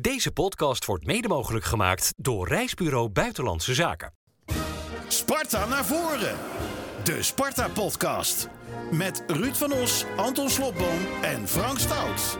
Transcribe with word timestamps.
Deze 0.00 0.32
podcast 0.32 0.84
wordt 0.84 1.06
mede 1.06 1.28
mogelijk 1.28 1.64
gemaakt 1.64 2.12
door 2.16 2.48
Reisbureau 2.48 3.08
Buitenlandse 3.08 3.74
Zaken. 3.74 4.12
Sparta 5.08 5.66
naar 5.66 5.84
voren. 5.84 6.36
De 7.04 7.22
Sparta-podcast. 7.22 8.48
Met 8.90 9.24
Ruud 9.26 9.54
van 9.54 9.72
Os, 9.72 10.04
Anton 10.16 10.50
Slobboom 10.50 10.98
en 11.22 11.48
Frank 11.48 11.78
Stout. 11.78 12.38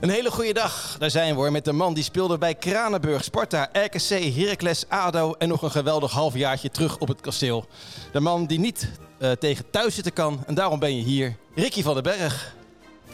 Een 0.00 0.08
hele 0.08 0.30
goede 0.30 0.52
dag. 0.52 0.96
Daar 0.98 1.10
zijn 1.10 1.34
we 1.34 1.40
hoor, 1.40 1.52
met 1.52 1.64
de 1.64 1.72
man 1.72 1.94
die 1.94 2.04
speelde 2.04 2.38
bij 2.38 2.54
Kranenburg, 2.54 3.24
Sparta, 3.24 3.68
RKC, 3.72 4.34
Heracles, 4.34 4.84
ADO 4.88 5.32
en 5.32 5.48
nog 5.48 5.62
een 5.62 5.70
geweldig 5.70 6.12
halfjaartje 6.12 6.70
terug 6.70 6.98
op 6.98 7.08
het 7.08 7.20
kasteel. 7.20 7.66
De 8.12 8.20
man 8.20 8.46
die 8.46 8.58
niet 8.58 8.90
uh, 9.18 9.30
tegen 9.30 9.70
thuis 9.70 9.94
zitten 9.94 10.12
kan 10.12 10.42
en 10.46 10.54
daarom 10.54 10.78
ben 10.78 10.96
je 10.96 11.02
hier, 11.02 11.36
Ricky 11.54 11.82
van 11.82 11.94
den 11.94 12.02
Berg. 12.02 12.58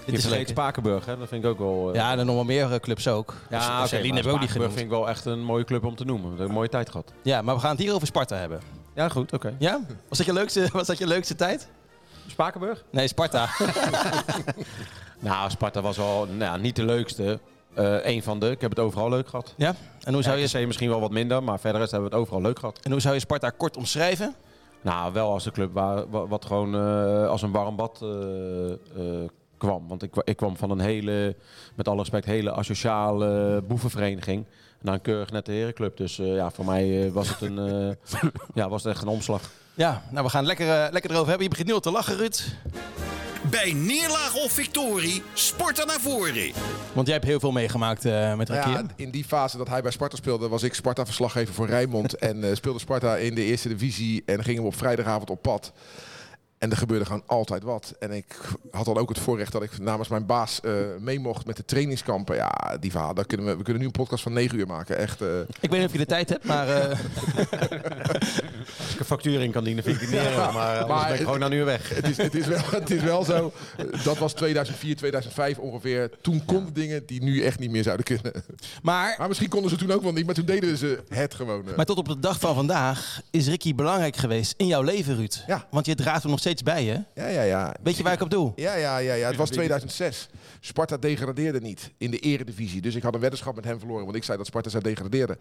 Dit 0.06 0.14
is 0.14 0.26
vergeet 0.26 0.48
Spakenburg, 0.48 1.06
hè? 1.06 1.18
dat 1.18 1.28
vind 1.28 1.44
ik 1.44 1.50
ook 1.50 1.58
wel... 1.58 1.88
Uh... 1.88 1.94
Ja, 1.94 2.10
en 2.16 2.26
nog 2.26 2.34
wel 2.34 2.44
meer 2.44 2.80
clubs 2.80 3.08
ook. 3.08 3.34
Ja, 3.50 3.82
dus, 3.82 3.92
okay, 3.92 4.08
hebben 4.08 4.32
ook 4.32 4.40
niet 4.40 4.50
genoemd. 4.50 4.72
vind 4.72 4.84
ik 4.84 4.90
wel 4.90 5.08
echt 5.08 5.24
een 5.24 5.44
mooie 5.44 5.64
club 5.64 5.84
om 5.84 5.96
te 5.96 6.04
noemen. 6.04 6.24
We 6.24 6.28
hebben 6.28 6.48
een 6.48 6.54
mooie 6.54 6.68
tijd 6.68 6.90
gehad. 6.90 7.12
Ja, 7.22 7.42
maar 7.42 7.54
we 7.54 7.60
gaan 7.60 7.70
het 7.70 7.80
hier 7.80 7.94
over 7.94 8.06
Sparta 8.06 8.36
hebben. 8.36 8.60
Ja, 8.94 9.08
goed, 9.08 9.32
oké. 9.32 9.34
Okay. 9.34 9.54
Ja? 9.58 9.80
Was 10.08 10.18
dat 10.18 10.26
je 10.26 10.32
leukste, 10.32 10.68
was 10.72 10.86
dat 10.86 10.98
je 10.98 11.06
leukste 11.06 11.34
tijd? 11.34 11.68
Spakenburg? 12.26 12.84
Nee, 12.90 13.08
Sparta. 13.08 13.48
nou, 15.18 15.50
Sparta 15.50 15.80
was 15.80 15.96
wel 15.96 16.26
nou, 16.26 16.60
niet 16.60 16.76
de 16.76 16.84
leukste. 16.84 17.40
Uh, 17.78 18.06
een 18.06 18.22
van 18.22 18.38
de. 18.38 18.50
Ik 18.50 18.60
heb 18.60 18.70
het 18.70 18.78
overal 18.78 19.08
leuk 19.08 19.28
gehad. 19.28 19.54
Ja? 19.56 19.74
En 20.02 20.12
hoe 20.14 20.22
zou 20.22 20.38
je... 20.38 20.46
RKC 20.46 20.66
misschien 20.66 20.88
wel 20.88 21.00
wat 21.00 21.10
minder, 21.10 21.42
maar 21.42 21.60
verder 21.60 21.82
is, 21.82 21.90
hebben 21.90 22.10
we 22.10 22.14
het 22.14 22.24
overal 22.24 22.42
leuk 22.42 22.58
gehad. 22.58 22.78
En 22.82 22.90
hoe 22.90 23.00
zou 23.00 23.14
je 23.14 23.20
Sparta 23.20 23.50
kort 23.50 23.76
omschrijven? 23.76 24.34
Nou, 24.80 25.12
wel 25.12 25.30
als 25.32 25.46
een 25.46 25.52
club 25.52 25.72
waar, 25.72 26.28
wat 26.28 26.44
gewoon 26.44 26.74
uh, 26.74 27.28
als 27.28 27.42
een 27.42 27.52
warm 27.52 27.76
bad 27.76 28.00
uh, 28.02 28.08
kwam. 29.58 29.88
Want 29.88 30.02
ik, 30.02 30.16
ik 30.24 30.36
kwam 30.36 30.56
van 30.56 30.70
een 30.70 30.80
hele, 30.80 31.36
met 31.74 31.88
alle 31.88 31.98
respect, 31.98 32.24
hele 32.24 32.52
asociale 32.52 33.62
boevenvereniging 33.68 34.44
naar 34.80 34.94
een 34.94 35.00
keurig 35.00 35.30
nette 35.30 35.50
herenclub. 35.50 35.96
Dus 35.96 36.18
uh, 36.18 36.34
ja, 36.34 36.50
voor 36.50 36.64
mij 36.64 37.12
was 37.12 37.28
het 37.28 37.40
een, 37.40 37.56
ja, 38.54 38.68
was 38.68 38.82
het 38.82 38.92
echt 38.92 39.02
een 39.02 39.08
omslag. 39.08 39.40
Ja, 39.74 40.02
nou 40.10 40.24
we 40.24 40.30
gaan 40.30 40.46
lekker, 40.46 40.66
uh, 40.66 40.86
lekker 40.90 41.10
erover 41.10 41.28
hebben. 41.28 41.42
Je 41.42 41.48
begint 41.48 41.68
nu 41.68 41.74
al 41.74 41.80
te 41.80 41.90
lachen, 41.90 42.16
Ruud. 42.16 42.44
Bij 43.50 43.72
neerlaag 43.72 44.34
of 44.34 44.52
victorie, 44.52 45.22
Sparta 45.34 45.84
naar 45.84 46.00
voren. 46.00 46.52
Want 46.92 47.06
jij 47.06 47.16
hebt 47.16 47.26
heel 47.26 47.40
veel 47.40 47.52
meegemaakt 47.52 48.04
uh, 48.04 48.34
met 48.34 48.48
Rakier. 48.48 48.72
Ja, 48.72 48.86
in 48.96 49.10
die 49.10 49.24
fase 49.24 49.56
dat 49.56 49.68
hij 49.68 49.82
bij 49.82 49.90
Sparta 49.90 50.16
speelde, 50.16 50.48
was 50.48 50.62
ik 50.62 50.74
Sparta-verslaggever 50.74 51.54
voor 51.54 51.66
Rijnmond. 51.66 52.14
en 52.14 52.44
uh, 52.44 52.54
speelde 52.54 52.78
Sparta 52.78 53.16
in 53.16 53.34
de 53.34 53.42
eerste 53.42 53.68
divisie 53.68 54.22
en 54.26 54.44
gingen 54.44 54.62
we 54.62 54.68
op 54.68 54.76
vrijdagavond 54.76 55.30
op 55.30 55.42
pad. 55.42 55.72
En 56.58 56.70
er 56.70 56.76
gebeurde 56.76 57.04
gewoon 57.04 57.22
altijd 57.26 57.62
wat. 57.62 57.94
En 57.98 58.12
ik 58.12 58.36
had 58.70 58.84
dan 58.84 58.96
ook 58.96 59.08
het 59.08 59.18
voorrecht 59.18 59.52
dat 59.52 59.62
ik 59.62 59.78
namens 59.78 60.08
mijn 60.08 60.26
baas 60.26 60.60
uh, 60.62 60.72
mee 61.00 61.20
mocht 61.20 61.46
met 61.46 61.56
de 61.56 61.64
trainingskampen. 61.64 62.36
Ja, 62.36 62.76
die 62.80 62.90
verhaal, 62.90 63.14
daar 63.14 63.26
kunnen 63.26 63.46
we, 63.46 63.56
we 63.56 63.62
kunnen 63.62 63.80
nu 63.80 63.86
een 63.86 63.92
podcast 63.92 64.22
van 64.22 64.32
9 64.32 64.58
uur 64.58 64.66
maken. 64.66 64.96
Echt, 64.96 65.22
uh... 65.22 65.40
Ik 65.40 65.70
weet 65.70 65.70
niet 65.70 65.84
of 65.84 65.92
je 65.92 65.98
de 65.98 66.06
tijd 66.06 66.28
hebt, 66.28 66.44
maar... 66.44 66.68
Uh... 66.68 66.74
Als 68.78 68.92
ik 68.92 68.98
een 68.98 69.06
factuur 69.06 69.42
in 69.42 69.50
kan 69.50 69.64
dienen, 69.64 69.84
vind 69.84 69.96
ik 69.96 70.02
het 70.02 70.10
niet 70.10 70.20
ja, 70.20 70.50
maar, 70.50 70.86
maar 70.86 71.06
ben 71.06 71.14
ik 71.14 71.20
gewoon 71.20 71.38
naar 71.38 71.48
nu 71.48 71.64
weg. 71.64 71.88
Het 71.88 72.08
is, 72.08 72.16
het, 72.16 72.34
is 72.34 72.46
wel, 72.46 72.62
het 72.80 72.90
is 72.90 73.02
wel 73.02 73.24
zo, 73.24 73.52
dat 74.04 74.18
was 74.18 74.32
2004, 74.32 74.96
2005 74.96 75.58
ongeveer. 75.58 76.10
Toen 76.20 76.44
konden 76.44 76.74
dingen 76.74 77.06
die 77.06 77.22
nu 77.22 77.42
echt 77.42 77.58
niet 77.58 77.70
meer 77.70 77.82
zouden 77.82 78.04
kunnen. 78.04 78.32
Maar, 78.82 79.14
maar 79.18 79.28
misschien 79.28 79.48
konden 79.48 79.70
ze 79.70 79.76
toen 79.76 79.90
ook 79.90 80.02
wel 80.02 80.12
niet, 80.12 80.26
maar 80.26 80.34
toen 80.34 80.44
deden 80.44 80.76
ze 80.76 81.02
het 81.08 81.34
gewoon. 81.34 81.64
Maar 81.76 81.84
tot 81.84 81.98
op 81.98 82.08
de 82.08 82.18
dag 82.18 82.40
van 82.40 82.54
vandaag 82.54 83.20
is 83.30 83.48
Ricky 83.48 83.74
belangrijk 83.74 84.16
geweest 84.16 84.54
in 84.56 84.66
jouw 84.66 84.82
leven, 84.82 85.16
Ruud. 85.16 85.44
Ja. 85.46 85.66
Want 85.70 85.86
je 85.86 85.94
draagt 85.94 86.22
hem 86.22 86.30
nog 86.30 86.40
steeds 86.46 86.62
bij, 86.62 86.84
hè? 86.84 87.22
Ja, 87.22 87.28
ja, 87.28 87.42
ja. 87.42 87.74
Weet 87.82 87.96
je 87.96 88.02
waar 88.02 88.12
ik 88.12 88.20
op 88.20 88.30
doe? 88.30 88.52
Ja, 88.56 88.74
ja, 88.74 88.98
ja, 88.98 89.14
ja. 89.14 89.26
Het 89.26 89.36
was 89.36 89.50
2006. 89.50 90.28
Sparta 90.60 90.96
degradeerde 90.96 91.60
niet 91.60 91.90
in 91.98 92.10
de 92.10 92.18
eredivisie. 92.18 92.80
Dus 92.80 92.94
ik 92.94 93.02
had 93.02 93.14
een 93.14 93.20
weddenschap 93.20 93.54
met 93.54 93.64
hem 93.64 93.78
verloren, 93.78 94.04
want 94.04 94.16
ik 94.16 94.24
zei 94.24 94.38
dat 94.38 94.46
Sparta 94.46 94.70
zou 94.70 94.82
degraderen. 94.82 95.38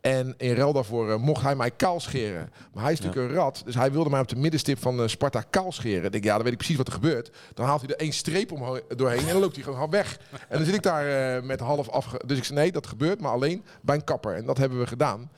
En 0.00 0.34
in 0.36 0.54
ruil 0.54 0.72
daarvoor 0.72 1.08
uh, 1.08 1.16
mocht 1.16 1.42
hij 1.42 1.56
mij 1.56 1.70
kaal 1.70 2.00
scheren. 2.00 2.50
Maar 2.72 2.82
hij 2.82 2.92
is 2.92 3.00
natuurlijk 3.00 3.30
een 3.30 3.36
rat, 3.36 3.62
dus 3.64 3.74
hij 3.74 3.92
wilde 3.92 4.10
mij 4.10 4.20
op 4.20 4.28
de 4.28 4.36
middenstip 4.36 4.78
van 4.78 5.00
uh, 5.00 5.06
Sparta 5.06 5.44
kaal 5.50 5.72
scheren. 5.72 6.04
Ik 6.04 6.12
denk, 6.12 6.24
ja, 6.24 6.34
dan 6.34 6.42
weet 6.42 6.52
ik 6.52 6.58
precies 6.58 6.76
wat 6.76 6.86
er 6.86 6.92
gebeurt. 6.92 7.30
Dan 7.54 7.66
haalt 7.66 7.80
hij 7.80 7.90
er 7.90 8.00
één 8.00 8.12
streep 8.12 8.52
om 8.52 8.80
doorheen 8.96 9.26
en 9.26 9.32
dan 9.32 9.40
loopt 9.40 9.54
hij 9.54 9.64
gewoon 9.64 9.90
weg. 9.90 10.18
En 10.48 10.56
dan 10.56 10.64
zit 10.64 10.74
ik 10.74 10.82
daar 10.82 11.36
uh, 11.36 11.42
met 11.42 11.60
half 11.60 11.88
af. 11.88 12.06
Dus 12.26 12.38
ik 12.38 12.44
zei, 12.44 12.58
nee, 12.58 12.72
dat 12.72 12.86
gebeurt, 12.86 13.20
maar 13.20 13.32
alleen 13.32 13.64
bij 13.82 13.94
een 13.94 14.04
kapper. 14.04 14.34
En 14.34 14.44
dat 14.44 14.58
hebben 14.58 14.78
we 14.78 14.86
gedaan. 14.86 15.30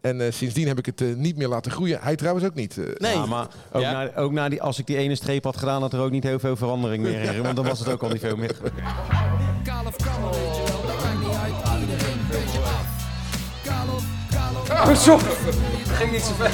En 0.00 0.20
uh, 0.20 0.26
sindsdien 0.30 0.66
heb 0.66 0.78
ik 0.78 0.86
het 0.86 1.00
uh, 1.00 1.14
niet 1.16 1.36
meer 1.36 1.48
laten 1.48 1.72
groeien. 1.72 1.98
Hij 2.02 2.16
trouwens 2.16 2.46
ook 2.46 2.54
niet. 2.54 2.76
Uh, 2.76 2.86
nee, 2.96 3.14
ja, 3.14 3.26
maar 3.26 3.46
ook, 3.72 3.82
ja. 3.82 3.92
na, 3.92 4.16
ook 4.16 4.32
na 4.32 4.48
die, 4.48 4.62
als 4.62 4.78
ik 4.78 4.86
die 4.86 4.96
ene 4.96 5.14
streep 5.14 5.44
had 5.44 5.56
gedaan, 5.56 5.80
had 5.80 5.92
er 5.92 6.00
ook 6.00 6.10
niet 6.10 6.24
heel 6.24 6.38
veel 6.38 6.56
verandering 6.56 7.02
meer 7.02 7.34
in. 7.34 7.42
Want 7.42 7.56
dan 7.56 7.64
was 7.64 7.78
het 7.78 7.88
ook 7.88 8.02
al 8.02 8.08
niet 8.08 8.20
veel 8.20 8.36
meer. 8.36 8.56
Kaal 9.62 9.86
of 9.86 9.96
kaal, 9.96 10.30
weet 10.30 10.56
je 10.56 10.62
wel, 10.66 10.86
dat 10.86 11.04
maakt 11.04 11.18
niet 11.18 11.36
uit. 11.36 11.80
Iedereen 11.80 12.18
beetje 12.30 12.58
af. 12.58 12.86
Kaal 13.64 13.94
of 13.94 14.04
kaal 14.30 15.16
of... 15.16 15.69
Ging 16.00 16.12
niet 16.12 16.22
zo 16.22 16.32
ver. 16.34 16.50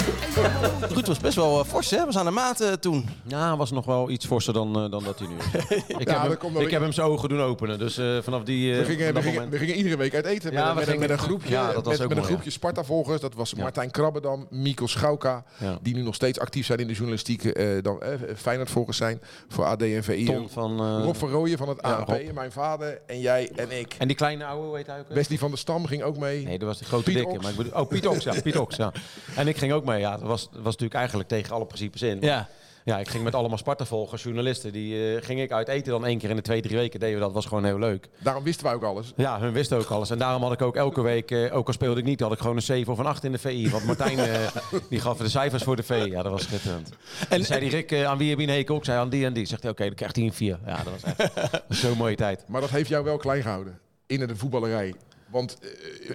Ruud 0.94 1.06
was 1.06 1.18
best 1.18 1.36
wel 1.36 1.58
uh, 1.58 1.64
fors, 1.64 1.90
hè? 1.90 2.04
Was 2.04 2.16
aan 2.18 2.24
de 2.24 2.30
maat 2.30 2.60
uh, 2.60 2.72
toen. 2.72 3.08
Ja, 3.26 3.56
was 3.56 3.70
nog 3.70 3.84
wel 3.84 4.10
iets 4.10 4.26
forser 4.26 4.52
dan, 4.52 4.84
uh, 4.84 4.90
dan 4.90 5.04
dat 5.04 5.18
hij 5.18 5.28
nu 5.28 5.34
is. 5.36 5.76
ik 5.98 6.08
ja, 6.08 6.28
heb, 6.28 6.42
hem, 6.42 6.56
ik 6.56 6.70
heb 6.70 6.80
hem 6.80 6.92
zijn 6.92 7.06
ogen 7.06 7.28
doen 7.28 7.40
openen. 7.40 7.78
Dus 7.78 8.00
vanaf 8.22 8.42
die. 8.42 8.74
we, 8.74 8.84
gingen, 8.84 9.14
we, 9.14 9.22
gingen, 9.22 9.50
we, 9.50 9.58
gingen, 9.58 9.74
iedere 9.74 9.96
week 9.96 10.14
uit 10.14 10.24
eten. 10.24 10.52
Ja, 10.52 10.74
met, 10.74 10.86
met, 10.86 10.98
met, 10.98 11.10
een 11.10 11.18
groepje. 11.18 11.50
Ja, 11.50 11.72
dat 11.72 11.84
was 11.84 11.98
met, 11.98 12.08
met 12.08 12.18
een 12.18 12.24
groepje 12.24 12.50
Sparta-volgers. 12.50 13.20
Dat 13.20 13.34
was 13.34 13.54
Martijn 13.54 13.90
Krabbedam, 13.90 14.46
Mikkel 14.50 14.88
Schauka. 14.88 15.44
Die 15.82 15.94
nu 15.94 16.02
nog 16.02 16.14
steeds 16.14 16.38
actief 16.38 16.66
zijn 16.66 16.78
in 16.78 16.86
de 16.86 16.92
journalistiek. 16.92 17.58
dan 17.82 18.02
Feyenoord-volgers 18.36 18.96
zijn 18.96 19.20
voor 19.48 19.64
AD 19.64 19.82
en 19.82 20.04
VI. 20.04 20.24
Ton 20.24 20.48
van, 20.48 21.00
Rob 21.02 21.16
van 21.16 21.28
Rooyen 21.28 21.58
van 21.58 21.68
het 21.68 21.82
ANP. 21.82 22.32
Mijn 22.34 22.52
vader 22.52 23.00
en 23.06 23.20
jij 23.20 23.50
en 23.56 23.78
ik. 23.78 23.94
En 23.98 24.06
die 24.06 24.16
kleine 24.16 24.44
ouwe, 24.44 24.72
weet 24.72 24.86
hij 24.86 24.98
ook? 24.98 25.08
Wesley 25.08 25.38
van 25.38 25.48
der 25.48 25.58
Stam 25.58 25.86
ging 25.86 26.02
ook 26.02 26.16
mee. 26.18 26.44
Nee, 26.44 26.58
dat 26.58 26.68
was 26.68 26.78
de 26.78 26.84
grote 26.84 27.12
dikke. 27.12 27.38
Maar 27.40 27.50
ik 27.50 27.56
bedoel, 27.56 27.72
oh, 27.72 27.88
Piet 27.88 28.06
Oks, 28.06 28.24
ja. 28.24 28.40
Piet 28.42 28.58
Oks, 28.58 28.76
ja. 28.76 28.92
En 29.36 29.48
ik 29.48 29.56
ging 29.56 29.72
ook 29.72 29.84
mee. 29.84 30.00
Ja, 30.00 30.10
dat 30.10 30.26
was, 30.26 30.48
was 30.52 30.64
natuurlijk 30.64 30.94
eigenlijk 30.94 31.28
tegen 31.28 31.54
alle 31.54 31.66
principes 31.66 32.02
in. 32.02 32.18
Ja. 32.20 32.48
Ja, 32.86 32.98
ik 32.98 33.08
ging 33.08 33.24
met 33.24 33.34
allemaal 33.34 33.58
Sparta-volgers, 33.58 34.22
journalisten. 34.22 34.72
Die 34.72 35.14
uh, 35.14 35.22
ging 35.22 35.40
ik 35.40 35.52
uit 35.52 35.68
eten 35.68 35.92
dan 35.92 36.06
één 36.06 36.18
keer 36.18 36.30
in 36.30 36.36
de 36.36 36.42
twee, 36.42 36.62
drie 36.62 36.76
weken. 36.76 37.00
Deden 37.00 37.14
we 37.14 37.20
dat, 37.20 37.32
was 37.32 37.46
gewoon 37.46 37.64
heel 37.64 37.78
leuk. 37.78 38.08
Daarom 38.18 38.44
wisten 38.44 38.64
wij 38.64 38.74
ook 38.74 38.82
alles. 38.82 39.12
Ja, 39.16 39.40
hun 39.40 39.52
wisten 39.52 39.78
ook 39.78 39.90
alles. 39.90 40.10
En 40.10 40.18
daarom 40.18 40.42
had 40.42 40.52
ik 40.52 40.62
ook 40.62 40.76
elke 40.76 41.00
week, 41.00 41.30
uh, 41.30 41.56
ook 41.56 41.66
al 41.66 41.72
speelde 41.72 42.00
ik 42.00 42.06
niet, 42.06 42.20
had 42.20 42.32
ik 42.32 42.38
gewoon 42.38 42.56
een 42.56 42.62
7 42.62 42.92
of 42.92 42.98
een 42.98 43.06
8 43.06 43.24
in 43.24 43.32
de 43.32 43.38
VI. 43.38 43.70
Want 43.70 43.84
Martijn, 43.84 44.18
uh, 44.18 44.24
die 44.90 45.00
gaf 45.00 45.16
de 45.16 45.28
cijfers 45.28 45.62
voor 45.62 45.76
de 45.76 45.82
VI. 45.82 45.94
Ja, 45.94 46.22
dat 46.22 46.32
was 46.32 46.42
schitterend. 46.42 46.90
En 47.28 47.44
zei 47.44 47.60
die 47.60 47.70
Rick, 47.70 48.04
aan 48.04 48.18
wie 48.18 48.30
heb 48.30 48.38
je 48.38 48.46
een 48.46 48.52
hekel? 48.52 48.76
Ik 48.76 48.84
zei 48.84 48.98
aan 48.98 49.08
die 49.08 49.24
en 49.24 49.32
die. 49.32 49.46
Zegt 49.46 49.62
hij, 49.62 49.70
oké, 49.70 49.82
okay, 49.82 49.96
dan 49.96 49.96
krijgt 49.96 50.16
hij 50.16 50.24
een 50.24 50.58
4. 50.58 50.58
Ja, 50.66 50.82
dat 50.82 50.92
was 51.00 51.02
echt 51.02 51.62
zo'n 51.82 51.96
mooie 51.96 52.16
tijd. 52.16 52.44
Maar 52.48 52.60
dat 52.60 52.70
heeft 52.70 52.88
jou 52.88 53.04
wel 53.04 53.16
klein 53.16 53.42
gehouden 53.42 53.78
in 54.06 54.26
de 54.26 54.36
voetballerij. 54.36 54.94
Want 55.36 55.58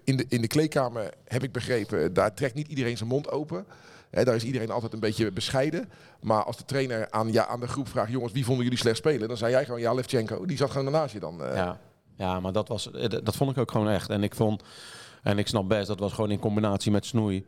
in 0.04 0.18
de, 0.18 0.26
in 0.30 0.42
de 0.42 0.48
kleedkamer 0.48 1.14
heb 1.26 1.44
ik 1.44 1.52
begrepen, 1.52 2.14
daar 2.14 2.34
trekt 2.34 2.56
niet 2.56 2.68
iedereen 2.68 2.98
zijn 2.98 3.10
mond 3.10 3.32
open. 3.32 3.66
He, 4.10 4.24
daar 4.24 4.36
is 4.36 4.44
iedereen 4.44 4.72
altijd 4.72 4.94
een 4.94 5.00
beetje 5.00 5.32
bescheiden. 5.32 5.90
Maar 6.22 6.44
als 6.44 6.58
de 6.58 6.66
trainer 6.66 7.12
aan, 7.12 7.32
ja, 7.32 7.48
aan 7.48 7.60
de 7.60 7.68
groep 7.68 7.88
vraagt: 7.88 8.12
jongens, 8.12 8.34
wie 8.34 8.46
vonden 8.46 8.64
jullie 8.64 8.80
slecht 8.80 8.98
spelen? 8.98 9.28
Dan 9.28 9.38
zei 9.38 9.52
jij 9.52 9.66
gewoon: 9.66 9.80
ja, 9.80 9.94
Levchenko. 9.94 10.46
Die 10.46 10.58
zat 10.58 10.72
gewoon 10.72 10.92
naast 10.92 11.14
je 11.14 11.20
dan. 11.20 11.42
Uh. 11.42 11.56
Ja. 11.56 11.80
ja, 12.16 12.40
maar 12.40 12.52
dat, 12.52 12.68
was, 12.68 12.90
dat 13.24 13.36
vond 13.36 13.52
ik 13.52 13.58
ook 13.58 13.72
gewoon 13.72 13.90
echt. 13.90 14.10
En 14.10 14.24
ik 14.24 14.36
vond, 14.36 14.64
en 15.24 15.38
ik 15.38 15.48
snap 15.48 15.68
best, 15.68 15.88
dat 15.88 16.00
was 16.00 16.14
gewoon 16.14 16.32
in 16.32 16.40
combinatie 16.40 16.92
met 16.92 17.06
Snoei. 17.06 17.46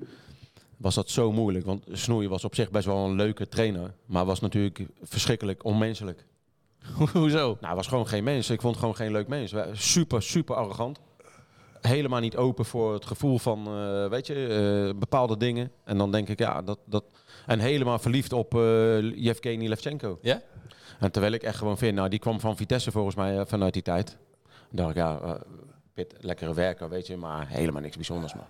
Was 0.78 0.96
dat 0.96 1.10
zo 1.10 1.32
moeilijk? 1.32 1.66
Want 1.66 1.86
Snoei 1.92 2.28
was 2.28 2.44
op 2.44 2.56
zich 2.56 2.72
best 2.72 2.86
wel 2.86 3.06
een 3.06 3.16
leuke 3.16 3.48
trainer. 3.48 3.94
Maar 4.06 4.26
was 4.26 4.40
natuurlijk 4.40 4.86
verschrikkelijk 5.02 5.64
onmenselijk. 5.64 6.26
Hoezo? 7.14 7.46
Nou, 7.46 7.58
hij 7.66 7.76
was 7.76 7.88
gewoon 7.88 8.08
geen 8.08 8.24
mens. 8.24 8.50
Ik 8.50 8.62
vond 8.62 8.78
gewoon 8.78 8.96
geen 8.96 9.12
leuk 9.12 9.28
mens. 9.28 9.54
Super, 9.74 10.24
super 10.24 10.56
arrogant 10.56 11.00
helemaal 11.88 12.20
niet 12.20 12.38
open 12.38 12.66
voor 12.66 12.94
het 12.94 13.06
gevoel 13.06 13.38
van, 13.38 13.60
uh, 13.68 14.08
weet 14.08 14.28
je, 14.28 14.36
uh, 14.94 15.00
bepaalde 15.00 15.38
dingen. 15.38 15.72
En 15.84 15.98
dan 15.98 16.12
denk 16.12 16.30
ik, 16.30 16.40
ja, 16.40 16.62
dat... 16.62 16.80
dat 16.86 17.04
en 17.46 17.60
helemaal 17.60 18.00
verliefd 18.00 18.34
op 18.34 18.54
uh, 18.54 18.62
Yevgeny 19.16 19.68
Levchenko. 19.68 20.18
Ja? 20.22 20.42
En 21.00 21.12
terwijl 21.12 21.34
ik 21.34 21.44
echt 21.44 21.58
gewoon 21.58 21.78
vind, 21.78 21.96
nou, 21.96 22.10
die 22.10 22.20
kwam 22.20 22.40
van 22.40 22.58
Vitesse 22.58 22.92
volgens 22.92 23.16
mij 23.16 23.46
vanuit 23.46 23.74
die 23.74 23.82
tijd. 23.82 24.18
Dan 24.70 24.86
dacht 24.86 24.90
ik, 24.90 24.96
ja, 24.96 25.40
Pit, 25.94 26.16
lekkere 26.20 26.54
werker, 26.54 26.90
weet 26.90 27.08
je, 27.08 27.18
maar 27.18 27.48
helemaal 27.48 27.82
niks 27.82 27.96
bijzonders, 27.96 28.34
man. 28.34 28.46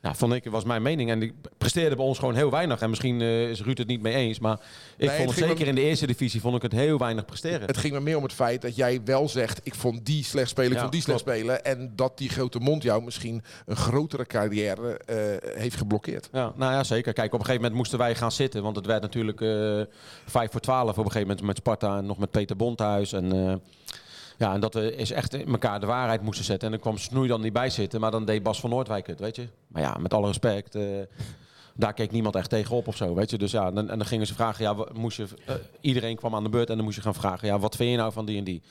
Nou, 0.00 0.16
vond 0.16 0.32
ik, 0.32 0.44
was 0.44 0.64
mijn 0.64 0.82
mening. 0.82 1.10
En 1.10 1.18
die 1.18 1.34
presteerde 1.58 1.96
bij 1.96 2.04
ons 2.04 2.18
gewoon 2.18 2.34
heel 2.34 2.50
weinig. 2.50 2.80
En 2.80 2.88
misschien 2.90 3.20
uh, 3.20 3.50
is 3.50 3.62
Ruud 3.62 3.78
het 3.78 3.86
niet 3.86 4.02
mee 4.02 4.14
eens. 4.14 4.38
Maar 4.38 4.60
ik 4.96 5.10
vond 5.10 5.30
het, 5.30 5.38
zeker 5.38 5.66
in 5.66 5.74
de 5.74 5.80
eerste 5.80 6.06
divisie 6.06 6.40
vond 6.40 6.56
ik 6.56 6.62
het 6.62 6.72
heel 6.72 6.98
weinig 6.98 7.24
presteren. 7.24 7.66
Het 7.66 7.76
ging 7.76 7.92
me 7.92 8.00
meer 8.00 8.16
om 8.16 8.22
het 8.22 8.32
feit 8.32 8.62
dat 8.62 8.76
jij 8.76 9.00
wel 9.04 9.28
zegt... 9.28 9.60
ik 9.62 9.74
vond 9.74 10.06
die 10.06 10.24
slecht 10.24 10.48
spelen, 10.48 10.70
ik 10.70 10.76
ja, 10.76 10.80
vond 10.80 10.92
die 10.92 11.02
slecht 11.02 11.20
spelen. 11.20 11.64
En 11.64 11.92
dat 11.96 12.18
die 12.18 12.28
grote 12.28 12.58
mond 12.58 12.82
jou 12.82 13.02
misschien 13.02 13.42
een 13.66 13.76
grotere 13.76 14.26
carrière 14.26 15.00
uh, 15.10 15.16
heeft 15.58 15.76
geblokkeerd. 15.76 16.28
Ja, 16.32 16.52
nou 16.56 16.72
ja, 16.72 16.84
zeker. 16.84 17.12
Kijk, 17.12 17.32
op 17.32 17.38
een 17.38 17.44
gegeven 17.44 17.62
moment 17.62 17.78
moesten 17.80 17.98
wij 17.98 18.14
gaan 18.14 18.32
zitten. 18.32 18.62
Want 18.62 18.76
het 18.76 18.86
werd 18.86 19.02
natuurlijk 19.02 19.40
uh, 19.40 19.82
5 20.26 20.50
voor 20.50 20.60
12 20.60 20.90
op 20.90 20.96
een 20.96 21.04
gegeven 21.04 21.28
moment 21.28 21.46
met 21.46 21.56
Sparta... 21.56 21.98
en 21.98 22.06
nog 22.06 22.18
met 22.18 22.30
Peter 22.30 22.56
Bondhuis 22.56 23.12
en... 23.12 23.60
Ja, 24.38 24.54
en 24.54 24.60
dat 24.60 24.74
we 24.74 24.96
eens 24.96 25.10
echt 25.10 25.34
in 25.34 25.48
elkaar 25.48 25.80
de 25.80 25.86
waarheid 25.86 26.22
moesten 26.22 26.44
zetten. 26.44 26.66
En 26.66 26.72
dan 26.72 26.82
kwam 26.82 26.98
Snoei 26.98 27.28
dan 27.28 27.40
niet 27.40 27.52
bij 27.52 27.70
zitten, 27.70 28.00
maar 28.00 28.10
dan 28.10 28.24
deed 28.24 28.42
Bas 28.42 28.60
van 28.60 28.70
Noordwijk 28.70 29.06
het, 29.06 29.20
weet 29.20 29.36
je. 29.36 29.48
Maar 29.68 29.82
ja, 29.82 29.96
met 29.98 30.14
alle 30.14 30.26
respect, 30.26 30.76
uh, 30.76 30.82
daar 31.74 31.92
keek 31.92 32.10
niemand 32.10 32.34
echt 32.34 32.50
tegenop 32.50 32.86
of 32.88 32.96
zo, 32.96 33.14
weet 33.14 33.30
je. 33.30 33.38
Dus 33.38 33.50
ja, 33.50 33.66
en, 33.66 33.76
en 33.76 33.98
dan 33.98 34.06
gingen 34.06 34.26
ze 34.26 34.34
vragen, 34.34 34.64
ja, 34.64 34.76
moest 34.92 35.16
je, 35.16 35.26
uh, 35.48 35.54
iedereen 35.80 36.16
kwam 36.16 36.34
aan 36.34 36.42
de 36.42 36.48
beurt 36.48 36.70
en 36.70 36.76
dan 36.76 36.84
moest 36.84 36.96
je 36.96 37.02
gaan 37.02 37.14
vragen, 37.14 37.48
ja, 37.48 37.58
wat 37.58 37.76
vind 37.76 37.90
je 37.90 37.96
nou 37.96 38.12
van 38.12 38.26
die 38.26 38.38
en 38.38 38.44
die? 38.44 38.62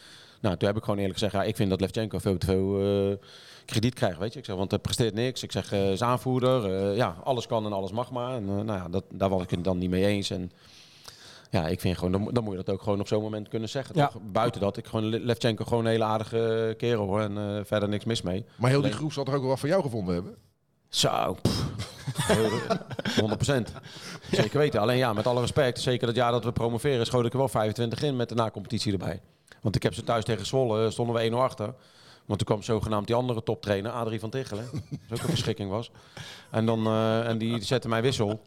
Nou, 0.41 0.57
toen 0.57 0.67
heb 0.67 0.77
ik 0.77 0.83
gewoon 0.83 0.99
eerlijk 0.99 1.19
gezegd, 1.19 1.33
ja, 1.33 1.43
ik 1.43 1.55
vind 1.55 1.69
dat 1.69 1.81
Levchenko 1.81 2.17
veel 2.17 2.37
te 2.37 2.45
veel 2.45 2.79
eh, 3.11 3.17
krediet 3.65 3.93
krijgt, 3.93 4.19
weet 4.19 4.33
je. 4.33 4.39
Ik 4.39 4.45
zeg, 4.45 4.55
want 4.55 4.71
hij 4.71 4.79
presteert 4.79 5.13
niks. 5.13 5.43
Ik 5.43 5.51
zeg, 5.51 5.71
eh 5.71 5.91
is 5.91 6.01
aanvoerder. 6.01 6.73
eh, 6.73 6.95
ja, 6.95 7.15
alles 7.23 7.47
kan 7.47 7.65
en 7.65 7.73
alles 7.73 7.91
mag 7.91 8.11
maar. 8.11 8.35
En, 8.35 8.43
eh, 8.49 8.55
nou 8.55 8.79
ja, 8.79 8.87
dat, 8.89 9.03
daar 9.11 9.29
was 9.29 9.41
ik 9.43 9.49
het 9.49 9.63
dan 9.63 9.77
niet 9.77 9.89
mee 9.89 10.05
eens. 10.05 10.29
En 10.29 10.51
ja, 11.49 11.67
ik 11.67 11.79
vind 11.79 11.95
gewoon, 11.97 12.11
dan, 12.11 12.21
moet- 12.21 12.35
dan 12.35 12.43
moet 12.43 12.57
je 12.57 12.63
dat 12.63 12.73
ook 12.75 12.81
gewoon 12.81 12.99
op 12.99 13.07
zo'n 13.07 13.21
moment 13.21 13.47
kunnen 13.47 13.69
zeggen. 13.69 13.95
Ja. 13.95 14.07
Toch? 14.07 14.21
Buiten 14.31 14.61
dat, 14.61 14.77
ik 14.77 14.85
gewoon 14.85 15.05
Le- 15.09 15.17
Levchenko 15.19 15.63
gewoon 15.65 15.85
een 15.85 15.91
hele 15.91 16.03
aardige 16.03 16.73
kerel 16.77 17.05
hoor. 17.05 17.21
En 17.21 17.37
eh, 17.37 17.59
verder 17.65 17.89
niks 17.89 18.05
mis 18.05 18.21
mee. 18.21 18.45
Maar 18.55 18.69
heel 18.69 18.81
die 18.81 18.91
groep 18.91 19.13
zal 19.13 19.25
er 19.25 19.33
ook 19.33 19.39
wel 19.39 19.49
wat 19.49 19.59
van 19.59 19.69
jou 19.69 19.81
gevonden 19.81 20.13
hebben. 20.13 20.35
Zo, 20.89 21.37
pff. 21.41 21.65
Heel- 22.33 22.59
100%. 23.59 23.71
Zeker 24.31 24.57
weten. 24.59 24.79
Alleen 24.81 24.97
ja, 24.97 25.13
met 25.13 25.27
alle 25.27 25.39
respect, 25.41 25.79
zeker 25.79 26.07
dat 26.07 26.15
jaar 26.15 26.31
dat 26.31 26.43
we 26.43 26.51
promoveren, 26.51 27.05
schoot 27.05 27.25
ik 27.25 27.31
er 27.31 27.37
wel 27.37 27.47
25 27.47 28.01
in 28.03 28.15
met 28.15 28.29
de 28.29 28.35
na-competitie 28.35 28.91
erbij. 28.91 29.21
Want 29.61 29.75
ik 29.75 29.83
heb 29.83 29.93
ze 29.93 30.03
thuis 30.03 30.23
tegen 30.23 30.45
Zwolle, 30.45 30.85
eh, 30.85 30.91
stonden 30.91 31.15
we 31.15 31.21
1-0 31.31 31.33
achter. 31.41 31.73
Want 32.25 32.39
toen 32.39 32.47
kwam 32.47 32.63
zogenaamd 32.63 33.07
die 33.07 33.15
andere 33.15 33.43
toptrainer, 33.43 33.91
Adrie 33.91 34.19
van 34.19 34.29
Tichelen. 34.29 34.65
Dat 35.07 35.17
ook 35.19 35.23
een 35.23 35.29
verschrikking 35.29 35.69
was. 35.69 35.91
En, 36.51 36.65
dan, 36.65 36.85
eh, 36.85 37.27
en 37.27 37.37
die 37.37 37.63
zette 37.63 37.87
mij 37.87 38.01
wissel. 38.01 38.41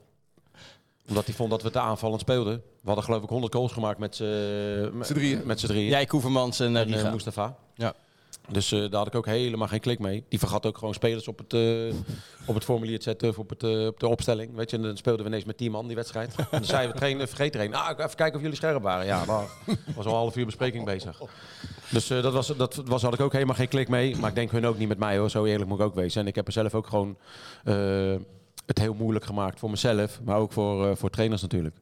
Omdat 1.11 1.27
hij 1.27 1.35
vond 1.35 1.51
dat 1.51 1.63
we 1.63 1.71
te 1.71 1.81
aanvallend 1.81 2.21
speelden. 2.21 2.55
We 2.55 2.87
hadden 2.87 3.05
geloof 3.05 3.23
ik 3.23 3.29
100 3.29 3.55
goals 3.55 3.73
gemaakt 3.73 3.99
met 3.99 4.17
z'n 4.17 4.93
drieën. 5.01 5.43
Met 5.45 5.61
z'n 5.61 5.67
drieën. 5.67 5.89
Jij, 5.89 6.07
Koevermans 6.07 6.61
en 6.61 6.77
eh, 6.77 6.83
En, 6.83 6.89
eh, 6.89 6.95
Riga. 6.95 7.11
Mustafa. 7.11 7.57
Ja. 7.75 7.95
Dus 8.49 8.73
eh, 8.73 8.81
daar 8.81 8.99
had 8.99 9.07
ik 9.07 9.15
ook 9.15 9.27
helemaal 9.27 9.69
geen 9.69 9.81
klik 9.81 9.99
mee. 9.99 10.25
Die 10.29 10.39
vergat 10.39 10.67
ook 10.67 10.79
gewoon 10.79 10.95
spelers 10.95 11.29
op 11.29 11.39
het, 11.39 11.53
eh, 11.53 11.95
op 12.47 12.55
het 12.55 12.65
formulier 12.65 12.99
te 12.99 13.03
zetten 13.03 13.29
of 13.29 13.39
op, 13.39 13.51
het, 13.51 13.63
op 13.89 14.01
de 14.01 14.09
opstelling. 14.09 14.55
Weet 14.55 14.71
je, 14.71 14.77
en 14.77 14.83
dan 14.83 14.97
speelden 14.97 15.23
we 15.23 15.29
ineens 15.31 15.45
met 15.45 15.57
10 15.57 15.71
man 15.71 15.87
die 15.87 15.97
wedstrijd. 15.97 16.35
En 16.37 16.47
dan 16.51 16.65
zeiden 16.65 16.93
we 16.93 16.99
trainen, 16.99 17.29
vergeet 17.29 17.53
trainen. 17.53 17.79
Ah, 17.79 17.99
even 17.99 18.17
kijken 18.17 18.35
of 18.35 18.41
jullie 18.41 18.57
scherp 18.57 18.83
waren. 18.83 19.07
Ja, 19.07 19.25
daar 19.25 19.45
was 19.95 20.07
al 20.07 20.13
een 20.13 20.19
half 20.19 20.37
uur 20.37 20.47
bespreking 20.47 20.85
bezig. 20.85 21.21
Dus 21.91 22.11
eh, 22.11 22.23
dat, 22.23 22.33
was, 22.33 22.47
dat 22.57 22.83
was, 22.85 23.03
had 23.03 23.15
ik 23.15 23.21
ook 23.21 23.33
helemaal 23.33 23.55
geen 23.55 23.69
klik 23.69 23.89
mee. 23.89 24.17
Maar 24.17 24.29
ik 24.29 24.35
denk 24.35 24.51
hun 24.51 24.67
ook 24.67 24.79
niet 24.79 24.89
met 24.89 24.99
mij 24.99 25.19
hoor. 25.19 25.31
Zo 25.31 25.45
eerlijk 25.45 25.69
moet 25.69 25.79
ik 25.79 25.85
ook 25.85 25.95
wezen. 25.95 26.21
En 26.21 26.27
ik 26.27 26.35
heb 26.35 26.47
er 26.47 26.53
zelf 26.53 26.75
ook 26.75 26.87
gewoon 26.87 27.17
eh, 27.65 28.15
het 28.67 28.79
heel 28.79 28.95
moeilijk 28.95 29.25
gemaakt 29.25 29.59
voor 29.59 29.71
mezelf. 29.71 30.21
Maar 30.25 30.37
ook 30.37 30.53
voor, 30.53 30.89
eh, 30.91 30.97
voor 30.97 31.11
trainers 31.11 31.43
natuurlijk. 31.43 31.77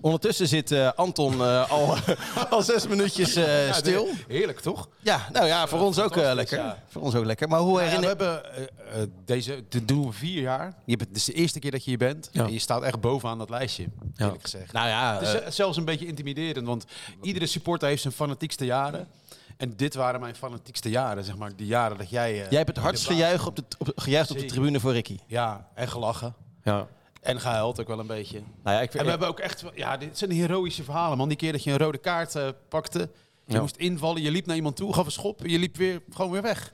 Ondertussen 0.00 0.48
zit 0.48 0.70
eh, 0.72 0.90
Anton 0.94 1.32
eh, 1.42 1.70
al, 1.70 1.96
al 2.50 2.62
zes 2.62 2.86
minuutjes 2.86 3.34
eh, 3.34 3.72
stil. 3.72 4.08
Heerlijk, 4.28 4.60
toch? 4.60 4.88
Ja, 5.00 5.28
nou 5.32 5.46
ja, 5.46 5.66
voor 5.66 5.80
ons 5.80 5.98
ook 6.00 6.16
eh, 6.16 6.30
lekker. 6.34 6.58
ja. 6.58 6.82
Voor 6.88 7.02
ons 7.02 7.14
ook 7.14 7.24
lekker. 7.24 7.48
Maar 7.48 7.60
hoe 7.60 7.72
Ja, 7.72 7.76
we 7.78 7.82
herinner 7.84 8.08
hebben 8.08 8.54
eh, 8.54 8.62
eh, 9.02 9.08
deze, 9.24 9.64
dit 9.68 9.88
doen 9.88 10.06
we 10.06 10.12
vier 10.12 10.42
jaar. 10.42 10.74
Je 10.84 10.96
bent, 10.96 11.08
dit 11.08 11.18
is 11.18 11.24
de 11.24 11.32
eerste 11.32 11.58
keer 11.58 11.70
dat 11.70 11.84
je 11.84 11.88
hier 11.90 11.98
bent. 11.98 12.28
Ja. 12.32 12.44
En 12.44 12.52
je 12.52 12.58
staat 12.58 12.82
echt 12.82 13.00
bovenaan 13.00 13.38
dat 13.38 13.50
lijstje, 13.50 13.86
Ja. 14.14 14.24
eerlijk 14.24 14.42
gezegd. 14.42 14.72
Nou 14.72 14.88
ja, 14.88 15.18
Het 15.20 15.44
is 15.48 15.54
zelfs 15.56 15.76
een 15.76 15.84
beetje 15.84 16.06
intimiderend, 16.06 16.66
want 16.66 16.84
iedere 17.22 17.46
supporter 17.46 17.88
heeft 17.88 18.02
zijn 18.02 18.14
fanatiekste 18.14 18.64
jaren. 18.64 19.08
En 19.58 19.76
dit 19.76 19.94
waren 19.94 20.20
mijn 20.20 20.34
fanatiekste 20.34 20.90
jaren, 20.90 21.24
zeg 21.24 21.36
maar. 21.36 21.56
Die 21.56 21.66
jaren 21.66 21.98
dat 21.98 22.10
jij... 22.10 22.30
eh, 22.30 22.36
jij 22.50 22.58
hebt 22.58 22.68
het 22.68 22.78
hardst 22.84 23.06
gejuicht 23.06 23.46
op 23.46 23.56
de, 23.56 23.62
op, 23.78 23.92
gejuicht 23.96 24.30
op 24.30 24.38
de 24.38 24.44
tribune 24.44 24.80
voor 24.80 24.92
Ricky. 24.92 25.18
Ja, 25.26 25.68
en 25.74 25.88
gelachen. 25.88 26.34
Ja. 26.62 26.86
En 27.20 27.40
gehuild 27.40 27.80
ook 27.80 27.86
wel 27.88 27.98
een 27.98 28.06
beetje. 28.06 28.38
Nou 28.62 28.76
ja, 28.76 28.82
ik 28.82 28.90
vind, 28.90 28.94
En 28.98 29.04
we 29.04 29.10
hebben 29.10 29.28
ook 29.28 29.38
echt... 29.38 29.64
Ja, 29.74 29.96
dit 29.96 30.18
zijn 30.18 30.30
heroïsche 30.30 30.84
verhalen, 30.84 31.18
man. 31.18 31.28
Die 31.28 31.36
keer 31.36 31.52
dat 31.52 31.64
je 31.64 31.70
een 31.70 31.78
rode 31.78 31.98
kaart 31.98 32.34
eh, 32.34 32.48
pakte. 32.68 32.98
Je 33.46 33.54
Ja. 33.54 33.60
moest 33.60 33.76
invallen, 33.76 34.22
je 34.22 34.30
liep 34.30 34.46
naar 34.46 34.56
iemand 34.56 34.76
toe, 34.76 34.94
gaf 34.94 35.04
een 35.06 35.12
schop. 35.12 35.42
En 35.42 35.50
je 35.50 35.58
liep 35.58 35.76
weer, 35.76 36.02
gewoon 36.10 36.30
weer 36.30 36.42
weg. 36.42 36.72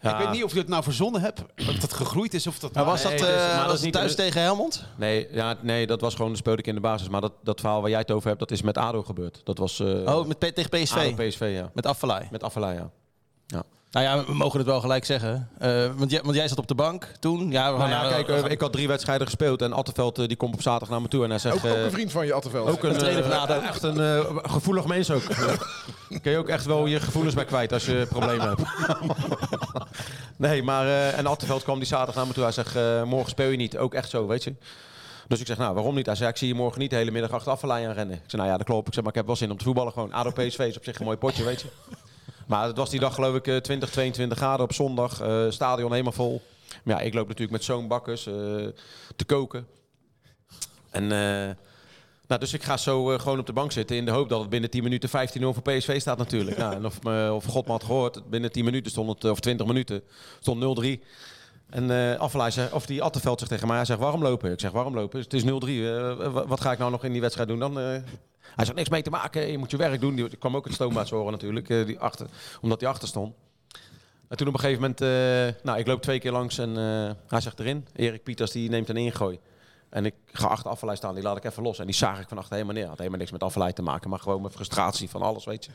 Ja. 0.00 0.12
Ik 0.12 0.24
weet 0.24 0.30
niet 0.34 0.44
of 0.44 0.52
je 0.52 0.58
het 0.58 0.68
nou 0.68 0.82
verzonnen 0.82 1.20
hebt. 1.20 1.42
Of 1.68 1.74
dat 1.74 1.92
gegroeid 1.92 2.34
is 2.34 2.46
of 2.46 2.58
dat... 2.58 2.72
Maar 2.72 2.84
was 2.84 3.02
nou- 3.02 3.16
dat, 3.16 3.26
Nee, 3.26 3.36
eh, 3.36 3.46
maar 3.46 3.54
dat 3.56 3.64
was 3.64 3.66
is 3.66 3.72
het 3.74 3.84
niet- 3.84 3.92
thuis 3.92 4.14
tegen 4.14 4.40
Helmond? 4.40 4.84
Nee, 4.96 5.28
ja, 5.30 5.56
nee, 5.60 5.86
dat 5.86 6.00
was 6.00 6.14
gewoon, 6.14 6.28
dat 6.30 6.38
speelde 6.38 6.58
ik 6.60 6.66
in 6.66 6.74
de 6.74 6.80
basis. 6.80 7.08
Maar 7.08 7.20
dat, 7.20 7.32
dat 7.42 7.60
verhaal 7.60 7.80
waar 7.80 7.90
jij 7.90 7.98
het 7.98 8.10
over 8.10 8.26
hebt, 8.28 8.40
dat 8.40 8.50
is 8.50 8.62
met 8.62 8.78
ADO 8.78 9.02
gebeurd. 9.02 9.40
Dat 9.44 9.58
was 9.58 9.80
eh 9.80 9.86
oh, 9.86 10.26
met, 10.26 10.38
P- 10.38 10.44
tegen 10.54 10.70
PSV. 10.70 10.96
ADO 10.96 11.28
PSV, 11.28 11.50
ja. 11.54 11.70
Met 11.74 11.86
Afvalai. 11.86 12.28
Met 12.30 12.42
Affelay, 12.42 12.74
ja. 12.74 12.90
Nou 13.90 14.06
ja, 14.06 14.24
we 14.24 14.34
mogen 14.34 14.58
het 14.58 14.68
wel 14.68 14.80
gelijk 14.80 15.04
zeggen. 15.04 15.48
Eh, 15.58 15.86
want, 15.96 16.10
jij, 16.10 16.20
want 16.22 16.34
jij 16.36 16.48
zat 16.48 16.58
op 16.58 16.68
de 16.68 16.74
bank 16.74 17.12
toen. 17.20 17.50
Ja, 17.50 17.72
we 17.72 17.78
Nou 17.78 18.08
we 18.08 18.14
kijk, 18.14 18.28
gaan- 18.28 18.44
eh, 18.44 18.50
ik 18.50 18.60
had 18.60 18.72
drie 18.72 18.88
wedstrijden 18.88 19.26
gespeeld 19.26 19.62
en 19.62 19.72
Attenveld 19.72 20.18
eh, 20.18 20.26
die 20.26 20.36
komt 20.36 20.54
op 20.54 20.62
zaterdag 20.62 20.88
naar 20.88 21.00
me 21.02 21.08
toe 21.08 21.24
en 21.24 21.30
hij 21.30 21.38
zegt... 21.38 21.56
Ook, 21.56 21.64
ook 21.64 21.76
een 21.76 21.90
vriend 21.90 22.12
van 22.12 22.26
je, 22.26 22.32
Attenveld. 22.32 22.68
ook 22.68 22.82
een, 22.82 22.98
trainer 22.98 23.24
van 23.24 23.48
echt 23.62 23.82
een 23.82 24.00
eh, 24.00 24.36
gevoelig 24.42 24.86
mens 24.86 25.10
ook. 25.10 25.22
Kun 26.22 26.32
je 26.32 26.38
ook 26.38 26.48
echt 26.48 26.64
wel 26.64 26.86
je 26.86 27.00
gevoelens 27.00 27.34
bij 27.34 27.44
kwijt 27.44 27.72
als 27.72 27.86
je 27.86 28.06
problemen 28.08 28.48
hebt. 28.48 28.62
nee, 30.36 30.62
maar... 30.62 30.86
eh, 30.86 31.18
en 31.18 31.26
Attenveld 31.26 31.62
kwam 31.62 31.78
die 31.78 31.86
zaterdag 31.86 32.14
naar 32.14 32.26
me 32.26 32.32
toe. 32.32 32.42
Hij 32.42 32.52
zegt, 32.52 32.76
eh, 32.76 33.02
morgen 33.02 33.30
speel 33.30 33.48
je 33.50 33.56
niet. 33.56 33.76
Ook 33.76 33.94
echt 33.94 34.10
zo, 34.10 34.26
weet 34.26 34.44
je. 34.44 34.54
Dus 35.28 35.40
ik 35.40 35.46
zeg, 35.46 35.58
nou, 35.58 35.74
waarom 35.74 35.94
niet? 35.94 36.06
Hij 36.06 36.14
zei, 36.14 36.30
ik 36.30 36.36
zie 36.36 36.48
je 36.48 36.54
morgen 36.54 36.80
niet 36.80 36.90
de 36.90 36.96
hele 36.96 37.10
middag 37.10 37.32
achter 37.48 37.70
aan 37.70 37.92
rennen. 37.92 38.14
Ik 38.16 38.22
zeg, 38.26 38.40
nou 38.40 38.52
ja, 38.52 38.56
dat 38.56 38.66
klopt. 38.66 38.86
Ik 38.88 38.94
zeg, 38.94 39.02
maar 39.02 39.12
ik 39.12 39.18
heb 39.18 39.26
wel 39.26 39.36
zin 39.36 39.50
om 39.50 39.56
te 39.58 39.64
voetballen 39.64 39.92
gewoon. 39.92 40.12
ADO 40.12 40.30
PSV 40.30 40.58
is 40.58 40.76
op 40.76 40.84
zich 40.84 40.98
een 40.98 41.04
mooi 41.04 41.16
potje, 41.16 41.44
weet 41.44 41.60
je. 41.60 41.68
Maar 42.48 42.66
het 42.66 42.76
was 42.76 42.90
die 42.90 43.00
dag 43.00 43.14
geloof 43.14 43.34
ik 43.36 43.46
eh, 43.46 43.56
20, 43.56 43.90
22 43.90 44.38
graden 44.38 44.64
op 44.64 44.72
zondag. 44.72 45.20
eh, 45.20 45.46
stadion 45.48 45.90
helemaal 45.90 46.12
vol. 46.12 46.42
Maar 46.84 46.96
ja, 46.96 47.02
ik 47.02 47.14
loop 47.14 47.26
natuurlijk 47.26 47.52
met 47.52 47.64
zo'n 47.64 47.88
bakkers 47.88 48.26
eh, 48.26 48.34
te 49.16 49.24
koken. 49.26 49.66
En 50.90 51.02
eh, 51.02 51.54
nou, 52.26 52.40
dus 52.40 52.52
ik 52.52 52.62
ga 52.62 52.76
zo 52.76 53.12
eh, 53.12 53.20
gewoon 53.20 53.38
op 53.38 53.46
de 53.46 53.52
bank 53.52 53.72
zitten 53.72 53.96
in 53.96 54.04
de 54.04 54.10
hoop 54.10 54.28
dat 54.28 54.40
het 54.40 54.50
binnen 54.50 54.70
10 54.70 54.82
minuten 54.82 55.08
15-0 55.08 55.12
voor 55.40 55.62
PSV 55.62 56.00
staat 56.00 56.18
natuurlijk. 56.18 56.56
nou, 56.62 56.74
en 56.74 56.86
of, 56.86 57.04
of 57.32 57.44
God 57.44 57.66
me 57.66 57.72
had 57.72 57.84
gehoord, 57.84 58.30
binnen 58.30 58.52
10 58.52 58.64
minuten 58.64 58.90
stond 58.90 59.08
het, 59.08 59.30
of 59.30 59.40
20 59.40 59.66
minuten, 59.66 60.02
stond 60.40 60.80
0-3. 60.84 61.02
En 61.70 61.90
zegt, 62.52 62.72
of 62.72 62.86
die 62.86 63.02
Attenveld 63.02 63.38
zegt 63.38 63.50
tegen 63.50 63.66
mij, 63.66 63.76
hij 63.76 63.84
zegt 63.84 64.00
warm 64.00 64.22
lopen. 64.22 64.52
Ik 64.52 64.60
zeg 64.60 64.70
warm 64.70 64.94
lopen, 64.94 65.20
het 65.20 65.32
is 65.34 65.42
0-3. 65.44 65.46
eh, 65.46 66.32
wa- 66.32 66.46
wat 66.46 66.60
ga 66.60 66.72
ik 66.72 66.78
nou 66.78 66.90
nog 66.90 67.04
in 67.04 67.12
die 67.12 67.20
wedstrijd 67.20 67.48
doen 67.48 67.58
dan? 67.58 67.78
eh? 67.78 67.84
hij 68.56 68.64
zegt 68.64 68.74
niks 68.76 68.88
mee 68.88 69.02
te 69.02 69.10
maken, 69.10 69.46
je 69.50 69.58
moet 69.58 69.70
je 69.70 69.76
werk 69.76 70.00
doen. 70.00 70.14
Die 70.14 70.36
kwam 70.36 70.56
ook 70.56 70.64
het 70.64 70.74
stoombaats 70.74 71.10
horen 71.10 71.32
natuurlijk, 71.32 71.66
die 71.66 71.98
achter, 71.98 72.26
omdat 72.60 72.80
hij 72.80 72.90
achter 72.90 73.08
stond. 73.08 73.34
En 74.28 74.36
toen 74.36 74.48
op 74.48 74.54
een 74.54 74.60
gegeven 74.60 74.80
moment, 74.80 75.00
nou 75.62 75.78
ik 75.78 75.86
loop 75.86 76.02
twee 76.02 76.18
keer 76.18 76.32
langs 76.32 76.58
en 76.58 76.74
hij 77.28 77.40
zegt 77.40 77.60
erin. 77.60 77.86
Erik 77.94 78.22
Pieters 78.22 78.50
die 78.50 78.68
neemt 78.70 78.88
een 78.88 78.96
ingooi. 78.96 79.38
En 79.90 80.04
ik 80.06 80.14
ga 80.32 80.46
achter 80.46 80.70
Affelij 80.70 80.96
staan, 80.96 81.14
die 81.14 81.22
laat 81.22 81.36
ik 81.36 81.44
even 81.44 81.62
los. 81.62 81.78
En 81.78 81.86
die 81.86 81.94
zaag 81.94 82.20
ik 82.20 82.28
van 82.28 82.38
achter 82.38 82.52
helemaal 82.54 82.74
neer. 82.74 82.86
Had 82.88 82.98
helemaal 82.98 83.18
niks 83.18 83.30
met 83.30 83.42
Affelij 83.42 83.72
te 83.72 83.82
maken, 83.82 84.10
maar 84.10 84.18
gewoon 84.18 84.42
met 84.42 84.52
frustratie 84.52 85.10
van 85.10 85.22
alles, 85.22 85.44
weet 85.44 85.64
je. 85.64 85.70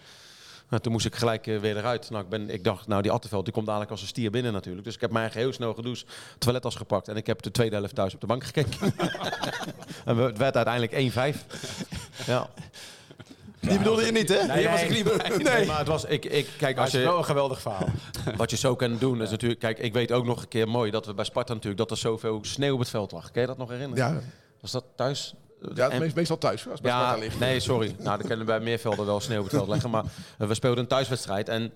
Nou, 0.74 0.86
toen 0.86 0.94
moest 0.94 1.06
ik 1.06 1.16
gelijk 1.16 1.48
eh, 1.48 1.60
weer 1.60 1.78
eruit. 1.78 2.10
Nou, 2.10 2.24
ik, 2.24 2.30
ben, 2.30 2.50
ik 2.50 2.64
dacht, 2.64 2.88
nou 2.88 3.02
die 3.02 3.12
Attenveld 3.12 3.44
die 3.44 3.54
komt 3.54 3.66
dadelijk 3.66 3.92
als 3.92 4.02
een 4.02 4.08
stier 4.08 4.32
binnen 4.32 4.54
natuurlijk. 4.54 4.86
Dus 4.86 4.96
ik 4.96 5.02
heb 5.02 5.12
mij 5.12 5.22
eigenlijk 5.22 5.50
heel 5.50 5.58
snel 5.58 5.74
gedoucht, 5.74 6.06
toilettas 6.38 6.76
gepakt. 6.76 7.08
En 7.08 7.16
ik 7.16 7.28
heb 7.28 7.42
de 7.42 7.52
tweede 7.52 7.76
helft 7.76 7.96
thuis 7.96 8.14
op 8.14 8.22
de 8.22 8.28
bank 8.28 8.44
gekeken. 8.44 8.80
en 10.06 10.18
het 10.18 10.38
werd 10.38 10.56
uiteindelijk 10.56 11.36
1-5. 11.36 11.38
Ja. 12.26 12.50
Die 13.60 13.78
bedoelde 13.78 14.06
je 14.06 14.12
niet, 14.12 14.30
hè? 14.30 14.54
Hier 14.54 14.70
was 14.70 14.82
ik 14.82 14.90
niet 14.90 15.04
bij. 15.04 15.38
Nee, 15.38 15.66
maar 15.66 15.78
het 15.78 15.88
was, 15.88 16.06
ik, 16.06 16.26
ik, 16.26 16.48
kijk, 16.58 16.78
als 16.78 16.86
het 16.86 16.96
is 16.96 17.02
je, 17.02 17.08
wel 17.08 17.18
een 17.18 17.26
geweldig 17.26 17.62
verhaal. 17.62 17.88
wat 18.38 18.50
je 18.50 18.58
zo 18.58 18.76
kan 18.76 18.98
doen 18.98 19.22
is 19.22 19.30
natuurlijk, 19.30 19.60
kijk, 19.60 19.80
ik 19.80 19.94
weet 19.94 20.12
ook 20.12 20.26
nog 20.26 20.42
een 20.42 20.48
keer 20.48 20.68
mooi 20.68 20.92
dat 20.92 21.06
we 21.06 21.14
bij 21.14 21.26
Sparta 21.26 21.54
natuurlijk, 21.54 21.82
dat 21.82 21.92
er 21.92 21.98
zoveel 21.98 22.40
sneeuw 22.42 22.74
op 22.74 22.80
het 22.80 22.90
veld 22.90 23.12
lag. 23.12 23.32
Kun 23.32 23.42
je 23.42 23.48
dat 23.48 23.58
nog 23.58 23.70
herinneren? 23.70 24.14
Ja, 24.14 24.22
Was 24.62 24.72
dat 24.72 24.86
thuis? 24.96 25.34
Ja 25.76 25.90
En- 25.90 26.12
meestal 26.16 26.38
thuis. 26.38 26.68
Als 26.70 26.80
ja, 26.84 27.16
ligt. 27.16 27.40
nee, 27.40 27.60
sorry. 27.60 27.96
Nou, 27.98 28.18
dan 28.18 28.28
kunnen 28.28 28.40
we 28.40 28.46
bij 28.46 28.60
Meervelden 28.60 29.06
wel 29.06 29.20
sneeuw 29.20 29.46
leggen. 29.68 29.90
Maar 29.90 30.04
eh, 30.38 30.48
we 30.48 30.54
speelden 30.54 30.80
een 30.80 30.90
thuiswedstrijd. 30.90 31.50
En 31.50 31.72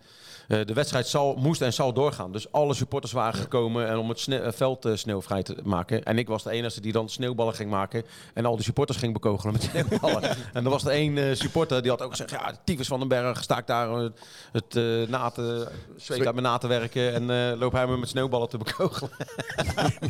eh, 0.48 0.60
de 0.66 0.74
wedstrijd 0.74 1.08
zal, 1.08 1.36
moest 1.36 1.62
en 1.62 1.74
zal 1.74 1.94
doorgaan. 1.94 2.32
Dus 2.32 2.52
alle 2.52 2.74
supporters 2.74 3.12
waren 3.14 3.40
gekomen 3.40 3.88
en 3.88 3.98
om 3.98 4.10
het 4.10 4.20
sne- 4.20 4.38
eh, 4.40 4.52
veld 4.52 4.86
eh, 4.86 4.96
sneeuwvrij 4.96 5.44
te 5.44 5.56
maken. 5.64 6.04
En 6.04 6.18
ik 6.18 6.28
was 6.28 6.44
de 6.44 6.50
enige 6.52 6.82
die 6.82 6.92
dan 6.92 7.10
sneeuwballen 7.10 7.54
ging 7.54 7.70
maken. 7.70 8.04
En 8.34 8.46
al 8.46 8.56
die 8.56 8.64
supporters 8.66 8.98
ging 8.98 9.14
bekogelen 9.14 9.54
met 9.54 9.64
sneeuwballen. 9.64 10.24
en 10.54 10.64
er 10.64 10.70
was 10.70 10.84
er 10.84 10.90
één 10.92 11.18
eh, 11.18 11.36
supporter 11.36 11.82
die 11.82 11.92
had 11.92 12.02
ook 12.02 12.10
gezegd... 12.12 12.30
Ja, 12.30 12.52
Tyfus 12.64 12.88
van 12.88 13.00
den 13.00 13.08
Berg 13.08 13.44
sta 13.44 13.58
ik 13.58 13.68
daar 13.68 13.90
eh, 14.04 14.10
het 14.52 14.76
eh 14.76 15.08
na 15.08 15.30
te, 15.30 15.68
zweet 15.98 16.26
uit 16.26 16.36
mijn 16.36 16.48
na 16.48 16.58
te 16.58 16.68
werken. 16.68 17.14
En 17.14 17.30
eh 17.52 17.60
loop 17.60 17.72
hij 17.72 17.88
me 17.88 17.98
met 17.98 18.10
sneeuwballen 18.10 18.50
te 18.50 18.58
bekogelen. 18.58 19.12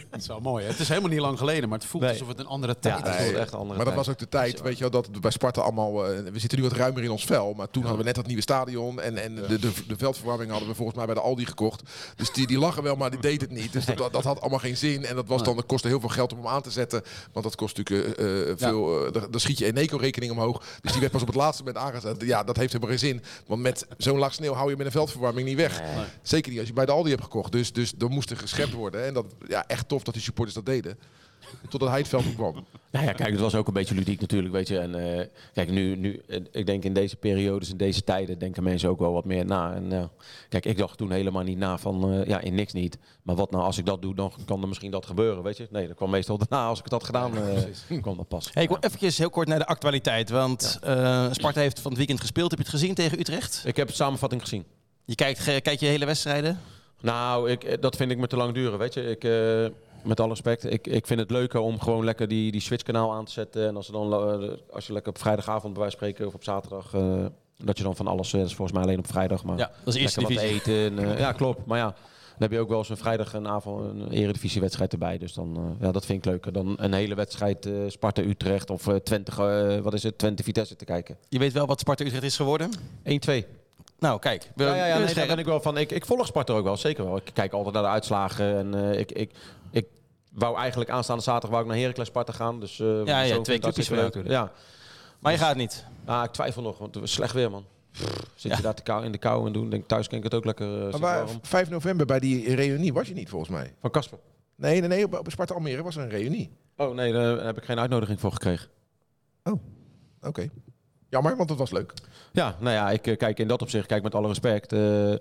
Het 0.09 0.21
is 0.21 0.27
wel 0.27 0.39
mooi. 0.39 0.63
Hè? 0.63 0.69
Het 0.71 0.79
is 0.79 0.87
helemaal 0.89 1.09
niet 1.09 1.19
lang 1.19 1.37
geleden, 1.37 1.69
maar 1.69 1.77
het 1.77 1.87
voelt 1.87 2.03
Nee. 2.03 2.11
alsof 2.11 2.27
het 2.27 2.39
een 2.39 2.45
andere 2.47 2.79
tijd 2.79 3.05
dat 3.05 3.13
is. 3.13 3.31
echt 3.33 3.51
een 3.53 3.59
andere 3.59 3.65
Maar 3.65 3.75
dat 3.75 3.83
tijd. 3.85 3.95
was 3.95 4.09
ook 4.09 4.17
de 4.17 4.29
tijd, 4.29 4.61
weet 4.61 4.73
je 4.77 4.79
wel, 4.89 4.89
dat 5.01 5.21
bij 5.21 5.31
Sparta 5.31 5.61
allemaal... 5.61 6.05
eh, 6.05 6.19
we 6.31 6.39
zitten 6.39 6.57
nu 6.59 6.63
wat 6.63 6.73
ruimer 6.77 7.03
in 7.03 7.11
ons 7.11 7.23
vel, 7.25 7.53
maar 7.53 7.69
toen 7.69 7.81
hadden 7.81 7.99
we 7.99 8.05
net 8.05 8.15
dat 8.15 8.25
nieuwe 8.27 8.41
stadion. 8.41 9.01
En, 9.01 9.17
en 9.23 9.35
de, 9.35 9.59
de, 9.59 9.71
de 9.87 9.95
veldverwarming 10.27 10.49
hadden 10.51 10.69
we 10.69 10.75
volgens 10.75 10.97
mij 10.97 11.05
bij 11.05 11.15
de 11.15 11.21
Aldi 11.21 11.45
gekocht. 11.45 11.81
Dus 12.15 12.31
die, 12.31 12.47
die 12.47 12.57
lachen 12.59 12.83
wel, 12.83 12.95
maar 12.95 13.09
die 13.11 13.19
deed 13.19 13.41
het 13.41 13.51
niet. 13.51 13.73
Dus 13.73 13.85
dat, 13.85 14.13
dat 14.13 14.23
had 14.23 14.41
allemaal 14.41 14.59
geen 14.59 14.77
zin. 14.77 15.05
En 15.05 15.15
dat, 15.15 15.27
was 15.27 15.43
dan, 15.43 15.55
dat 15.55 15.65
kostte 15.65 15.87
heel 15.87 15.99
veel 15.99 16.09
geld 16.09 16.31
om 16.33 16.37
hem 16.37 16.47
aan 16.47 16.61
te 16.61 16.71
zetten. 16.71 17.01
Want 17.31 17.45
dat 17.45 17.55
kost 17.55 17.77
natuurlijk 17.77 18.17
eh, 18.17 18.49
eh, 18.51 18.57
veel... 18.57 19.05
eh, 19.05 19.11
dan- 19.13 19.31
dan 19.31 19.39
schiet 19.39 19.57
je 19.57 19.65
Eneco-rekening 19.65 20.31
omhoog. 20.31 20.63
Dus 20.81 20.91
die 20.91 20.99
werd 20.99 21.11
pas 21.11 21.21
op 21.21 21.27
het 21.27 21.35
laatste 21.35 21.63
moment 21.63 21.83
aangezet. 21.83 22.21
Ja, 22.21 22.43
dat 22.43 22.57
heeft 22.57 22.71
helemaal 22.73 22.97
geen 22.97 23.07
zin. 23.07 23.21
Want 23.47 23.61
met 23.61 23.87
zo'n 23.97 24.17
laag 24.17 24.33
sneeuw 24.33 24.53
hou 24.53 24.69
je 24.69 24.77
met 24.77 24.85
een 24.85 24.91
veldverwarming 24.91 25.47
niet 25.47 25.57
weg. 25.57 25.81
Zeker 26.21 26.49
niet 26.51 26.59
als 26.59 26.67
je 26.67 26.73
bij 26.73 26.85
de 26.85 26.91
Aldi 26.91 27.09
hebt 27.09 27.23
gekocht. 27.23 27.51
Dus, 27.51 27.73
dus 27.73 27.91
dan 27.91 28.11
moest 28.11 28.29
er 28.29 28.37
geschept 28.37 28.73
worden. 28.73 29.05
En 29.05 29.13
dat, 29.13 29.25
ja, 29.47 29.67
echt 29.67 29.87
tof 29.87 30.03
dat 30.03 30.13
die 30.13 30.23
supporters 30.23 30.55
dat 30.55 30.65
deden. 30.65 30.97
Totdat 31.69 31.89
hij 31.89 31.97
het 31.97 32.07
veld 32.07 32.25
op 32.25 32.35
kwam. 32.35 32.65
Nou 32.91 33.05
ja, 33.05 33.13
kijk, 33.13 33.31
het 33.31 33.39
was 33.39 33.55
ook 33.55 33.67
een 33.67 33.73
beetje 33.73 33.95
ludiek 33.95 34.21
natuurlijk, 34.21 34.53
weet 34.53 34.67
je. 34.67 34.79
En 34.79 35.19
eh, 35.19 35.25
kijk, 35.53 35.71
nu, 35.71 35.95
nu, 35.95 36.21
eh, 36.27 36.39
ik 36.51 36.65
denk 36.65 36.83
in 36.83 36.93
deze 36.93 37.15
periodes, 37.15 37.69
in 37.69 37.77
deze 37.77 38.03
tijden, 38.03 38.39
denken 38.39 38.63
mensen 38.63 38.89
ook 38.89 38.99
wel 38.99 39.13
wat 39.13 39.25
meer 39.25 39.45
na. 39.45 39.73
En 39.73 39.91
eh, 39.91 40.03
kijk, 40.49 40.65
ik 40.65 40.77
dacht 40.77 40.97
toen 40.97 41.11
helemaal 41.11 41.43
niet 41.43 41.57
na 41.57 41.77
van, 41.77 42.11
eh, 42.13 42.25
ja, 42.25 42.39
in 42.39 42.55
niks 42.55 42.73
niet. 42.73 42.97
Maar 43.23 43.35
wat 43.35 43.51
nou, 43.51 43.63
als 43.63 43.77
ik 43.77 43.85
dat 43.85 44.01
doe, 44.01 44.15
dan 44.15 44.31
kan 44.45 44.61
er 44.61 44.67
misschien 44.67 44.91
dat 44.91 45.05
gebeuren, 45.05 45.43
weet 45.43 45.57
je. 45.57 45.67
Nee, 45.71 45.87
dat 45.87 45.95
kwam 45.95 46.09
meestal 46.09 46.37
daarna, 46.37 46.67
als 46.67 46.77
ik 46.77 46.83
het 46.83 46.93
had 46.93 47.03
gedaan, 47.03 47.37
eh 47.37 48.01
kwam 48.01 48.17
dat 48.17 48.27
pas. 48.27 48.49
Hey, 48.53 48.63
ik 48.63 48.69
wil 48.69 48.77
eventjes 48.79 49.17
heel 49.17 49.29
kort 49.29 49.47
naar 49.47 49.59
de 49.59 49.65
actualiteit. 49.65 50.29
Want 50.29 50.79
eh, 50.83 51.27
Sparta 51.31 51.59
heeft 51.61 51.79
van 51.79 51.89
het 51.89 51.97
weekend 51.97 52.21
gespeeld. 52.21 52.49
Heb 52.49 52.59
je 52.59 52.65
het 52.65 52.75
gezien 52.75 52.93
tegen 52.93 53.19
Utrecht? 53.19 53.63
Ik 53.65 53.75
heb 53.75 53.87
de 53.87 53.93
samenvatting 53.93 54.41
gezien. 54.41 54.65
Je 55.05 55.15
kijkt, 55.15 55.43
kijk 55.43 55.79
je 55.79 55.85
hele 55.85 56.05
wedstrijden? 56.05 56.59
Nou, 57.01 57.49
ik, 57.51 57.81
dat 57.81 57.95
vind 57.95 58.11
ik 58.11 58.17
me 58.17 58.27
te 58.27 58.37
lang 58.37 58.53
duren, 58.53 58.79
weet 58.79 58.93
je. 58.93 59.09
Ik, 59.09 59.23
eh, 59.23 59.65
met 60.07 60.19
alle 60.19 60.29
respect, 60.29 60.71
ik, 60.71 60.87
ik 60.87 61.07
vind 61.07 61.19
het 61.19 61.31
leuker 61.31 61.59
om 61.59 61.79
gewoon 61.79 62.03
lekker 62.03 62.27
die, 62.27 62.51
die 62.51 62.61
switchkanaal 62.61 63.13
aan 63.13 63.25
te 63.25 63.31
zetten. 63.31 63.67
En 63.67 63.75
als, 63.75 63.87
dan, 63.87 64.13
eh, 64.13 64.49
als 64.71 64.87
je 64.87 64.93
lekker 64.93 65.11
op 65.11 65.19
vrijdagavond 65.19 65.73
bij 65.73 65.81
wijze 65.81 65.97
van 65.97 66.07
spreken 66.07 66.27
of 66.27 66.33
op 66.33 66.43
zaterdag... 66.43 66.93
eh, 66.93 67.25
dat 67.57 67.77
je 67.77 67.83
dan 67.83 67.95
van 67.95 68.07
alles, 68.07 68.33
eh, 68.33 68.39
dat 68.39 68.49
is 68.49 68.55
volgens 68.55 68.77
mij 68.77 68.87
alleen 68.87 68.99
op 68.99 69.07
vrijdag, 69.07 69.43
maar 69.43 69.57
Ja, 69.57 69.71
dat 69.83 69.93
is 69.95 70.01
eerste 70.01 70.21
wat 70.21 70.29
divisie. 70.29 70.53
eten. 70.53 70.99
en, 70.99 71.17
ja, 71.25 71.31
klopt. 71.31 71.65
Maar 71.65 71.77
ja, 71.77 71.85
dan 72.37 72.47
heb 72.47 72.51
je 72.51 72.59
ook 72.59 72.69
wel 72.69 72.77
eens 72.77 72.89
een 72.89 72.97
vrijdag 72.97 73.33
een 73.33 73.47
avond 73.47 73.83
een 73.85 74.11
eredivisiewedstrijd 74.11 74.91
erbij. 74.91 75.17
Dus 75.17 75.33
dan, 75.33 75.77
ja, 75.79 75.91
dat 75.91 76.05
vind 76.05 76.25
ik 76.25 76.31
leuker 76.31 76.53
dan 76.53 76.75
een 76.79 76.93
hele 76.93 77.15
wedstrijd 77.15 77.69
Sparta-Utrecht 77.87 78.69
of 78.69 78.87
20, 79.03 79.39
eh, 79.39 79.77
wat 79.77 79.93
is 79.93 80.03
het, 80.03 80.17
Twente-Vitesse 80.17 80.75
te 80.75 80.85
kijken. 80.85 81.17
Je 81.29 81.39
weet 81.39 81.53
wel 81.53 81.65
wat 81.65 81.79
Sparta 81.79 82.03
Utrecht 82.05 82.23
is 82.23 82.35
geworden? 82.35 82.71
1-2. 83.03 83.45
Nou, 83.99 84.19
kijk. 84.19 84.51
We, 84.55 84.63
Ja, 84.63 84.75
ja, 84.75 84.85
ja 84.85 84.97
nee, 84.97 85.13
daar 85.13 85.27
ben 85.27 85.37
ik 85.37 85.45
wel 85.45 85.61
van. 85.61 85.77
Ik, 85.77 85.91
ik 85.91 86.05
volg 86.05 86.25
Sparta 86.25 86.53
ook 86.53 86.63
wel, 86.63 86.77
zeker 86.77 87.05
wel. 87.05 87.17
Ik 87.17 87.29
kijk 87.33 87.53
altijd 87.53 87.73
naar 87.73 87.83
de 87.83 87.89
uitslagen. 87.89 88.57
En 88.57 88.97
ik, 88.99 89.11
ik, 89.11 89.31
ik 89.71 89.87
wou 90.37 90.57
eigenlijk 90.57 90.89
aanstaande 90.89 91.23
zaterdag 91.23 91.49
wou 91.51 91.63
ik 91.63 91.69
naar 91.69 91.79
Heracles 91.79 92.07
Sparta 92.07 92.33
gaan. 92.33 92.59
Dus, 92.59 92.79
eh, 92.79 93.05
Ja, 93.05 93.21
ja, 93.21 93.41
twee 93.41 93.59
clubjes 93.59 93.89
leuk. 93.89 94.13
jou 94.13 94.29
Ja. 94.29 94.51
Maar 95.19 95.31
je 95.31 95.37
gaat 95.37 95.55
niet. 95.55 95.85
Ah, 96.05 96.23
ik 96.23 96.31
twijfel 96.31 96.61
nog, 96.61 96.77
want 96.77 96.93
het 96.93 97.03
was 97.03 97.11
slecht 97.13 97.33
weer, 97.33 97.51
man. 97.51 97.65
Pff, 97.91 98.25
zit 98.35 98.51
Ja. 98.51 98.57
je 98.57 98.63
daar 98.63 98.73
te 98.73 98.83
kou, 98.83 99.05
in 99.05 99.11
de 99.11 99.17
kou 99.17 99.47
en 99.47 99.53
doen? 99.53 99.69
Denk, 99.69 99.87
thuis 99.87 100.07
kan 100.07 100.17
ik 100.17 100.23
het 100.23 100.33
ook 100.33 100.45
lekker 100.45 100.85
uh, 100.85 100.91
Maar 100.91 100.99
waar, 100.99 101.27
5 101.41 101.69
november 101.69 102.05
bij 102.05 102.19
die 102.19 102.55
reunie 102.55 102.93
was 102.93 103.07
je 103.07 103.13
niet 103.13 103.29
volgens 103.29 103.51
mij. 103.51 103.73
Van 103.81 103.91
Kasper. 103.91 104.19
Nee, 104.55 104.79
nee, 104.79 104.89
nee. 104.89 105.03
Op, 105.05 105.13
op 105.19 105.31
Sparta 105.31 105.53
Almere 105.53 105.83
was 105.83 105.95
er 105.95 106.01
een 106.03 106.09
reunie. 106.09 106.51
Oh 106.77 106.93
nee, 106.95 107.13
daar 107.13 107.45
heb 107.45 107.57
ik 107.57 107.63
geen 107.63 107.79
uitnodiging 107.79 108.19
voor 108.19 108.31
gekregen. 108.31 108.67
Oké. 110.21 110.49
Jammer, 111.09 111.35
want 111.37 111.49
het 111.49 111.59
was 111.59 111.71
leuk. 111.71 111.93
Ja, 112.31 112.55
nou 112.59 112.73
ja, 112.75 112.89
ik 112.89 113.07
eh, 113.07 113.17
kijk 113.17 113.39
in 113.39 113.47
dat 113.47 113.61
opzicht, 113.61 113.87
kijk 113.87 114.03
met 114.03 114.15
alle 114.15 114.27
respect. 114.27 114.73
eh, 114.73 115.13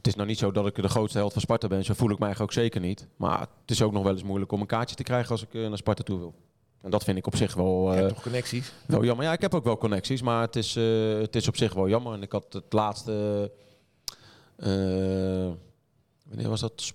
het 0.00 0.08
is 0.08 0.14
nou 0.14 0.28
niet 0.28 0.38
zo 0.38 0.50
dat 0.50 0.66
ik 0.66 0.74
de 0.74 0.88
grootste 0.88 1.18
held 1.18 1.32
van 1.32 1.40
Sparta 1.42 1.68
ben. 1.68 1.84
Zo 1.84 1.94
voel 1.94 2.10
ik 2.10 2.18
mij 2.18 2.26
eigenlijk 2.26 2.56
ook 2.56 2.62
zeker 2.62 2.80
niet. 2.80 3.06
Maar 3.16 3.40
het 3.40 3.70
is 3.70 3.82
ook 3.82 3.92
nog 3.92 4.02
wel 4.02 4.12
eens 4.12 4.22
moeilijk 4.22 4.52
om 4.52 4.60
een 4.60 4.66
kaartje 4.66 4.96
te 4.96 5.02
krijgen 5.02 5.30
als 5.30 5.42
ik 5.42 5.54
eh, 5.54 5.68
naar 5.68 5.76
Sparta 5.76 6.02
toe 6.02 6.18
wil. 6.18 6.34
En 6.80 6.90
dat 6.90 7.04
vind 7.04 7.18
ik 7.18 7.26
op 7.26 7.36
zich 7.36 7.54
wel, 7.54 7.92
Je 7.92 7.98
hebt 7.98 8.08
toch 8.14 8.22
connecties? 8.22 8.72
wel 8.86 9.04
jammer. 9.04 9.24
Ja, 9.24 9.32
ik 9.32 9.40
heb 9.40 9.54
ook 9.54 9.64
wel 9.64 9.78
connecties, 9.78 10.22
maar 10.22 10.40
het 10.40 10.56
is, 10.56 10.76
eh, 10.76 11.18
het 11.18 11.36
is 11.36 11.48
op 11.48 11.56
zich 11.56 11.72
wel 11.74 11.88
jammer. 11.88 12.12
En 12.12 12.22
ik 12.22 12.32
had 12.32 12.52
het 12.52 12.72
laatste... 12.72 13.50
eh, 14.56 14.68
wanneer 16.28 16.48
was 16.48 16.60
dat? 16.60 16.92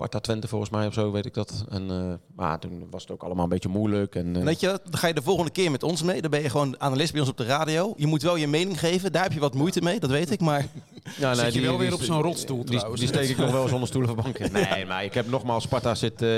Sparta 0.00 0.20
Twente 0.20 0.48
volgens 0.48 0.70
mij 0.70 0.86
of 0.86 0.92
zo, 0.94 1.10
weet 1.12 1.26
ik 1.26 1.34
dat. 1.34 1.64
En, 1.68 1.90
eh, 1.90 2.12
maar 2.36 2.58
toen 2.58 2.86
was 2.90 3.02
het 3.02 3.10
ook 3.10 3.22
allemaal 3.22 3.44
een 3.44 3.50
beetje 3.50 3.68
moeilijk. 3.68 4.14
En, 4.14 4.36
eh, 4.36 4.42
Weet 4.42 4.60
je, 4.60 4.80
dan 4.84 4.98
ga 4.98 5.06
je 5.06 5.14
de 5.14 5.22
volgende 5.22 5.50
keer 5.50 5.70
met 5.70 5.82
ons 5.82 6.02
mee. 6.02 6.20
Dan 6.20 6.30
ben 6.30 6.42
je 6.42 6.50
gewoon 6.50 6.80
analist 6.80 7.10
bij 7.12 7.20
ons 7.20 7.30
op 7.30 7.36
de 7.36 7.44
radio. 7.44 7.94
Je 7.96 8.06
moet 8.06 8.22
wel 8.22 8.36
je 8.36 8.46
mening 8.46 8.78
geven. 8.78 9.12
Daar 9.12 9.22
heb 9.22 9.32
je 9.32 9.40
wat 9.40 9.54
moeite 9.54 9.80
mee, 9.82 10.00
dat 10.00 10.10
weet 10.10 10.30
ik. 10.30 10.40
Maar 10.40 10.66
Ja, 11.18 11.34
Zit 11.34 11.54
je 11.54 11.60
wel 11.60 11.78
weer 11.78 11.94
op 11.94 12.02
zo'n 12.02 12.22
rotstoel 12.22 12.64
die, 12.64 12.76
trouwens. 12.76 13.00
Die 13.00 13.08
steek 13.08 13.28
ik 13.28 13.36
nog 13.36 13.50
wel 13.50 13.68
zonder 13.68 13.88
stoelen 13.88 14.14
van 14.14 14.22
bank 14.22 14.38
in. 14.38 14.52
Nee, 14.70 14.86
maar 14.86 15.04
ik 15.04 15.14
heb 15.14 15.26
nogmaals, 15.28 15.62
Sparta 15.62 15.94
zit... 15.94 16.22
eh, 16.22 16.28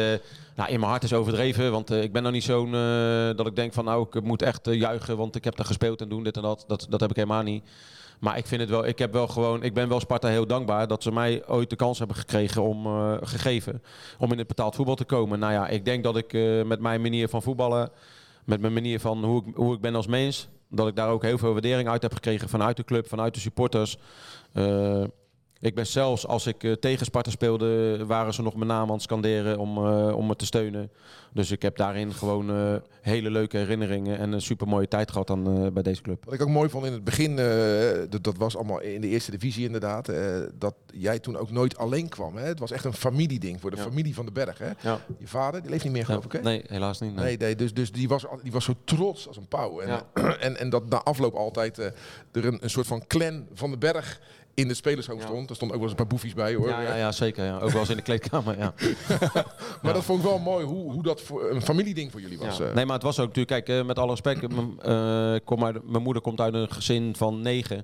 nou, 0.57 0.71
in 0.71 0.81
mijn 0.81 0.91
hart 0.91 1.03
is 1.03 1.13
overdreven. 1.13 1.71
Want 1.71 1.91
eh, 1.91 2.03
ik 2.03 2.13
ben 2.13 2.23
nou 2.23 2.35
niet 2.35 2.45
zo'n... 2.45 2.75
eh, 2.75 3.37
dat 3.37 3.47
ik 3.47 3.57
denk 3.57 3.73
van 3.73 3.85
nou, 3.85 4.07
ik 4.11 4.23
moet 4.23 4.43
echt 4.43 4.61
juichen. 4.71 5.17
Want 5.17 5.37
ik 5.37 5.45
heb 5.45 5.57
daar 5.57 5.67
gespeeld 5.67 6.01
en 6.01 6.09
doen 6.09 6.23
dit 6.25 6.37
en 6.37 6.43
dat. 6.43 6.65
Dat, 6.67 6.87
dat 6.89 7.01
heb 7.01 7.11
ik 7.11 7.17
helemaal 7.17 7.43
niet. 7.43 7.65
Maar 8.23 8.39
ik 8.39 8.47
vind 8.47 8.61
het 8.61 8.71
wel... 8.71 8.87
Ik 8.87 8.99
heb 8.99 9.13
wel 9.13 9.29
gewoon... 9.29 9.63
Ik 9.63 9.75
ben 9.75 9.89
wel 9.89 10.01
Sparta 10.01 10.29
heel 10.29 10.47
dankbaar 10.47 10.87
dat 10.87 11.03
ze 11.03 11.13
mij 11.13 11.47
ooit 11.47 11.71
de 11.71 11.77
kans 11.77 11.99
hebben 11.99 12.17
gekregen 12.17 12.63
om... 12.63 12.87
eh, 12.87 13.17
gegeven. 13.23 13.83
Om 14.19 14.33
in 14.33 14.39
het 14.39 14.47
betaald 14.47 14.75
voetbal 14.75 14.95
te 14.95 15.05
komen. 15.05 15.39
Nou 15.39 15.53
ja, 15.53 15.69
ik 15.69 15.85
denk 15.85 16.05
dat 16.05 16.17
ik 16.17 16.33
eh, 16.33 16.63
met 16.63 16.81
mijn 16.81 17.01
manier 17.01 17.29
van 17.29 17.43
voetballen... 17.43 17.91
Met 18.45 18.61
mijn 18.61 18.73
manier 18.73 19.01
van 19.01 19.25
hoe 19.25 19.43
ik, 19.47 19.57
hoe 19.57 19.75
ik 19.75 19.81
ben 19.81 19.95
als 19.95 20.07
mens... 20.07 20.49
Dat 20.69 20.89
ik 20.89 20.97
daar 20.97 21.09
ook 21.09 21.23
heel 21.23 21.39
veel 21.39 21.53
waardering 21.53 21.89
uit 21.89 22.03
heb 22.03 22.15
gekregen 22.15 22.49
vanuit 22.49 22.77
de 22.77 22.85
club, 22.85 23.09
vanuit 23.09 23.35
de 23.35 23.41
supporters. 23.41 23.99
Eh, 24.53 25.05
ik 25.63 25.75
ben 25.75 25.87
zelfs, 25.87 26.27
als 26.27 26.47
ik 26.47 26.65
eh, 26.65 26.73
tegen 26.73 27.07
Sparta 27.07 27.31
speelde, 27.31 28.05
waren 28.07 28.35
ze 28.35 28.43
nog 28.43 28.55
mijn 28.55 28.67
naam 28.67 28.87
aan 28.89 28.93
het 28.93 29.03
scanderen 29.03 29.59
om, 29.59 29.77
eh, 29.77 30.17
om 30.17 30.27
me 30.27 30.37
te 30.37 30.47
steunen. 30.47 30.91
Dus 31.33 31.51
ik 31.51 31.63
heb 31.63 31.77
daarin 31.77 32.13
gewoon 32.13 32.51
eh, 32.51 32.75
hele 33.01 33.31
leuke 33.31 33.57
herinneringen 33.57 34.19
en 34.19 34.33
een 34.33 34.43
super 34.43 34.69
mooie 34.69 34.89
tijd 34.89 35.11
gehad 35.11 35.27
dan, 35.27 35.71
bij 35.73 35.83
deze 35.83 36.03
club. 36.03 36.25
Wat 36.25 36.35
ik 36.35 36.43
ook 36.43 36.49
mooi 36.49 36.69
vond 36.69 36.87
in 36.87 36.93
het 36.93 37.05
begin, 37.05 37.37
dat, 38.11 38.25
dat 38.25 38.37
was 38.37 38.57
allemaal 38.57 38.81
in 38.81 39.01
de 39.01 39.09
eerste 39.09 39.31
divisie 39.31 39.65
inderdaad, 39.65 40.13
dat 40.59 40.75
jij 40.95 41.19
toen 41.19 41.37
ook 41.37 41.51
nooit 41.51 41.77
alleen 41.77 42.09
kwam. 42.09 42.37
Hè? 42.37 42.47
Het 42.47 42.59
was 42.59 42.71
echt 42.71 42.85
een 42.85 42.93
familieding 42.93 43.61
voor 43.61 43.71
de 43.71 43.77
Ja. 43.77 43.83
familie 43.83 44.15
van 44.15 44.25
de 44.27 44.33
berg. 44.33 44.59
Hè? 44.59 44.71
Ja. 44.81 45.01
Je 45.19 45.27
vader, 45.27 45.63
die 45.63 45.71
leeft 45.71 45.85
niet 45.85 45.93
meer 45.93 46.05
geloof 46.05 46.25
ik 46.25 46.33
hè? 46.33 46.41
Nee, 46.41 46.63
helaas 46.67 47.01
niet. 47.01 47.15
nee. 47.15 47.25
Nee, 47.25 47.37
nee, 47.37 47.57
dus, 47.57 47.75
dus 47.75 47.93
die, 47.93 48.09
was, 48.09 48.25
die 48.43 48.53
was 48.53 48.65
zo 48.65 48.75
trots 48.85 49.29
als 49.29 49.37
een 49.37 49.49
pauw. 49.49 49.81
En, 49.81 50.01
en, 50.41 50.57
en 50.57 50.71
dat 50.71 50.89
na 50.89 51.03
afloop 51.03 51.35
altijd 51.35 51.79
er 51.79 51.93
een, 52.33 52.59
een 52.61 52.71
soort 52.71 52.87
van 52.87 53.07
clan 53.07 53.47
van 53.53 53.71
de 53.71 53.79
berg 53.79 54.21
in 54.55 54.69
de 54.69 54.75
spelershoofd 54.75 55.21
Ja. 55.21 55.27
stond. 55.27 55.51
Er 55.51 55.55
stonden 55.57 55.77
ook 55.77 55.83
wel 55.83 55.91
eens 55.91 56.01
een 56.01 56.07
paar 56.07 56.17
boefies 56.19 56.35
bij 56.35 56.55
hoor. 56.55 56.69
Ja, 56.69 56.81
ja, 56.81 56.95
ja, 56.95 57.13
zeker. 57.13 57.45
Ja. 57.45 57.59
Ook 57.59 57.71
wel 57.71 57.81
eens 57.81 57.91
in 57.91 57.97
de 57.97 58.03
kleedkamer. 58.03 58.59
Ja. 58.63 58.73
Maar 59.83 59.95
dat 59.95 60.05
vond 60.05 60.19
ik 60.23 60.29
wel 60.29 60.39
mooi 60.39 60.65
hoe, 60.67 60.93
hoe 60.93 61.03
dat 61.03 61.21
voor, 61.21 61.51
een 61.51 61.63
familieding 61.63 62.11
voor 62.11 62.21
jullie 62.21 62.39
was. 62.39 62.59
Ja. 62.59 62.65
eh. 62.65 62.75
Nee, 62.75 62.85
maar 62.85 62.95
het 62.95 63.03
was 63.05 63.19
ook 63.21 63.27
natuurlijk, 63.27 63.65
kijk, 63.65 63.79
eh, 63.81 63.87
met 63.87 63.99
alle 63.99 64.11
respect, 64.11 64.41
kom 65.45 65.65
uit, 65.65 65.91
mijn 65.91 66.03
moeder 66.03 66.23
komt 66.23 66.41
uit 66.41 66.55
een 66.55 66.71
gezin 66.73 67.15
van 67.17 67.41
negen. 67.41 67.77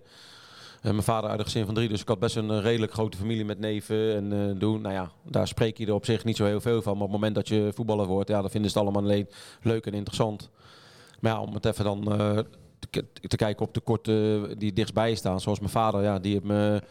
En 0.80 0.90
mijn 0.92 1.02
vader 1.02 1.30
uit 1.30 1.38
een 1.38 1.44
gezin 1.44 1.64
van 1.64 1.74
drie, 1.74 1.88
dus 1.88 2.00
ik 2.00 2.08
had 2.08 2.18
best 2.18 2.36
een 2.36 2.60
redelijk 2.60 2.92
grote 2.92 3.16
familie 3.16 3.44
met 3.44 3.58
neven 3.58 4.14
en 4.16 4.32
eh, 4.32 4.60
doen. 4.60 4.80
Nou 4.80 4.94
ja, 4.94 5.10
daar 5.22 5.48
spreek 5.48 5.78
je 5.78 5.86
er 5.86 5.94
op 5.94 6.04
zich 6.04 6.24
niet 6.24 6.36
zo 6.36 6.44
heel 6.44 6.60
veel 6.60 6.82
van. 6.82 6.92
Maar 6.92 7.02
op 7.02 7.10
het 7.10 7.18
moment 7.20 7.34
dat 7.34 7.48
je 7.48 7.70
voetballer 7.74 8.06
wordt, 8.06 8.28
ja, 8.28 8.40
dan 8.40 8.50
vinden 8.50 8.70
ze 8.70 8.78
het 8.78 8.86
allemaal 8.86 9.04
alleen 9.10 9.28
leuk 9.62 9.86
en 9.86 9.94
interessant. 9.94 10.50
Maar 11.20 11.32
ja, 11.32 11.40
om 11.40 11.54
het 11.54 11.64
even 11.64 11.84
dan 11.84 12.04
te, 12.90 13.04
te 13.28 13.36
kijken 13.36 13.66
op 13.66 13.74
de 13.74 13.80
korte 13.80 14.48
die 14.58 14.72
dichtstbij 14.72 15.14
staan, 15.14 15.40
zoals 15.40 15.58
mijn 15.58 15.70
vader, 15.70 16.02
ja, 16.02 16.18
die 16.18 16.32
heeft 16.32 16.44
me... 16.44 16.82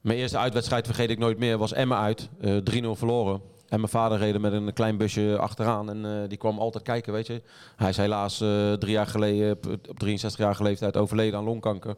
Mijn 0.00 0.18
eerste 0.18 0.38
uitwedstrijd 0.38 0.86
vergeet 0.86 1.10
ik 1.10 1.18
nooit 1.18 1.38
meer, 1.38 1.58
was 1.58 1.72
Emma 1.72 2.00
uit, 2.00 2.28
eh 2.40 2.56
3-0 2.56 2.88
verloren. 2.90 3.40
En 3.68 3.78
mijn 3.78 3.92
vader 3.92 4.18
reed 4.18 4.38
met 4.38 4.52
een 4.52 4.72
klein 4.72 4.96
busje 4.96 5.38
achteraan 5.38 5.90
en 5.90 6.04
eh, 6.04 6.28
die 6.28 6.38
kwam 6.38 6.58
altijd 6.58 6.84
kijken, 6.84 7.12
weet 7.12 7.26
je. 7.26 7.42
Hij 7.76 7.88
is 7.88 7.96
helaas 7.96 8.40
eh, 8.40 8.72
drie 8.72 8.92
jaar 8.92 9.06
geleden, 9.06 9.52
op, 9.52 9.66
op 9.88 10.04
63-jarige 10.04 10.62
leeftijd, 10.62 10.96
overleden 10.96 11.38
aan 11.38 11.44
longkanker. 11.44 11.96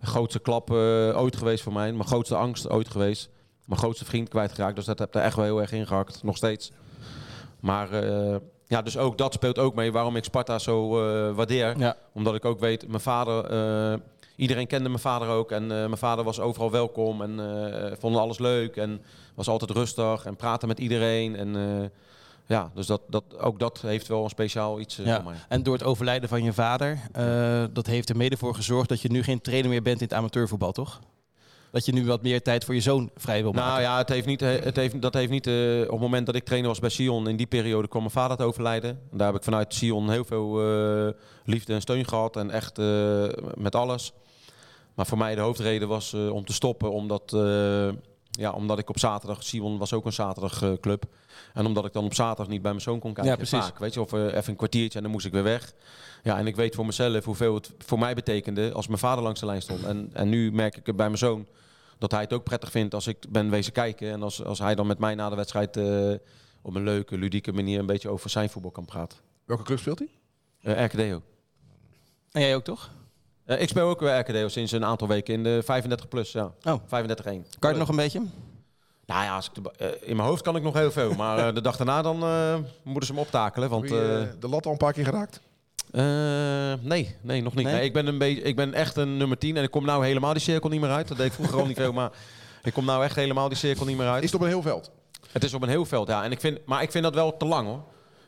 De 0.00 0.06
grootste 0.06 0.38
klap 0.40 0.70
eh, 0.70 0.76
ooit 1.20 1.36
geweest 1.36 1.62
voor 1.62 1.72
mij, 1.72 1.92
mijn 1.92 2.08
grootste 2.08 2.34
angst 2.34 2.68
ooit 2.68 2.88
geweest. 2.88 3.30
Mijn 3.64 3.80
grootste 3.80 4.04
vriend 4.04 4.28
kwijtgeraakt, 4.28 4.76
dus 4.76 4.84
dat 4.84 4.98
heb 4.98 5.14
er 5.14 5.22
echt 5.22 5.36
wel 5.36 5.44
heel 5.44 5.60
erg 5.60 5.72
ingehakt, 5.72 6.22
nog 6.22 6.36
steeds. 6.36 6.72
Maar 7.60 7.92
eh, 7.92 8.36
ja, 8.70 8.82
dus 8.82 8.96
ook 8.96 9.18
dat 9.18 9.32
speelt 9.32 9.58
ook 9.58 9.74
mee 9.74 9.92
waarom 9.92 10.16
ik 10.16 10.24
Sparta 10.24 10.58
zo 10.58 10.98
eh, 10.98 11.34
waardeer. 11.34 11.78
ja. 11.78 11.96
Omdat 12.12 12.34
ik 12.34 12.44
ook 12.44 12.60
weet, 12.60 12.88
mijn 12.88 13.00
vader, 13.00 13.44
eh, 13.44 13.98
iedereen 14.36 14.66
kende 14.66 14.88
mijn 14.88 15.00
vader 15.00 15.28
ook. 15.28 15.50
En 15.50 15.62
eh, 15.62 15.68
mijn 15.68 15.96
vader 15.96 16.24
was 16.24 16.40
overal 16.40 16.70
welkom 16.70 17.22
en 17.22 17.96
vond 18.00 18.16
alles 18.16 18.38
leuk. 18.38 18.76
En 18.76 19.02
was 19.34 19.48
altijd 19.48 19.70
rustig 19.70 20.24
en 20.24 20.36
praatte 20.36 20.66
met 20.66 20.78
iedereen. 20.78 21.36
En 21.36 21.90
ja, 22.46 22.70
dus 22.74 22.86
dat, 22.86 23.00
dat, 23.08 23.24
ook 23.38 23.58
dat 23.58 23.80
heeft 23.80 24.06
wel 24.08 24.24
een 24.24 24.30
speciaal 24.30 24.80
iets 24.80 24.96
Ja. 24.96 25.14
voor 25.14 25.24
mij. 25.30 25.40
En 25.48 25.62
door 25.62 25.74
het 25.74 25.84
overlijden 25.84 26.28
van 26.28 26.42
je 26.42 26.52
vader, 26.52 26.98
dat 27.72 27.86
heeft 27.86 28.08
er 28.08 28.16
mede 28.16 28.36
voor 28.36 28.54
gezorgd 28.54 28.88
dat 28.88 29.00
je 29.00 29.10
nu 29.10 29.22
geen 29.22 29.40
trainer 29.40 29.70
meer 29.70 29.82
bent 29.82 30.00
in 30.00 30.06
het 30.06 30.16
amateurvoetbal, 30.16 30.72
toch? 30.72 31.00
Dat 31.70 31.84
je 31.84 31.92
nu 31.92 32.06
wat 32.06 32.22
meer 32.22 32.42
tijd 32.42 32.64
voor 32.64 32.74
je 32.74 32.80
zoon 32.80 33.10
vrij 33.16 33.42
wil 33.42 33.52
maken. 33.52 33.70
Nou 33.70 33.82
ja, 33.82 33.98
het 33.98 34.08
heeft 34.08 34.26
niet, 34.26 34.40
het 34.40 34.76
heeft, 34.76 35.02
dat 35.02 35.14
heeft 35.14 35.30
niet. 35.30 35.46
eh, 35.46 35.80
op 35.80 35.90
het 35.90 36.00
moment 36.00 36.26
dat 36.26 36.34
ik 36.34 36.44
trainer 36.44 36.68
was 36.68 36.78
bij 36.78 36.90
Sion, 36.90 37.28
in 37.28 37.36
die 37.36 37.46
periode 37.46 37.88
kwam 37.88 38.00
mijn 38.02 38.14
vader 38.14 38.36
te 38.36 38.42
overlijden. 38.42 39.00
Daar 39.10 39.26
heb 39.26 39.36
ik 39.36 39.42
vanuit 39.42 39.74
Sion 39.74 40.10
heel 40.10 40.24
veel 40.24 40.60
eh, 40.62 41.12
liefde 41.44 41.72
en 41.74 41.80
steun 41.80 42.04
gehad. 42.04 42.36
En 42.36 42.50
echt 42.50 42.78
eh, 42.78 43.24
met 43.54 43.74
alles. 43.74 44.12
Maar 44.94 45.06
voor 45.06 45.18
mij 45.18 45.34
de 45.34 45.40
hoofdreden 45.40 45.88
was 45.88 46.14
om 46.14 46.44
te 46.44 46.52
stoppen, 46.52 46.92
omdat, 46.92 47.36
ja, 48.30 48.50
omdat 48.52 48.78
ik 48.78 48.88
op 48.88 48.98
zaterdag, 48.98 49.42
Sion 49.42 49.78
was 49.78 49.92
ook 49.92 50.04
een 50.04 50.12
zaterdagclub. 50.12 51.04
en 51.54 51.66
omdat 51.66 51.84
ik 51.84 51.92
dan 51.92 52.04
op 52.04 52.14
zaterdag 52.14 52.48
niet 52.48 52.62
bij 52.62 52.70
mijn 52.70 52.82
zoon 52.82 52.98
kon 52.98 53.12
kijken. 53.12 53.32
Ja, 53.32 53.36
precies. 53.38 53.58
Vaak, 53.58 53.78
weet 53.78 53.94
je, 53.94 54.00
of 54.00 54.12
even 54.12 54.42
een 54.46 54.56
kwartiertje 54.56 54.96
en 54.96 55.02
dan 55.02 55.12
moest 55.12 55.26
ik 55.26 55.32
weer 55.32 55.42
weg. 55.42 55.72
Ja, 56.22 56.38
en 56.38 56.46
ik 56.46 56.56
weet 56.56 56.74
voor 56.74 56.86
mezelf 56.86 57.24
hoeveel 57.24 57.54
het 57.54 57.72
voor 57.78 57.98
mij 57.98 58.14
betekende 58.14 58.72
als 58.72 58.86
mijn 58.86 58.98
vader 58.98 59.24
langs 59.24 59.40
de 59.40 59.46
lijn 59.46 59.62
stond. 59.62 59.84
En, 59.84 60.10
en 60.12 60.28
nu 60.28 60.52
merk 60.52 60.76
ik 60.76 60.86
het 60.86 60.96
bij 60.96 61.06
mijn 61.06 61.18
zoon 61.18 61.46
dat 62.00 62.10
hij 62.10 62.20
het 62.20 62.32
ook 62.32 62.44
prettig 62.44 62.70
vindt 62.70 62.94
als 62.94 63.06
ik 63.06 63.16
ben 63.28 63.50
wezen 63.50 63.72
kijken. 63.72 64.10
En 64.10 64.22
als, 64.22 64.44
als 64.44 64.58
hij 64.58 64.74
dan 64.74 64.86
met 64.86 64.98
mij 64.98 65.14
na 65.14 65.28
de 65.28 65.36
wedstrijd 65.36 65.76
eh, 65.76 66.12
op 66.62 66.74
een 66.74 66.82
leuke, 66.82 67.18
ludieke 67.18 67.52
manier 67.52 67.78
een 67.78 67.86
beetje 67.86 68.08
over 68.08 68.30
zijn 68.30 68.50
voetbal 68.50 68.70
kan 68.70 68.84
praten. 68.84 69.18
Welke 69.44 69.62
club 69.62 69.78
speelt 69.78 69.98
hij? 69.98 70.08
Eh 70.60 70.84
RKDO. 70.84 71.22
En 72.32 72.40
jij 72.40 72.54
ook 72.54 72.64
toch? 72.64 72.90
Eh, 73.44 73.60
ik 73.60 73.68
speel 73.68 73.88
ook 73.88 73.98
bij 73.98 74.20
RKDO 74.20 74.48
sinds 74.48 74.72
een 74.72 74.84
aantal 74.84 75.08
weken 75.08 75.34
in 75.34 75.42
de 75.42 75.62
35 75.64 76.08
plus, 76.08 76.32
ja. 76.32 76.52
Oh. 76.62 76.82
35-1. 76.84 76.88
Kan 76.88 77.34
je 77.60 77.66
het 77.66 77.76
nog 77.76 77.88
een 77.88 77.96
beetje? 77.96 78.22
Nou 79.06 79.24
ja, 79.24 79.34
als 79.34 79.50
ik 79.54 79.64
de 79.64 79.98
in 80.00 80.16
mijn 80.16 80.28
hoofd 80.28 80.42
kan 80.42 80.56
ik 80.56 80.62
nog 80.62 80.74
heel 80.74 80.90
veel. 80.90 81.14
Maar 81.14 81.38
eh, 81.38 81.54
de 81.54 81.60
dag 81.60 81.76
daarna 81.76 82.02
dan 82.02 82.22
eh, 82.22 82.58
moeten 82.82 83.06
ze 83.06 83.14
me 83.14 83.20
optakelen. 83.20 83.68
Want 83.68 83.82
Heb 83.82 83.90
je 83.90 84.34
de 84.38 84.48
lat 84.48 84.66
al 84.66 84.72
een 84.72 84.78
paar 84.78 84.92
keer 84.92 85.04
geraakt? 85.04 85.40
Eh, 85.92 86.72
nee, 86.80 87.16
nee, 87.20 87.42
nog 87.42 87.54
niet. 87.54 87.64
Nee? 87.64 87.74
Nee, 87.74 87.84
ik, 87.84 87.92
ben 87.92 88.06
een 88.06 88.18
beetje, 88.18 88.42
ik 88.42 88.56
ben 88.56 88.74
echt 88.74 88.96
een 88.96 89.16
nummer 89.16 89.38
10 89.38 89.56
en 89.56 89.62
ik 89.62 89.70
kom 89.70 89.84
nou 89.84 90.04
helemaal 90.04 90.32
die 90.32 90.42
cirkel 90.42 90.70
niet 90.70 90.80
meer 90.80 90.90
uit. 90.90 91.08
Dat 91.08 91.16
deed 91.16 91.26
ik 91.26 91.32
vroeger 91.32 91.58
al 91.58 91.66
niet 91.66 91.76
veel, 91.76 91.92
maar 91.92 92.10
ik 92.62 92.72
kom 92.72 92.84
nou 92.84 93.04
echt 93.04 93.16
helemaal 93.16 93.48
die 93.48 93.58
cirkel 93.58 93.86
niet 93.86 93.96
meer 93.96 94.08
uit. 94.08 94.22
Is 94.22 94.32
het 94.32 94.40
op 94.40 94.46
een 94.46 94.52
heel 94.52 94.62
veld? 94.62 94.90
Het 95.32 95.44
is 95.44 95.54
op 95.54 95.62
een 95.62 95.68
heel 95.68 95.84
veld, 95.84 96.08
ja. 96.08 96.24
En 96.24 96.30
ik 96.30 96.40
vind, 96.40 96.58
maar 96.66 96.82
ik 96.82 96.90
vind 96.90 97.04
dat 97.04 97.14
wel 97.14 97.36
te 97.36 97.44
lang 97.44 97.66
hoor. 97.66 97.82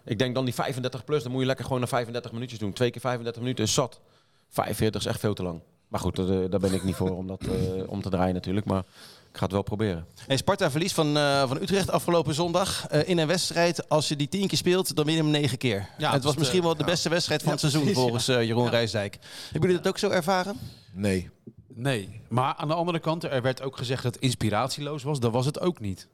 Ik 0.05 0.19
denk 0.19 0.35
dan 0.35 0.45
die 0.45 0.55
35 0.55 1.05
plus, 1.05 1.23
dan 1.23 1.33
moet 1.33 1.41
je 1.41 1.47
lekker 1.47 1.65
gewoon 1.65 1.81
naar 1.81 1.89
35 1.89 2.33
minuutjes 2.33 2.59
doen. 2.59 2.73
Twee 2.73 2.91
keer 2.91 3.01
35 3.01 3.43
minuten 3.43 3.65
is 3.65 3.75
zat. 3.75 4.01
45 4.49 5.01
is 5.01 5.07
echt 5.07 5.21
veel 5.21 5.35
te 5.35 5.43
lang. 5.43 5.61
Maar 5.89 6.01
goed, 6.01 6.17
dat, 6.17 6.31
eh, 6.31 6.39
daar 6.51 6.61
ben 6.61 6.75
ik 6.75 6.85
niet 6.85 6.95
voor 6.95 7.17
om, 7.17 7.27
dat, 7.27 7.43
eh, 7.43 7.83
om 7.87 8.03
te 8.03 8.11
draaien 8.11 8.35
natuurlijk. 8.35 8.67
Maar 8.67 8.83
ik 9.33 9.39
ga 9.39 9.45
het 9.45 9.53
wel 9.53 9.63
proberen. 9.63 10.07
Hey, 10.27 10.37
Sparta 10.37 10.71
verliest 10.71 10.95
van, 10.95 11.17
eh, 11.17 11.49
van 11.49 11.57
Utrecht 11.63 11.91
afgelopen 11.91 12.35
zondag. 12.35 12.87
Eh, 12.89 13.09
in 13.09 13.19
een 13.19 13.27
wedstrijd, 13.27 13.89
als 13.89 14.09
je 14.09 14.17
die 14.17 14.29
tien 14.29 14.49
keer 14.49 14.59
speelt, 14.59 14.97
dan 14.97 15.05
win 15.05 15.15
je 15.15 15.21
hem 15.23 15.31
negen 15.31 15.59
keer. 15.59 15.89
Ja, 15.99 16.13
het 16.13 16.23
was 16.23 16.33
is 16.33 16.39
misschien 16.39 16.61
de- 16.61 16.67
wel 16.67 16.77
de 16.77 16.85
beste 16.85 17.09
wedstrijd 17.09 17.41
van 17.43 17.49
Ja, 17.53 17.57
het 17.57 17.71
seizoen, 17.71 17.83
precies, 17.83 18.03
volgens 18.03 18.29
eh, 18.29 18.43
Jeroen 18.43 18.69
Rijsdijk. 18.71 19.19
Hebben 19.43 19.61
jullie 19.61 19.77
dat 19.85 19.93
ook 19.93 19.99
zo 19.99 20.09
ervaren? 20.11 20.57
Nee. 20.93 21.31
Nee, 21.75 22.21
maar 22.29 22.55
aan 22.55 22.69
de 22.69 22.75
andere 22.75 22.99
kant, 22.99 23.25
er 23.25 23.43
werd 23.43 23.63
ook 23.63 23.77
gezegd 23.77 24.03
dat 24.03 24.15
het 24.15 24.23
inspiratieloos 24.23 25.03
was. 25.03 25.21
Dat 25.21 25.33
was 25.33 25.47
het 25.47 25.61
ook 25.61 25.81
niet. 25.81 26.09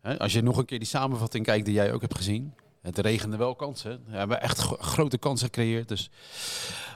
Hè, 0.00 0.18
als 0.18 0.32
je 0.32 0.42
nog 0.42 0.56
een 0.56 0.64
keer 0.64 0.78
die 0.78 0.88
samenvatting 0.88 1.44
kijkt 1.44 1.64
die 1.64 1.74
jij 1.74 1.92
ook 1.92 2.00
hebt 2.00 2.16
gezien. 2.16 2.54
Het 2.82 2.98
regende 2.98 3.36
wel 3.36 3.54
kansen. 3.54 4.00
We 4.06 4.16
hebben 4.16 4.40
echt 4.42 4.58
gro- 4.58 4.76
grote 4.80 5.18
kansen 5.18 5.46
gecreëerd. 5.46 5.88
Dus. 5.88 6.10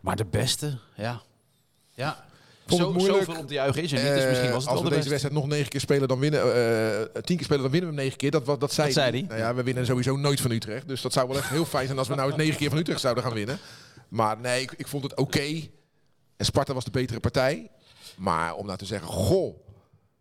Maar 0.02 0.16
de 0.16 0.24
beste, 0.24 0.78
ja. 0.96 1.22
Ja. 1.90 2.24
Vond 2.78 2.82
het 2.82 2.90
Zo, 2.92 2.98
moeilijk. 2.98 3.24
zoveel 3.24 3.40
om 3.40 3.46
te 3.46 3.54
juichen 3.54 3.82
is 3.82 3.92
er 3.92 3.98
niet. 4.02 4.14
Dus 4.14 4.26
misschien 4.26 4.50
was 4.50 4.56
het 4.58 4.66
Eh, 4.66 4.72
als 4.72 4.82
we 4.82 4.88
de 4.88 4.94
deze 4.94 5.08
wedstrijd 5.08 5.34
nog 5.36 5.46
negen 5.46 5.68
keer 5.68 5.80
spelen, 5.80 6.08
dan 6.08 6.18
winnen, 6.18 6.40
eh, 6.40 7.22
tien 7.22 7.36
keer 7.36 7.44
spelen, 7.44 7.62
dan 7.62 7.70
winnen 7.70 7.90
we 7.90 7.94
hem 7.96 8.04
negen 8.04 8.16
keer. 8.16 8.30
Dat, 8.30 8.44
wat- 8.46 8.60
dat 8.60 8.72
zei, 8.72 8.86
Dat 8.86 8.96
zei 8.96 9.10
hij. 9.10 9.20
Nou 9.28 9.40
ja, 9.40 9.54
we 9.54 9.62
winnen 9.62 9.86
sowieso 9.86 10.16
nooit 10.16 10.40
van 10.40 10.50
Utrecht. 10.50 10.88
Dus 10.88 11.02
dat 11.02 11.12
zou 11.12 11.28
wel 11.28 11.36
echt 11.36 11.48
heel 11.48 11.64
fijn 11.64 11.86
zijn 11.86 11.98
als 11.98 12.08
we 12.08 12.14
nou 12.14 12.28
eens 12.28 12.36
negen 12.36 12.56
keer 12.56 12.68
van 12.70 12.78
Utrecht 12.78 13.00
zouden 13.00 13.24
gaan 13.24 13.32
winnen. 13.34 13.58
Maar 14.08 14.38
nee, 14.40 14.62
ik, 14.62 14.72
ik 14.76 14.86
vond 14.88 15.02
het 15.02 15.14
oké. 15.16 15.68
En 16.36 16.44
Sparta 16.44 16.74
was 16.74 16.84
de 16.84 16.90
betere 16.90 17.20
partij. 17.20 17.70
Maar 18.16 18.54
om 18.54 18.66
nou 18.66 18.78
te 18.78 18.84
zeggen, 18.86 19.08
goh, 19.08 19.56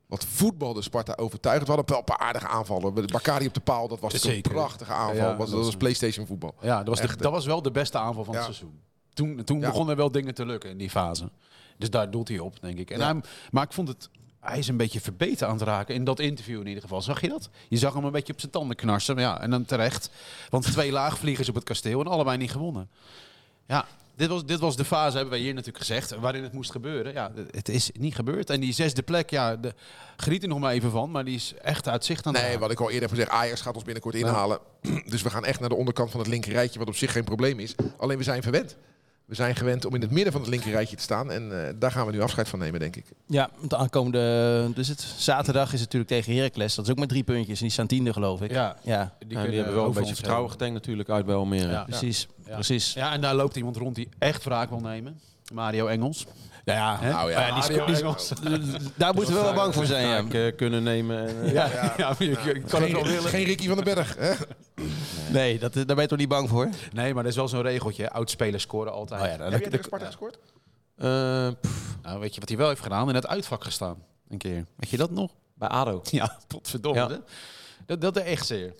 wat 0.05 0.25
voetbalde 0.25 0.81
Sparta 0.81 1.13
overtuigend. 1.15 1.67
We 1.67 1.73
hadden 1.73 1.89
wel 1.95 1.99
een 2.07 2.15
paar 2.17 2.27
aardige 2.27 2.47
aanvallen. 2.47 2.93
Bakari 3.11 3.47
op 3.47 3.53
de 3.53 3.59
paal, 3.59 3.87
dat 3.87 3.99
was 3.99 4.13
Zeker. 4.13 4.35
een 4.35 4.41
prachtige 4.41 4.91
aanval. 4.93 5.15
Ja, 5.29 5.35
was, 5.37 5.49
dat 5.49 5.65
was 5.65 5.75
Playstation 5.75 6.27
voetbal. 6.27 6.55
Ja, 6.61 6.77
dat 6.83 6.87
was, 6.87 7.01
de, 7.09 7.15
dat 7.17 7.31
was 7.31 7.45
wel 7.45 7.61
de 7.61 7.71
beste 7.71 7.97
aanval 7.97 8.23
van 8.23 8.33
Ja. 8.33 8.39
het 8.45 8.55
seizoen. 8.55 8.79
Toen, 9.13 9.43
toen 9.43 9.59
Ja. 9.59 9.67
begonnen 9.67 9.95
wel 9.95 10.11
dingen 10.11 10.33
te 10.33 10.45
lukken 10.45 10.69
in 10.69 10.77
die 10.77 10.89
fase. 10.89 11.29
Dus 11.81 11.89
daar 11.89 12.11
doelt 12.11 12.27
hij 12.27 12.39
op, 12.39 12.57
denk 12.61 12.77
ik. 12.77 12.89
En 12.91 12.99
Ja. 12.99 13.11
hij, 13.11 13.21
maar 13.51 13.63
ik 13.63 13.73
vond 13.73 13.87
het... 13.87 14.09
Hij 14.39 14.57
is 14.57 14.67
een 14.67 14.77
beetje 14.77 15.01
verbeterd 15.01 15.43
aan 15.43 15.57
het 15.57 15.61
raken. 15.67 15.95
In 15.95 16.03
dat 16.03 16.19
interview 16.19 16.59
in 16.59 16.67
ieder 16.67 16.81
geval. 16.81 17.01
Zag 17.01 17.21
je 17.21 17.27
dat? 17.29 17.49
Je 17.69 17.77
zag 17.77 17.93
hem 17.93 18.03
een 18.05 18.11
beetje 18.11 18.33
op 18.33 18.39
zijn 18.39 18.51
tanden 18.51 18.75
knarsen. 18.75 19.15
Maar 19.15 19.23
Ja, 19.23 19.41
en 19.41 19.49
dan 19.49 19.65
terecht. 19.65 20.09
Want 20.49 20.63
twee 20.63 20.91
laagvliegers 21.01 21.49
op 21.49 21.55
het 21.55 21.63
kasteel 21.63 21.99
en 21.99 22.07
allebei 22.07 22.37
niet 22.37 22.51
gewonnen. 22.51 22.89
Ja, 23.67 23.85
dit 24.15 24.29
was, 24.29 24.45
dit 24.45 24.59
was 24.59 24.75
de 24.75 24.85
fase, 24.85 25.13
hebben 25.15 25.33
wij 25.33 25.39
hier 25.43 25.53
natuurlijk 25.53 25.85
gezegd, 25.85 26.15
waarin 26.15 26.43
het 26.43 26.53
moest 26.53 26.71
gebeuren. 26.71 27.13
Ja, 27.13 27.31
het 27.51 27.69
is 27.69 27.89
niet 27.93 28.15
gebeurd. 28.15 28.49
En 28.49 28.59
die 28.59 28.73
zesde 28.73 29.01
plek, 29.01 29.29
ja, 29.29 29.55
de, 29.55 29.73
geniet 30.17 30.43
er 30.43 30.49
nog 30.49 30.59
maar 30.59 30.71
even 30.73 30.91
van. 30.91 31.11
Maar 31.11 31.25
die 31.25 31.35
is 31.35 31.53
echt 31.61 31.87
uit 31.87 32.05
zicht 32.05 32.25
aan 32.25 32.33
het 32.33 32.43
Nee, 32.43 32.57
wat 32.57 32.71
ik 32.71 32.79
al 32.79 32.85
eerder 32.89 33.01
heb 33.01 33.09
gezegd, 33.09 33.29
Ajax 33.29 33.61
gaat 33.61 33.75
ons 33.75 33.83
binnenkort 33.83 34.15
inhalen. 34.15 34.59
Dus 35.09 35.21
we 35.21 35.29
gaan 35.29 35.45
echt 35.45 35.59
naar 35.59 35.69
de 35.69 35.75
onderkant 35.75 36.11
van 36.11 36.19
het 36.19 36.29
linkerrijtje, 36.29 36.79
wat 36.79 36.87
op 36.87 36.95
zich 36.95 37.11
geen 37.11 37.23
probleem 37.23 37.59
is. 37.59 37.75
Alleen 37.97 38.17
we 38.17 38.23
zijn 38.23 38.41
verwend. 38.41 38.77
We 39.31 39.37
zijn 39.37 39.55
gewend 39.55 39.85
om 39.85 39.95
in 39.95 40.01
het 40.01 40.11
midden 40.11 40.31
van 40.31 40.41
het 40.41 40.49
linkerrijtje 40.49 40.95
te 40.95 41.01
staan. 41.01 41.31
En 41.31 41.67
eh, 41.67 41.73
daar 41.79 41.91
gaan 41.91 42.05
we 42.05 42.11
nu 42.11 42.21
afscheid 42.21 42.49
van 42.49 42.59
nemen, 42.59 42.79
denk 42.79 42.95
ik. 42.95 43.05
Ja, 43.27 43.49
de 43.67 43.77
aankomende, 43.77 44.71
dus 44.73 44.87
het 44.87 45.01
zaterdag 45.17 45.65
is 45.65 45.71
het 45.71 45.93
natuurlijk 45.93 46.11
tegen 46.11 46.35
Heracles. 46.35 46.75
Dat 46.75 46.85
is 46.85 46.91
ook 46.91 46.97
maar 46.97 47.07
drie 47.07 47.23
puntjes 47.23 47.57
en 47.57 47.63
die 47.63 47.73
staan 47.73 47.87
tiende, 47.87 48.13
geloof 48.13 48.41
ik. 48.41 48.51
Ja, 48.51 48.75
ja 48.81 49.13
die, 49.19 49.27
kunnen 49.27 49.47
die 49.47 49.55
hebben 49.55 49.73
wel 49.73 49.83
een 49.83 49.89
over 49.89 50.01
beetje 50.01 50.15
vertrouwen 50.15 50.51
getankt 50.51 50.73
natuurlijk 50.73 51.09
uit 51.09 51.25
bij 51.25 51.35
Almere. 51.35 51.71
Ja. 51.71 51.83
precies. 51.83 52.27
Ja. 52.45 52.53
precies. 52.53 52.93
Ja, 52.93 53.13
en 53.13 53.21
daar 53.21 53.35
loopt 53.35 53.55
iemand 53.55 53.77
rond 53.77 53.95
die 53.95 54.09
echt 54.17 54.43
wraak 54.43 54.69
wil 54.69 54.79
nemen. 54.79 55.19
Mario 55.53 55.87
Engels. 55.87 56.25
Ja, 56.63 56.73
ja? 57.01 57.09
Nou 57.11 57.31
ja, 57.31 57.37
Maar 57.39 57.45
die 57.45 57.53
Mario 57.53 57.75
scoort- 57.75 57.87
die 57.87 57.95
Engels. 57.95 58.25
scoort- 58.27 58.97
Daar 58.99 59.13
moeten 59.13 59.33
we 59.33 59.41
wel 59.41 59.53
bang 59.53 59.73
voor 59.73 59.85
zijn, 59.85 60.07
ja. 60.07 60.21
Taak, 60.21 60.33
eh, 60.33 60.55
kunnen 60.55 60.83
nemen. 60.83 61.27
En, 61.27 61.41
eh, 61.43 61.51
Ja, 61.53 61.69
ja. 61.97 62.15
je, 62.19 62.25
je 62.29 62.35
kan 62.35 62.81
het 62.81 62.91
wel 62.91 63.01
Geen, 63.03 63.11
willen. 63.13 63.29
geen 63.29 63.43
Ricky 63.45 63.67
van 63.67 63.75
den 63.83 63.95
Berg. 63.95 64.15
Hè? 64.17 64.33
Nee, 65.31 65.59
dat, 65.59 65.73
daar 65.73 65.85
ben 65.85 66.01
je 66.01 66.07
toch 66.07 66.17
niet 66.17 66.27
bang 66.27 66.49
voor? 66.49 66.69
Nee, 66.93 67.13
maar 67.13 67.23
er 67.23 67.29
is 67.29 67.35
wel 67.35 67.47
zo'n 67.47 67.61
regeltje. 67.61 68.09
Oudspelers 68.11 68.63
scoren 68.63 68.91
altijd. 68.91 69.21
Oh 69.21 69.27
ja, 69.27 69.37
dat- 69.37 69.51
Heb 69.51 69.63
tegen 69.63 69.83
Sparta 69.83 70.05
gescoord? 70.05 70.37
eh, 70.97 71.47
pff, 71.61 71.95
Nou, 72.03 72.19
weet 72.19 72.33
je 72.33 72.39
wat 72.39 72.49
hij 72.49 72.57
wel 72.57 72.67
heeft 72.69 72.81
gedaan? 72.81 73.09
In 73.09 73.15
het 73.15 73.27
uitvak 73.27 73.63
gestaan. 73.63 73.97
Een 74.29 74.37
keer. 74.37 74.65
Weet 74.75 74.89
je 74.89 74.97
dat 74.97 75.11
nog? 75.11 75.31
bij 75.53 75.69
ADO. 75.69 76.01
Ja, 76.11 76.37
potverdomme. 76.47 76.99
Ja. 76.99 77.19
Dat, 77.85 78.01
dat 78.01 78.17
is 78.17 78.23
echt 78.23 78.45
zeer. 78.45 78.73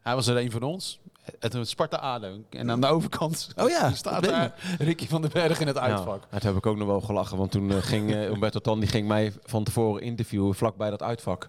Hij 0.00 0.14
was 0.14 0.26
er 0.26 0.36
een 0.36 0.50
van 0.50 0.62
ons. 0.62 1.00
Het 1.38 1.54
een 1.54 1.66
Sparta 1.66 1.96
ADO. 1.96 2.38
En 2.50 2.70
aan 2.70 2.80
de 2.80 2.86
overkant 2.86 3.48
Oh 3.56 3.68
ja, 3.68 3.90
staat 4.02 4.24
daar 4.24 4.54
Ricky 4.78 5.08
van 5.08 5.22
den 5.22 5.30
Berg 5.32 5.60
in 5.60 5.66
het 5.66 5.76
Ja, 5.76 5.82
uitvak. 5.82 6.22
dat 6.30 6.42
heb 6.42 6.56
ik 6.56 6.66
ook 6.66 6.76
nog 6.76 6.86
wel 6.86 7.00
gelachen. 7.00 7.36
Want 7.38 7.50
toen 7.50 7.70
eh, 7.70 7.76
ging 7.76 8.10
eh, 8.12 8.28
Umberto 8.28 8.58
Tan 8.60 8.80
die 8.80 8.88
ging 8.88 9.08
mij 9.08 9.32
van 9.42 9.64
tevoren 9.64 10.02
interviewen 10.02 10.54
vlakbij 10.54 10.90
dat 10.90 11.02
uitvak. 11.02 11.48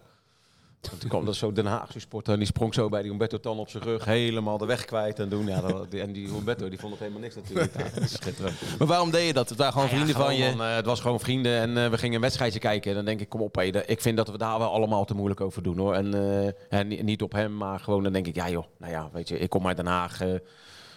En 0.91 0.98
toen 0.98 1.10
kwam 1.10 1.26
dat 1.26 1.36
zo 1.36 1.52
Den 1.52 1.65
Haagse 1.65 2.00
sporter 2.00 2.34
en 2.34 2.39
die 2.39 2.48
sprong 2.48 2.74
zo 2.74 2.89
bij 2.89 3.02
die 3.02 3.12
Umberto 3.12 3.39
Tan 3.39 3.58
op 3.60 3.69
zijn 3.69 3.84
rug 3.84 4.06
helemaal 4.06 4.58
de 4.58 4.65
weg 4.65 4.86
kwijt 4.86 5.19
en 5.19 5.30
doen. 5.30 5.48
Ja, 5.48 5.62
dat, 5.62 5.88
en 5.93 6.12
die 6.13 6.28
Umberto 6.28 6.69
die 6.69 6.80
vond 6.80 6.91
het 6.91 7.00
helemaal 7.02 7.21
niks 7.21 7.36
natuurlijk. 7.36 7.71
Ja, 7.78 8.08
schitterend. 8.08 8.56
Maar 8.78 8.88
waarom 8.88 9.12
deed 9.12 9.28
je 9.28 9.34
dat? 9.34 9.50
Het 9.50 9.58
waren 9.58 9.74
gewoon 9.74 9.88
Ja, 9.89 9.93
vrienden 9.95 10.15
van 10.15 10.26
gewoon, 10.26 10.39
je. 10.50 10.56
man, 10.56 10.67
eh, 10.67 10.76
het 10.76 10.86
was 10.86 11.00
gewoon 11.00 11.19
vrienden 11.19 11.60
en 11.60 11.84
eh, 11.84 11.89
we 11.89 11.98
gingen 11.98 12.15
een 12.15 12.21
wedstrijdje 12.21 12.60
kijken. 12.60 12.89
En 12.89 12.95
dan 12.95 13.06
denk 13.06 13.19
ik, 13.19 13.30
kom 13.30 13.41
op, 13.41 13.62
ik 13.62 14.02
vind 14.02 14.17
dat 14.17 14.28
we 14.30 14.38
daar 14.38 14.60
wel 14.60 14.71
allemaal 14.71 15.06
te 15.06 15.15
moeilijk 15.15 15.41
over 15.41 15.63
doen 15.63 15.78
hoor. 15.78 15.93
En, 15.93 16.13
eh, 16.13 16.80
en 16.80 16.88
ni- 16.88 17.02
niet 17.04 17.21
op 17.21 17.32
hem, 17.32 17.58
maar 17.58 17.80
gewoon 17.80 18.04
dan 18.04 18.13
denk 18.13 18.28
ik, 18.28 18.36
ja 18.36 18.50
joh, 18.50 18.65
nou 18.78 18.91
ja, 18.91 19.10
weet 19.13 19.28
je, 19.28 19.39
ik 19.39 19.50
kom 19.50 19.67
uit 19.67 19.78
Den 19.78 19.86
Haag. 19.86 20.19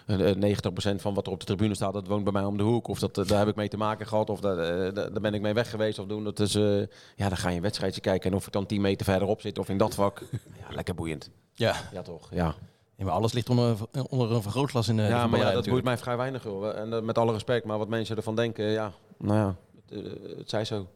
Eh, 0.09 0.29
eh, 0.29 0.35
90% 0.35 1.01
van 1.01 1.13
wat 1.13 1.25
er 1.25 1.31
op 1.31 1.39
de 1.39 1.45
tribune 1.45 1.75
staat, 1.75 1.93
dat 1.93 2.07
woont 2.07 2.23
bij 2.23 2.33
mij 2.33 2.43
om 2.43 2.57
de 2.57 2.63
hoek. 2.63 2.87
Of 2.87 2.99
dat, 2.99 3.17
eh, 3.17 3.25
daar 3.25 3.39
heb 3.39 3.47
ik 3.47 3.55
mee 3.55 3.67
te 3.67 3.77
maken 3.77 4.07
gehad. 4.07 4.29
Of 4.29 4.39
daar, 4.39 4.57
eh, 4.57 4.93
daar 4.93 5.21
ben 5.21 5.33
ik 5.33 5.41
mee 5.41 5.53
weg 5.53 5.69
geweest. 5.69 5.99
Of 5.99 6.05
doen. 6.05 6.23
Dat 6.23 6.39
is, 6.39 6.55
eh, 6.55 6.79
ja, 7.15 7.27
dan 7.29 7.37
ga 7.37 7.49
je 7.49 7.55
een 7.55 7.61
wedstrijdje 7.61 8.01
kijken. 8.01 8.31
En 8.31 8.37
of 8.37 8.45
ik 8.47 8.53
dan 8.53 8.65
10 8.65 8.81
meter 8.81 9.05
verderop 9.05 9.41
zit 9.41 9.59
of 9.59 9.69
in 9.69 9.77
dat 9.77 9.95
vak. 9.95 10.21
Ja, 10.31 10.75
lekker 10.75 10.95
boeiend. 10.95 11.29
Ja. 11.53 11.75
Ja, 11.91 12.01
toch? 12.01 12.27
Ja, 12.31 12.55
Ja, 12.95 13.05
maar 13.05 13.13
alles 13.13 13.33
ligt 13.33 13.49
onder, 13.49 13.77
onder 14.09 14.31
een 14.31 14.41
vergrootglas 14.41 14.87
in 14.87 14.95
de 14.95 15.01
ja 15.01 15.27
maar 15.27 15.39
ja, 15.39 15.51
dat 15.51 15.69
boeit 15.69 15.83
mij 15.83 15.97
vrij 15.97 16.17
weinig. 16.17 16.43
Joh. 16.43 16.77
En 16.77 16.93
eh, 16.93 17.01
met 17.01 17.17
alle 17.17 17.31
respect, 17.31 17.65
maar 17.65 17.77
wat 17.77 17.87
mensen 17.87 18.15
ervan 18.15 18.35
denken, 18.35 18.65
ja, 18.65 18.91
nou 19.17 19.37
ja, 19.39 19.55
het, 19.87 20.05
eh, 20.05 20.37
het 20.37 20.49
zij 20.49 20.65
zo. 20.65 20.87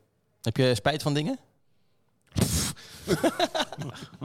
Heb 0.42 0.58
je 0.58 0.76
spijt 0.76 1.02
van 1.02 1.14
dingen? 1.14 1.40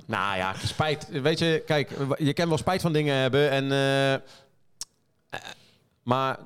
Nou 0.06 0.36
ja, 0.36 0.54
spijt. 0.64 1.08
Weet 1.22 1.38
je, 1.38 1.62
kijk, 1.66 1.90
je 2.18 2.32
kan 2.32 2.48
wel 2.48 2.58
spijt 2.58 2.80
van 2.80 2.92
dingen 2.92 3.14
hebben. 3.14 3.50
En, 3.50 3.72
eh, 3.72 4.14
eh, 4.14 4.20
maar 6.02 6.38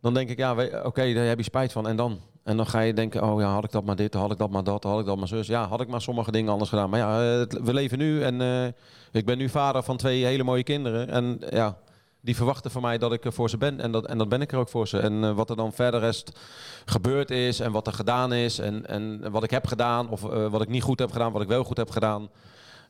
dan 0.00 0.14
denk 0.14 0.28
ik, 0.28 0.38
ja, 0.38 0.52
oké, 0.82 1.12
daar 1.12 1.24
heb 1.24 1.38
je 1.38 1.44
spijt 1.44 1.72
van. 1.72 1.88
En 1.88 1.96
dan? 1.96 2.20
En 2.42 2.56
dan 2.56 2.66
ga 2.66 2.80
je 2.80 2.94
denken, 2.94 3.22
oh 3.22 3.40
ja, 3.40 3.52
had 3.52 3.64
ik 3.64 3.70
dat 3.70 3.84
maar 3.84 3.96
dit, 3.96 4.14
had 4.14 4.32
ik 4.32 4.38
dat 4.38 4.50
maar 4.50 4.64
dat, 4.64 4.84
had 4.84 5.00
ik 5.00 5.06
dat 5.06 5.16
maar 5.18 5.28
zus. 5.28 5.46
Ja, 5.46 5.66
had 5.66 5.80
ik 5.80 5.88
maar 5.88 6.00
sommige 6.00 6.32
dingen 6.32 6.52
anders 6.52 6.70
gedaan. 6.70 6.90
Maar 6.90 6.98
ja, 6.98 7.18
we 7.46 7.74
leven 7.74 7.98
nu 7.98 8.22
en 8.22 8.40
eh, 8.40 8.66
ik 9.12 9.26
ben 9.26 9.38
nu 9.38 9.48
vader 9.48 9.82
van 9.82 9.96
twee 9.96 10.24
hele 10.24 10.42
mooie 10.42 10.62
kinderen. 10.62 11.08
En 11.08 11.40
ja, 11.50 11.78
die 12.20 12.36
verwachten 12.36 12.70
van 12.70 12.82
mij 12.82 12.98
dat 12.98 13.12
ik 13.12 13.24
er 13.24 13.32
voor 13.32 13.50
ze 13.50 13.56
ben. 13.56 13.80
En 13.80 13.92
dat, 13.92 14.06
en 14.06 14.18
dat 14.18 14.28
ben 14.28 14.40
ik 14.40 14.52
er 14.52 14.58
ook 14.58 14.68
voor 14.68 14.88
ze. 14.88 14.98
En 14.98 15.24
eh, 15.24 15.34
wat 15.34 15.50
er 15.50 15.56
dan 15.56 15.72
verder 15.72 16.00
rest 16.00 16.38
gebeurd 16.84 17.30
is 17.30 17.60
en 17.60 17.72
wat 17.72 17.86
er 17.86 17.92
gedaan 17.92 18.32
is 18.32 18.58
en, 18.58 18.86
en 18.86 19.30
wat 19.30 19.44
ik 19.44 19.50
heb 19.50 19.66
gedaan 19.66 20.08
of 20.08 20.24
eh, 20.24 20.50
wat 20.50 20.62
ik 20.62 20.68
niet 20.68 20.82
goed 20.82 20.98
heb 20.98 21.12
gedaan, 21.12 21.32
wat 21.32 21.42
ik 21.42 21.48
wel 21.48 21.64
goed 21.64 21.76
heb 21.76 21.90
gedaan. 21.90 22.30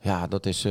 Ja, 0.00 0.26
dat 0.26 0.46
is 0.46 0.66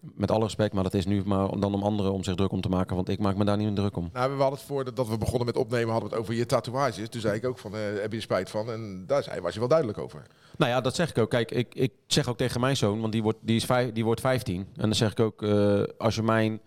met 0.00 0.30
alle 0.30 0.42
respect, 0.44 0.72
maar 0.74 0.82
dat 0.82 0.94
is 0.94 1.06
nu 1.06 1.22
maar 1.24 1.48
om- 1.48 1.60
dan 1.60 1.74
om 1.74 1.82
anderen 1.82 2.12
om 2.12 2.24
zich 2.24 2.34
druk 2.34 2.52
om 2.52 2.60
te 2.60 2.68
maken, 2.68 2.96
want 2.96 3.08
ik 3.08 3.18
maak 3.18 3.36
me 3.36 3.44
daar 3.44 3.56
niet 3.56 3.76
druk 3.76 3.96
om. 3.96 4.10
Nou, 4.12 4.30
we 4.36 4.40
hadden 4.40 4.58
het 4.58 4.68
voor 4.68 4.94
dat 4.94 5.08
we 5.08 5.18
begonnen 5.18 5.46
met 5.46 5.56
opnemen, 5.56 5.90
hadden 5.90 6.08
we 6.08 6.14
het 6.14 6.24
over 6.24 6.34
je 6.34 6.46
tatoeages. 6.46 7.08
Toen 7.08 7.20
zei 7.20 7.36
ik 7.36 7.44
ook 7.46 7.58
van, 7.58 7.74
eh, 7.74 7.80
heb 8.00 8.10
je 8.10 8.16
er 8.16 8.22
spijt 8.22 8.50
van? 8.50 8.70
En 8.70 9.04
daar 9.06 9.22
zei, 9.22 9.40
was 9.40 9.52
je 9.52 9.58
wel 9.58 9.68
duidelijk 9.68 9.98
over. 9.98 10.26
Nou 10.56 10.70
ja, 10.70 10.80
dat 10.80 10.94
zeg 10.94 11.10
ik 11.10 11.18
ook. 11.18 11.30
Kijk, 11.30 11.50
ik, 11.50 11.74
ik 11.74 11.92
zeg 12.06 12.28
ook 12.28 12.36
tegen 12.36 12.60
mijn 12.60 12.76
zoon, 12.76 13.00
want 13.00 13.12
die 13.12 13.22
wordt, 13.22 13.38
die 13.42 13.56
is 13.56 13.64
vijf, 13.64 13.92
die 13.92 14.04
wordt 14.04 14.20
15. 14.20 14.60
En 14.60 14.66
dan 14.82 14.94
zeg 14.94 15.10
ik 15.10 15.20
ook, 15.20 15.42
eh, 15.42 15.82
als 15.98 16.14
je 16.14 16.22
mijn... 16.22 16.60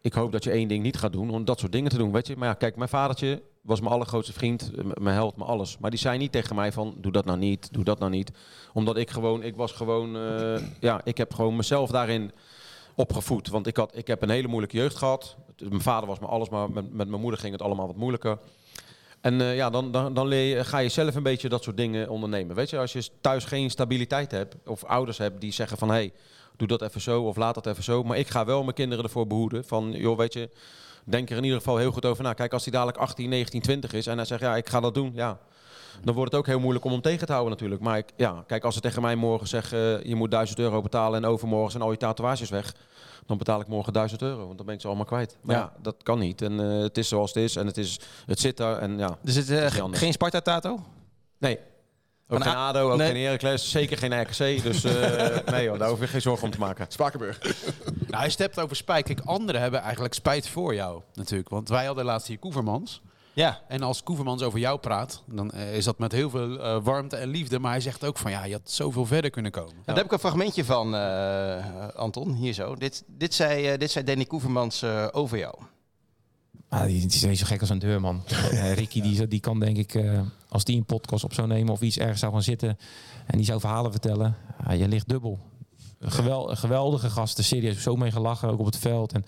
Ik 0.00 0.12
hoop 0.12 0.32
dat 0.32 0.44
je 0.44 0.50
één 0.50 0.68
ding 0.68 0.82
niet 0.82 0.96
gaat 0.96 1.12
doen, 1.12 1.30
om 1.30 1.44
dat 1.44 1.58
soort 1.58 1.72
dingen 1.72 1.90
te 1.90 1.96
doen, 1.98 2.12
weet 2.12 2.26
je. 2.26 2.36
Maar 2.36 2.48
ja, 2.48 2.54
kijk, 2.54 2.76
mijn 2.76 2.88
vadertje 2.88 3.42
was 3.66 3.80
mijn 3.80 3.92
allergrootste 3.92 4.32
vriend, 4.32 4.70
eh, 4.76 4.84
mijn 4.94 5.14
held, 5.14 5.36
mijn 5.36 5.48
alles. 5.48 5.78
Maar 5.78 5.90
die 5.90 5.98
zei 5.98 6.18
niet 6.18 6.32
tegen 6.32 6.54
mij 6.56 6.72
van, 6.72 6.94
doe 6.98 7.12
dat 7.12 7.24
nou 7.24 7.38
niet, 7.38 7.72
doe 7.72 7.84
dat 7.84 7.98
nou 7.98 8.10
niet. 8.10 8.30
Omdat 8.72 8.96
ik 8.96 9.10
gewoon, 9.10 9.42
ik 9.42 9.56
was 9.56 9.72
gewoon, 9.72 10.16
eh, 10.16 10.62
ja, 10.80 11.00
ik 11.04 11.16
heb 11.16 11.34
gewoon 11.34 11.56
mezelf 11.56 11.90
daarin 11.90 12.32
opgevoed. 12.94 13.48
Want 13.48 13.66
ik, 13.66 13.76
had, 13.76 13.96
ik 13.96 14.06
heb 14.06 14.22
een 14.22 14.30
hele 14.30 14.48
moeilijke 14.48 14.76
jeugd 14.76 14.96
gehad. 14.96 15.36
Mijn 15.58 15.80
vader 15.80 16.08
was 16.08 16.18
me 16.18 16.26
alles, 16.26 16.48
maar 16.48 16.70
met, 16.70 16.92
met 16.92 17.08
mijn 17.08 17.20
moeder 17.20 17.40
ging 17.40 17.52
het 17.52 17.62
allemaal 17.62 17.86
wat 17.86 17.96
moeilijker. 17.96 18.38
En 19.20 19.40
eh, 19.40 19.56
ja, 19.56 19.70
dan, 19.70 19.92
dan, 19.92 20.14
dan 20.14 20.26
leer 20.26 20.56
je, 20.56 20.64
ga 20.64 20.78
je 20.78 20.88
zelf 20.88 21.14
een 21.14 21.22
beetje 21.22 21.48
dat 21.48 21.62
soort 21.62 21.76
dingen 21.76 22.08
ondernemen. 22.08 22.56
Weet 22.56 22.70
je, 22.70 22.78
als 22.78 22.92
je 22.92 23.08
thuis 23.20 23.44
geen 23.44 23.70
stabiliteit 23.70 24.30
hebt, 24.30 24.56
of 24.66 24.84
ouders 24.84 25.18
hebt 25.18 25.40
die 25.40 25.52
zeggen 25.52 25.78
van... 25.78 25.88
hé, 25.88 25.94
hey, 25.94 26.12
doe 26.56 26.68
dat 26.68 26.82
even 26.82 27.00
zo, 27.00 27.22
of 27.22 27.36
laat 27.36 27.54
dat 27.54 27.66
even 27.66 27.82
zo. 27.82 28.02
Maar 28.02 28.18
ik 28.18 28.28
ga 28.28 28.44
wel 28.44 28.62
mijn 28.62 28.74
kinderen 28.74 29.04
ervoor 29.04 29.26
behoeden 29.26 29.64
van... 29.64 29.92
joh, 29.92 30.16
weet 30.16 30.32
je, 30.32 30.50
denk 31.12 31.30
er 31.30 31.36
in 31.36 31.42
ieder 31.44 31.58
geval 31.58 31.76
heel 31.76 31.90
goed 31.92 32.04
over 32.04 32.22
na. 32.24 32.32
Kijk, 32.32 32.52
als 32.52 32.62
hij 32.62 32.72
dadelijk 32.72 32.98
18, 32.98 33.28
19, 33.28 33.60
20 33.60 33.92
is 33.92 34.06
en 34.06 34.16
hij 34.16 34.26
zegt... 34.26 34.40
ja, 34.40 34.56
ik 34.56 34.68
ga 34.68 34.80
dat 34.80 34.94
doen, 34.94 35.10
ja... 35.14 35.38
dan 36.04 36.14
wordt 36.14 36.30
het 36.30 36.40
ook 36.40 36.46
heel 36.46 36.60
moeilijk 36.60 36.84
om 36.84 36.92
hem 36.92 37.00
tegen 37.00 37.26
te 37.26 37.32
houden 37.32 37.52
natuurlijk. 37.52 37.80
Maar 37.80 37.98
ik, 37.98 38.12
ja, 38.16 38.44
kijk, 38.46 38.64
als 38.64 38.74
ze 38.74 38.80
tegen 38.80 39.02
mij 39.02 39.16
morgen 39.16 39.48
zeggen, 39.48 40.08
je 40.08 40.14
moet 40.14 40.30
1000 40.30 40.58
euro 40.58 40.80
betalen 40.82 41.22
en 41.24 41.28
overmorgen 41.30 41.70
zijn 41.70 41.82
al 41.82 41.90
je 41.90 41.96
tatoeages 41.96 42.50
weg. 42.50 42.74
Dan 43.26 43.38
betaal 43.38 43.60
ik 43.60 43.66
morgen 43.66 43.92
1000 43.92 44.22
euro, 44.22 44.44
want 44.44 44.56
dan 44.56 44.66
ben 44.66 44.74
ik 44.74 44.80
ze 44.80 44.86
allemaal 44.86 45.04
kwijt. 45.04 45.36
Maar 45.42 45.56
Ja. 45.56 45.62
ja, 45.62 45.72
dat 45.82 45.94
kan 46.02 46.18
niet. 46.18 46.42
En 46.42 46.60
eh, 46.60 46.82
het 46.82 46.98
is 46.98 47.08
zoals 47.08 47.34
het 47.34 47.42
is 47.44 47.56
en 47.56 47.66
het, 47.66 47.76
is, 47.76 48.00
het 48.26 48.40
zit 48.40 48.56
daar. 48.56 48.78
En 48.78 48.98
ja, 48.98 49.18
Dus 49.22 49.34
het, 49.34 49.50
eh, 49.50 49.64
is 49.64 49.72
niet 49.72 49.82
anders. 49.82 50.02
geen 50.02 50.12
Sparta-tato? 50.12 50.80
nee. 51.38 51.58
Ook 52.28 52.42
Van 52.42 52.46
geen 52.46 52.56
ADO, 52.56 52.90
ook 52.90 52.98
nee. 52.98 53.12
geen 53.12 53.22
Heracles, 53.22 53.70
zeker 53.70 53.98
geen 53.98 54.20
RKC. 54.20 54.62
Dus 54.62 54.84
eh, 54.84 55.36
nee 55.54 55.68
hoor, 55.68 55.78
daar 55.78 55.88
hoef 55.88 56.00
je 56.00 56.06
geen 56.06 56.20
zorgen 56.20 56.44
om 56.44 56.50
te 56.50 56.58
maken. 56.58 56.86
Spakenburg. 56.88 57.38
Nou, 58.06 58.18
hij 58.18 58.30
stept 58.30 58.60
over 58.60 58.76
spijt. 58.76 59.06
Kijk, 59.06 59.20
anderen 59.24 59.60
hebben 59.60 59.80
eigenlijk 59.80 60.14
spijt 60.14 60.48
voor 60.48 60.74
jou 60.74 61.02
natuurlijk. 61.14 61.48
Want 61.48 61.68
wij 61.68 61.86
hadden 61.86 62.04
laatst 62.04 62.28
hier 62.28 62.38
Koevermans. 62.38 63.02
Ja. 63.32 63.60
En 63.68 63.82
als 63.82 64.02
Koevermans 64.02 64.42
over 64.42 64.58
jou 64.58 64.78
praat, 64.78 65.22
dan 65.26 65.50
eh, 65.50 65.76
is 65.76 65.84
dat 65.84 65.98
met 65.98 66.12
heel 66.12 66.30
veel 66.30 66.60
eh, 66.60 66.78
warmte 66.82 67.16
en 67.16 67.28
liefde. 67.28 67.58
Maar 67.58 67.70
hij 67.70 67.80
zegt 67.80 68.04
ook 68.04 68.18
van, 68.18 68.30
ja, 68.30 68.44
je 68.44 68.52
had 68.52 68.70
zoveel 68.70 69.06
verder 69.06 69.30
kunnen 69.30 69.52
komen. 69.52 69.74
Daar 69.84 69.96
heb 69.96 70.04
ik 70.04 70.12
een 70.12 70.18
fragmentje 70.18 70.64
van, 70.64 70.94
eh, 70.94 71.88
Anton, 71.94 72.32
hier 72.34 72.52
zo. 72.52 72.74
Dit, 72.74 73.04
dit, 73.06 73.34
zei, 73.34 73.66
eh, 73.66 73.78
dit 73.78 73.90
zei 73.90 74.04
Danny 74.04 74.24
Koevermans 74.24 74.82
eh, 74.82 75.06
over 75.12 75.38
jou. 75.38 75.54
Ah, 76.76 76.86
die, 76.86 77.00
die 77.00 77.06
is 77.06 77.24
niet 77.24 77.38
zo 77.38 77.46
gek 77.46 77.60
als 77.60 77.70
een 77.70 77.78
deurman. 77.78 78.22
Eh, 78.50 78.74
Ricky 78.74 79.00
die, 79.00 79.28
die 79.28 79.40
kan 79.40 79.60
denk 79.60 79.76
ik, 79.76 79.94
eh, 79.94 80.20
als 80.48 80.64
die 80.64 80.76
een 80.76 80.84
podcast 80.84 81.24
op 81.24 81.34
zou 81.34 81.48
nemen 81.48 81.72
of 81.72 81.80
iets 81.80 81.98
ergens 81.98 82.20
zou 82.20 82.32
gaan 82.32 82.42
zitten 82.42 82.78
en 83.26 83.36
die 83.36 83.46
zou 83.46 83.60
verhalen 83.60 83.90
vertellen, 83.90 84.36
ah, 84.64 84.78
je 84.78 84.88
ligt 84.88 85.08
dubbel. 85.08 85.38
Gewel, 86.00 86.56
geweldige 86.56 87.10
gasten, 87.10 87.44
serieus 87.44 87.82
zo 87.82 87.96
mee 87.96 88.10
gelachen, 88.10 88.48
ook 88.48 88.58
op 88.58 88.66
het 88.66 88.76
veld. 88.76 89.12
En, 89.12 89.24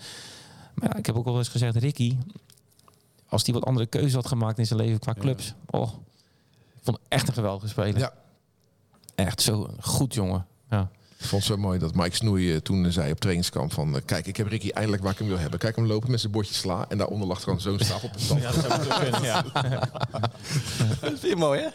maar 0.73 0.89
ja, 0.89 0.95
ik 0.95 1.05
heb 1.05 1.15
ook 1.15 1.25
al 1.25 1.37
eens 1.37 1.47
gezegd, 1.47 1.75
Ricky, 1.75 2.17
als 3.27 3.43
die 3.43 3.53
wat 3.53 3.65
andere 3.65 3.85
keuzes 3.85 4.13
had 4.13 4.27
gemaakt 4.27 4.59
in 4.59 4.65
zijn 4.65 4.79
leven 4.79 4.99
qua 4.99 5.13
clubs, 5.13 5.53
oh, 5.69 5.93
ik 6.75 6.83
vond 6.83 6.97
echt 7.07 7.27
een 7.27 7.33
geweldige 7.33 7.67
speler. 7.67 7.99
Ja. 7.99 8.13
Echt 9.15 9.41
zo 9.41 9.69
goed, 9.79 10.13
jongen. 10.13 10.45
Ik 11.19 11.25
vond 11.25 11.43
het 11.43 11.51
zo 11.51 11.57
mooi 11.57 11.79
dat 11.79 11.95
Mike 11.95 12.15
Snoei 12.15 12.51
eh, 12.53 12.57
toen 12.57 12.91
zei 12.91 13.11
op 13.11 13.19
trainingskamp 13.19 13.73
van... 13.73 13.95
eh, 13.95 14.01
kijk, 14.05 14.25
ik 14.27 14.37
heb 14.37 14.47
Ricky 14.47 14.69
eindelijk 14.69 15.03
waar 15.03 15.11
ik 15.11 15.17
hem 15.17 15.27
wil 15.27 15.37
hebben. 15.37 15.59
Kijk 15.59 15.75
hem 15.75 15.87
lopen 15.87 16.11
met 16.11 16.19
zijn 16.19 16.31
bordje 16.31 16.53
sla. 16.53 16.85
En 16.89 16.97
daaronder 16.97 17.27
lag 17.27 17.43
gewoon 17.43 17.61
zo'n 17.61 17.79
stapel 17.79 18.09
op 18.29 18.39
Ja, 18.39 18.51
dat 18.51 18.83
zou 18.85 18.99
kunnen, 19.01 19.23
ja. 19.23 19.41
dat 21.01 21.19
vind 21.19 21.21
je 21.21 21.35
mooi, 21.35 21.61
hè? 21.61 21.67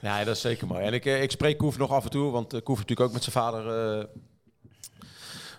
Ja, 0.00 0.24
dat 0.24 0.34
is 0.36 0.40
zeker 0.40 0.66
mooi. 0.66 0.84
En 0.84 0.92
ik, 0.94 1.04
eh, 1.04 1.22
ik 1.22 1.30
spreek 1.30 1.58
Koef 1.58 1.78
nog 1.78 1.90
af 1.90 2.04
en 2.04 2.10
toe, 2.10 2.30
want 2.30 2.62
Koef 2.62 2.78
natuurlijk 2.78 3.08
ook 3.08 3.12
met 3.12 3.22
zijn 3.24 3.34
vader. 3.34 3.98
eh, 3.98 4.04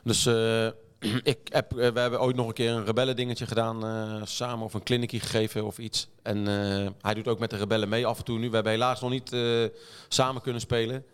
dus 0.03 0.25
eh, 0.25 0.67
ik 1.33 1.37
heb, 1.43 1.71
we 1.71 1.81
hebben 1.99 2.21
ooit 2.21 2.35
nog 2.35 2.47
een 2.47 2.53
keer 2.53 2.71
een 2.71 2.85
rebellen 2.85 3.15
dingetje 3.15 3.45
gedaan 3.47 3.85
eh, 3.85 4.21
samen 4.25 4.65
of 4.65 4.73
een 4.73 4.83
kliniekje 4.83 5.19
gegeven 5.19 5.65
of 5.65 5.77
iets. 5.77 6.07
En 6.21 6.37
eh, 6.47 6.87
hij 7.01 7.13
doet 7.13 7.27
ook 7.27 7.39
met 7.39 7.49
de 7.49 7.57
rebellen 7.57 7.89
mee 7.89 8.05
af 8.05 8.17
en 8.17 8.23
toe 8.23 8.39
nu. 8.39 8.47
We 8.49 8.55
hebben 8.55 8.71
helaas 8.73 9.01
nog 9.01 9.09
niet 9.09 9.33
eh, 9.33 9.63
samen 10.07 10.41
kunnen 10.41 10.61
spelen. 10.61 11.05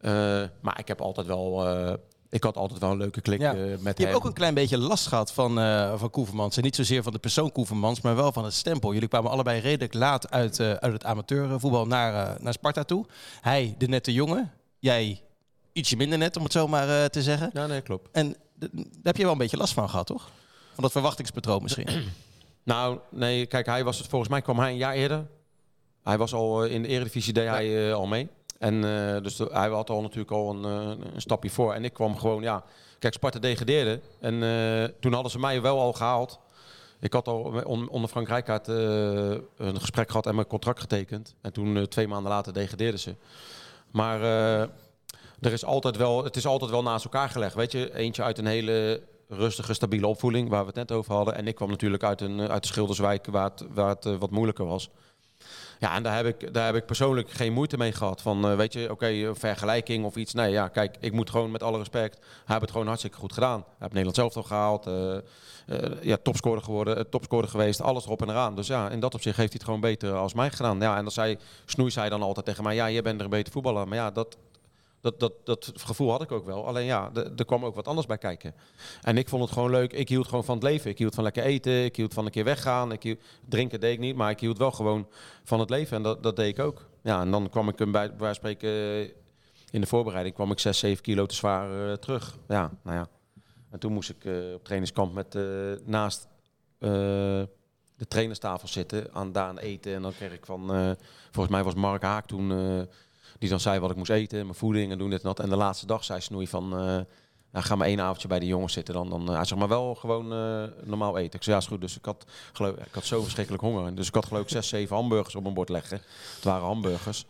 Eh, 0.00 0.12
maar 0.60 0.78
ik 0.78 0.88
heb 0.88 1.00
altijd 1.00 1.26
wel, 1.26 1.66
eh, 1.68 1.92
ik 2.30 2.42
had 2.42 2.56
altijd 2.56 2.80
wel 2.80 2.90
een 2.90 2.96
leuke 2.96 3.20
klik 3.20 3.40
Ja. 3.40 3.50
eh, 3.54 3.56
met 3.56 3.68
Je 3.68 3.78
hem. 3.78 3.94
hebt 3.96 4.14
ook 4.14 4.24
een 4.24 4.32
klein 4.32 4.54
beetje 4.54 4.78
last 4.78 5.06
gehad 5.06 5.32
van, 5.32 5.58
eh 5.58 5.98
van 5.98 6.10
Koevermans. 6.10 6.56
En 6.56 6.62
niet 6.62 6.76
zozeer 6.76 7.02
van 7.02 7.12
de 7.12 7.18
persoon 7.18 7.52
Koevermans, 7.52 8.00
maar 8.00 8.16
wel 8.16 8.32
van 8.32 8.44
het 8.44 8.54
stempel. 8.54 8.92
Jullie 8.92 9.08
kwamen 9.08 9.30
allebei 9.30 9.60
redelijk 9.60 9.94
laat 9.94 10.30
uit, 10.30 10.60
uit 10.60 10.92
het 10.92 11.04
amateurvoetbal 11.04 11.86
naar, 11.86 12.36
naar 12.40 12.52
Sparta 12.52 12.82
toe. 12.84 13.06
Hij, 13.40 13.74
de 13.78 13.88
nette 13.88 14.12
jongen. 14.12 14.52
Jij, 14.78 15.22
ietsje 15.72 15.96
minder 15.96 16.18
net, 16.18 16.36
om 16.36 16.42
het 16.42 16.52
zo 16.52 16.68
maar 16.68 17.10
te 17.10 17.22
zeggen. 17.22 17.50
Ja, 17.52 17.66
nee, 17.66 17.80
klopt. 17.80 18.08
En 18.12 18.36
daar 18.58 18.70
heb 19.02 19.16
je 19.16 19.22
wel 19.22 19.32
een 19.32 19.38
beetje 19.38 19.56
last 19.56 19.72
van 19.72 19.88
gehad, 19.90 20.06
toch? 20.06 20.30
Van 20.74 20.82
dat 20.82 20.92
verwachtingspatroon 20.92 21.62
misschien. 21.62 21.88
Nou, 22.62 22.98
nee, 23.10 23.46
kijk, 23.46 23.66
hij 23.66 23.84
was 23.84 23.98
het, 23.98 24.06
volgens 24.06 24.30
mij 24.30 24.42
kwam 24.42 24.58
hij 24.58 24.70
een 24.70 24.76
jaar 24.76 24.94
eerder. 24.94 25.26
Hij 26.02 26.18
was 26.18 26.32
al 26.34 26.64
in 26.64 26.82
de 26.82 26.88
Eredivisie, 26.88 27.32
deed 27.32 27.48
hij 27.48 27.94
al 27.94 28.06
mee. 28.06 28.28
En 28.58 28.74
eh, 28.84 29.22
dus 29.22 29.38
hij 29.38 29.68
had 29.68 29.90
al 29.90 30.00
natuurlijk 30.00 30.30
al 30.30 30.50
een, 30.50 30.64
eh, 30.64 31.06
een 31.14 31.20
stapje 31.20 31.50
voor. 31.50 31.72
En 31.72 31.84
ik 31.84 31.92
kwam 31.92 32.18
gewoon, 32.18 32.42
ja, 32.42 32.64
kijk, 32.98 33.14
Sparta 33.14 33.38
degradeerde. 33.38 34.00
En 34.20 34.42
eh, 34.42 34.84
toen 35.00 35.12
hadden 35.12 35.30
ze 35.30 35.38
mij 35.38 35.62
wel 35.62 35.80
al 35.80 35.92
gehaald. 35.92 36.38
Ik 37.00 37.12
had 37.12 37.28
al 37.28 37.62
on- 37.64 37.88
onder 37.88 38.10
Frank 38.10 38.28
Rijkaard 38.28 38.68
een 38.68 39.80
gesprek 39.80 40.08
gehad 40.08 40.26
en 40.26 40.34
mijn 40.34 40.46
contract 40.46 40.80
getekend. 40.80 41.34
En 41.40 41.52
toen, 41.52 41.88
twee 41.88 42.08
maanden 42.08 42.32
later, 42.32 42.52
degradeerden 42.52 43.00
ze. 43.00 43.14
Maar 43.90 44.20
er 45.40 45.52
is 45.52 45.64
altijd 45.64 45.96
wel, 45.96 46.24
het 46.24 46.36
is 46.36 46.46
altijd 46.46 46.70
wel 46.70 46.82
naast 46.82 47.04
elkaar 47.04 47.28
gelegd. 47.28 47.54
Weet 47.54 47.72
je, 47.72 47.94
eentje 47.94 48.22
uit 48.22 48.38
een 48.38 48.46
hele 48.46 49.02
rustige, 49.28 49.74
stabiele 49.74 50.06
opvoeding, 50.06 50.48
waar 50.48 50.60
we 50.60 50.66
het 50.66 50.74
net 50.76 50.92
over 50.92 51.14
hadden. 51.14 51.34
En 51.34 51.46
ik 51.46 51.54
kwam 51.54 51.68
natuurlijk 51.70 52.02
uit, 52.02 52.20
een, 52.20 52.40
uit 52.40 52.62
de 52.62 52.68
Schilderswijk, 52.68 53.26
waar 53.26 53.50
het, 53.50 53.64
waar 53.74 53.88
het 53.88 54.18
wat 54.18 54.30
moeilijker 54.30 54.66
was. 54.66 54.90
Ja, 55.78 55.94
en 55.94 56.02
daar 56.02 56.16
heb 56.16 56.26
ik, 56.26 56.54
daar 56.54 56.66
heb 56.66 56.74
ik 56.74 56.86
persoonlijk 56.86 57.30
geen 57.30 57.52
moeite 57.52 57.76
mee 57.78 57.92
gehad. 57.92 58.22
Van, 58.22 58.48
eh, 58.50 58.56
weet 58.56 58.72
je, 58.72 58.90
oké, 58.90 59.06
een 59.06 59.36
vergelijking 59.36 60.04
of 60.04 60.16
iets. 60.16 60.34
Nee, 60.34 60.50
ja, 60.50 60.68
kijk, 60.68 60.96
ik 61.00 61.12
moet 61.12 61.30
gewoon 61.30 61.50
met 61.50 61.62
alle 61.62 61.78
respect. 61.78 62.14
Hij 62.18 62.28
heeft 62.46 62.60
het 62.60 62.70
gewoon 62.70 62.86
hartstikke 62.86 63.16
goed 63.18 63.32
gedaan. 63.32 63.58
Hij 63.60 63.74
heeft 63.78 63.92
Nederland 63.92 64.16
zelf 64.16 64.36
al 64.36 64.42
gehaald. 64.42 64.86
eh, 64.86 65.16
eh, 65.66 66.02
ja, 66.02 66.16
topscorer 66.22 66.62
geworden, 66.62 66.96
eh, 66.96 67.04
topscorer 67.10 67.48
geweest. 67.48 67.80
Alles 67.80 68.04
erop 68.04 68.22
en 68.22 68.30
eraan. 68.30 68.54
Dus 68.54 68.66
ja, 68.66 68.90
in 68.90 69.00
dat 69.00 69.14
opzicht 69.14 69.36
heeft 69.36 69.48
hij 69.48 69.58
het 69.58 69.64
gewoon 69.64 69.80
beter 69.90 70.12
als 70.14 70.34
mij 70.34 70.50
gedaan. 70.50 70.80
Ja, 70.80 70.96
en 70.96 71.02
dan 71.02 71.12
zei, 71.12 71.38
Snoei 71.64 71.90
zei 71.90 72.08
dan 72.08 72.22
altijd 72.22 72.46
tegen 72.46 72.62
mij, 72.64 72.74
ja, 72.74 72.90
jij 72.90 73.02
bent 73.02 73.18
er 73.18 73.24
een 73.24 73.30
beter 73.30 73.52
voetballer. 73.52 73.88
Maar 73.88 73.98
ja, 73.98 74.10
dat, 74.10 74.36
dat, 75.00 75.20
dat, 75.20 75.32
dat 75.44 75.72
gevoel 75.74 76.10
had 76.10 76.22
ik 76.22 76.32
ook 76.32 76.46
wel. 76.46 76.66
Alleen 76.66 76.84
ja, 76.84 77.10
er 77.36 77.44
kwam 77.44 77.64
ook 77.64 77.74
wat 77.74 77.88
anders 77.88 78.06
bij 78.06 78.18
kijken. 78.18 78.54
En 79.02 79.18
ik 79.18 79.28
vond 79.28 79.42
het 79.42 79.52
gewoon 79.52 79.70
leuk. 79.70 79.92
Ik 79.92 80.08
hield 80.08 80.28
gewoon 80.28 80.44
van 80.44 80.54
het 80.54 80.64
leven. 80.64 80.90
Ik 80.90 80.98
hield 80.98 81.14
van 81.14 81.24
lekker 81.24 81.42
eten. 81.42 81.84
Ik 81.84 81.96
hield 81.96 82.14
van 82.14 82.24
een 82.24 82.30
keer 82.30 82.44
weggaan. 82.44 82.92
Ik 82.92 83.02
hield, 83.02 83.20
drinken 83.48 83.80
deed 83.80 83.92
ik 83.92 83.98
niet, 83.98 84.16
maar 84.16 84.30
ik 84.30 84.40
hield 84.40 84.58
wel 84.58 84.72
gewoon 84.72 85.08
van 85.44 85.60
het 85.60 85.70
leven. 85.70 85.96
En 85.96 86.02
dat, 86.02 86.22
dat 86.22 86.36
deed 86.36 86.58
ik 86.58 86.64
ook. 86.64 86.88
Ja, 87.06 87.20
en 87.20 87.30
dan 87.30 87.50
kwam 87.50 87.68
ik 87.68 87.78
hem 87.78 87.92
bij, 87.92 88.16
bij 88.16 88.34
spreken 88.34 88.70
eh, 88.70 89.00
in 89.70 89.80
de 89.80 89.86
voorbereiding 89.86 90.34
kwam 90.34 90.50
ik 90.50 90.58
6, 90.58 90.78
7 90.78 91.02
kilo 91.02 91.26
te 91.26 91.34
zwaar 91.34 91.90
eh, 91.90 91.96
terug. 91.96 92.36
Ja, 92.48 92.70
nou 92.82 92.96
ja. 92.96 93.08
En 93.70 93.78
toen 93.78 93.92
moest 93.92 94.10
ik 94.10 94.24
eh, 94.24 94.54
op 94.54 94.64
trainingskamp 94.64 95.14
met 95.14 95.38
naast 95.84 96.28
de 96.78 98.06
trainerstafel 98.08 98.68
zitten, 98.68 99.12
aan 99.12 99.32
daar 99.32 99.48
aan 99.48 99.58
eten. 99.58 99.94
En 99.94 100.02
dan 100.02 100.12
kreeg 100.12 100.32
ik 100.32 100.46
van, 100.46 100.66
volgens 101.30 101.54
mij 101.54 101.64
was 101.64 101.74
Mark 101.74 102.02
Haak 102.02 102.26
toen, 102.26 102.48
die 103.38 103.48
dan 103.48 103.60
zei 103.60 103.80
wat 103.80 103.90
ik 103.90 103.96
moest 103.96 104.10
eten, 104.10 104.42
mijn 104.42 104.54
voeding 104.54 104.92
en 104.92 104.98
doen 104.98 105.10
dit 105.10 105.22
en 105.22 105.28
dat. 105.28 105.40
En 105.40 105.48
de 105.48 105.56
laatste 105.56 105.86
dag 105.86 106.04
zei 106.04 106.20
Snoei 106.20 106.48
van, 106.48 106.78
eh, 106.78 106.98
nou, 107.56 107.68
ga 107.68 107.76
maar 107.76 107.86
één 107.86 108.00
avondje 108.00 108.28
bij 108.28 108.38
de 108.38 108.46
jongens 108.46 108.72
zitten 108.72 108.94
dan. 108.94 109.10
dan 109.10 109.32
eh, 109.32 109.42
hij 109.48 109.58
maar 109.58 109.68
wel 109.68 109.94
gewoon 109.94 110.32
eh, 110.32 110.62
normaal 110.84 111.18
eten. 111.18 111.34
Ik 111.38 111.42
zei 111.42 111.56
ja, 111.56 111.62
is 111.62 111.68
goed. 111.68 111.80
Dus 111.80 111.96
ik 111.96 112.04
had, 112.04 112.24
geloof, 112.52 112.76
ik 112.76 112.94
had 112.94 113.04
zo 113.04 113.22
verschrikkelijk 113.22 113.62
honger. 113.62 113.94
Dus 113.94 114.08
ik 114.08 114.14
had 114.14 114.26
geloof 114.26 114.42
ik 114.42 114.48
zes, 114.48 114.68
zeven 114.68 114.96
hamburgers 114.96 115.34
op 115.34 115.42
mijn 115.42 115.54
bord 115.54 115.68
leggen. 115.68 116.00
Het 116.34 116.44
waren 116.44 116.66
hamburgers. 116.66 117.26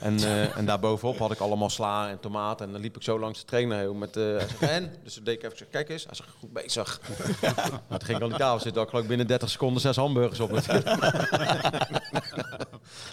En, 0.00 0.16
eh, 0.16 0.56
en 0.56 0.66
daarbovenop 0.66 1.18
had 1.18 1.30
ik 1.30 1.38
allemaal 1.38 1.70
sla 1.70 2.08
en 2.08 2.20
tomaat. 2.20 2.60
En 2.60 2.72
dan 2.72 2.80
liep 2.80 2.96
ik 2.96 3.02
zo 3.02 3.18
langs 3.18 3.38
de 3.38 3.44
trainer 3.44 3.78
heen 3.78 3.98
met... 3.98 4.16
eh 4.16 4.22
hij 4.58 4.68
en? 4.68 4.96
Dus 5.04 5.14
toen 5.14 5.24
deed 5.24 5.44
ik 5.44 5.52
even, 5.52 5.68
kijk 5.70 5.88
eens. 5.88 6.04
Hij 6.04 6.14
zegt, 6.14 6.30
goed 6.38 6.52
bezig. 6.52 7.00
nou, 7.40 7.80
toen 7.88 8.04
ging 8.04 8.16
ik 8.16 8.22
aan 8.22 8.28
die 8.28 8.38
tafel 8.38 8.60
zitten. 8.60 8.82
ik 8.82 8.88
geloof 8.88 9.06
binnen 9.06 9.26
30 9.26 9.50
seconden 9.50 9.80
zes 9.80 9.96
hamburgers 9.96 10.40
op. 10.40 10.50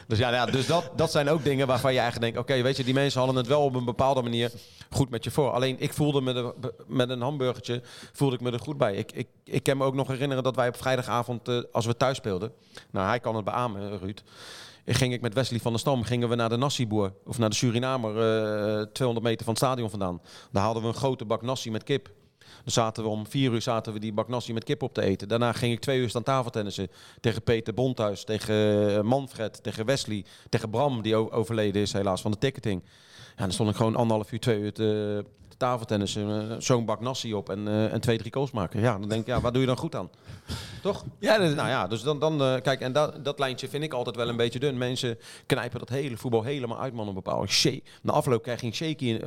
dus 0.07 0.17
ja, 0.17 0.29
nou 0.29 0.45
ja 0.45 0.51
dus 0.51 0.67
dat, 0.67 0.91
dat 0.95 1.11
zijn 1.11 1.29
ook 1.29 1.43
dingen 1.43 1.67
waarvan 1.67 1.93
je 1.93 1.99
eigenlijk 1.99 2.33
denkt... 2.33 2.49
Oké, 2.49 2.61
weet 2.61 2.77
je, 2.77 2.83
die 2.83 2.93
mensen 2.93 3.19
hadden 3.19 3.37
het 3.37 3.47
wel 3.47 3.63
op 3.63 3.75
een 3.75 3.85
bepaalde 3.85 4.21
manier 4.21 4.51
goed 4.89 5.09
met 5.09 5.23
je 5.23 5.31
voor. 5.31 5.51
Alleen 5.51 5.75
ik 5.79 5.93
voelde 5.93 6.21
me 6.21 6.33
er, 6.33 6.53
met 6.87 7.09
een 7.09 7.21
hamburgertje 7.21 7.81
voelde 8.13 8.35
ik 8.35 8.41
me 8.41 8.51
er 8.51 8.59
goed 8.59 8.77
bij. 8.77 8.95
Ik, 8.95 9.11
ik, 9.11 9.27
ik 9.43 9.63
kan 9.63 9.77
me 9.77 9.83
ook 9.83 9.95
nog 9.95 10.07
herinneren 10.07 10.43
dat 10.43 10.55
wij 10.55 10.67
op 10.67 10.77
vrijdagavond, 10.77 11.47
eh, 11.47 11.59
als 11.71 11.85
we 11.85 11.97
thuis 11.97 12.17
speelden... 12.17 12.51
Nou, 12.91 13.07
hij 13.07 13.19
kan 13.19 13.35
het 13.35 13.45
beamen, 13.45 13.99
Ruud 13.99 14.21
ging 14.93 15.13
ik 15.13 15.21
met 15.21 15.33
Wesley 15.33 15.59
van 15.59 15.71
der 15.71 15.79
Stam 15.79 16.03
gingen 16.03 16.29
we 16.29 16.35
naar 16.35 16.49
de 16.49 16.57
Nassiboer 16.57 17.13
of 17.25 17.37
naar 17.37 17.49
de 17.49 17.55
Surinamer, 17.55 18.09
eh 18.79 18.85
200 18.85 19.27
meter 19.27 19.45
van 19.45 19.53
het 19.53 19.63
stadion 19.63 19.89
vandaan. 19.89 20.21
Daar 20.51 20.63
hadden 20.63 20.81
we 20.81 20.87
een 20.87 20.93
grote 20.93 21.25
bak 21.25 21.41
nasi 21.41 21.71
met 21.71 21.83
kip. 21.83 22.09
Dan 22.65 22.73
zaten 22.73 23.03
we 23.03 23.09
om 23.09 23.27
vier 23.27 23.51
uur 23.51 23.61
zaten 23.61 23.93
we 23.93 23.99
die 23.99 24.13
bak 24.13 24.27
nasi 24.27 24.53
met 24.53 24.63
kip 24.63 24.81
op 24.83 24.93
te 24.93 25.01
eten. 25.01 25.27
Daarna 25.27 25.51
ging 25.51 25.73
ik 25.73 25.79
twee 25.79 25.99
uur 25.99 26.09
staan 26.09 26.23
tafeltennissen 26.23 26.87
tegen 27.21 27.43
Peter 27.43 27.73
Bonthuis, 27.73 28.23
tegen 28.23 28.55
eh, 28.97 29.01
Manfred, 29.01 29.63
tegen 29.63 29.85
Wesley, 29.85 30.25
tegen 30.49 30.69
Bram 30.69 31.01
die 31.01 31.31
overleden 31.31 31.81
is 31.81 31.93
helaas 31.93 32.21
van 32.21 32.31
de 32.31 32.37
ticketing. 32.37 32.83
Ja, 33.35 33.43
dan 33.43 33.51
stond 33.51 33.69
ik 33.69 33.75
gewoon 33.75 33.95
anderhalf 33.95 34.31
uur, 34.31 34.39
twee 34.39 34.59
uur 34.59 34.73
te, 34.73 35.25
te 35.47 35.57
tafeltennissen, 35.57 36.49
eh, 36.51 36.55
zo'n 36.59 36.85
bak 36.85 37.01
nasi 37.01 37.33
op 37.33 37.49
en, 37.49 37.67
eh, 37.67 37.93
en 37.93 38.01
twee, 38.01 38.17
drie 38.17 38.33
goals 38.33 38.51
maken. 38.51 38.81
Ja, 38.81 38.97
dan 38.99 39.09
denk 39.09 39.21
ik, 39.21 39.27
ja, 39.27 39.41
waar 39.41 39.51
doe 39.51 39.61
je 39.61 39.67
dan 39.67 39.77
goed 39.77 39.95
aan? 39.95 40.09
Toch? 40.81 41.03
Ja, 41.19 41.37
dat, 41.37 41.55
Nou 41.55 41.69
ja, 41.69 41.87
dus 41.87 42.01
dan, 42.01 42.19
dan 42.19 42.37
kijk, 42.61 42.81
en 42.81 42.91
dat, 42.91 43.25
dat 43.25 43.39
lijntje 43.39 43.69
vind 43.69 43.83
ik 43.83 43.93
altijd 43.93 44.15
wel 44.15 44.29
een 44.29 44.37
beetje 44.37 44.59
dun. 44.59 44.77
Mensen 44.77 45.17
knijpen 45.45 45.79
dat 45.79 45.89
hele 45.89 46.17
voetbal 46.17 46.43
helemaal 46.43 46.79
uit, 46.79 46.93
man, 46.93 47.07
op 47.07 47.15
bepaalde 47.15 47.47
shake. 47.47 47.83
Na 48.01 48.13
afloop 48.13 48.43
krijg 48.43 48.61
je 48.61 48.67
een 48.67 48.73
shaky. 48.73 49.19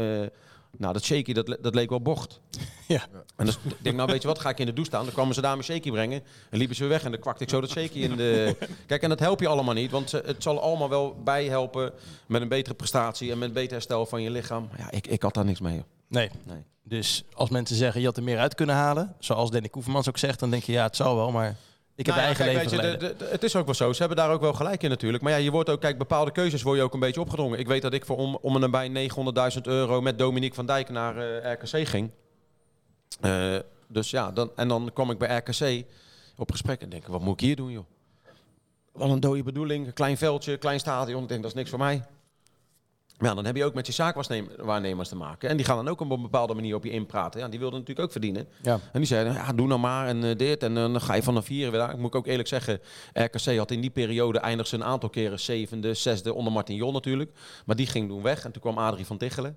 Nou, 0.77 0.93
dat 0.93 1.05
shaky, 1.05 1.33
dat, 1.33 1.49
le- 1.49 1.59
dat 1.61 1.75
leek 1.75 1.89
wel 1.91 2.01
bocht. 2.01 2.41
Ja. 2.89 3.07
En 3.37 3.47
dus 3.47 3.59
ik 3.65 3.77
denk, 3.83 3.97
nou 3.97 4.11
weet 4.11 4.23
je 4.23 4.29
wat, 4.29 4.39
ga 4.39 4.49
ik 4.49 4.59
in 4.59 4.67
de 4.67 4.73
douche 4.73 4.91
staan. 4.91 5.05
Dan 5.05 5.13
kwamen 5.15 5.35
ze 5.35 5.41
daar 5.41 5.53
mijn 5.53 5.65
shaky 5.65 5.91
brengen. 5.91 6.23
En 6.51 6.59
liepen 6.59 6.77
ze 6.77 6.83
weer 6.83 6.91
weg 6.91 7.05
en 7.05 7.11
dan 7.11 7.21
kwakte 7.21 7.43
ik 7.43 7.51
zo 7.51 7.61
dat 7.61 7.71
shaky 7.71 7.99
in 7.99 8.17
de... 8.17 8.57
Kijk, 8.87 9.03
en 9.03 9.09
dat 9.09 9.19
help 9.19 9.41
je 9.41 9.49
allemaal 9.49 9.75
niet. 9.75 9.91
Want 9.91 10.11
het 10.13 10.43
zal 10.43 10.61
allemaal 10.61 10.89
wel 10.89 11.17
bijhelpen 11.25 11.93
met 12.27 12.43
een 12.43 12.49
betere 12.49 12.75
prestatie 12.75 13.31
en 13.31 13.39
met 13.39 13.49
een 13.49 13.55
beter 13.55 13.73
herstel 13.73 14.07
van 14.07 14.23
je 14.23 14.31
lichaam. 14.31 14.69
Ja, 14.79 14.91
ik, 14.91 15.07
ik 15.07 15.23
had 15.23 15.35
daar 15.35 15.45
niks 15.45 15.61
mee. 15.61 15.75
joh. 15.75 15.85
nee. 16.09 16.31
Nee. 16.47 16.63
Dus 16.85 17.25
als 17.33 17.49
mensen 17.51 17.77
zeggen 17.77 18.01
je 18.01 18.07
had 18.07 18.17
er 18.17 18.23
meer 18.23 18.39
uit 18.39 18.55
kunnen 18.55 18.75
halen, 18.75 19.15
zoals 19.19 19.51
Danny 19.51 19.69
Koevermans 19.69 20.09
ook 20.09 20.19
zegt, 20.19 20.41
dan 20.41 20.51
denk 20.51 20.63
je 20.63 20.73
ja, 20.73 20.83
het 20.83 20.97
zal 20.97 21.17
wel, 21.17 21.31
maar 21.31 21.57
Ik 21.99 22.07
heb 22.07 22.15
Nou 22.15 22.29
ja, 22.29 22.35
eigen 22.35 22.45
kijk, 22.45 22.57
leven 22.57 22.71
weet 22.71 22.81
je, 22.93 22.99
geleden. 22.99 23.19
de- 23.19 23.25
de- 23.25 23.31
Het 23.31 23.43
is 23.43 23.57
ook 23.57 23.65
wel 23.65 23.75
zo. 23.75 23.93
Ze 23.93 23.99
hebben 23.99 24.17
daar 24.17 24.31
ook 24.31 24.41
wel 24.41 24.53
gelijk 24.53 24.83
in 24.83 24.89
natuurlijk. 24.91 25.23
Maar 25.23 25.33
ja, 25.33 25.39
je 25.39 25.51
wordt 25.51 25.71
ook, 25.71 25.81
kijk, 25.81 25.99
bepaalde 25.99 26.31
keuzes 26.31 26.63
word 26.63 26.77
je 26.77 26.83
ook 26.83 26.95
een 26.95 27.01
beetje 27.01 27.21
opgedrongen. 27.21 27.59
Ik 27.59 27.67
weet 27.67 27.83
dat 27.83 27.93
ik 27.93 28.05
voor 28.07 28.17
om, 28.17 28.39
om 28.41 28.55
en 28.55 28.61
nabij 28.61 29.11
900.000 29.55 29.61
euro 29.63 30.01
met 30.01 30.19
Dominique 30.19 30.55
van 30.55 30.67
Dijk 30.67 30.89
naar 30.89 31.17
eh, 31.43 31.53
RKC 31.53 31.89
ging. 31.89 32.11
Eh, 33.21 33.57
dus 33.89 34.11
ja, 34.11 34.31
dan, 34.33 34.51
en 34.57 34.69
dan 34.69 34.91
kwam 34.95 35.11
ik 35.11 35.19
bij 35.19 35.37
RKC 35.37 35.85
op 36.37 36.51
gesprek 36.51 36.81
en 36.81 36.89
denk, 36.89 37.07
wat 37.07 37.21
moet 37.21 37.41
ik 37.41 37.47
hier 37.47 37.57
doen, 37.57 37.71
joh? 37.71 37.85
Wat 38.93 39.11
een 39.11 39.21
dode 39.21 39.43
bedoeling, 39.43 39.87
een 39.87 39.93
klein 39.93 40.17
veldje, 40.17 40.57
klein 40.57 40.81
stadion. 40.81 41.23
Ik 41.23 41.29
denk, 41.29 41.43
dat 41.43 41.51
is 41.51 41.57
niks 41.57 41.71
voor 41.71 41.79
mij. 41.79 42.03
Ja, 43.19 43.35
dan 43.35 43.45
heb 43.45 43.57
je 43.57 43.65
ook 43.65 43.75
met 43.75 43.87
je 43.87 43.93
zaakwaarnemers 43.93 45.09
te 45.09 45.17
maken. 45.17 45.49
En 45.49 45.57
die 45.57 45.67
gaan 45.67 45.77
dan 45.77 45.89
ook 45.89 46.01
op 46.01 46.11
een 46.11 46.23
bepaalde 46.23 46.55
manier 46.55 46.75
op 46.75 46.85
je 46.85 46.91
inpraten. 46.91 47.41
Ja, 47.41 47.49
die 47.49 47.59
wilden 47.59 47.79
natuurlijk 47.79 48.07
ook 48.07 48.13
verdienen. 48.13 48.49
Ja. 48.63 48.73
En 48.73 48.99
die 48.99 49.07
zeiden, 49.07 49.33
ja, 49.33 49.53
doe 49.53 49.67
nou 49.67 49.81
maar 49.81 50.07
en 50.07 50.25
eh, 50.25 50.37
dit. 50.37 50.63
En 50.63 50.77
eh, 50.77 50.83
dan 50.83 51.01
ga 51.01 51.15
je 51.15 51.23
vanaf 51.23 51.45
vier 51.45 51.71
weer 51.71 51.81
daar. 51.81 51.91
Ik 51.91 51.99
moet 51.99 52.15
ook 52.15 52.27
eerlijk 52.27 52.49
zeggen, 52.49 52.81
RKC 53.13 53.57
had 53.57 53.71
in 53.71 53.81
die 53.81 53.91
periode 53.91 54.39
eindigd 54.39 54.69
ze 54.69 54.75
een 54.75 54.85
aantal 54.85 55.09
keren 55.09 55.41
zevende, 55.41 55.95
zesde, 55.95 56.35
onder 56.35 56.53
Martin 56.53 56.77
Jol 56.77 56.93
natuurlijk. 56.93 57.31
Maar 57.67 57.77
die 57.77 57.87
ging 57.87 58.09
toen 58.09 58.23
weg 58.23 58.45
en 58.45 58.53
toen 58.53 58.63
kwam 58.63 58.79
Adrie 58.79 59.07
van 59.07 59.19
Tichelen. 59.19 59.57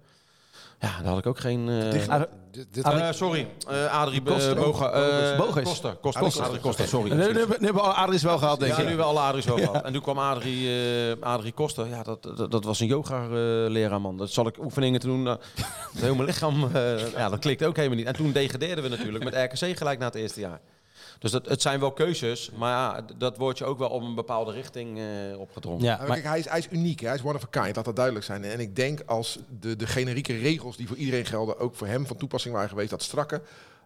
Ja, 0.79 0.97
daar 1.01 1.07
had 1.09 1.17
ik 1.17 1.25
ook 1.25 1.39
geen... 1.39 1.69
eh, 1.69 2.07
Ah, 2.09 2.21
Dit, 2.51 2.73
dit- 2.73 2.83
eh, 2.83 3.11
sorry, 3.11 3.47
eh 3.69 3.99
Adrie 4.01 4.21
Koster. 4.23 4.55
uh, 4.57 4.63
Boga, 4.63 4.89
eh, 4.91 5.37
Bogus. 5.37 5.63
Costa, 5.63 5.95
Costa, 6.01 6.43
Adrie 6.43 6.59
Costa, 6.59 6.85
sorry. 6.85 7.09
Nu, 7.13 7.15
nu, 7.15 7.33
nu 7.33 7.39
hebben 7.39 7.73
we 7.73 7.81
Adris 7.81 8.23
wel 8.23 8.37
gehad, 8.37 8.59
denk 8.59 8.75
Ja, 8.75 8.81
ik. 8.81 8.87
nu 8.89 8.95
wel 8.95 9.07
alle 9.07 9.19
Adries 9.19 9.45
wel 9.45 9.57
gehad. 9.57 9.83
En 9.83 9.93
toen 9.93 10.01
kwam 10.01 10.19
Adrie, 10.19 10.69
eh 10.69 11.21
Adrie 11.21 11.51
Koster. 11.51 11.87
Ja, 11.87 12.03
dat, 12.03 12.23
dat, 12.23 12.51
dat 12.51 12.63
was 12.63 12.79
een 12.79 12.87
yoga-leraar, 12.87 14.01
man. 14.01 14.17
Dat 14.17 14.29
zal 14.31 14.47
ik 14.47 14.63
oefeningen 14.63 14.99
te 14.99 15.05
doen. 15.07 15.27
eh, 15.27 15.33
het 15.93 16.01
hele 16.01 16.23
lichaam, 16.23 16.69
eh, 16.75 17.11
ja, 17.11 17.29
dat 17.29 17.39
klikt 17.39 17.63
ook 17.63 17.75
helemaal 17.75 17.97
niet. 17.97 18.07
En 18.07 18.13
toen 18.15 18.31
degradeerden 18.31 18.83
we 18.83 18.89
natuurlijk 18.89 19.23
met 19.23 19.33
RKC 19.33 19.77
gelijk 19.77 19.99
na 19.99 20.05
het 20.05 20.15
eerste 20.15 20.39
jaar. 20.39 20.59
Dus 21.21 21.31
dat, 21.31 21.45
het 21.49 21.61
zijn 21.61 21.79
wel 21.79 21.91
keuzes, 21.91 22.51
maar 22.51 22.69
ja, 22.71 23.05
dat 23.17 23.37
wordt 23.37 23.57
je 23.57 23.65
ook 23.65 23.77
wel 23.77 23.89
op 23.89 24.01
een 24.01 24.15
bepaalde 24.15 24.51
richting 24.51 24.99
eh, 24.99 25.39
opgedrongen. 25.39 25.83
Ja, 25.83 25.97
maar, 25.97 26.07
kijk, 26.07 26.23
hij 26.23 26.39
is, 26.39 26.49
hij 26.49 26.59
is 26.59 26.67
uniek, 26.71 26.99
hè? 26.99 27.07
hij 27.07 27.15
is 27.15 27.23
one 27.23 27.33
of 27.35 27.43
a 27.43 27.47
kind, 27.61 27.75
laat 27.75 27.85
dat 27.85 27.95
duidelijk 27.95 28.25
zijn. 28.25 28.43
En 28.43 28.59
ik 28.59 28.75
denk 28.75 29.01
als 29.05 29.39
de, 29.59 29.75
de 29.75 29.87
generieke 29.87 30.37
regels 30.37 30.77
die 30.77 30.87
voor 30.87 30.97
iedereen 30.97 31.25
gelden, 31.25 31.59
ook 31.59 31.75
voor 31.75 31.87
hem 31.87 32.07
van 32.07 32.17
toepassing 32.17 32.53
waren 32.53 32.69
geweest, 32.69 32.89
dat 32.89 33.03
strakke, 33.03 33.41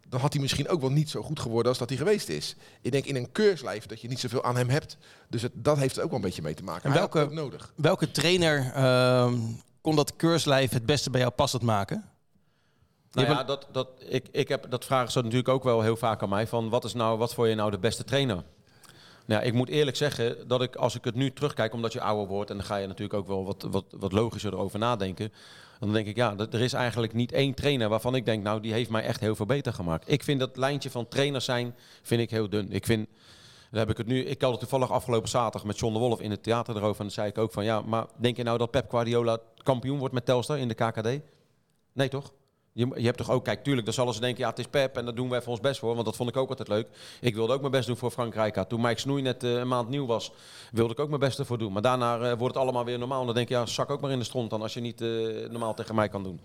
dan 0.10 0.19
had 0.19 0.34
hij 0.34 0.41
misschien 0.41 0.67
ook 0.67 0.82
wel 0.82 0.91
niet 0.91 1.10
zo 1.10 1.21
goed 1.21 1.39
geworden 1.39 1.69
als 1.69 1.78
dat 1.78 1.89
hij 1.89 1.98
geweest 1.98 2.30
is. 2.30 2.56
Ik 2.82 2.91
denk 2.91 3.06
in 3.06 3.15
een 3.15 3.32
keurslijf 3.32 3.86
dat 3.86 4.02
je 4.02 4.08
niet 4.08 4.19
zoveel 4.19 4.43
aan 4.43 4.58
hem 4.58 4.69
hebt. 4.69 4.98
Dus 5.30 5.41
het, 5.41 5.52
dat 5.56 5.78
heeft 5.78 5.98
er 5.98 6.04
ook 6.04 6.10
wel 6.10 6.19
een 6.19 6.26
beetje 6.26 6.41
mee 6.41 6.54
te 6.54 6.63
maken. 6.63 6.89
En 6.89 6.95
welke- 6.95 7.17
het 7.17 7.28
ook 7.28 7.34
nodig. 7.34 7.74
welke 7.76 8.12
trainer 8.12 8.71
ehm, 8.74 9.38
kon 9.82 9.95
dat 9.95 10.15
keurslijf 10.15 10.71
het 10.71 10.86
beste 10.86 11.10
bij 11.10 11.19
jou 11.21 11.32
passend 11.34 11.62
maken? 11.63 12.04
Nou 13.15 13.28
ja, 13.28 13.43
dat, 13.43 13.67
dat, 13.71 13.88
ik, 13.99 14.25
ik 14.32 14.47
heb, 14.47 14.65
dat 14.69 14.86
vragen 14.86 15.12
ze 15.12 15.21
natuurlijk 15.21 15.49
ook 15.49 15.63
wel 15.63 15.82
heel 15.82 15.95
vaak 15.95 16.21
aan 16.23 16.30
mij. 16.30 16.47
Van 16.47 16.69
wat 16.69 16.84
is 16.84 16.93
nou, 16.93 17.17
wat 17.17 17.34
voor 17.34 17.47
je 17.47 17.56
nou 17.56 17.71
de 17.71 17.78
beste 17.80 18.04
trainer? 18.04 18.43
Nou, 19.25 19.43
ik 19.43 19.54
moet 19.54 19.69
eerlijk 19.69 19.97
zeggen 19.97 20.47
dat 20.47 20.62
ik, 20.62 20.75
als 20.75 20.95
ik 20.95 21.04
het 21.04 21.15
nu 21.15 21.34
terugkijk, 21.34 21.73
omdat 21.73 21.93
je 21.93 22.01
ouder 22.01 22.28
wordt 22.28 22.49
en 22.49 22.56
dan 22.58 22.65
ga 22.65 22.75
je 22.75 22.88
natuurlijk 22.88 23.13
ook 23.19 23.28
wel 23.28 23.45
wat, 23.45 23.67
wat, 23.71 23.86
wat 23.89 24.12
logischer 24.12 24.54
erover 24.54 24.80
nadenken. 24.80 25.32
Dan 25.80 25.93
denk 25.93 26.08
ik, 26.08 26.15
ja, 26.15 26.36
dat- 26.36 26.54
er 26.54 26.62
is 26.62 26.73
eigenlijk 26.73 27.13
niet 27.13 27.32
één 27.32 27.54
trainer 27.54 27.89
waarvan 27.89 28.15
ik 28.15 28.25
denk, 28.25 28.43
nou, 28.43 28.62
die 28.62 28.73
heeft 28.73 28.89
mij 28.89 29.04
echt 29.04 29.19
heel 29.19 29.36
veel 29.36 29.45
beter 29.45 29.73
gemaakt. 29.73 30.12
Ik 30.12 30.23
vind 30.23 30.39
dat 30.39 30.58
lijntje 30.58 30.89
van 30.89 31.08
trainers 31.08 31.45
zijn, 31.45 31.75
vind 32.01 32.21
ik 32.21 32.30
heel 32.30 32.49
dun. 32.49 32.71
Ik 32.71 32.86
vind, 32.86 33.08
daar 33.71 33.80
heb 33.80 33.89
ik 33.89 33.97
het 33.97 34.08
nu, 34.08 34.25
ik 34.25 34.41
had 34.41 34.51
het 34.51 34.60
toevallig 34.60 34.91
afgelopen 34.91 35.30
zaterdag 35.30 35.63
met 35.63 35.80
John 35.80 35.93
de 35.93 35.99
Wolf 35.99 36.19
in 36.21 36.32
het 36.32 36.43
theater 36.43 36.75
erover. 36.75 36.97
En 36.97 37.04
dan 37.06 37.12
zei 37.12 37.28
ik 37.28 37.38
ook 37.38 37.51
van, 37.51 37.63
ja, 37.63 37.82
maar 37.82 38.06
denk 38.17 38.38
je 38.38 38.43
nou 38.43 38.58
dat 38.58 38.71
Pep 38.71 38.89
Guardiola 38.89 39.38
kampioen 39.63 39.97
wordt 39.99 40.13
met 40.13 40.25
Telstar 40.25 40.58
in 40.60 40.67
de 40.67 40.73
KKD? 40.73 41.19
Nee, 41.93 42.10
toch? 42.10 42.32
Je, 42.77 42.91
je 42.95 43.05
hebt 43.05 43.17
toch 43.17 43.29
ook, 43.31 43.43
kijk, 43.43 43.63
tuurlijk, 43.63 43.85
dan 43.85 43.93
zullen 43.93 44.13
ze 44.13 44.19
denken, 44.19 44.43
ja, 44.43 44.49
het 44.49 44.59
is 44.59 44.67
Pep 44.67 44.97
en 44.97 45.05
daar 45.05 45.15
doen 45.15 45.29
wij 45.29 45.41
voor 45.41 45.51
ons 45.51 45.59
best 45.59 45.79
voor. 45.79 45.93
Want 45.93 46.05
dat 46.05 46.15
vond 46.15 46.29
ik 46.29 46.38
ook 46.38 46.49
altijd 46.49 46.67
leuk. 46.67 46.88
Ik 47.21 47.35
wilde 47.35 47.53
ook 47.53 47.59
mijn 47.59 47.71
best 47.71 47.88
doen 47.88 47.97
voor 47.97 48.11
Frank 48.11 48.33
Rijkaard. 48.33 48.69
Toen 48.69 48.81
Mike 48.81 48.99
Snoei 48.99 49.21
net 49.21 49.43
eh, 49.43 49.53
een 49.53 49.67
maand 49.67 49.89
nieuw 49.89 50.05
was, 50.05 50.31
wilde 50.71 50.93
ik 50.93 50.99
ook 50.99 51.07
mijn 51.07 51.19
best 51.19 51.39
ervoor 51.39 51.57
doen. 51.57 51.73
Maar 51.73 51.81
daarna 51.81 52.19
eh, 52.19 52.38
wordt 52.38 52.53
het 52.53 52.63
allemaal 52.63 52.85
weer 52.85 52.99
normaal. 52.99 53.19
En 53.19 53.25
dan 53.25 53.35
denk 53.35 53.47
je, 53.47 53.53
ja, 53.53 53.65
zak 53.65 53.89
ook 53.89 54.01
maar 54.01 54.11
in 54.11 54.19
de 54.19 54.25
stront 54.25 54.49
dan 54.49 54.61
als 54.61 54.73
je 54.73 54.79
niet 54.79 55.01
eh, 55.01 55.09
normaal 55.49 55.73
tegen 55.73 55.95
mij 55.95 56.09
kan 56.09 56.23
doen. 56.23 56.39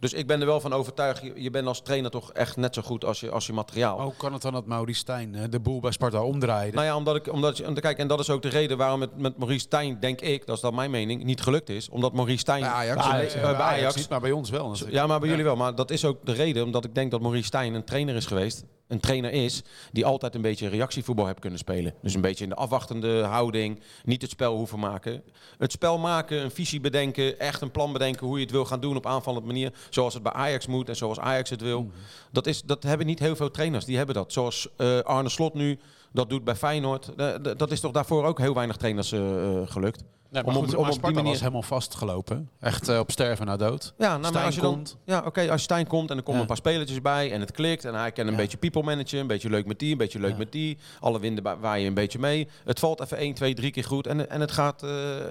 Dus 0.00 0.12
ik 0.12 0.26
ben 0.26 0.40
er 0.40 0.46
wel 0.46 0.60
van 0.60 0.72
overtuigd, 0.72 1.22
je, 1.22 1.32
je 1.36 1.50
bent 1.50 1.66
als 1.66 1.82
trainer 1.82 2.10
toch 2.10 2.32
echt 2.32 2.56
net 2.56 2.74
zo 2.74 2.82
goed 2.82 3.04
als 3.04 3.20
je, 3.20 3.30
als 3.30 3.46
je 3.46 3.52
materiaal. 3.52 3.96
Maar 3.96 4.04
hoe 4.06 4.16
kan 4.16 4.32
het 4.32 4.42
dan 4.42 4.52
dat 4.52 4.66
Maurice 4.66 4.98
Stijn 4.98 5.34
eh, 5.34 5.42
de 5.50 5.60
boel 5.60 5.80
bij 5.80 5.90
Sparta 5.90 6.22
omdraaide? 6.22 6.74
Nou 6.74 6.86
ja, 6.86 6.96
omdat 6.96 7.16
ik, 7.16 7.32
omdat 7.32 7.56
je, 7.56 7.72
kijk, 7.80 7.98
en 7.98 8.08
dat 8.08 8.20
is 8.20 8.30
ook 8.30 8.42
de 8.42 8.48
reden 8.48 8.76
waarom 8.76 9.00
het 9.00 9.16
met 9.16 9.36
Maurice 9.38 9.60
Stijn, 9.60 10.00
denk 10.00 10.20
ik, 10.20 10.46
dat 10.46 10.56
is 10.56 10.62
dan 10.62 10.74
mijn 10.74 10.90
mening, 10.90 11.24
niet 11.24 11.40
gelukt 11.40 11.68
is. 11.68 11.88
Omdat 11.88 12.12
Maurice 12.12 12.38
Stijn... 12.38 12.60
Bij 12.60 12.70
Ajax. 12.70 13.34
eh, 13.34 13.42
bij 13.42 13.54
Ajax 13.54 13.96
niet, 13.96 14.08
maar 14.08 14.20
bij 14.20 14.32
ons 14.32 14.50
wel. 14.50 14.68
natuurlijk. 14.68 14.94
Ja, 14.94 15.06
maar 15.06 15.20
bij 15.20 15.28
jullie 15.28 15.44
wel. 15.44 15.56
Maar 15.56 15.74
dat 15.74 15.90
is 15.90 16.04
ook 16.04 16.26
de 16.26 16.32
reden 16.32 16.64
omdat 16.64 16.84
ik 16.84 16.94
denk 16.94 17.10
dat 17.10 17.20
Maurice 17.20 17.44
Stijn 17.46 17.74
een 17.74 17.84
trainer 17.84 18.14
is 18.14 18.26
geweest. 18.26 18.64
Een 18.90 19.00
trainer 19.00 19.32
is 19.32 19.62
die 19.92 20.04
altijd 20.04 20.34
een 20.34 20.40
beetje 20.40 20.68
reactievoetbal 20.68 21.26
heeft 21.26 21.38
kunnen 21.38 21.58
spelen. 21.58 21.94
Dus 22.02 22.14
een 22.14 22.20
beetje 22.20 22.44
in 22.44 22.50
de 22.50 22.56
afwachtende 22.56 23.22
houding. 23.22 23.80
Niet 24.04 24.22
het 24.22 24.30
spel 24.30 24.56
hoeven 24.56 24.78
maken. 24.78 25.22
Het 25.58 25.72
spel 25.72 25.98
maken, 25.98 26.42
een 26.42 26.50
visie 26.50 26.80
bedenken. 26.80 27.38
Echt 27.38 27.60
een 27.60 27.70
plan 27.70 27.92
bedenken 27.92 28.26
hoe 28.26 28.36
je 28.36 28.42
het 28.42 28.52
wil 28.52 28.64
gaan 28.64 28.80
doen 28.80 28.96
op 28.96 29.06
aanvallende 29.06 29.46
manier. 29.46 29.72
Zoals 29.90 30.14
het 30.14 30.22
bij 30.22 30.32
Ajax 30.32 30.66
moet 30.66 30.88
en 30.88 30.96
zoals 30.96 31.18
Ajax 31.18 31.50
het 31.50 31.60
wil. 31.60 31.90
Dat, 32.32 32.46
is, 32.46 32.62
dat 32.62 32.82
hebben 32.82 33.06
niet 33.06 33.18
heel 33.18 33.36
veel 33.36 33.50
trainers. 33.50 33.84
Die 33.84 33.96
hebben 33.96 34.14
dat. 34.14 34.32
Zoals 34.32 34.68
eh, 34.76 34.98
Arne 34.98 35.28
Slot 35.28 35.54
nu 35.54 35.78
dat 36.12 36.30
doet 36.30 36.44
bij 36.44 36.56
Feyenoord. 36.56 37.10
Dat 37.58 37.70
is 37.70 37.80
toch 37.80 37.92
daarvoor 37.92 38.24
ook 38.24 38.38
heel 38.38 38.54
weinig 38.54 38.76
trainers 38.76 39.12
eh, 39.12 39.56
eh, 39.56 39.62
gelukt. 39.70 40.02
Nee, 40.30 40.42
maar 40.44 40.56
Om 40.56 40.64
goed, 40.64 40.74
om 40.74 40.82
maar 40.82 40.92
op 40.92 41.02
die 41.02 41.12
manier- 41.12 41.30
was 41.30 41.40
helemaal 41.40 41.62
vastgelopen. 41.62 42.50
Echt 42.60 42.88
eh, 42.88 42.98
op 42.98 43.10
sterven 43.10 43.46
na 43.46 43.56
dood. 43.56 43.94
Ja, 43.98 44.16
nou, 44.18 44.32
maar 44.32 44.44
als 44.44 44.54
je 44.54 44.60
dan, 44.60 44.72
komt. 44.74 44.96
ja, 45.04 45.22
oké, 45.26 45.50
als 45.50 45.62
Stijn 45.62 45.86
komt 45.86 46.10
en 46.10 46.16
er 46.16 46.22
komen 46.22 46.34
Ja. 46.34 46.40
een 46.40 46.46
paar 46.46 46.56
spelertjes 46.56 47.00
bij 47.02 47.32
en 47.32 47.40
het 47.40 47.50
klikt 47.52 47.84
en 47.84 47.94
hij 47.94 48.12
kan 48.12 48.24
een 48.26 48.30
Ja. 48.30 48.36
beetje 48.36 48.56
people 48.56 48.82
managen, 48.82 49.18
een 49.18 49.26
beetje 49.26 49.50
leuk 49.50 49.66
met 49.66 49.78
die, 49.78 49.92
een 49.92 49.98
beetje 49.98 50.18
leuk 50.20 50.30
Ja. 50.30 50.36
met 50.36 50.52
die, 50.52 50.78
alle 51.00 51.20
winden 51.20 51.60
waaien 51.60 51.86
een 51.86 51.94
beetje 51.94 52.18
mee. 52.18 52.48
Het 52.64 52.78
valt 52.78 53.00
even 53.00 53.16
1, 53.18 53.34
2, 53.34 53.54
3 53.54 53.70
keer 53.70 53.84
goed 53.84 54.06
en, 54.06 54.30
en 54.30 54.40
het 54.40 54.50
gaat 54.52 54.80
Ja, 54.80 54.88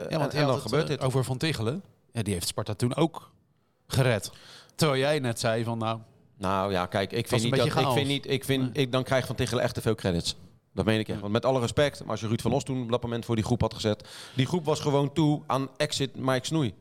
en, 0.10 0.20
want 0.20 0.34
en 0.34 0.46
dan 0.48 0.60
gebeurt 0.60 0.82
het, 0.82 0.92
dit. 0.92 1.00
eh, 1.00 1.06
Over 1.06 1.24
Van 1.24 1.38
Tichelen. 1.38 1.84
Ja, 2.12 2.22
die 2.24 2.34
heeft 2.34 2.48
Sparta 2.48 2.74
toen 2.74 2.96
ook 2.96 3.32
gered. 3.88 4.32
Terwijl 4.76 5.00
jij 5.00 5.20
net 5.20 5.40
zei 5.40 5.64
van 5.64 5.78
nou... 5.78 6.00
Nou 6.38 6.72
ja, 6.72 6.86
kijk, 6.86 7.12
ik 7.12 7.28
vind 7.28 7.44
niet 7.44 7.56
dat 7.56 7.66
ik 7.66 7.72
vind 7.94 8.08
niet, 8.08 8.30
ik 8.30 8.44
vind, 8.44 8.78
ik, 8.78 8.92
dan 8.92 9.04
krijg 9.04 9.26
Van 9.26 9.36
Tichelen 9.36 9.64
echt 9.64 9.74
te 9.74 9.82
veel 9.82 9.96
credits. 9.96 10.36
Dat 10.74 10.86
meen 10.86 11.00
ik 11.00 11.08
echt. 11.08 11.20
Want 11.20 11.34
met 11.34 11.46
alle 11.46 11.60
respect, 11.60 12.00
maar 12.00 12.10
als 12.10 12.20
je 12.20 12.28
Ruud 12.28 12.42
van 12.42 12.54
Os 12.54 12.64
toen 12.64 12.82
op 12.82 12.92
dat 12.92 13.02
moment 13.02 13.26
voor 13.26 13.36
die 13.36 13.44
groep 13.44 13.62
had 13.62 13.74
gezet, 13.74 14.08
die 14.36 14.46
groep 14.46 14.66
was 14.66 14.80
gewoon 14.80 15.14
toe 15.14 15.42
aan 15.48 15.70
exit 15.78 16.16
Mike 16.16 16.46
Snoei. 16.46 16.74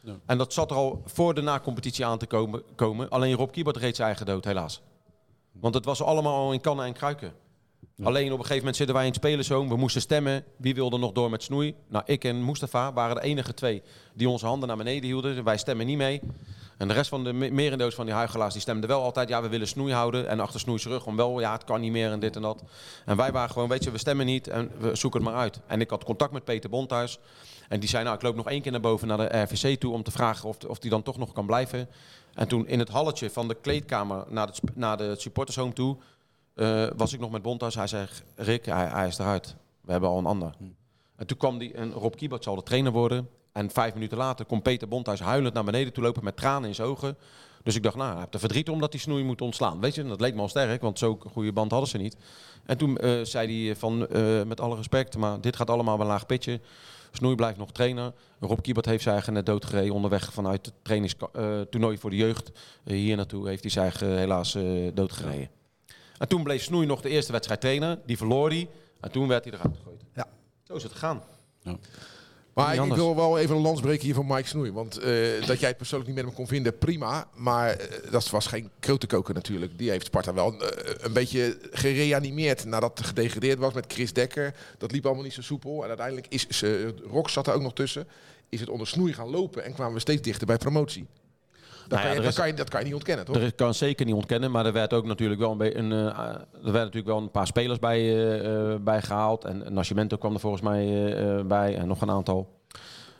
Ja. 0.00 0.16
En 0.26 0.38
dat 0.38 0.52
zat 0.52 0.70
er 0.70 0.76
al 0.76 1.02
voor 1.04 1.34
de 1.34 1.40
na-competitie 1.40 2.06
aan 2.06 2.18
te 2.18 2.26
komen, 2.26 2.62
komen. 2.74 3.08
Alleen 3.08 3.34
Rob 3.34 3.50
Kiebert 3.50 3.76
reed 3.76 3.96
zijn 3.96 4.08
eigen 4.08 4.26
dood, 4.26 4.44
helaas. 4.44 4.82
Want 5.52 5.74
het 5.74 5.84
was 5.84 6.02
allemaal 6.02 6.34
al 6.34 6.52
in 6.52 6.60
kannen 6.60 6.86
en 6.86 6.92
kruiken. 6.92 7.32
Alleen 8.02 8.26
op 8.26 8.32
een 8.32 8.36
gegeven 8.38 8.56
moment 8.56 8.76
zitten 8.76 8.94
wij 8.94 9.04
in 9.04 9.10
het 9.10 9.20
spelerzoom. 9.20 9.68
We 9.68 9.76
moesten 9.76 10.00
stemmen. 10.00 10.44
Wie 10.56 10.74
wilde 10.74 10.98
nog 10.98 11.12
door 11.12 11.30
met 11.30 11.42
snoei? 11.42 11.74
Nou, 11.88 12.04
ik 12.06 12.24
en 12.24 12.44
Mustafa 12.44 12.92
waren 12.92 13.14
de 13.14 13.22
enige 13.22 13.54
twee 13.54 13.82
die 14.14 14.28
onze 14.28 14.46
handen 14.46 14.68
naar 14.68 14.76
beneden 14.76 15.04
hielden. 15.04 15.44
Wij 15.44 15.56
stemmen 15.56 15.86
niet 15.86 15.96
mee. 15.96 16.20
En 16.76 16.88
de 16.88 16.94
rest 16.94 17.08
van 17.08 17.24
de 17.24 17.32
me- 17.32 17.50
merendeels 17.50 17.94
van 17.94 18.06
die 18.06 18.14
huigelaars 18.14 18.52
die 18.52 18.62
stemden 18.62 18.88
wel 18.88 19.02
altijd. 19.02 19.28
Ja, 19.28 19.42
we 19.42 19.48
willen 19.48 19.68
snoei 19.68 19.92
houden. 19.92 20.28
En 20.28 20.40
achter 20.40 20.60
snoei 20.60 20.82
rug 20.82 21.06
om 21.06 21.16
wel. 21.16 21.40
Ja, 21.40 21.52
het 21.52 21.64
kan 21.64 21.80
niet 21.80 21.92
meer 21.92 22.10
en 22.10 22.20
dit 22.20 22.36
en 22.36 22.42
dat. 22.42 22.62
En 23.04 23.16
wij 23.16 23.32
waren 23.32 23.50
gewoon, 23.50 23.68
weet 23.68 23.84
je, 23.84 23.90
we 23.90 23.98
stemmen 23.98 24.26
niet 24.26 24.48
en 24.48 24.70
we 24.78 24.94
zoeken 24.94 25.20
het 25.20 25.30
maar 25.30 25.40
uit. 25.40 25.60
En 25.66 25.80
ik 25.80 25.90
had 25.90 26.04
contact 26.04 26.32
met 26.32 26.44
Peter 26.44 26.70
Bonthuis. 26.70 27.18
En 27.68 27.80
die 27.80 27.88
zei, 27.88 28.04
nou, 28.04 28.16
ik 28.16 28.22
loop 28.22 28.36
nog 28.36 28.48
één 28.48 28.62
keer 28.62 28.72
naar 28.72 28.80
boven 28.80 29.08
naar 29.08 29.16
de 29.16 29.38
RVC 29.42 29.80
toe 29.80 29.92
om 29.92 30.02
te 30.02 30.10
vragen 30.10 30.48
of, 30.48 30.56
of 30.64 30.78
die 30.78 30.90
dan 30.90 31.02
toch 31.02 31.18
nog 31.18 31.32
kan 31.32 31.46
blijven. 31.46 31.88
En 32.34 32.48
toen 32.48 32.66
in 32.68 32.78
het 32.78 32.88
halletje 32.88 33.30
van 33.30 33.48
de 33.48 33.54
kleedkamer 33.54 34.24
naar 34.28 34.46
het, 34.46 34.60
naar 34.74 34.96
de 34.96 35.14
supportershome 35.18 35.72
toe, 35.72 35.96
eh, 36.54 36.86
was 36.96 37.12
ik 37.12 37.20
nog 37.20 37.30
met 37.30 37.42
Bonthuis. 37.42 37.74
Hij 37.74 37.86
zei, 37.86 38.06
Rick, 38.34 38.66
hij, 38.66 38.86
hij 38.86 39.06
is 39.06 39.18
eruit. 39.18 39.56
We 39.80 39.90
hebben 39.92 40.10
al 40.10 40.18
een 40.18 40.26
ander. 40.26 40.54
En 41.16 41.26
toen 41.26 41.36
kwam 41.36 41.58
die, 41.58 41.72
en 41.74 41.92
Rob 41.92 42.14
Kiebert 42.14 42.44
zal 42.44 42.54
de 42.54 42.62
trainer 42.62 42.92
worden. 42.92 43.28
En 43.56 43.70
vijf 43.70 43.94
minuten 43.94 44.18
later 44.18 44.44
komt 44.44 44.62
Peter 44.62 44.88
Bonthuis 44.88 45.20
huilend 45.20 45.54
naar 45.54 45.64
beneden 45.64 45.92
toe 45.92 46.02
lopen 46.02 46.24
met 46.24 46.36
tranen 46.36 46.68
in 46.68 46.74
zijn 46.74 46.88
ogen. 46.88 47.16
Dus 47.62 47.76
ik 47.76 47.82
dacht, 47.82 47.96
nou, 47.96 48.10
hij 48.10 48.18
heeft 48.18 48.34
er 48.34 48.40
verdriet 48.40 48.68
om 48.68 48.80
dat 48.80 48.90
die 48.90 49.00
snoei 49.00 49.24
moet 49.24 49.40
ontslaan. 49.40 49.80
Weet 49.80 49.94
je, 49.94 50.04
dat 50.04 50.20
leek 50.20 50.34
me 50.34 50.40
al 50.40 50.48
sterk, 50.48 50.80
want 50.80 50.98
zo'n 50.98 51.20
goede 51.32 51.52
band 51.52 51.70
hadden 51.70 51.88
ze 51.88 51.98
niet. 51.98 52.16
En 52.64 52.78
toen 52.78 52.96
eh, 52.96 53.20
zei 53.22 53.66
hij 53.66 53.76
van, 53.76 54.08
eh, 54.08 54.42
met 54.42 54.60
alle 54.60 54.76
respect, 54.76 55.16
maar 55.16 55.40
dit 55.40 55.56
gaat 55.56 55.70
allemaal 55.70 55.98
wel 55.98 56.06
laag 56.06 56.26
pitje. 56.26 56.60
Snoei 57.16 57.34
blijft 57.34 57.58
nog 57.58 57.72
trainer. 57.72 58.12
Rob 58.40 58.60
Kiebert 58.60 58.86
heeft 58.86 59.02
zijn 59.02 59.14
eigen 59.14 59.32
net 59.32 59.46
doodgereden 59.46 59.94
onderweg 59.94 60.32
vanuit 60.32 60.66
het 60.66 60.74
trainingstoernooi 60.82 61.98
voor 61.98 62.10
de 62.10 62.16
jeugd. 62.16 62.50
Eh, 62.84 62.96
hier 62.96 63.16
naartoe 63.16 63.48
heeft 63.48 63.62
hij 63.62 63.70
zijn 63.70 63.84
eigen 63.84 64.18
helaas 64.18 64.54
eh, 64.54 64.62
doodgereden. 64.94 65.48
En 66.18 66.28
toen 66.28 66.42
bleef 66.42 66.62
Snoei 66.62 66.86
nog 66.86 67.00
de 67.00 67.08
eerste 67.08 67.32
wedstrijd 67.32 67.60
trainer. 67.60 67.98
Die 68.06 68.16
verloor 68.16 68.48
hij. 68.48 68.68
En 69.00 69.10
toen 69.10 69.28
werd 69.28 69.44
hij 69.44 69.52
eruit 69.52 69.76
gegooid. 69.76 70.02
Ja. 70.14 70.26
Zo 70.64 70.74
is 70.74 70.82
het 70.82 70.92
gegaan. 70.92 71.22
Maar 72.56 72.74
ik, 72.74 72.80
anders. 72.80 73.00
wil 73.00 73.16
wel 73.16 73.38
even 73.38 73.56
een 73.56 73.62
lans 73.62 73.80
breken 73.80 74.04
hier 74.04 74.14
van 74.14 74.26
Mike 74.26 74.48
Snoei. 74.48 74.72
Want 74.72 74.98
eh, 74.98 75.46
dat 75.46 75.60
jij 75.60 75.68
het 75.68 75.76
persoonlijk 75.76 76.10
niet 76.10 76.16
met 76.16 76.26
hem 76.26 76.34
kon 76.34 76.46
vinden, 76.46 76.78
prima. 76.78 77.28
Maar 77.34 77.70
eh, 77.70 78.10
dat 78.10 78.30
was 78.30 78.46
geen 78.46 78.70
koker 79.06 79.34
natuurlijk. 79.34 79.78
Die 79.78 79.90
heeft 79.90 80.06
Sparta 80.06 80.34
wel 80.34 80.60
eh, 80.60 80.94
een 80.98 81.12
beetje 81.12 81.58
gereanimeerd 81.70 82.64
nadat 82.64 82.98
het 82.98 83.06
gedegradeerd 83.06 83.58
was 83.58 83.72
met 83.72 83.92
Chris 83.92 84.12
Dekker. 84.12 84.54
Dat 84.78 84.92
liep 84.92 85.06
allemaal 85.06 85.24
niet 85.24 85.32
zo 85.32 85.42
soepel. 85.42 85.82
En 85.82 85.88
uiteindelijk 85.88 86.26
is 86.28 86.48
ze, 86.48 86.94
Rox 87.10 87.32
zat 87.32 87.46
er 87.46 87.54
ook 87.54 87.62
nog 87.62 87.74
tussen. 87.74 88.06
Is 88.48 88.60
het 88.60 88.68
onder 88.68 88.86
Snoei 88.86 89.12
gaan 89.12 89.30
lopen 89.30 89.64
en 89.64 89.74
kwamen 89.74 89.94
we 89.94 90.00
steeds 90.00 90.22
dichter 90.22 90.46
bij 90.46 90.56
promotie. 90.56 91.06
Dat, 91.88 91.98
ja, 91.98 92.04
kan, 92.04 92.14
je, 92.14 92.20
dat, 92.20 92.34
kan 92.34 92.46
je, 92.46 92.54
dat 92.54 92.68
kan 92.70 92.78
je 92.80 92.86
niet 92.86 92.94
ontkennen, 92.94 93.24
toch? 93.24 93.36
Is- 93.36 93.54
kan 93.54 93.74
zeker 93.74 94.06
niet 94.06 94.14
ontkennen, 94.14 94.50
maar 94.50 94.66
er 94.66 94.72
werd 94.72 94.92
ook 94.92 95.06
natuurlijk 95.06 95.40
wel 95.40 95.60
een, 95.60 95.78
een, 95.78 95.92
eh, 95.92 96.18
er 96.18 96.44
werden 96.62 96.72
natuurlijk 96.72 97.06
wel 97.06 97.18
een 97.18 97.30
paar 97.30 97.46
spelers 97.46 97.78
bij, 97.78 97.98
eh, 97.98 98.72
eh, 98.72 98.80
bij 98.80 99.02
gehaald. 99.02 99.44
En 99.44 99.64
Nascimento 99.74 100.16
kwam 100.16 100.34
er 100.34 100.40
volgens 100.40 100.62
mij 100.62 100.84
eh, 100.86 101.38
eh, 101.38 101.46
bij 101.46 101.76
en 101.76 101.86
nog 101.86 102.00
een 102.00 102.10
aantal. 102.10 102.54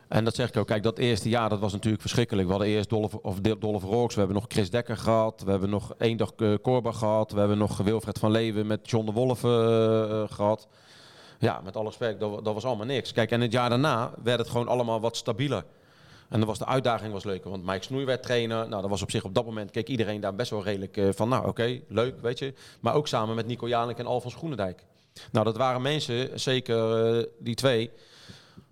En 0.08 0.24
dat 0.24 0.34
zeg 0.34 0.48
ik 0.48 0.56
ook. 0.56 0.66
Kijk, 0.66 0.82
dat 0.82 0.98
eerste 0.98 1.28
jaar 1.28 1.48
dat 1.48 1.58
was 1.60 1.72
natuurlijk 1.72 2.02
verschrikkelijk. 2.02 2.46
We 2.46 2.52
hadden 2.54 2.70
eerst 2.72 2.88
Dolph, 2.88 3.14
of 3.14 3.40
Dolph 3.40 3.82
Rooks, 3.82 4.12
we 4.14 4.18
hebben 4.20 4.38
nog 4.38 4.44
Chris 4.48 4.70
Dekker 4.70 4.96
gehad. 4.96 5.42
We 5.44 5.50
hebben 5.50 5.70
nog 5.70 5.94
één 5.98 6.16
dag 6.16 6.32
Korba 6.62 6.92
gehad. 6.92 7.32
We 7.32 7.38
hebben 7.38 7.58
nog 7.58 7.76
Wilfred 7.76 8.18
van 8.18 8.30
Leeuwen 8.30 8.66
met 8.66 8.90
John 8.90 9.06
de 9.06 9.12
Wolf 9.12 9.44
eh, 9.44 10.02
eh, 10.02 10.22
gehad. 10.30 10.68
Ja, 11.38 11.60
met 11.64 11.76
alle 11.76 11.84
respect, 11.86 12.20
dat, 12.20 12.44
dat 12.44 12.54
was 12.54 12.64
allemaal 12.64 12.86
niks. 12.86 13.12
Kijk, 13.12 13.30
en 13.30 13.40
het 13.40 13.52
jaar 13.52 13.68
daarna 13.68 14.10
werd 14.22 14.38
het 14.38 14.48
gewoon 14.48 14.68
allemaal 14.68 15.00
wat 15.00 15.16
stabieler. 15.16 15.64
En 16.28 16.38
dan 16.38 16.48
was 16.48 16.58
de 16.58 16.66
uitdaging 16.66 17.12
was 17.12 17.24
leuker, 17.24 17.50
want 17.50 17.64
Mike 17.64 17.84
Snoei 17.84 18.04
werd 18.04 18.22
trainer. 18.22 18.68
Nou, 18.68 18.80
dat 18.80 18.90
was 18.90 19.02
op 19.02 19.10
zich 19.10 19.24
op 19.24 19.34
dat 19.34 19.44
moment, 19.44 19.70
keek 19.70 19.88
iedereen 19.88 20.20
daar 20.20 20.34
best 20.34 20.50
wel 20.50 20.62
redelijk 20.62 20.96
eh, 20.96 21.08
van, 21.14 21.28
nou 21.28 21.46
oké, 21.46 21.80
leuk, 21.88 22.20
weet 22.20 22.38
je. 22.38 22.54
Maar 22.80 22.94
ook 22.94 23.08
samen 23.08 23.34
met 23.34 23.46
Nico 23.46 23.68
Jalink 23.68 23.98
en 23.98 24.06
Alfons 24.06 24.34
Groenendijk. 24.34 24.84
Nou, 25.32 25.44
dat 25.44 25.56
waren 25.56 25.82
mensen, 25.82 26.40
zeker 26.40 27.16
eh, 27.16 27.24
die 27.38 27.54
twee, 27.54 27.90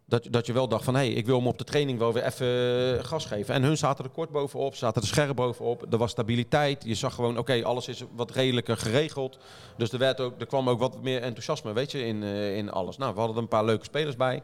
dat, 0.07 0.27
dat 0.31 0.47
je 0.47 0.53
wel 0.53 0.69
dacht 0.69 0.85
van, 0.85 0.95
hé, 0.95 1.01
hey, 1.01 1.13
ik 1.13 1.27
wil 1.27 1.37
hem 1.37 1.47
op 1.47 1.59
de 1.59 1.65
training 1.65 1.99
wel 1.99 2.13
weer 2.13 2.25
even 2.25 2.99
eh, 2.99 3.05
gas 3.05 3.25
geven. 3.27 3.55
En 3.55 3.63
hun 3.63 3.77
zaten 3.77 4.05
er 4.05 4.11
kort 4.11 4.31
bovenop, 4.31 4.75
zaten 4.75 5.03
er 5.03 5.09
scherp 5.09 5.37
bovenop. 5.37 5.93
Er 5.93 5.99
was 5.99 6.11
stabiliteit. 6.11 6.85
Je 6.85 6.95
zag 6.95 7.15
gewoon, 7.15 7.39
oké, 7.39 7.65
alles 7.65 7.89
is 7.89 8.05
wat 8.15 8.31
redelijker 8.31 8.77
geregeld. 8.77 9.39
Dus 9.77 9.93
er, 9.93 9.99
werd 9.99 10.21
ook, 10.21 10.41
er 10.41 10.47
kwam 10.47 10.69
ook 10.69 10.79
wat 10.79 11.03
meer 11.03 11.23
enthousiasme, 11.23 11.73
weet 11.73 11.91
je, 11.91 12.07
in, 12.07 12.23
in 12.23 12.71
alles. 12.71 12.97
Nou, 12.97 13.15
we 13.15 13.19
hadden 13.19 13.37
een 13.37 13.49
paar 13.49 13.65
leuke 13.65 13.85
spelers 13.85 14.17
bij. 14.17 14.43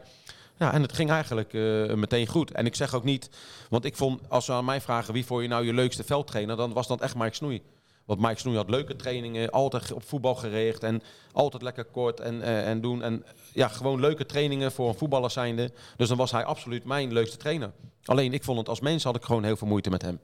Ja, 0.61 0.73
en 0.73 0.81
het 0.81 0.93
ging 0.93 1.09
eigenlijk 1.09 1.53
eh, 1.53 1.93
meteen 1.93 2.27
goed. 2.27 2.51
En 2.51 2.65
ik 2.65 2.75
zeg 2.75 2.93
ook 2.95 3.03
niet, 3.03 3.29
want 3.69 3.85
ik 3.85 3.95
vond, 3.95 4.21
als 4.29 4.45
ze 4.45 4.51
aan 4.51 4.65
mij 4.65 4.81
vragen 4.81 5.13
wie 5.13 5.25
vond 5.25 5.41
je 5.41 5.47
nou 5.47 5.65
je 5.65 5.73
leukste 5.73 6.03
veldtrainer, 6.03 6.55
dan 6.55 6.73
was 6.73 6.87
dat 6.87 7.01
echt 7.01 7.15
Mike 7.15 7.35
Snoei. 7.35 7.61
Want 8.05 8.19
Mike 8.19 8.39
Snoei 8.39 8.57
had 8.57 8.69
leuke 8.69 8.95
trainingen, 8.95 9.49
altijd 9.49 9.91
op 9.91 10.03
voetbal 10.03 10.35
gericht 10.35 10.83
en 10.83 11.01
altijd 11.31 11.61
lekker 11.63 11.85
kort 11.85 12.19
en, 12.19 12.41
eh, 12.41 12.67
en 12.69 12.81
doen. 12.81 13.03
En 13.03 13.25
ja, 13.53 13.67
gewoon 13.67 13.99
leuke 13.99 14.25
trainingen 14.25 14.71
voor 14.71 14.87
een 14.87 14.97
voetballer 14.97 15.31
zijnde. 15.31 15.71
Dus 15.97 16.07
dan 16.07 16.17
was 16.17 16.31
hij 16.31 16.43
absoluut 16.45 16.83
mijn 16.83 17.13
leukste 17.13 17.37
trainer. 17.37 17.71
Alleen 18.05 18.33
ik 18.33 18.43
vond 18.43 18.57
het 18.57 18.69
als 18.69 18.79
mens 18.79 19.03
had 19.03 19.15
ik 19.15 19.23
gewoon 19.23 19.43
heel 19.43 19.57
veel 19.57 19.67
moeite 19.67 19.89
met 19.89 20.01
hem. 20.01 20.19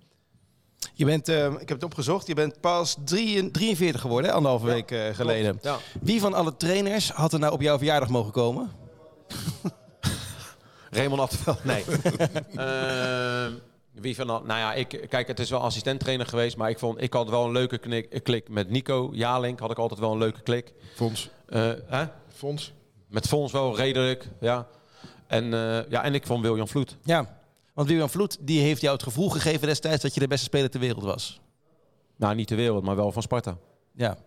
Je 0.93 1.05
bent, 1.05 1.27
eh, 1.29 1.45
ik 1.45 1.59
heb 1.69 1.69
het 1.69 1.83
opgezocht, 1.83 2.27
je 2.27 2.33
bent 2.35 2.61
pas 2.61 2.97
drie- 3.05 3.51
43 3.51 4.01
geworden, 4.01 4.33
anderhalve 4.33 4.65
week 4.65 4.91
eh, 4.91 5.13
geleden. 5.13 5.59
Ja. 5.61 5.77
Wie 6.01 6.19
van 6.19 6.33
alle 6.33 6.57
trainers 6.57 7.11
had 7.11 7.33
er 7.33 7.39
nou 7.39 7.53
op 7.53 7.61
jouw 7.61 7.77
verjaardag 7.77 8.09
mogen 8.09 8.31
komen? 8.31 8.71
Raymond 10.89 11.21
Attenveld, 11.21 11.63
nee. 11.63 11.83
Ehm, 12.55 13.51
wie 13.93 14.15
van 14.15 14.29
al- 14.29 14.43
nou 14.43 14.59
ja, 14.59 14.73
ik, 14.73 15.05
kijk, 15.09 15.27
het 15.27 15.39
is 15.39 15.49
wel 15.49 15.59
assistent-trainer 15.59 16.25
geweest, 16.25 16.57
maar 16.57 16.69
ik 16.69 16.79
vond, 16.79 17.01
ik 17.01 17.13
had 17.13 17.29
wel 17.29 17.45
een 17.45 17.51
leuke 17.51 17.77
knik, 17.77 18.19
klik 18.23 18.49
met 18.49 18.69
Nico 18.69 19.09
Jalink. 19.13 19.59
Had 19.59 19.71
ik 19.71 19.77
altijd 19.77 19.99
wel 19.99 20.11
een 20.11 20.17
leuke 20.17 20.41
klik. 20.41 20.73
Fons. 20.95 21.29
Eh, 21.47 21.71
hè? 21.85 22.05
Fons. 22.33 22.73
Met 23.07 23.27
Fons 23.27 23.51
wel 23.51 23.75
redelijk, 23.75 24.27
ja. 24.39 24.67
En, 25.27 25.43
eh, 25.53 25.89
ja, 25.89 26.03
en 26.03 26.13
ik 26.13 26.25
vond 26.25 26.41
William 26.45 26.67
Vloed. 26.67 26.97
Ja, 27.03 27.39
want 27.73 27.87
William 27.87 28.09
Vloed 28.09 28.37
die 28.39 28.61
heeft 28.61 28.81
jou 28.81 28.93
het 28.93 29.03
gevoel 29.03 29.29
gegeven 29.29 29.67
destijds 29.67 30.01
dat 30.01 30.13
je 30.13 30.19
de 30.19 30.27
beste 30.27 30.45
speler 30.45 30.69
ter 30.69 30.79
wereld 30.79 31.03
was. 31.03 31.39
Nou, 32.15 32.35
niet 32.35 32.47
de 32.47 32.55
wereld, 32.55 32.83
maar 32.83 32.95
wel 32.95 33.11
van 33.11 33.21
Sparta. 33.21 33.57
Ja. 33.95 34.17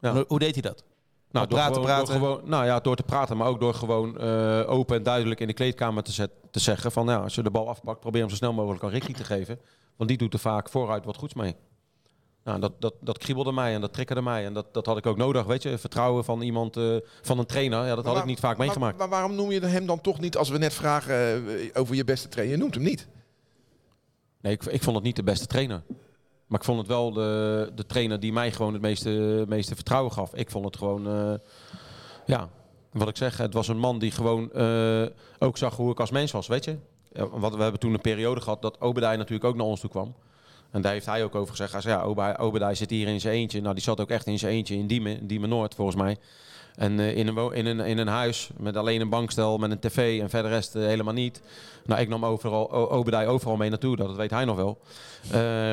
Ja. 0.00 0.24
Hoe 0.28 0.38
deed 0.38 0.52
hij 0.52 0.62
dat? 0.62 0.84
Nou, 1.30 1.46
Door 1.48 1.58
praten, 1.58 1.74
gewoon, 1.74 1.88
praten. 1.88 2.20
Door 2.20 2.28
gewoon, 2.28 2.48
nou 2.50 2.64
ja, 2.64 2.80
door 2.80 2.96
te 2.96 3.02
praten, 3.02 3.36
maar 3.36 3.48
ook 3.48 3.60
door 3.60 3.74
gewoon 3.74 4.18
eh, 4.18 4.70
open 4.70 4.96
en 4.96 5.02
duidelijk 5.02 5.40
in 5.40 5.46
de 5.46 5.52
kleedkamer 5.52 6.02
te, 6.02 6.12
zet, 6.12 6.30
te 6.50 6.60
zeggen 6.60 6.92
van, 6.92 7.06
ja, 7.06 7.16
als 7.16 7.34
je 7.34 7.42
de 7.42 7.50
bal 7.50 7.68
afpakt, 7.68 8.00
probeer 8.00 8.20
hem 8.20 8.30
zo 8.30 8.36
snel 8.36 8.52
mogelijk 8.52 8.84
aan 8.84 8.90
Ricky 8.90 9.12
te 9.12 9.24
geven. 9.24 9.58
Want 9.96 10.08
die 10.08 10.18
doet 10.18 10.32
er 10.32 10.38
vaak 10.38 10.68
vooruit 10.68 11.04
wat 11.04 11.16
goeds 11.16 11.34
mee. 11.34 11.54
Nou, 12.44 12.60
dat, 12.60 12.80
dat, 12.80 12.94
dat 13.00 13.18
kriebelde 13.18 13.52
mij 13.52 13.74
en 13.74 13.80
dat 13.80 13.92
triggerde 13.92 14.22
mij. 14.22 14.44
En 14.44 14.52
dat, 14.52 14.74
dat 14.74 14.86
had 14.86 14.96
ik 14.96 15.06
ook 15.06 15.16
nodig, 15.16 15.44
weet 15.44 15.62
je. 15.62 15.78
Vertrouwen 15.78 16.24
van 16.24 16.40
iemand, 16.42 16.76
eh, 16.76 16.96
van 17.22 17.38
een 17.38 17.46
trainer. 17.46 17.86
Ja, 17.86 17.94
dat 17.94 18.04
had 18.04 18.16
ik 18.16 18.24
niet 18.24 18.40
vaak 18.40 18.56
maar- 18.56 18.66
meegemaakt. 18.66 18.98
Maar, 18.98 19.08
waarom 19.08 19.34
noem 19.34 19.50
je 19.50 19.60
hem 19.66 19.86
dan 19.86 20.00
toch 20.00 20.20
niet, 20.20 20.36
als 20.36 20.48
we 20.48 20.58
net 20.58 20.74
vragen 20.74 21.14
eh, 21.14 21.68
over 21.74 21.94
je 21.94 22.04
beste 22.04 22.28
trainer, 22.28 22.56
je 22.56 22.62
noemt 22.62 22.74
hem 22.74 22.82
niet? 22.84 23.08
Nee, 24.40 24.52
ik, 24.52 24.64
ik 24.64 24.82
vond 24.82 24.96
het 24.96 25.04
niet 25.04 25.16
de 25.16 25.22
beste 25.22 25.46
trainer. 25.46 25.82
Maar 26.46 26.58
ik 26.58 26.64
vond 26.64 26.78
het 26.78 26.86
wel 26.86 27.12
de, 27.12 27.70
de 27.74 27.86
trainer 27.86 28.20
die 28.20 28.32
mij 28.32 28.52
gewoon 28.52 28.72
het 28.72 28.82
meeste, 28.82 29.44
meeste 29.48 29.74
vertrouwen 29.74 30.12
gaf. 30.12 30.34
Ik 30.34 30.50
vond 30.50 30.64
het 30.64 30.76
gewoon, 30.76 31.08
eh, 31.08 31.34
ja, 32.26 32.48
wat 32.92 33.08
ik 33.08 33.16
zeg, 33.16 33.36
het 33.36 33.54
was 33.54 33.68
een 33.68 33.78
man 33.78 33.98
die 33.98 34.10
gewoon 34.10 34.52
eh, 34.52 35.06
ook 35.38 35.56
zag 35.56 35.76
hoe 35.76 35.90
ik 35.90 36.00
als 36.00 36.10
mens 36.10 36.32
was, 36.32 36.46
weet 36.46 36.64
je. 36.64 36.76
Want 37.30 37.54
we 37.54 37.62
hebben 37.62 37.80
toen 37.80 37.94
een 37.94 38.00
periode 38.00 38.40
gehad 38.40 38.62
dat 38.62 38.80
Obedij 38.80 39.16
natuurlijk 39.16 39.44
ook 39.44 39.56
naar 39.56 39.66
ons 39.66 39.80
toe 39.80 39.90
kwam. 39.90 40.14
En 40.70 40.82
daar 40.82 40.92
heeft 40.92 41.06
hij 41.06 41.24
ook 41.24 41.34
over 41.34 41.50
gezegd. 41.50 41.72
Hij 41.72 41.80
zei, 41.80 42.14
ja, 42.58 42.74
zit 42.74 42.90
hier 42.90 43.08
in 43.08 43.20
zijn 43.20 43.34
eentje. 43.34 43.60
Nou, 43.60 43.74
die 43.74 43.82
zat 43.82 44.00
ook 44.00 44.10
echt 44.10 44.26
in 44.26 44.38
zijn 44.38 44.52
eentje 44.52 44.74
in 44.74 44.86
Diemen, 44.86 45.26
Diemen 45.26 45.48
Noord 45.48 45.74
volgens 45.74 45.96
mij. 45.96 46.16
En 46.76 47.00
eh, 47.00 47.16
in, 47.16 47.26
een, 47.26 47.52
in, 47.52 47.66
een, 47.66 47.80
in 47.80 47.98
een 47.98 48.08
huis 48.08 48.50
met 48.58 48.76
alleen 48.76 49.00
een 49.00 49.08
bankstel, 49.08 49.58
met 49.58 49.70
een 49.70 49.78
tv 49.78 50.20
en 50.20 50.30
verder 50.30 50.50
rest 50.50 50.74
eh, 50.74 50.82
helemaal 50.82 51.14
niet. 51.14 51.40
Nou, 51.84 52.00
ik 52.00 52.08
nam 52.08 52.24
overal, 52.24 52.72
O- 52.72 52.88
Obedij 52.88 53.26
overal 53.26 53.56
mee 53.56 53.70
naartoe, 53.70 53.96
dat 53.96 54.16
weet 54.16 54.30
hij 54.30 54.44
nog 54.44 54.56
wel. 54.56 54.78
Eh, 55.30 55.70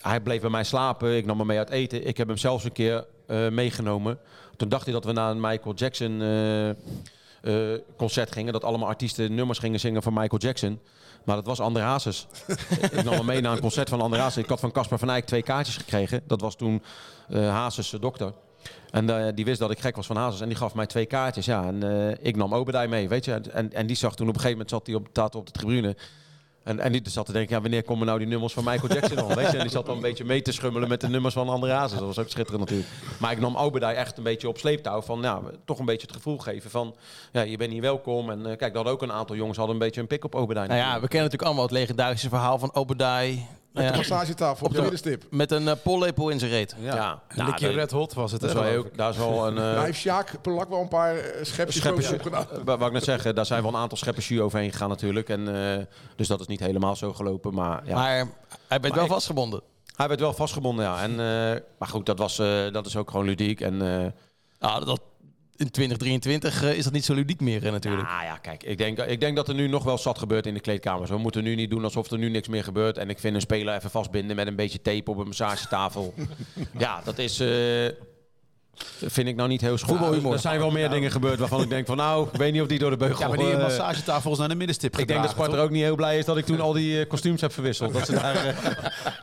hij 0.00 0.20
bleef 0.22 0.40
bij 0.40 0.50
mij 0.50 0.64
slapen, 0.64 1.16
ik 1.16 1.26
nam 1.26 1.38
hem 1.38 1.46
mee 1.46 1.58
uit 1.58 1.70
eten. 1.70 2.06
Ik 2.06 2.16
heb 2.16 2.28
hem 2.28 2.36
zelfs 2.36 2.64
een 2.64 2.72
keer 2.72 3.04
meegenomen. 3.50 4.18
Toen 4.56 4.68
dacht 4.68 4.84
hij 4.84 4.92
dat 4.92 5.04
we 5.04 5.12
naar 5.12 5.30
een 5.30 5.40
Michael 5.40 5.74
Jackson 5.74 6.22
concert 7.96 8.32
gingen. 8.32 8.52
Dat 8.52 8.64
allemaal 8.64 8.88
artiesten 8.88 9.34
nummers 9.34 9.58
gingen 9.58 9.80
zingen 9.80 10.02
van 10.02 10.12
Michael 10.12 10.40
Jackson. 10.40 10.80
Maar 11.24 11.36
dat 11.36 11.46
was 11.46 11.60
André 11.60 11.82
Hazes. 11.82 12.26
ik 12.92 13.04
nam 13.04 13.14
hem 13.14 13.24
mee 13.26 13.40
naar 13.40 13.52
een 13.52 13.60
concert 13.60 13.88
van 13.88 14.00
André 14.00 14.20
Hazes. 14.20 14.42
Ik 14.42 14.48
had 14.48 14.60
van 14.60 14.72
Casper 14.72 14.98
van 14.98 15.10
Eyck 15.10 15.26
twee 15.26 15.42
kaartjes 15.42 15.76
gekregen. 15.76 16.22
Dat 16.26 16.40
was 16.40 16.56
toen 16.56 16.82
eh 17.28 17.48
Hazes 17.48 17.90
dokter. 17.90 18.32
En 18.90 19.26
eh, 19.26 19.32
die 19.34 19.44
wist 19.44 19.58
dat 19.58 19.70
ik 19.70 19.78
gek 19.78 19.96
was 19.96 20.06
van 20.06 20.16
Hazes. 20.16 20.40
En 20.40 20.48
die 20.48 20.56
gaf 20.56 20.74
mij 20.74 20.86
twee 20.86 21.06
kaartjes. 21.06 21.46
Ja, 21.46 21.64
en 21.66 21.82
eh, 21.82 22.26
ik 22.26 22.36
nam 22.36 22.54
Obedij 22.54 22.88
mee, 22.88 23.08
weet 23.08 23.24
je. 23.24 23.32
En, 23.32 23.72
en 23.72 23.86
die 23.86 23.96
zag 23.96 24.14
toen 24.14 24.28
op 24.28 24.34
een 24.34 24.40
gegeven 24.40 24.66
moment 24.66 24.70
zat 24.70 24.86
hij 24.86 24.96
op, 24.96 25.34
op 25.34 25.46
de 25.46 25.52
tribune. 25.52 25.96
En, 26.62 26.80
en 26.80 26.92
die 26.92 27.02
zat 27.04 27.26
te 27.26 27.32
denken, 27.32 27.54
ja, 27.54 27.60
wanneer 27.60 27.82
komen 27.82 28.06
nou 28.06 28.18
die 28.18 28.28
nummers 28.28 28.52
van 28.52 28.64
Michael 28.64 28.92
Jackson 28.94 29.16
dan? 29.16 29.34
Weet 29.34 29.50
je? 29.50 29.56
En 29.56 29.62
die 29.62 29.70
zat 29.70 29.86
dan 29.86 29.96
een 29.96 30.02
beetje 30.02 30.24
mee 30.24 30.42
te 30.42 30.52
schummelen 30.52 30.88
met 30.88 31.00
de 31.00 31.08
nummers 31.08 31.34
van 31.34 31.48
André 31.48 31.72
Hazes. 31.72 31.98
Dat 31.98 32.06
was 32.06 32.18
ook 32.18 32.28
schitterend 32.28 32.60
natuurlijk. 32.60 32.90
Maar 33.18 33.32
ik 33.32 33.40
nam 33.40 33.56
Obedij 33.56 33.94
echt 33.94 34.18
een 34.18 34.22
beetje 34.22 34.48
op 34.48 34.58
sleeptouw. 34.58 35.02
Van, 35.02 35.22
ja, 35.22 35.40
toch 35.64 35.78
een 35.78 35.84
beetje 35.84 36.06
het 36.06 36.16
gevoel 36.16 36.38
geven 36.38 36.70
van, 36.70 36.94
ja, 37.32 37.40
je 37.40 37.56
bent 37.56 37.72
hier 37.72 37.80
welkom. 37.80 38.30
En 38.30 38.46
eh, 38.46 38.56
kijk, 38.56 38.74
dat 38.74 38.86
ook 38.86 39.02
een 39.02 39.12
aantal 39.12 39.36
jongens 39.36 39.56
hadden 39.58 39.76
een 39.76 39.82
beetje 39.82 40.00
een 40.00 40.06
pik 40.06 40.24
op 40.24 40.34
Obedij. 40.34 40.66
Nou 40.66 40.78
ja, 40.78 40.92
we 40.92 41.08
kennen 41.08 41.30
natuurlijk 41.30 41.42
allemaal 41.42 41.64
het 41.64 41.72
legendarische 41.72 42.28
verhaal 42.28 42.58
van 42.58 42.74
Obadai. 42.74 43.46
Met 43.72 43.84
Ja, 43.84 43.90
de 43.90 43.96
massagetafel 43.96 44.66
op 44.66 44.70
de 44.72 44.76
de- 44.76 44.82
middenstip. 44.82 45.24
met 45.30 45.50
een 45.52 45.62
uh, 45.62 45.72
pollepel 45.82 46.28
in 46.28 46.38
zijn 46.38 46.50
reet. 46.50 46.74
ja. 46.80 46.94
ja. 46.94 47.22
Een 47.28 47.44
likje 47.44 47.66
dat- 47.66 47.74
Red 47.74 47.90
Hot 47.90 48.14
was 48.14 48.32
het. 48.32 48.40
dat 48.40 48.50
is 48.64 48.74
ik. 48.76 48.96
daar 48.96 49.10
is 49.10 49.16
wel 49.16 49.46
een... 49.46 49.56
eh, 49.58 49.62
Daar 49.62 49.84
heeft 49.84 49.98
Sjaak 49.98 50.40
Pelak 50.42 50.68
wel 50.68 50.80
een 50.80 50.88
paar 50.88 51.16
eh, 51.16 51.44
schepjes 51.44 51.76
Scheppers, 51.76 52.12
op 52.12 52.22
gedaan. 52.22 52.46
eh, 52.50 52.58
wat 52.64 52.80
ik 52.86 52.92
net 52.92 53.04
zeggen, 53.04 53.34
daar 53.34 53.46
zijn 53.46 53.62
wel 53.62 53.72
een 53.74 53.80
aantal 53.80 53.98
scheppers 53.98 54.28
jus 54.28 54.40
overheen 54.40 54.72
gegaan 54.72 54.88
natuurlijk. 54.88 55.28
En, 55.28 55.54
eh, 55.78 55.84
dus 56.16 56.28
dat 56.28 56.40
is 56.40 56.46
niet 56.46 56.60
helemaal 56.60 56.96
zo 56.96 57.12
gelopen. 57.12 57.54
Maar, 57.54 57.82
ja. 57.86 57.94
Maar 57.94 58.26
hij 58.68 58.80
werd 58.80 58.94
wel 58.94 59.04
ik- 59.04 59.10
vastgebonden. 59.10 59.62
hij 59.96 60.08
werd 60.08 60.20
wel 60.20 60.32
vastgebonden, 60.32 60.84
ja. 60.84 61.02
En, 61.02 61.10
eh, 61.10 61.60
maar 61.78 61.88
goed, 61.88 62.06
dat, 62.06 62.18
was, 62.18 62.38
eh, 62.38 62.72
dat 62.72 62.86
is 62.86 62.96
ook 62.96 63.10
gewoon 63.10 63.26
ludiek. 63.26 63.60
En, 63.60 63.82
eh, 63.82 64.06
Nou, 64.60 64.84
dat, 64.84 65.00
in 65.60 65.70
2023 65.70 66.62
eh, 66.62 66.76
is 66.76 66.84
dat 66.84 66.92
niet 66.92 67.04
zo 67.04 67.14
ludiek 67.14 67.40
meer 67.40 67.66
eh, 67.66 67.72
natuurlijk. 67.72 68.08
Ah 68.08 68.22
ja, 68.24 68.36
kijk, 68.36 68.62
ik 68.62 68.78
denk, 68.78 68.98
ik 68.98 69.20
denk 69.20 69.36
dat 69.36 69.48
er 69.48 69.54
nu 69.54 69.68
nog 69.68 69.84
wel 69.84 69.98
zat 69.98 70.18
gebeurt 70.18 70.46
in 70.46 70.54
de 70.54 70.60
kleedkamers. 70.60 71.10
We 71.10 71.18
moeten 71.18 71.42
nu 71.42 71.54
niet 71.54 71.70
doen 71.70 71.84
alsof 71.84 72.10
er 72.10 72.18
nu 72.18 72.28
niks 72.28 72.48
meer 72.48 72.64
gebeurt. 72.64 72.98
En 72.98 73.10
ik 73.10 73.18
vind 73.18 73.34
een 73.34 73.40
speler 73.40 73.74
even 73.74 73.90
vastbinden 73.90 74.36
met 74.36 74.46
een 74.46 74.56
beetje 74.56 74.82
tape 74.82 75.10
op 75.10 75.16
een 75.16 75.26
massagetafel. 75.26 76.14
ja, 76.78 77.00
dat 77.04 77.18
is... 77.18 77.42
vind 79.00 79.28
ik 79.28 79.36
nou 79.36 79.48
niet 79.48 79.60
heel 79.60 79.78
schoon. 79.78 80.32
Er 80.32 80.38
zijn 80.38 80.58
wel 80.58 80.70
meer 80.70 80.90
dingen 80.90 81.10
gebeurd 81.10 81.38
waarvan 81.38 81.62
ik 81.62 81.68
denk 81.68 81.86
van 81.86 81.96
nou, 81.96 82.28
ik 82.32 82.38
weet 82.38 82.52
niet 82.52 82.62
of 82.62 82.68
die 82.68 82.78
door 82.78 82.90
de 82.90 82.96
beugel... 82.96 83.20
Ja, 83.20 83.28
maar 83.28 83.36
die 83.38 83.52
eh, 83.52 83.62
massagetafels 83.62 84.38
naar 84.38 84.48
de 84.48 84.54
middenstip 84.54 84.98
ik 84.98 85.08
denk 85.08 85.22
dat 85.22 85.30
Sparta 85.30 85.56
ook 85.56 85.70
niet 85.70 85.82
heel 85.82 85.94
blij 85.94 86.18
is 86.18 86.24
dat 86.24 86.36
ik 86.36 86.44
toen 86.44 86.60
al 86.60 86.72
die 86.72 87.00
eh, 87.00 87.08
kostuums 87.08 87.40
heb 87.40 87.52
verwisseld. 87.52 87.92
Dat 87.92 88.06
ze 88.06 88.12
daar, 88.12 88.34
eh, 88.46 88.56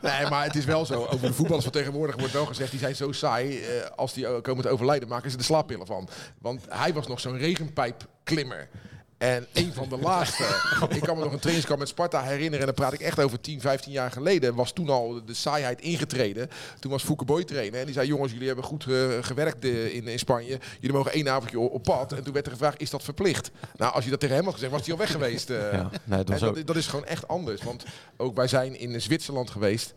Nee, 0.20 0.30
maar 0.30 0.44
het 0.44 0.56
is 0.56 0.64
wel 0.64 0.86
zo. 0.86 1.04
Over 1.10 1.26
de 1.28 1.34
voetballers 1.34 1.64
van 1.64 1.72
tegenwoordig 1.72 2.16
wordt 2.16 2.32
wel 2.32 2.46
gezegd, 2.46 2.70
die 2.70 2.80
zijn 2.80 2.96
zo 2.96 3.12
saai. 3.12 3.58
eh, 3.58 3.66
als 3.96 4.12
die 4.12 4.40
komen 4.40 4.62
te 4.62 4.70
overlijden, 4.70 5.08
maken 5.08 5.30
ze 5.30 5.36
de 5.36 5.42
slaappillen 5.42 5.86
van. 5.86 6.08
Want 6.40 6.64
hij 6.68 6.92
was 6.92 7.06
nog 7.06 7.20
zo'n 7.20 7.38
regenpijpklimmer. 7.38 8.68
En 9.18 9.46
een 9.52 9.72
van 9.74 9.88
de 9.88 9.96
laatste. 10.08 10.44
ik 10.88 11.00
kan 11.00 11.16
me 11.16 11.22
nog 11.22 11.32
een 11.32 11.38
trainingskamp 11.38 11.78
met 11.78 11.88
Sparta 11.88 12.22
herinneren. 12.22 12.58
En 12.60 12.66
dan 12.66 12.74
praat 12.74 12.92
ik 12.92 13.00
echt 13.00 13.20
over 13.20 13.40
10, 13.40 13.60
15 13.60 13.92
jaar 13.92 14.10
geleden. 14.10 14.54
Was 14.54 14.72
toen 14.72 14.88
al 14.88 15.24
de 15.24 15.34
saaiheid 15.34 15.80
ingetreden. 15.80 16.50
Toen 16.80 16.90
was 16.90 17.02
Fouke 17.02 17.24
Boy 17.24 17.44
trainer. 17.44 17.78
En 17.80 17.84
die 17.84 17.94
zei: 17.94 18.06
Jongens, 18.06 18.32
jullie 18.32 18.46
hebben 18.46 18.64
goed 18.64 18.86
eh, 18.86 19.08
gewerkt 19.20 19.64
eh, 19.64 19.94
in, 19.94 20.06
in 20.08 20.18
Spanje. 20.18 20.58
Jullie 20.80 20.96
mogen 20.96 21.12
één 21.12 21.28
avondje 21.28 21.58
op, 21.58 21.72
op 21.72 21.82
pad. 21.82 22.12
En 22.12 22.22
toen 22.24 22.32
werd 22.32 22.46
er 22.46 22.52
gevraagd: 22.52 22.80
Is 22.80 22.90
dat 22.90 23.02
verplicht? 23.02 23.50
Nou, 23.76 23.92
als 23.94 24.04
je 24.04 24.10
dat 24.10 24.20
tegen 24.20 24.34
hem 24.36 24.44
had 24.44 24.54
gezegd, 24.54 24.72
was 24.72 24.82
hij 24.82 24.92
al 24.92 24.98
weg 24.98 25.10
geweest. 25.10 25.50
eh. 25.50 25.72
ja, 25.72 25.90
nee, 26.04 26.24
was 26.24 26.40
En 26.40 26.48
ook, 26.48 26.54
dat, 26.54 26.66
dat 26.66 26.76
is 26.76 26.86
gewoon 26.86 27.06
echt 27.06 27.28
anders. 27.28 27.62
Want 27.62 27.84
ook 28.16 28.36
wij 28.36 28.48
zijn 28.48 28.78
in 28.78 29.00
Zwitserland 29.00 29.50
geweest. 29.50 29.94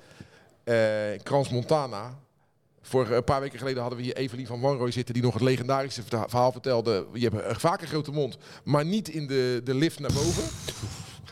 eh 0.63 0.75
Crans 1.23 1.49
Montana. 1.49 2.17
Voor 2.82 3.10
een 3.10 3.24
paar 3.24 3.41
weken 3.41 3.58
geleden 3.60 3.80
hadden 3.82 3.98
we 4.00 4.06
hier 4.06 4.15
Evelien 4.15 4.48
van 4.48 4.60
Wanrooy 4.62 4.91
zitten... 4.91 5.13
die 5.13 5.24
nog 5.24 5.34
het 5.34 5.44
legendarische 5.44 6.02
verhaal 6.08 6.52
vertelde. 6.52 7.06
Je 7.13 7.30
hebt 7.30 7.46
een 7.50 7.60
vaak 7.60 7.82
een 7.82 7.88
grote 7.88 8.12
mond, 8.12 8.38
maar 8.64 8.86
niet 8.86 9.10
in 9.10 9.28
de, 9.28 9.62
de 9.64 9.74
lift 9.74 9.99
naar 9.99 10.14
boven. 10.14 10.43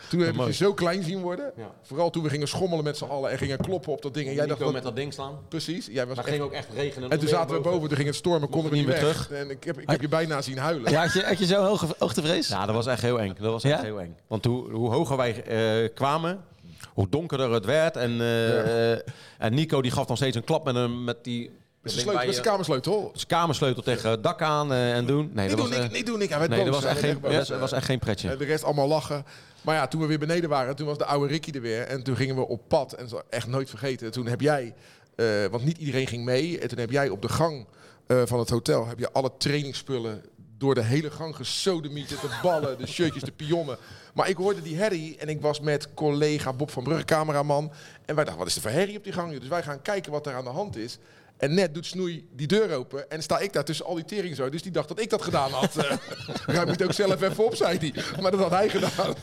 Toen 0.09 0.19
heb 0.19 0.36
ik 0.36 0.45
je 0.45 0.53
zo 0.53 0.73
klein 0.73 1.03
zien 1.03 1.21
worden. 1.21 1.51
Ja. 1.57 1.71
Vooral 1.82 2.09
toen 2.09 2.23
we 2.23 2.30
gingen 2.30 2.47
schommelen 2.47 2.84
met 2.84 2.97
z'n 2.97 3.03
allen 3.05 3.32
en 3.32 3.38
gingen 3.38 3.57
kloppen 3.57 3.91
op 3.91 4.01
dat 4.01 4.13
ding. 4.13 4.28
En 4.28 4.34
jij 4.34 4.45
dacht, 4.45 4.59
dat, 4.59 4.73
met 4.73 4.84
dat 4.84 4.95
ding 4.95 5.13
slaan. 5.13 5.38
precies. 5.47 5.86
Jij 5.86 6.07
was 6.07 6.15
Maar 6.15 6.26
echt- 6.26 6.34
ging 6.36 6.45
ook 6.47 6.53
echt 6.53 6.67
regenen. 6.73 7.09
en 7.09 7.19
toen 7.19 7.28
zaten 7.28 7.55
we 7.55 7.61
boven, 7.61 7.88
toen 7.88 7.95
ging 7.97 8.07
het 8.07 8.17
stormen, 8.17 8.49
konden 8.49 8.71
we 8.71 8.78
niet 8.78 8.88
meer 8.88 9.01
weg. 9.01 9.32
En 9.32 9.49
ik 9.49 9.63
heb, 9.63 9.80
ik 9.80 9.89
heb 9.89 10.01
je 10.01 10.07
bijna 10.07 10.41
zien 10.41 10.57
huilen. 10.57 10.91
Ja, 10.91 11.01
had 11.01 11.13
je, 11.13 11.23
had 11.23 11.38
je 11.39 11.45
zo'n 11.45 11.65
hoge 11.65 11.88
hoogtevrees? 11.97 12.47
Ja, 12.47 12.65
dat 12.65 12.76
was 12.76 12.86
echt 12.88 13.01
heel 13.01 13.19
eng. 13.19 13.34
Dat 13.39 13.51
was 13.51 13.63
echt 13.63 13.78
Ja? 13.78 13.84
heel 13.84 14.01
eng. 14.01 14.15
Want 14.28 14.45
hoe, 14.45 14.71
hoe 14.71 14.91
hoger 14.91 15.17
wij 15.17 15.43
eh, 15.43 15.89
kwamen, 15.95 16.43
hoe 16.99 17.09
donkerder 17.09 17.51
het 17.51 17.65
werd. 17.65 17.95
En, 17.95 18.21
eh, 18.21 18.91
eh, 18.91 18.99
en 19.37 19.53
Nico 19.53 19.81
die 19.81 19.91
gaf 19.91 20.05
dan 20.05 20.17
steeds 20.17 20.35
een 20.35 20.43
klap 20.43 20.65
met, 20.65 20.75
een, 20.75 21.03
met 21.03 21.23
die... 21.23 21.51
Met 21.81 21.91
zijn 21.91 22.03
sleutel, 22.03 22.13
met 22.13 22.23
bij 22.23 22.33
zijn 22.33 22.45
kamersleutel. 22.45 23.11
zijn 23.13 23.27
kamersleutel 23.27 23.83
tegen 23.83 24.09
het 24.09 24.23
dak 24.23 24.41
aan 24.41 24.73
eh, 24.73 24.95
en 24.95 25.05
doen. 25.05 25.31
Nee, 25.33 25.47
Niet 25.47 25.57
dat 25.57 25.65
doen, 25.65 25.75
was, 25.75 25.85
ik, 25.85 25.91
eh, 25.91 25.97
niet 25.97 26.05
doen, 26.05 26.21
ik. 26.21 26.29
Hij 26.29 26.39
werd 26.39 26.51
nee, 26.51 26.65
dat 26.65 26.73
was 26.73 26.83
echt 26.83 26.99
geen, 26.99 27.21
werd 27.21 27.37
boos. 27.37 27.47
dat 27.47 27.59
was 27.59 27.71
echt 27.71 27.85
geen 27.85 27.99
pretje. 27.99 28.37
De 28.37 28.45
rest 28.45 28.63
allemaal 28.63 28.87
lachen. 28.87 29.25
Maar 29.61 29.75
ja, 29.75 29.87
toen 29.87 30.01
we 30.01 30.07
weer 30.07 30.19
beneden 30.19 30.49
waren, 30.49 30.75
toen 30.75 30.87
was 30.87 30.97
de 30.97 31.05
oude 31.05 31.27
Ricky 31.27 31.51
er 31.51 31.61
weer. 31.61 31.81
En 31.81 32.03
toen 32.03 32.15
gingen 32.15 32.35
we 32.35 32.47
op 32.47 32.61
pad. 32.67 32.93
En 32.93 33.07
dat 33.07 33.23
echt 33.29 33.47
nooit 33.47 33.69
vergeten. 33.69 34.11
Toen 34.11 34.27
heb 34.27 34.41
jij, 34.41 34.73
eh, 35.15 35.45
want 35.51 35.63
niet 35.63 35.77
iedereen 35.77 36.07
ging 36.07 36.25
mee. 36.25 36.59
En 36.59 36.67
toen 36.67 36.77
heb 36.77 36.91
jij 36.91 37.09
op 37.09 37.21
de 37.21 37.29
gang 37.29 37.67
eh, 38.07 38.21
van 38.25 38.39
het 38.39 38.49
hotel, 38.49 38.87
heb 38.87 38.99
je 38.99 39.11
alle 39.11 39.31
trainingsspullen 39.37 40.23
door 40.60 40.76
de 40.76 40.84
hele 40.84 41.12
gang 41.12 41.36
gesodemieten. 41.36 42.18
De 42.22 42.39
ballen, 42.41 42.78
de 42.78 42.88
shirtjes, 42.88 43.24
de 43.24 43.32
pionnen. 43.32 43.78
Maar 44.14 44.30
ik 44.30 44.38
hoorde 44.38 44.62
die 44.62 44.78
herrie 44.78 45.18
en 45.18 45.30
ik 45.30 45.41
was 45.41 45.60
met 45.60 45.93
collega 45.93 46.53
Bob 46.53 46.72
van 46.72 46.84
Brugge, 46.84 47.05
cameraman. 47.05 47.72
En 48.05 48.16
wij 48.16 48.24
dachten, 48.24 48.38
wat 48.38 48.47
is 48.47 48.55
er 48.55 48.62
voor 48.62 48.72
herrie 48.72 48.97
op 48.97 49.03
die 49.03 49.14
gang? 49.14 49.39
Dus 49.39 49.49
wij 49.49 49.64
gaan 49.64 49.82
kijken 49.82 50.12
wat 50.12 50.28
er 50.28 50.34
aan 50.34 50.43
de 50.43 50.49
hand 50.49 50.76
is. 50.76 50.97
En 51.38 51.53
net 51.53 51.74
doet 51.74 51.86
Snoei 51.86 52.28
die 52.32 52.47
deur 52.47 52.76
open 52.76 53.10
en 53.12 53.24
sta 53.24 53.39
ik 53.39 53.53
daar 53.53 53.64
tussen 53.64 53.86
al 53.86 53.95
die 53.95 54.05
tering 54.05 54.36
zo. 54.36 54.49
Dus 54.49 54.62
die 54.62 54.72
dacht 54.72 54.88
dat 54.88 54.99
ik 54.99 55.10
dat 55.10 55.22
gedaan 55.22 55.51
had. 55.51 55.76
Eh, 55.80 56.55
Ruim 56.55 56.68
moet 56.68 56.84
ook 56.84 56.93
zelf 56.93 57.22
even 57.22 57.45
op, 57.45 57.55
zei 57.55 57.78
hij. 57.78 58.22
Maar 58.22 58.32
dat 58.32 58.39
had 58.39 58.51
hij 58.51 58.70
gedaan. 58.70 59.16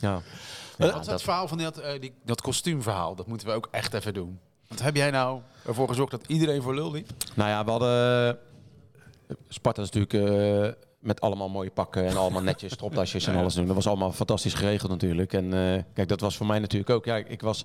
Ja. 0.00 0.22
Het 0.76 1.22
verhaal 1.22 1.48
van 1.48 1.58
dat, 1.58 1.78
eh, 1.78 2.00
die, 2.00 2.12
dat 2.24 2.40
kostuumverhaal? 2.40 3.14
Dat 3.14 3.26
moeten 3.26 3.46
we 3.46 3.52
ook 3.52 3.68
echt 3.70 3.94
even 3.94 4.14
doen. 4.14 4.38
Want 4.68 4.82
heb 4.82 4.96
jij 4.96 5.10
nou 5.10 5.40
ervoor 5.66 5.88
gezorgd 5.88 6.10
dat 6.10 6.24
iedereen 6.26 6.62
voor 6.62 6.74
lul 6.74 6.92
liep? 6.92 7.08
Nou 7.34 7.50
ja, 7.50 7.64
we 7.64 7.70
hadden... 7.70 8.38
Sparta 9.48 9.82
is 9.82 9.90
natuurlijk 9.90 10.30
eh, 10.30 10.84
met 10.98 11.20
allemaal 11.20 11.48
mooie 11.48 11.70
pakken 11.70 12.06
en 12.06 12.16
allemaal 12.16 12.42
netjes 12.42 12.72
stropdasjes 12.72 13.26
en 13.26 13.36
alles 13.40 13.54
doen. 13.54 13.66
Dat 13.66 13.74
was 13.74 13.86
allemaal 13.86 14.12
fantastisch 14.12 14.54
geregeld 14.54 14.90
natuurlijk. 14.90 15.32
En 15.32 15.44
eh, 15.44 15.82
kijk, 15.94 16.08
dat 16.08 16.20
was 16.20 16.36
voor 16.36 16.46
mij 16.46 16.58
natuurlijk 16.58 16.90
ook. 16.90 17.04
Ja, 17.04 17.16
ik, 17.16 17.40
was, 17.40 17.64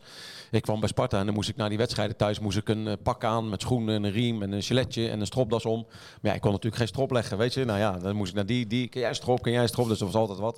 ik 0.52 0.62
kwam 0.62 0.80
bij 0.80 0.90
Sparta 0.90 1.20
en 1.20 1.26
dan 1.26 1.34
moest 1.34 1.50
ik 1.50 1.56
naar 1.56 1.70
die 1.70 1.78
wedstrijden 1.78 2.16
thuis 2.16 2.40
moest 2.40 2.58
ik 2.58 2.70
een 2.70 2.88
eh, 2.88 2.94
pak 3.04 3.24
aan 3.24 3.50
met 3.50 3.62
schoenen 3.62 3.96
en 3.96 4.04
een 4.04 4.12
riem 4.12 4.42
en 4.42 4.52
een 4.52 4.64
giletje 4.64 5.10
en 5.10 5.20
een 5.20 5.26
stropdas 5.26 5.66
om. 5.66 5.86
Maar 5.90 6.32
ja, 6.32 6.34
ik 6.34 6.42
kon 6.42 6.52
natuurlijk 6.52 6.78
geen 6.78 6.88
strop 6.88 7.12
leggen, 7.12 7.38
weet 7.38 7.54
je. 7.54 7.66
Nou 7.66 7.80
ja, 7.80 7.92
dan 7.92 8.16
moest 8.16 8.30
ik 8.30 8.36
naar 8.36 8.46
die, 8.46 8.68
die, 8.68 8.88
kun 8.88 9.02
jij 9.02 9.14
strop, 9.14 9.42
kun 9.42 9.52
jij 9.52 9.68
strop, 9.68 9.88
dus 9.88 9.98
dat 9.98 10.12
was 10.12 10.22
altijd 10.22 10.40
wat. 10.40 10.58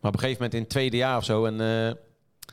Maar 0.00 0.10
op 0.10 0.14
een 0.14 0.18
gegeven 0.18 0.42
moment 0.42 0.54
in 0.54 0.60
het 0.60 0.70
tweede 0.70 0.96
jaar 0.96 1.16
of 1.16 1.24
zo 1.24 1.44
en... 1.44 1.60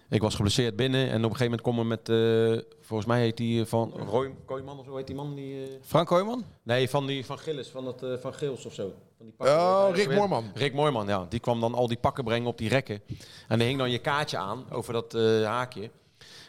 ik 0.10 0.22
was 0.22 0.36
geblesseerd 0.36 0.76
binnen 0.76 1.10
en 1.10 1.26
op 1.26 1.32
een 1.32 1.38
gegeven 1.38 1.44
moment 1.46 1.62
komen 1.62 1.82
we 1.82 1.88
met, 1.88 2.10
eh, 2.10 2.72
volgens 2.82 3.08
mij 3.10 3.20
heet 3.22 3.38
die 3.38 3.62
eh, 3.62 3.68
van 3.68 3.94
Roy 4.10 4.36
Kooijman 4.46 4.80
of 4.80 4.86
zo 4.86 4.96
heet 4.96 5.08
die 5.08 5.16
man 5.16 5.36
die. 5.36 5.64
eh, 5.64 5.70
Frank 5.82 6.10
Hoijman? 6.10 6.44
Nee, 6.64 6.90
van 6.90 7.08
die 7.08 7.26
van 7.26 7.38
Gillis, 7.40 7.68
van 7.70 7.86
dat 7.86 8.04
eh, 8.04 8.18
van 8.18 8.34
Geels 8.34 8.66
of 8.66 8.74
zo. 8.74 8.94
Van 9.18 9.26
die 9.26 9.48
Oh, 9.48 9.86
Weet 9.86 9.90
je 9.96 9.96
Rick 10.02 10.08
weer? 10.08 10.18
Moorman. 10.18 10.52
Rick 10.54 10.74
Moorman, 10.74 11.08
ja. 11.08 11.26
Die 11.30 11.40
kwam 11.40 11.60
dan 11.60 11.74
al 11.74 11.88
die 11.88 11.98
pakken 11.98 12.24
brengen 12.24 12.48
op 12.48 12.58
die 12.58 12.70
rekken. 12.70 13.02
En 13.48 13.60
er 13.60 13.66
hing 13.66 13.78
dan 13.78 13.92
je 13.92 14.00
kaartje 14.00 14.38
aan 14.38 14.66
over 14.72 14.94
dat 14.94 15.14
eh, 15.14 15.44
haakje. 15.46 15.90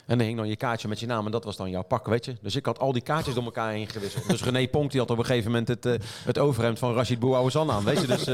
En 0.07 0.18
er 0.20 0.24
hing 0.26 0.36
dan 0.36 0.48
je 0.48 0.57
kaartje 0.57 0.88
met 0.88 1.00
je 1.00 1.07
naam 1.07 1.24
en 1.26 1.30
dat 1.32 1.44
was 1.44 1.57
dan 1.57 1.70
jouw 1.70 1.82
pak, 1.82 2.07
weet 2.07 2.24
je. 2.24 2.36
Dus 2.40 2.57
ik 2.57 2.66
had 2.66 2.78
al 2.78 2.92
die 2.92 3.02
kaartjes 3.02 3.34
door 3.34 3.44
elkaar 3.44 3.70
heen 3.72 3.88
gewisseld. 3.88 4.28
Dus 4.28 4.42
René 4.42 4.68
Ponk 4.68 4.90
die 4.90 5.00
had 5.00 5.11
op 5.11 5.18
een 5.18 5.24
gegeven 5.24 5.50
moment 5.50 5.68
het, 5.68 5.86
eh, 5.86 5.94
het 6.24 6.38
overhemd 6.38 6.78
van 6.78 6.94
Rashid 6.94 7.18
Bouawazan 7.18 7.70
aan, 7.70 7.84
weet 7.84 8.00
je. 8.00 8.07
Dus 8.07 8.26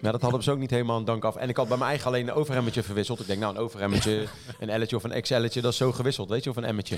maar 0.00 0.12
dat 0.18 0.22
hadden 0.22 0.42
ze 0.42 0.50
ook 0.50 0.58
niet 0.58 0.70
helemaal 0.70 0.98
een 0.98 1.04
dank 1.04 1.24
af. 1.24 1.36
En 1.36 1.48
ik 1.48 1.56
had 1.56 1.68
bij 1.68 1.76
mijn 1.76 1.90
eigen 1.90 2.06
alleen 2.06 2.28
een 2.28 2.34
overhemdje 2.34 2.82
verwisseld. 2.82 3.20
Ik 3.20 3.26
denk, 3.26 3.40
nou, 3.40 3.54
een 3.54 3.60
overhemdje, 3.60 4.24
een 4.60 4.82
L'tje 4.82 4.96
of 4.96 5.04
een 5.04 5.20
XL'tje, 5.22 5.60
dat 5.60 5.72
is 5.72 5.78
zo 5.78 5.92
gewisseld, 5.92 6.28
weet 6.28 6.44
je. 6.44 6.50
Of 6.50 6.56
een 6.56 6.74
M'tje. 6.74 6.96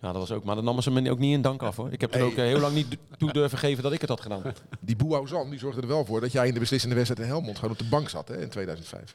Nou, 0.00 0.16
dat 0.16 0.28
was 0.28 0.36
ook, 0.38 0.44
maar 0.44 0.54
dan 0.54 0.64
namen 0.64 0.82
ze 0.82 0.90
me 0.90 1.10
ook 1.10 1.18
niet 1.18 1.32
in 1.32 1.42
dank 1.42 1.62
af, 1.62 1.76
hoor. 1.76 1.92
Ik 1.92 2.00
heb 2.00 2.12
er 2.14 2.18
Hey. 2.18 2.26
ook 2.26 2.34
eh, 2.36 2.44
heel 2.44 2.58
lang 2.60 2.74
niet 2.74 2.96
toe 3.18 3.32
durven 3.32 3.58
geven 3.58 3.82
dat 3.82 3.92
ik 3.92 4.00
het 4.00 4.10
had 4.10 4.20
gedaan. 4.20 4.42
Die 4.80 4.96
Boehouzan, 4.96 5.50
die 5.50 5.58
zorgde 5.58 5.80
er 5.80 5.88
wel 5.88 6.04
voor 6.04 6.20
dat 6.20 6.32
jij 6.32 6.46
in 6.48 6.54
de 6.54 6.60
beslissende 6.60 6.94
wedstrijd 6.94 7.22
in 7.22 7.34
Helmond 7.34 7.56
gewoon 7.56 7.70
op 7.70 7.78
de 7.78 7.84
bank 7.88 8.08
zat 8.08 8.28
hè, 8.28 8.40
in 8.42 8.48
2005. 8.48 9.14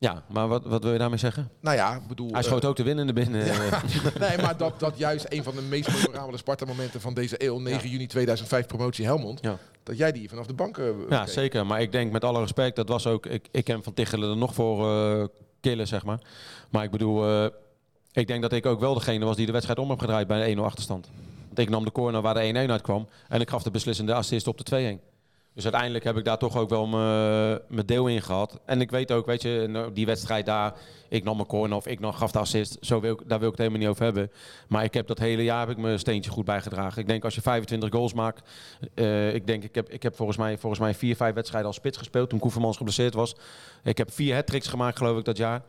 Ja, 0.00 0.22
maar 0.28 0.48
wat, 0.48 0.64
wat 0.64 0.82
wil 0.82 0.92
je 0.92 0.98
daarmee 0.98 1.18
zeggen? 1.18 1.50
Nou 1.60 1.76
ja, 1.76 1.94
ik 1.94 2.06
bedoel... 2.06 2.28
Hij 2.32 2.42
schoot 2.42 2.64
ook 2.64 2.76
de 2.76 2.82
winnende 2.82 3.12
binnen. 3.12 3.42
eh. 3.42 3.82
Nee, 4.28 4.38
maar 4.38 4.56
dat, 4.56 4.80
dat 4.80 4.98
juist 4.98 5.26
een 5.28 5.42
van 5.42 5.54
de 5.54 5.62
meest 5.62 5.88
memorabele 5.92 6.36
Sparta-momenten 6.38 7.00
van 7.00 7.14
deze 7.14 7.44
eeuw, 7.44 7.58
9 7.58 7.88
juni 7.88 8.06
2005, 8.06 8.66
promotie 8.66 9.04
Helmond, 9.04 9.38
Ja. 9.42 9.56
dat 9.82 9.96
jij 9.98 10.12
die 10.12 10.28
vanaf 10.28 10.46
de 10.46 10.52
bank... 10.52 10.78
eh, 10.78 10.86
Ja, 11.08 11.26
zeker. 11.26 11.66
Maar 11.66 11.80
ik 11.80 11.92
denk 11.92 12.12
met 12.12 12.24
alle 12.24 12.40
respect, 12.40 12.76
dat 12.76 12.88
was 12.88 13.06
ook. 13.06 13.26
Ik, 13.26 13.48
ik 13.50 13.64
ken 13.64 13.82
Van 13.82 13.94
Tichelen 13.94 14.30
er 14.30 14.36
nog 14.36 14.54
voor 14.54 14.90
eh 14.90 15.24
killen, 15.60 15.86
zeg 15.86 16.04
maar. 16.04 16.18
Maar 16.70 16.84
ik 16.84 16.90
bedoel, 16.90 17.24
eh, 17.26 17.46
ik 18.12 18.26
denk 18.26 18.42
dat 18.42 18.52
ik 18.52 18.66
ook 18.66 18.80
wel 18.80 18.94
degene 18.94 19.24
was 19.24 19.36
die 19.36 19.46
de 19.46 19.52
wedstrijd 19.52 19.78
om 19.78 19.90
heb 19.90 19.98
gedraaid 19.98 20.26
bij 20.26 20.50
een 20.50 20.58
1-0 20.58 20.60
achterstand. 20.64 21.08
Want 21.46 21.58
ik 21.58 21.68
nam 21.68 21.84
de 21.84 21.92
corner 21.92 22.20
waar 22.22 22.34
de 22.34 22.66
1-1 22.66 22.70
uitkwam 22.70 23.08
en 23.28 23.40
ik 23.40 23.50
gaf 23.50 23.62
de 23.62 23.70
beslissende 23.70 24.14
assist 24.14 24.46
op 24.46 24.64
de 24.64 24.98
2-1. 24.98 25.09
Dus 25.60 25.72
uiteindelijk 25.72 26.04
heb 26.04 26.16
ik 26.16 26.24
daar 26.24 26.38
toch 26.38 26.56
ook 26.56 26.68
wel 26.68 26.86
mijn 26.86 27.60
mijn 27.68 27.86
deel 27.86 28.06
in 28.06 28.22
gehad. 28.22 28.60
En 28.64 28.80
ik 28.80 28.90
weet 28.90 29.12
ook, 29.12 29.26
weet 29.26 29.42
je, 29.42 29.66
nou, 29.68 29.92
die 29.92 30.06
wedstrijd 30.06 30.46
daar, 30.46 30.74
ik 31.08 31.24
nam 31.24 31.36
mijn 31.36 31.48
corner 31.48 31.76
of 31.76 31.86
ik 31.86 32.00
nam, 32.00 32.12
gaf 32.12 32.30
de 32.30 32.38
assist. 32.38 32.76
Zo 32.80 33.00
wil 33.00 33.12
ik, 33.12 33.20
daar 33.26 33.38
wil 33.38 33.48
ik 33.48 33.56
het 33.56 33.66
helemaal 33.66 33.80
niet 33.80 33.88
over 33.88 34.04
hebben. 34.04 34.30
Maar 34.68 34.84
ik 34.84 34.94
heb 34.94 35.06
dat 35.06 35.18
hele 35.18 35.44
jaar 35.44 35.60
heb 35.60 35.76
ik 35.76 35.82
mijn 35.82 35.98
steentje 35.98 36.30
goed 36.30 36.44
bijgedragen. 36.44 37.02
Ik 37.02 37.08
denk 37.08 37.24
als 37.24 37.34
je 37.34 37.40
25 37.40 37.90
goals 37.90 38.12
maakt, 38.12 38.48
eh, 38.94 39.34
ik 39.34 39.46
denk, 39.46 39.62
ik 39.64 39.74
heb, 39.74 39.88
ik 39.88 40.02
heb 40.02 40.16
volgens 40.16 40.38
mij, 40.38 40.58
volgens 40.58 40.80
mij 40.80 40.94
vier, 40.94 41.16
vijf 41.16 41.34
wedstrijden 41.34 41.68
als 41.68 41.76
spits 41.76 41.98
gespeeld 41.98 42.30
toen 42.30 42.38
Koevermans 42.38 42.76
geblesseerd 42.76 43.14
was. 43.14 43.34
Ik 43.84 43.98
heb 43.98 44.12
vier 44.12 44.34
hat 44.34 44.66
gemaakt, 44.66 44.98
geloof 44.98 45.18
ik, 45.18 45.24
dat 45.24 45.36
jaar. 45.36 45.62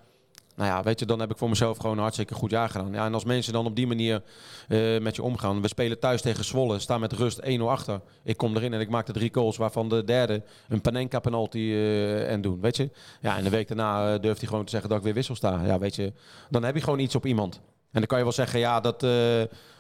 Nou 0.62 0.74
ja, 0.74 0.84
weet 0.84 1.00
je, 1.00 1.06
dan 1.06 1.20
heb 1.20 1.32
ik 1.32 1.38
voor 1.38 1.50
mezelf 1.50 1.78
gewoon 1.78 1.96
een 1.96 2.02
hartstikke 2.02 2.34
goed 2.34 2.52
jaar 2.52 2.70
gedaan. 2.70 2.94
Ja, 2.94 3.06
en 3.06 3.14
als 3.14 3.24
mensen 3.24 3.54
dan 3.54 3.66
op 3.66 3.76
die 3.76 3.88
manier 3.88 4.24
eh, 4.68 5.00
met 5.00 5.16
je 5.16 5.24
omgaan. 5.24 5.62
We 5.62 5.68
spelen 5.68 6.00
thuis 6.00 6.22
tegen 6.22 6.46
Zwolle, 6.46 6.80
staan 6.80 7.00
met 7.00 7.14
rust 7.14 7.42
1-0 7.60 7.62
achter. 7.62 8.02
Ik 8.24 8.38
kom 8.38 8.56
erin 8.56 8.74
en 8.74 8.80
ik 8.80 8.90
maak 8.90 9.06
de 9.06 9.12
drie 9.14 9.30
goals, 9.34 9.58
waarvan 9.58 9.90
de 9.90 10.04
derde 10.04 10.44
een 10.70 10.82
Panenka 10.82 11.20
penalty 11.20 11.58
eh, 11.58 12.32
en 12.32 12.42
doen, 12.42 12.62
weet 12.62 12.78
je. 12.78 12.90
Ja, 13.22 13.38
en 13.38 13.44
de 13.44 13.50
week 13.50 13.68
daarna 13.68 14.14
eh, 14.14 14.20
durft 14.20 14.40
hij 14.40 14.50
gewoon 14.50 14.66
te 14.66 14.72
zeggen 14.72 14.90
dat 14.90 14.98
ik 14.98 15.04
weer 15.04 15.14
wissel 15.14 15.36
sta. 15.36 15.66
Ja, 15.66 15.80
weet 15.80 15.96
je, 15.96 16.14
dan 16.50 16.64
heb 16.64 16.76
je 16.76 16.82
gewoon 16.82 17.00
iets 17.00 17.16
op 17.16 17.26
iemand. 17.26 17.56
En 17.92 18.00
dan 18.00 18.06
kan 18.06 18.18
je 18.18 18.24
wel 18.24 18.34
zeggen, 18.34 18.60
ja, 18.60 18.80
dat, 18.80 19.00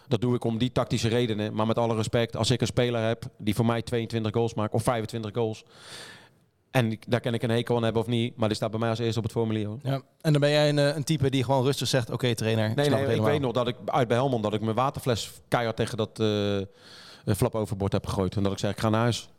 dat 0.07 0.21
doe 0.21 0.35
ik 0.35 0.43
om 0.43 0.57
die 0.57 0.71
tactische 0.71 1.07
redenen. 1.07 1.53
Maar 1.53 1.67
met 1.67 1.77
alle 1.77 1.95
respect, 1.95 2.35
als 2.35 2.51
ik 2.51 2.61
een 2.61 2.67
speler 2.67 3.07
heb 3.07 3.23
die 3.37 3.55
voor 3.55 3.65
mij 3.65 3.81
22 3.81 4.33
goals 4.33 4.53
maakt 4.53 4.73
of 4.73 4.83
25 4.83 5.31
goals... 5.33 5.63
En 6.71 6.99
daar 7.07 7.19
kan 7.21 7.33
ik 7.33 7.43
een 7.43 7.49
hekel 7.49 7.75
aan 7.75 7.83
hebben 7.83 8.01
of 8.01 8.07
niet, 8.07 8.37
maar 8.37 8.47
die 8.47 8.57
staat 8.57 8.71
bij 8.71 8.79
mij 8.79 8.89
als 8.89 8.99
eerste 8.99 9.17
op 9.17 9.23
het 9.23 9.33
formulier. 9.33 9.67
Hoor. 9.67 9.79
Ja. 9.83 10.01
En 10.21 10.31
dan 10.31 10.41
ben 10.41 10.49
jij 10.49 10.69
een, 10.69 10.79
eh, 10.79 10.95
een 10.95 11.03
type 11.03 11.29
die 11.29 11.43
gewoon 11.43 11.63
rustig 11.63 11.87
zegt, 11.87 12.09
oké 12.09 12.35
trainer, 12.35 12.69
ik 12.69 12.75
Nee, 12.75 12.85
snap 12.85 12.97
nee, 12.99 13.07
het 13.07 13.17
ik 13.17 13.23
weet 13.23 13.39
nog 13.41 13.51
dat 13.51 13.67
ik 13.67 13.75
uit 13.85 14.07
bij 14.07 14.17
Helmond 14.17 14.43
dat 14.43 14.53
ik 14.53 14.61
mijn 14.61 14.75
waterfles 14.75 15.31
keihard 15.47 15.75
tegen 15.75 15.97
dat 15.97 16.19
eh 16.19 17.35
flap 17.35 17.55
overbord 17.55 17.91
heb 17.91 18.07
gegooid. 18.07 18.35
En 18.35 18.43
dat 18.43 18.51
ik 18.51 18.57
zei, 18.57 18.71
ik 18.71 18.79
ga 18.79 18.89
naar 18.89 19.01
huis. 19.01 19.29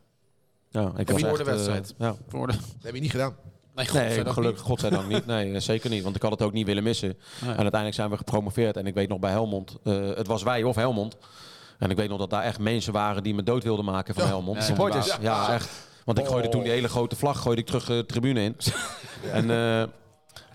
Ja, 0.69 0.91
ik 0.97 1.09
was 1.09 1.19
je 1.21 1.27
voor 1.27 1.37
echt, 1.37 1.45
de 1.45 1.51
eh, 1.51 1.55
wedstrijd? 1.57 1.93
ja. 1.97 2.15
Voor 2.27 2.47
de... 2.47 2.53
Dat 2.53 2.63
heb 2.81 2.93
je 2.95 3.01
niet 3.01 3.11
gedaan. 3.11 3.35
Nee, 3.75 3.87
Nee, 3.93 4.25
gelukkig, 4.25 4.61
godzijdank 4.63 5.07
niet. 5.07 5.25
Nee, 5.25 5.59
zeker 5.59 5.89
niet. 5.89 6.03
Want 6.03 6.15
ik 6.15 6.21
had 6.21 6.31
het 6.31 6.41
ook 6.41 6.53
niet 6.53 6.65
willen 6.65 6.83
missen. 6.83 7.07
Nee. 7.07 7.49
En 7.51 7.57
uiteindelijk 7.57 7.93
zijn 7.93 8.09
we 8.09 8.17
gepromoveerd. 8.17 8.77
En 8.77 8.87
ik 8.87 8.93
weet 8.93 9.09
nog 9.09 9.19
bij 9.19 9.31
Helmond, 9.31 9.77
eh, 9.83 9.93
het 10.15 10.27
was 10.27 10.43
wij 10.43 10.63
of 10.63 10.75
Helmond. 10.75 11.17
En 11.79 11.89
ik 11.89 11.97
weet 11.97 12.09
nog 12.09 12.19
dat 12.19 12.29
daar 12.29 12.43
echt 12.43 12.59
mensen 12.59 12.93
waren 12.93 13.23
die 13.23 13.33
me 13.33 13.43
dood 13.43 13.63
wilden 13.63 13.85
maken 13.85 14.13
van 14.13 14.23
Ja, 14.23 14.29
Helmond. 14.29 14.57
ja, 14.57 14.63
supporters. 14.63 15.07
Ja, 15.07 15.17
ja, 15.21 15.53
echt. 15.53 15.69
Want 16.05 16.17
ik 16.19 16.25
gooide 16.25 16.49
toen 16.49 16.63
die 16.63 16.71
hele 16.71 16.89
grote 16.89 17.15
vlag 17.15 17.41
gooide 17.41 17.61
ik 17.61 17.67
terug 17.67 17.89
eh, 17.89 17.95
de 17.95 18.05
tribune 18.05 18.41
in. 18.41 18.55
En, 19.31 19.51
eh, 19.51 19.83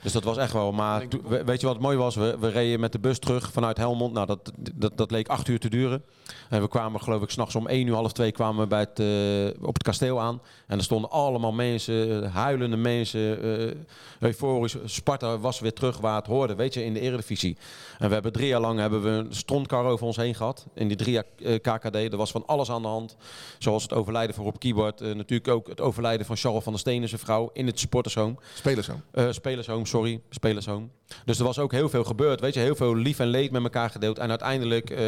dus 0.02 0.12
dat 0.12 0.24
was 0.24 0.36
echt 0.36 0.52
wel. 0.52 0.72
Maar 0.72 1.06
weet 1.44 1.60
je 1.60 1.66
wat 1.66 1.80
mooi 1.80 1.96
was? 1.96 2.14
We, 2.14 2.36
we 2.38 2.48
reden 2.48 2.80
met 2.80 2.92
de 2.92 2.98
bus 2.98 3.18
terug 3.18 3.52
vanuit 3.52 3.76
Helmond. 3.76 4.12
Nou, 4.12 4.26
dat, 4.26 4.52
dat, 4.74 4.96
dat 4.96 5.10
leek 5.10 5.28
acht 5.28 5.48
uur 5.48 5.58
te 5.58 5.68
duren. 5.68 6.02
En 6.48 6.60
we 6.60 6.68
kwamen, 6.68 7.00
geloof 7.00 7.22
ik, 7.22 7.30
s'nachts 7.30 7.54
om 7.54 7.66
één 7.66 7.86
uur, 7.86 7.94
half 7.94 8.12
twee 8.12 8.32
kwamen 8.32 8.60
we 8.60 8.66
bij 8.66 8.80
het, 8.80 8.98
eh, 8.98 9.66
op 9.66 9.74
het 9.74 9.82
kasteel 9.82 10.20
aan. 10.20 10.40
En 10.66 10.78
er 10.78 10.84
stonden 10.84 11.10
allemaal 11.10 11.52
mensen, 11.52 12.24
eh, 12.24 12.34
huilende 12.34 12.76
mensen, 12.76 13.42
eh, 13.42 13.74
euforisch. 14.18 14.76
Sparta 14.84 15.38
was 15.38 15.60
weer 15.60 15.72
terug 15.72 15.98
waar 15.98 16.16
het 16.16 16.26
hoorde, 16.26 16.54
weet 16.54 16.74
je, 16.74 16.84
in 16.84 16.94
de 16.94 17.00
eredivisie. 17.00 17.56
En 17.98 18.06
we 18.08 18.14
hebben 18.14 18.32
drie 18.32 18.48
jaar 18.48 18.60
lang 18.60 18.78
hebben 18.78 19.02
we 19.02 19.08
een 19.08 19.34
strontkar 19.34 19.84
over 19.84 20.06
ons 20.06 20.16
heen 20.16 20.34
gehad. 20.34 20.66
In 20.74 20.88
die 20.88 20.96
drie 20.96 21.12
jaar 21.12 21.58
KKD. 21.58 21.94
Er 21.94 22.16
was 22.16 22.30
van 22.30 22.46
alles 22.46 22.70
aan 22.70 22.82
de 22.82 22.88
hand. 22.88 23.16
Zoals 23.58 23.82
het 23.82 23.92
overlijden 23.92 24.34
van 24.34 24.44
Rob 24.44 24.58
Kiebert. 24.58 25.00
eh, 25.00 25.14
natuurlijk 25.14 25.48
ook 25.48 25.68
het 25.68 25.80
overlijden 25.80 26.26
van 26.26 26.36
Charles 26.36 26.62
van 26.62 26.72
der 26.72 26.80
Steen, 26.80 27.08
zijn 27.08 27.20
vrouw, 27.20 27.50
in 27.52 27.66
het 27.66 27.78
supportershome. 27.78 28.34
Spelers 28.54 28.86
zo. 28.86 29.00
Eh, 29.10 29.30
spelershome, 29.30 29.86
sorry. 29.86 30.20
Spelershome. 30.30 30.88
Dus 31.24 31.38
er 31.38 31.44
was 31.44 31.58
ook 31.58 31.72
heel 31.72 31.88
veel 31.88 32.04
gebeurd. 32.04 32.40
Weet 32.40 32.54
je, 32.54 32.60
heel 32.60 32.74
veel 32.74 32.96
lief 32.96 33.18
en 33.18 33.26
leed 33.26 33.50
met 33.50 33.62
elkaar 33.62 33.90
gedeeld. 33.90 34.18
En 34.18 34.28
uiteindelijk, 34.28 34.90
eh, 34.90 34.98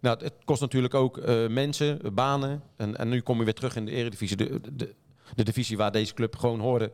nou, 0.00 0.18
het 0.24 0.32
kost 0.44 0.60
natuurlijk 0.60 0.94
ook 0.94 1.18
eh, 1.18 1.46
mensen, 1.48 1.98
banen. 2.14 2.62
En, 2.76 2.96
en 2.96 3.08
nu 3.08 3.20
kom 3.20 3.38
je 3.38 3.44
weer 3.44 3.54
terug 3.54 3.76
in 3.76 3.84
de 3.84 3.90
eredivisie. 3.90 4.36
De, 4.36 4.60
de, 4.72 4.94
de 5.34 5.42
divisie 5.42 5.76
waar 5.76 5.92
deze 5.92 6.14
club 6.14 6.36
gewoon 6.36 6.60
hoorde. 6.60 6.92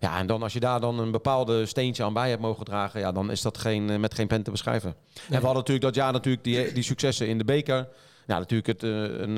Ja, 0.00 0.18
en 0.18 0.26
dan 0.26 0.42
als 0.42 0.52
je 0.52 0.60
daar 0.60 0.80
dan 0.80 0.98
een 0.98 1.10
bepaalde 1.10 1.66
steentje 1.66 2.04
aan 2.04 2.12
bij 2.12 2.28
hebt 2.28 2.42
mogen 2.42 2.64
dragen, 2.64 3.00
ja, 3.00 3.12
dan 3.12 3.30
is 3.30 3.42
dat 3.42 3.58
geen, 3.58 3.90
eh, 3.90 3.98
met 3.98 4.14
geen 4.14 4.26
pen 4.26 4.42
te 4.42 4.50
beschrijven. 4.50 4.90
En 5.14 5.22
we 5.28 5.34
hadden 5.34 5.54
natuurlijk 5.54 5.84
dat 5.84 5.94
jaar 5.94 6.12
natuurlijk 6.12 6.44
die, 6.44 6.72
die 6.72 6.82
successen 6.82 7.28
in 7.28 7.38
de 7.38 7.44
beker. 7.44 7.88
Ja, 8.26 8.38
natuurlijk 8.38 8.66
het, 8.66 8.82
een, 8.82 9.36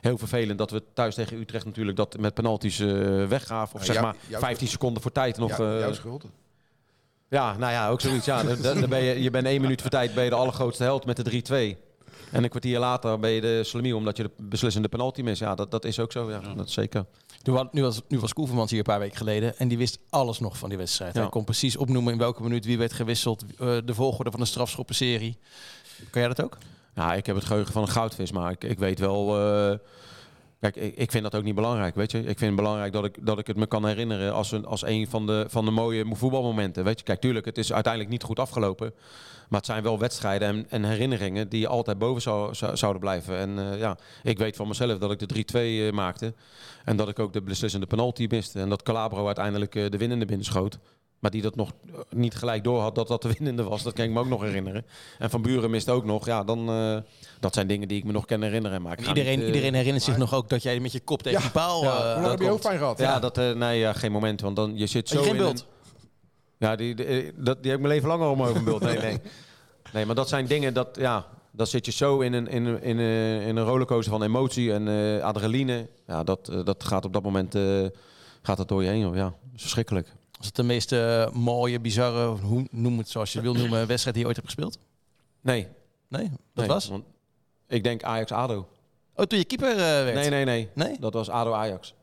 heel 0.00 0.18
vervelend 0.18 0.58
dat 0.58 0.70
we 0.70 0.82
thuis 0.94 1.14
tegen 1.14 1.38
Utrecht 1.38 1.64
natuurlijk 1.64 1.96
dat 1.96 2.18
met 2.18 2.34
penalties 2.34 2.78
eh, 2.78 2.88
weggaven. 3.26 3.74
Of 3.74 3.80
Ja, 3.80 3.86
zeg 3.86 3.94
jou- 3.94 4.06
maar 4.06 4.16
jouw 4.28 4.40
15 4.40 4.68
seconden 4.68 5.02
voor 5.02 5.12
tijd 5.12 5.36
nog. 5.38 5.58
Ja, 5.58 5.78
jouw 5.78 5.92
schuld. 5.92 6.24
Ja, 7.32 7.56
nou 7.56 7.72
ja, 7.72 7.88
ook 7.88 8.00
zoiets. 8.00 8.26
Ja, 8.26 8.42
dan, 8.42 8.62
dan 8.62 8.88
ben 8.88 9.02
je, 9.02 9.22
je 9.22 9.30
bent 9.30 9.46
één 9.46 9.60
minuut 9.60 9.80
voor 9.80 9.90
tijd 9.90 10.14
ben 10.14 10.24
je 10.24 10.30
de 10.30 10.36
allergrootste 10.36 10.82
held 10.82 11.06
met 11.06 11.24
de 11.24 11.74
3-2. 11.76 11.78
En 12.30 12.42
een 12.44 12.50
kwartier 12.50 12.78
later 12.78 13.18
ben 13.18 13.30
je 13.30 13.40
de 13.40 13.64
slemiel 13.64 13.96
omdat 13.96 14.16
je 14.16 14.22
de 14.22 14.30
beslissende 14.36 14.88
penalty 14.88 15.22
mist. 15.22 15.40
Ja, 15.40 15.54
dat, 15.54 15.70
dat 15.70 15.84
is 15.84 15.98
ook 15.98 16.12
zo. 16.12 16.30
Ja, 16.30 16.40
dat 16.56 16.66
is 16.66 16.72
zeker. 16.72 17.04
Nu, 17.42 17.58
nu, 17.70 17.82
was, 17.82 18.00
nu 18.08 18.18
was 18.18 18.32
Koevermans 18.32 18.70
hier 18.70 18.78
een 18.78 18.84
paar 18.84 18.98
weken 18.98 19.16
geleden 19.16 19.58
en 19.58 19.68
die 19.68 19.78
wist 19.78 19.98
alles 20.10 20.38
nog 20.38 20.58
van 20.58 20.68
die 20.68 20.78
wedstrijd. 20.78 21.14
Ja. 21.14 21.20
Hij 21.20 21.30
kon 21.30 21.44
precies 21.44 21.76
opnoemen 21.76 22.12
in 22.12 22.18
welke 22.18 22.42
minuut 22.42 22.64
wie 22.64 22.78
werd 22.78 22.92
gewisseld, 22.92 23.44
eh, 23.58 23.76
de 23.84 23.94
volgorde 23.94 24.30
van 24.30 24.40
de 24.40 24.46
strafschoppenserie. 24.46 25.38
Kan 26.10 26.20
jij 26.20 26.28
dat 26.34 26.42
ook? 26.44 26.58
Ja, 26.94 27.14
ik 27.14 27.26
heb 27.26 27.36
het 27.36 27.44
geheugen 27.44 27.72
van 27.72 27.82
een 27.82 27.88
goudvis, 27.88 28.32
maar 28.32 28.50
ik, 28.50 28.64
ik 28.64 28.78
weet 28.78 28.98
wel. 28.98 29.38
eh, 29.38 29.78
kijk, 30.70 30.76
ik, 30.96 31.10
vind 31.10 31.22
dat 31.22 31.34
ook 31.34 31.42
niet 31.42 31.54
belangrijk, 31.54 31.94
weet 31.94 32.10
je. 32.10 32.18
Ik 32.18 32.24
vind 32.24 32.40
het 32.40 32.54
belangrijk 32.56 32.92
dat 32.92 33.04
ik, 33.04 33.26
dat 33.26 33.38
ik 33.38 33.46
het 33.46 33.56
me 33.56 33.66
kan 33.66 33.86
herinneren 33.86 34.32
als 34.32 34.52
een, 34.52 34.64
als 34.66 34.84
een 34.86 35.06
van 35.08 35.26
de, 35.26 35.44
van 35.48 35.64
de 35.64 35.70
mooie 35.70 36.04
voetbalmomenten. 36.10 36.84
Weet 36.84 36.98
je, 36.98 37.04
kijk, 37.04 37.20
tuurlijk, 37.20 37.44
het 37.44 37.58
is 37.58 37.72
uiteindelijk 37.72 38.12
niet 38.12 38.22
goed 38.22 38.38
afgelopen. 38.38 38.94
Maar 39.48 39.60
het 39.60 39.70
zijn 39.70 39.82
wel 39.82 39.98
wedstrijden 39.98 40.48
en, 40.48 40.66
en 40.68 40.84
herinneringen 40.84 41.48
die 41.48 41.68
altijd 41.68 41.98
boven 41.98 42.22
zou, 42.22 42.54
zou- 42.54 42.76
zouden 42.76 43.00
blijven. 43.00 43.36
En 43.36 43.58
eh, 43.72 43.78
ja, 43.78 43.96
ik 44.22 44.38
weet 44.38 44.56
van 44.56 44.68
mezelf 44.68 44.98
dat 44.98 45.10
ik 45.10 45.28
de 45.28 45.44
3-2 45.52 45.56
eh, 45.56 45.92
maakte. 45.92 46.34
En 46.84 46.96
dat 46.96 47.08
ik 47.08 47.18
ook 47.18 47.32
de 47.32 47.42
beslissende 47.42 47.86
penalty 47.86 48.26
miste. 48.30 48.60
En 48.60 48.68
dat 48.68 48.82
Calabro 48.82 49.26
uiteindelijk 49.26 49.74
eh, 49.74 49.90
de 49.90 49.98
winnende 49.98 50.24
binnenschoot. 50.24 50.78
Maar 51.22 51.30
die 51.30 51.42
dat 51.42 51.56
nog 51.56 51.70
eh, 51.86 51.98
niet 52.10 52.34
gelijk 52.34 52.64
door 52.64 52.80
had 52.80 52.94
dat 52.94 53.08
dat 53.08 53.22
de 53.22 53.28
winnende 53.38 53.62
was. 53.62 53.82
Dat 53.82 53.92
kan 53.92 54.04
ik 54.04 54.10
me 54.10 54.20
ook 54.20 54.26
nog 54.26 54.42
herinneren. 54.42 54.84
En 55.18 55.30
Van 55.30 55.42
Buren 55.42 55.70
mist 55.70 55.88
ook 55.88 56.04
nog. 56.04 56.26
Ja, 56.26 56.44
dan, 56.44 56.68
eh, 56.68 56.96
dat 57.40 57.54
zijn 57.54 57.66
dingen 57.66 57.88
die 57.88 57.98
ik 57.98 58.04
me 58.04 58.12
nog 58.12 58.24
kan 58.26 58.42
herinneren. 58.42 58.82
Maar 58.82 58.98
Iedereen, 58.98 59.30
niet, 59.38 59.40
eh, 59.40 59.46
iedereen 59.46 59.74
herinnert 59.74 60.04
zich 60.04 60.16
nog 60.16 60.34
ook 60.34 60.48
dat 60.48 60.62
jij 60.62 60.80
met 60.80 60.92
je 60.92 61.00
kop 61.00 61.22
tegen 61.22 61.38
Ja. 61.38 61.44
die 61.44 61.52
paal... 61.54 61.82
Ja. 61.82 61.90
eh, 61.98 62.04
dat 62.04 62.14
heb 62.14 62.24
je 62.24 62.36
komt. 62.36 62.48
hoofdpijn 62.48 62.78
gehad? 62.78 62.98
Ja, 62.98 63.18
dat, 63.18 63.38
eh, 63.38 63.50
nee, 63.52 63.78
ja, 63.78 63.92
geen 63.92 64.12
moment. 64.12 64.40
Want 64.40 64.56
dan, 64.56 64.72
je 64.78 64.86
zit 64.86 65.08
zo 65.08 65.18
je 65.18 65.22
geen 65.24 65.32
in 65.32 65.38
beeld? 65.38 65.60
Een, 65.60 65.66
ja, 66.68 66.76
die, 66.76 66.94
die, 66.94 67.32
dat, 67.36 67.62
die 67.62 67.70
heb 67.70 67.80
ik 67.80 67.86
mijn 67.86 67.94
leven 67.94 68.08
langer 68.08 68.28
om 68.28 68.42
over 68.42 68.56
een 68.56 68.64
beeld. 68.70 68.82
Nee, 68.82 68.98
nee. 68.98 69.18
Nee, 69.92 70.06
maar 70.06 70.14
dat 70.14 70.28
zijn 70.28 70.46
dingen 70.46 70.74
dat, 70.74 70.88
ja, 71.00 71.26
dan 71.50 71.66
zit 71.66 71.86
je 71.86 71.92
zo 71.92 72.20
in 72.20 72.32
een, 72.32 72.48
in 72.48 72.64
een, 72.64 72.82
in 72.82 72.98
een, 72.98 73.40
in 73.42 73.56
een 73.56 73.64
rollercoaster 73.64 74.12
van 74.12 74.22
emotie 74.22 74.72
en 74.72 74.88
eh, 74.88 75.24
adrenaline. 75.24 75.88
Ja, 76.06 76.22
dat, 76.24 76.52
dat 76.64 76.84
gaat 76.84 77.04
op 77.04 77.12
dat 77.12 77.22
moment 77.22 77.54
eh, 77.54 77.86
gaat 78.42 78.56
dat 78.56 78.68
door 78.68 78.82
je 78.82 78.88
heen. 78.88 79.12
Ja, 79.14 79.24
dat 79.24 79.34
is 79.54 79.60
verschrikkelijk. 79.62 80.12
Was 80.42 80.50
het 80.50 80.60
de 80.60 80.72
meest 80.72 80.92
eh, 80.92 81.30
mooie, 81.30 81.80
bizarre, 81.80 82.26
hoe 82.26 82.66
noem 82.70 82.98
het 82.98 83.08
zoals 83.08 83.32
je 83.32 83.40
wil 83.40 83.54
noemen, 83.54 83.86
wedstrijd 83.86 84.14
die 84.14 84.24
je 84.24 84.26
ooit 84.26 84.36
hebt 84.36 84.48
gespeeld? 84.48 84.78
Nee. 85.40 85.68
Nee? 86.08 86.30
Dat 86.30 86.38
nee, 86.54 86.66
was? 86.66 86.88
want 86.88 87.04
ik 87.66 87.84
denk 87.84 88.02
Ajax-ADO. 88.02 88.68
Oh, 89.16 89.24
toen 89.24 89.38
je 89.38 89.44
keeper 89.44 89.70
eh, 89.70 89.76
werd? 89.76 90.14
Nee, 90.14 90.30
nee, 90.30 90.44
nee. 90.44 90.68
Nee? 90.74 90.96
Dat 91.00 91.14
was 91.14 91.28
ADO-Ajax. 91.28 91.94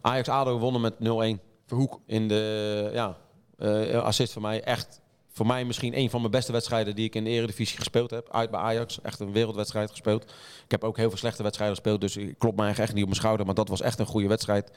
Ajax-ADO 0.00 0.58
wonnen 0.58 0.80
met 0.80 0.94
0-1. 1.38 1.42
Verhoek. 1.66 2.00
in 2.06 2.28
de 2.28 2.90
ja, 2.92 3.16
eh, 3.58 4.02
assist 4.02 4.32
voor 4.32 4.42
mij. 4.42 4.62
Echt 4.62 5.00
voor 5.36 5.46
mij 5.46 5.64
misschien 5.64 5.98
een 5.98 6.10
van 6.10 6.20
mijn 6.20 6.32
beste 6.32 6.52
wedstrijden 6.52 6.94
die 6.94 7.04
ik 7.04 7.14
in 7.14 7.24
de 7.24 7.30
Eredivisie 7.30 7.78
gespeeld 7.78 8.10
heb. 8.10 8.28
Uit 8.30 8.50
bij 8.50 8.60
Ajax. 8.60 9.00
Echt 9.00 9.20
een 9.20 9.32
wereldwedstrijd 9.32 9.90
gespeeld. 9.90 10.22
Ik 10.64 10.70
heb 10.70 10.84
ook 10.84 10.96
heel 10.96 11.08
veel 11.08 11.18
slechte 11.18 11.42
wedstrijden 11.42 11.76
gespeeld. 11.76 12.00
Dus 12.00 12.16
ik 12.16 12.38
klop 12.38 12.58
eigenlijk 12.58 12.78
echt 12.78 12.92
niet 12.92 13.02
op 13.02 13.08
mijn 13.08 13.20
schouder. 13.20 13.46
Maar 13.46 13.54
dat 13.54 13.68
was 13.68 13.80
echt 13.80 13.98
een 13.98 14.06
goede 14.06 14.28
wedstrijd. 14.28 14.70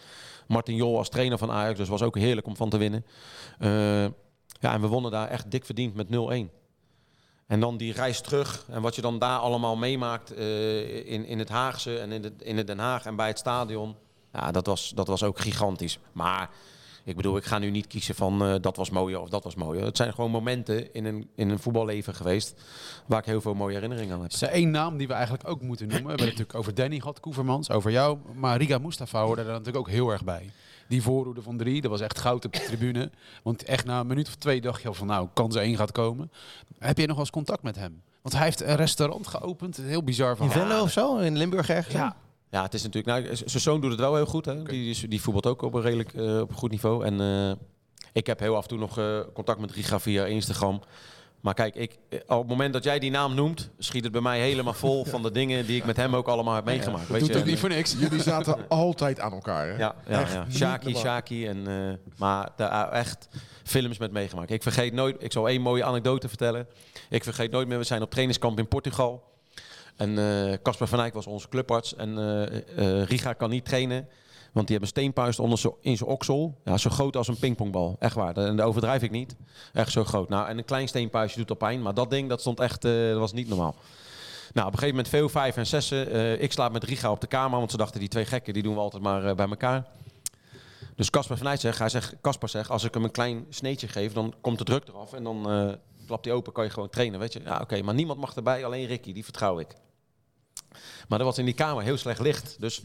Martin 0.48 0.76
Jol 0.76 0.98
als 0.98 1.10
trainer 1.10 1.38
van 1.38 1.52
Ajax. 1.52 1.78
Dus 1.78 1.88
was 1.88 2.02
ook 2.02 2.18
heerlijk 2.18 2.48
om 2.48 2.56
van 2.56 2.70
te 2.70 2.78
winnen. 2.78 3.06
Eh, 3.60 4.04
ja, 4.60 4.74
en 4.74 4.82
we 4.82 4.88
wonnen 4.88 5.12
daar 5.12 5.28
echt 5.28 5.52
dik 5.52 5.66
verdiend 5.66 5.96
met 5.96 6.08
0-1. 6.08 6.52
En 7.48 7.60
dan 7.60 7.78
die 7.78 7.94
reis 7.94 8.22
terug. 8.22 8.66
En 8.70 8.82
wat 8.82 8.96
je 8.96 9.02
dan 9.02 9.20
daar 9.20 9.40
allemaal 9.40 9.76
meemaakt 9.76 10.34
eh, 10.34 11.12
in, 11.12 11.26
in 11.26 11.40
het 11.40 11.50
Haagse 11.50 12.00
en 12.00 12.12
in, 12.12 12.24
het, 12.24 12.42
in 12.42 12.58
het 12.58 12.68
Den 12.68 12.80
Haag 12.80 13.06
en 13.06 13.16
bij 13.16 13.28
het 13.28 13.40
stadion. 13.40 13.96
Ja, 14.34 14.52
dat 14.52 14.66
was, 14.66 14.92
dat 14.96 15.08
was 15.08 15.24
ook 15.24 15.40
gigantisch. 15.40 16.00
Maar 16.12 16.50
ik 17.10 17.16
bedoel, 17.16 17.38
ik 17.38 17.46
ga 17.46 17.60
nu 17.60 17.70
niet 17.70 17.88
kiezen 17.88 18.16
van 18.16 18.44
eh, 18.44 18.56
dat 18.62 18.76
was 18.76 18.90
mooier 18.90 19.20
of 19.20 19.30
dat 19.30 19.44
was 19.44 19.56
mooier. 19.56 19.86
Het 19.86 19.98
zijn 19.98 20.14
gewoon 20.14 20.32
momenten 20.32 20.94
in 20.94 21.06
een, 21.06 21.30
in 21.36 21.50
een 21.50 21.60
voetballeven 21.60 22.16
geweest 22.16 22.62
waar 23.06 23.20
ik 23.20 23.26
heel 23.26 23.42
veel 23.42 23.54
mooie 23.54 23.74
herinneringen 23.74 24.16
aan 24.16 24.22
heb. 24.22 24.32
Er 24.32 24.42
is 24.42 24.48
één 24.48 24.72
naam 24.72 24.98
die 24.98 25.08
we 25.08 25.14
eigenlijk 25.14 25.48
ook 25.48 25.62
moeten 25.62 25.88
noemen. 25.88 26.04
We 26.04 26.10
hebben 26.10 26.28
het 26.28 26.38
natuurlijk 26.38 26.60
over 26.60 26.76
Danny 26.76 27.00
gehad, 27.00 27.20
Koevermans, 27.20 27.70
over 27.70 27.92
jou. 27.92 28.18
Maar 28.36 28.58
Riga 28.58 28.78
Mustafa 28.78 29.24
hoorde 29.24 29.42
er 29.42 29.48
natuurlijk 29.48 29.78
ook 29.78 29.90
heel 29.90 30.10
erg 30.10 30.24
bij. 30.24 30.52
Die 30.88 31.02
voorhoede 31.02 31.42
van 31.42 31.58
drie, 31.58 31.82
dat 31.82 31.92
was 31.92 32.02
echt 32.02 32.20
goud 32.20 32.46
op 32.46 32.54
de 32.54 32.60
tribune. 32.60 33.12
Want 33.44 33.64
echt 33.64 33.86
na 33.86 34.00
een 34.00 34.08
minuut 34.08 34.28
of 34.28 34.36
twee 34.36 34.62
dacht 34.62 34.82
je 34.82 34.88
al 34.88 34.94
van 34.94 35.08
nou, 35.08 35.28
kans 35.34 35.56
één 35.56 35.76
gaat 35.76 35.92
komen. 35.92 36.32
Heb 36.80 36.98
je 36.98 37.06
nog 37.06 37.16
wel 37.16 37.26
eens 37.26 37.34
contact 37.34 37.64
met 37.64 37.76
hem? 37.76 38.02
Want 38.22 38.36
hij 38.36 38.44
heeft 38.44 38.62
een 38.62 38.76
restaurant 38.76 39.28
geopend, 39.28 39.78
heel 39.78 40.04
bizar 40.04 40.38
van. 40.38 40.46
In 40.46 40.52
Venlo 40.52 40.82
of 40.82 40.92
zo? 40.92 41.18
In 41.18 41.38
Limburg 41.38 41.70
ergens? 41.70 41.96
Ja, 41.96 42.16
Ja, 42.52 42.64
het 42.64 42.74
is 42.74 42.84
natuurlijk. 42.84 43.24
Nou, 43.24 43.36
zijn 43.36 43.62
zoon 43.62 43.82
doet 43.82 43.92
het 43.92 44.00
wel 44.00 44.16
heel 44.16 44.26
goed. 44.26 44.46
Hè? 44.46 44.64
Die, 44.64 45.08
die 45.08 45.22
voetbalt 45.22 45.46
ook 45.46 45.62
op 45.62 45.74
een 45.74 45.82
redelijk 45.82 46.14
eh, 46.14 46.40
op 46.40 46.50
een 46.50 46.56
goed 46.56 46.72
niveau. 46.72 47.06
En 47.06 47.22
eh, 47.22 47.52
ik 48.14 48.28
heb 48.28 48.40
heel 48.40 48.56
af 48.56 48.62
en 48.62 48.70
toe 48.70 48.78
nog 48.78 48.98
eh, 48.98 49.20
contact 49.34 49.60
met 49.60 49.72
Riga 49.72 50.00
via 50.00 50.26
Instagram. 50.26 50.82
Maar 51.42 51.54
kijk, 51.54 51.76
ik, 51.76 51.98
op 52.28 52.40
het 52.40 52.48
moment 52.48 52.74
dat 52.74 52.84
jij 52.84 53.00
die 53.00 53.12
naam 53.12 53.36
noemt, 53.36 53.70
schiet 53.78 54.04
het 54.04 54.12
bij 54.12 54.22
mij 54.22 54.40
helemaal 54.40 54.74
vol 54.74 55.06
van 55.14 55.24
de 55.24 55.32
dingen 55.32 55.66
die 55.66 55.78
ik 55.78 55.86
met 55.86 55.98
hem 55.98 56.16
ook 56.16 56.28
allemaal 56.28 56.56
heb 56.56 56.66
meegemaakt. 56.66 57.08
weet 57.08 57.20
doet 57.20 57.30
je? 57.30 57.38
ook 57.38 57.46
niet 57.46 57.60
voor 57.60 57.70
niks. 57.70 57.96
Jullie 58.00 58.22
zaten 58.22 58.68
altijd 58.68 59.20
aan 59.20 59.32
elkaar, 59.34 59.68
hè? 59.68 59.78
Ja, 59.78 59.96
ja, 60.08 60.22
Echt 60.22 60.34
ja. 60.34 60.46
Shaki. 60.52 60.96
Shaki. 60.96 61.48
En, 61.48 61.68
eh, 61.68 62.14
maar 62.18 62.50
daar 62.56 62.92
echt 62.92 63.28
films 63.64 63.98
met 63.98 64.12
meegemaakt. 64.12 64.52
Ik 64.52 64.64
vergeet 64.64 64.94
nooit, 64.94 65.24
ik 65.24 65.32
zal 65.32 65.50
één 65.50 65.62
mooie 65.62 65.84
anekdote 65.84 66.28
vertellen. 66.28 66.68
Ik 67.10 67.24
vergeet 67.24 67.52
nooit 67.52 67.68
meer, 67.68 67.78
we 67.78 67.84
zijn 67.84 68.02
op 68.02 68.10
trainingskamp 68.10 68.60
in 68.60 68.68
Portugal. 68.68 69.24
En 70.00 70.18
eh, 70.18 70.58
Casper 70.64 70.88
van 70.88 71.00
Eyck 71.00 71.14
was 71.14 71.28
onze 71.28 71.50
clubarts. 71.50 71.96
En 71.96 72.18
eh, 72.18 73.02
eh, 73.02 73.04
Riga 73.04 73.34
kan 73.34 73.50
niet 73.50 73.66
trainen. 73.66 74.08
Want 74.54 74.68
die 74.68 74.78
hebben 74.78 74.96
een 74.96 75.02
steenpuist 75.02 75.40
onder 75.40 75.62
in 75.82 75.98
zijn 75.98 76.10
oksel. 76.10 76.58
Ja, 76.66 76.78
zo 76.78 76.90
groot 76.90 77.16
als 77.16 77.28
een 77.28 77.40
pingpongbal. 77.40 77.96
Echt 78.00 78.16
waar. 78.16 78.38
En 78.38 78.56
dat 78.56 78.66
overdrijf 78.66 79.02
ik 79.02 79.12
niet. 79.12 79.36
Echt 79.74 79.92
zo 79.92 80.04
groot. 80.04 80.30
Nou, 80.30 80.48
en 80.48 80.58
een 80.58 80.66
klein 80.66 80.88
steenpuistje 80.88 81.40
doet 81.40 81.50
al 81.50 81.56
pijn. 81.56 81.82
Maar 81.82 81.94
dat 81.94 82.10
ding, 82.10 82.30
dat 82.30 82.40
stond 82.40 82.60
echt, 82.60 82.82
dat 82.82 83.18
was 83.18 83.34
niet 83.34 83.48
normaal. 83.48 83.76
Nou, 84.54 84.68
op 84.68 84.74
een 84.74 84.80
gegeven 84.80 84.88
moment 84.88 85.08
veel 85.08 85.30
vijf 85.30 85.58
en 85.58 85.68
zessen. 85.68 86.42
Ik 86.42 86.52
slaap 86.52 86.72
met 86.72 86.84
Riga 86.84 87.12
op 87.12 87.22
de 87.22 87.28
kamer. 87.28 87.58
Want 87.58 87.72
ze 87.72 87.78
dachten, 87.78 88.00
die 88.00 88.10
twee 88.10 88.26
gekken, 88.26 88.54
die 88.54 88.64
doen 88.64 88.74
we 88.74 88.80
altijd 88.80 89.04
maar 89.04 89.36
bij 89.36 89.48
elkaar. 89.48 89.86
Dus 90.96 91.10
Casper 91.10 91.38
van 91.38 91.48
Eyck 91.48 91.60
zegt, 91.60 91.80
hij 91.80 91.90
zegt, 91.90 92.16
Casper 92.22 92.50
zegt, 92.50 92.70
als 92.70 92.84
ik 92.84 92.94
hem 92.94 93.04
een 93.04 93.12
klein 93.12 93.46
sneetje 93.50 93.88
geef, 93.88 94.14
dan 94.14 94.34
komt 94.42 94.58
de 94.58 94.64
druk 94.64 94.88
eraf. 94.88 95.14
En 95.14 95.24
dan 95.24 95.48
klapt 96.06 96.26
hij 96.26 96.34
open, 96.34 96.54
kan 96.54 96.64
je 96.64 96.70
gewoon 96.70 96.90
trainen, 96.90 97.20
weet 97.20 97.34
je. 97.34 97.42
Ja, 97.44 97.60
oké, 97.62 97.82
maar 97.82 97.94
niemand 97.94 98.20
mag 98.20 98.36
erbij, 98.36 98.66
alleen 98.66 98.86
Ricky, 98.86 99.14
die 99.14 99.24
vertrouw 99.24 99.60
ik. 99.60 99.76
Maar 101.08 101.20
er 101.20 101.26
was 101.26 101.38
in 101.38 101.46
die 101.46 101.54
kamer 101.54 101.84
heel 101.84 101.98
slecht 101.98 102.20
licht. 102.20 102.56
Dus 102.60 102.82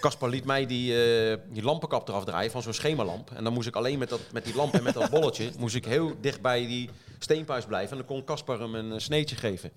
Caspar 0.00 0.28
liet 0.28 0.44
mij 0.44 0.66
die, 0.66 1.04
eh, 1.04 1.36
die 1.48 1.62
lampenkap 1.62 2.08
eraf 2.08 2.24
draaien 2.24 2.50
van 2.50 2.62
zo'n 2.62 2.72
schemerlamp. 2.72 3.30
En 3.34 3.44
dan 3.44 3.52
moest 3.52 3.68
ik 3.68 3.76
alleen 3.76 3.98
met, 3.98 4.08
dat, 4.08 4.20
met 4.32 4.44
die 4.44 4.54
lamp 4.54 4.74
en 4.74 4.82
met 4.82 4.94
dat 4.94 5.10
bolletje... 5.10 5.50
moest 5.58 5.74
ik 5.74 5.84
heel 5.84 6.16
dicht 6.20 6.40
bij 6.40 6.66
die 6.66 6.90
steenpuis 7.18 7.64
blijven. 7.64 7.90
En 7.90 7.96
dan 7.96 8.06
kon 8.06 8.24
Caspar 8.24 8.60
hem 8.60 8.74
een 8.74 8.92
eh, 8.92 8.98
sneetje 8.98 9.36
geven. 9.36 9.70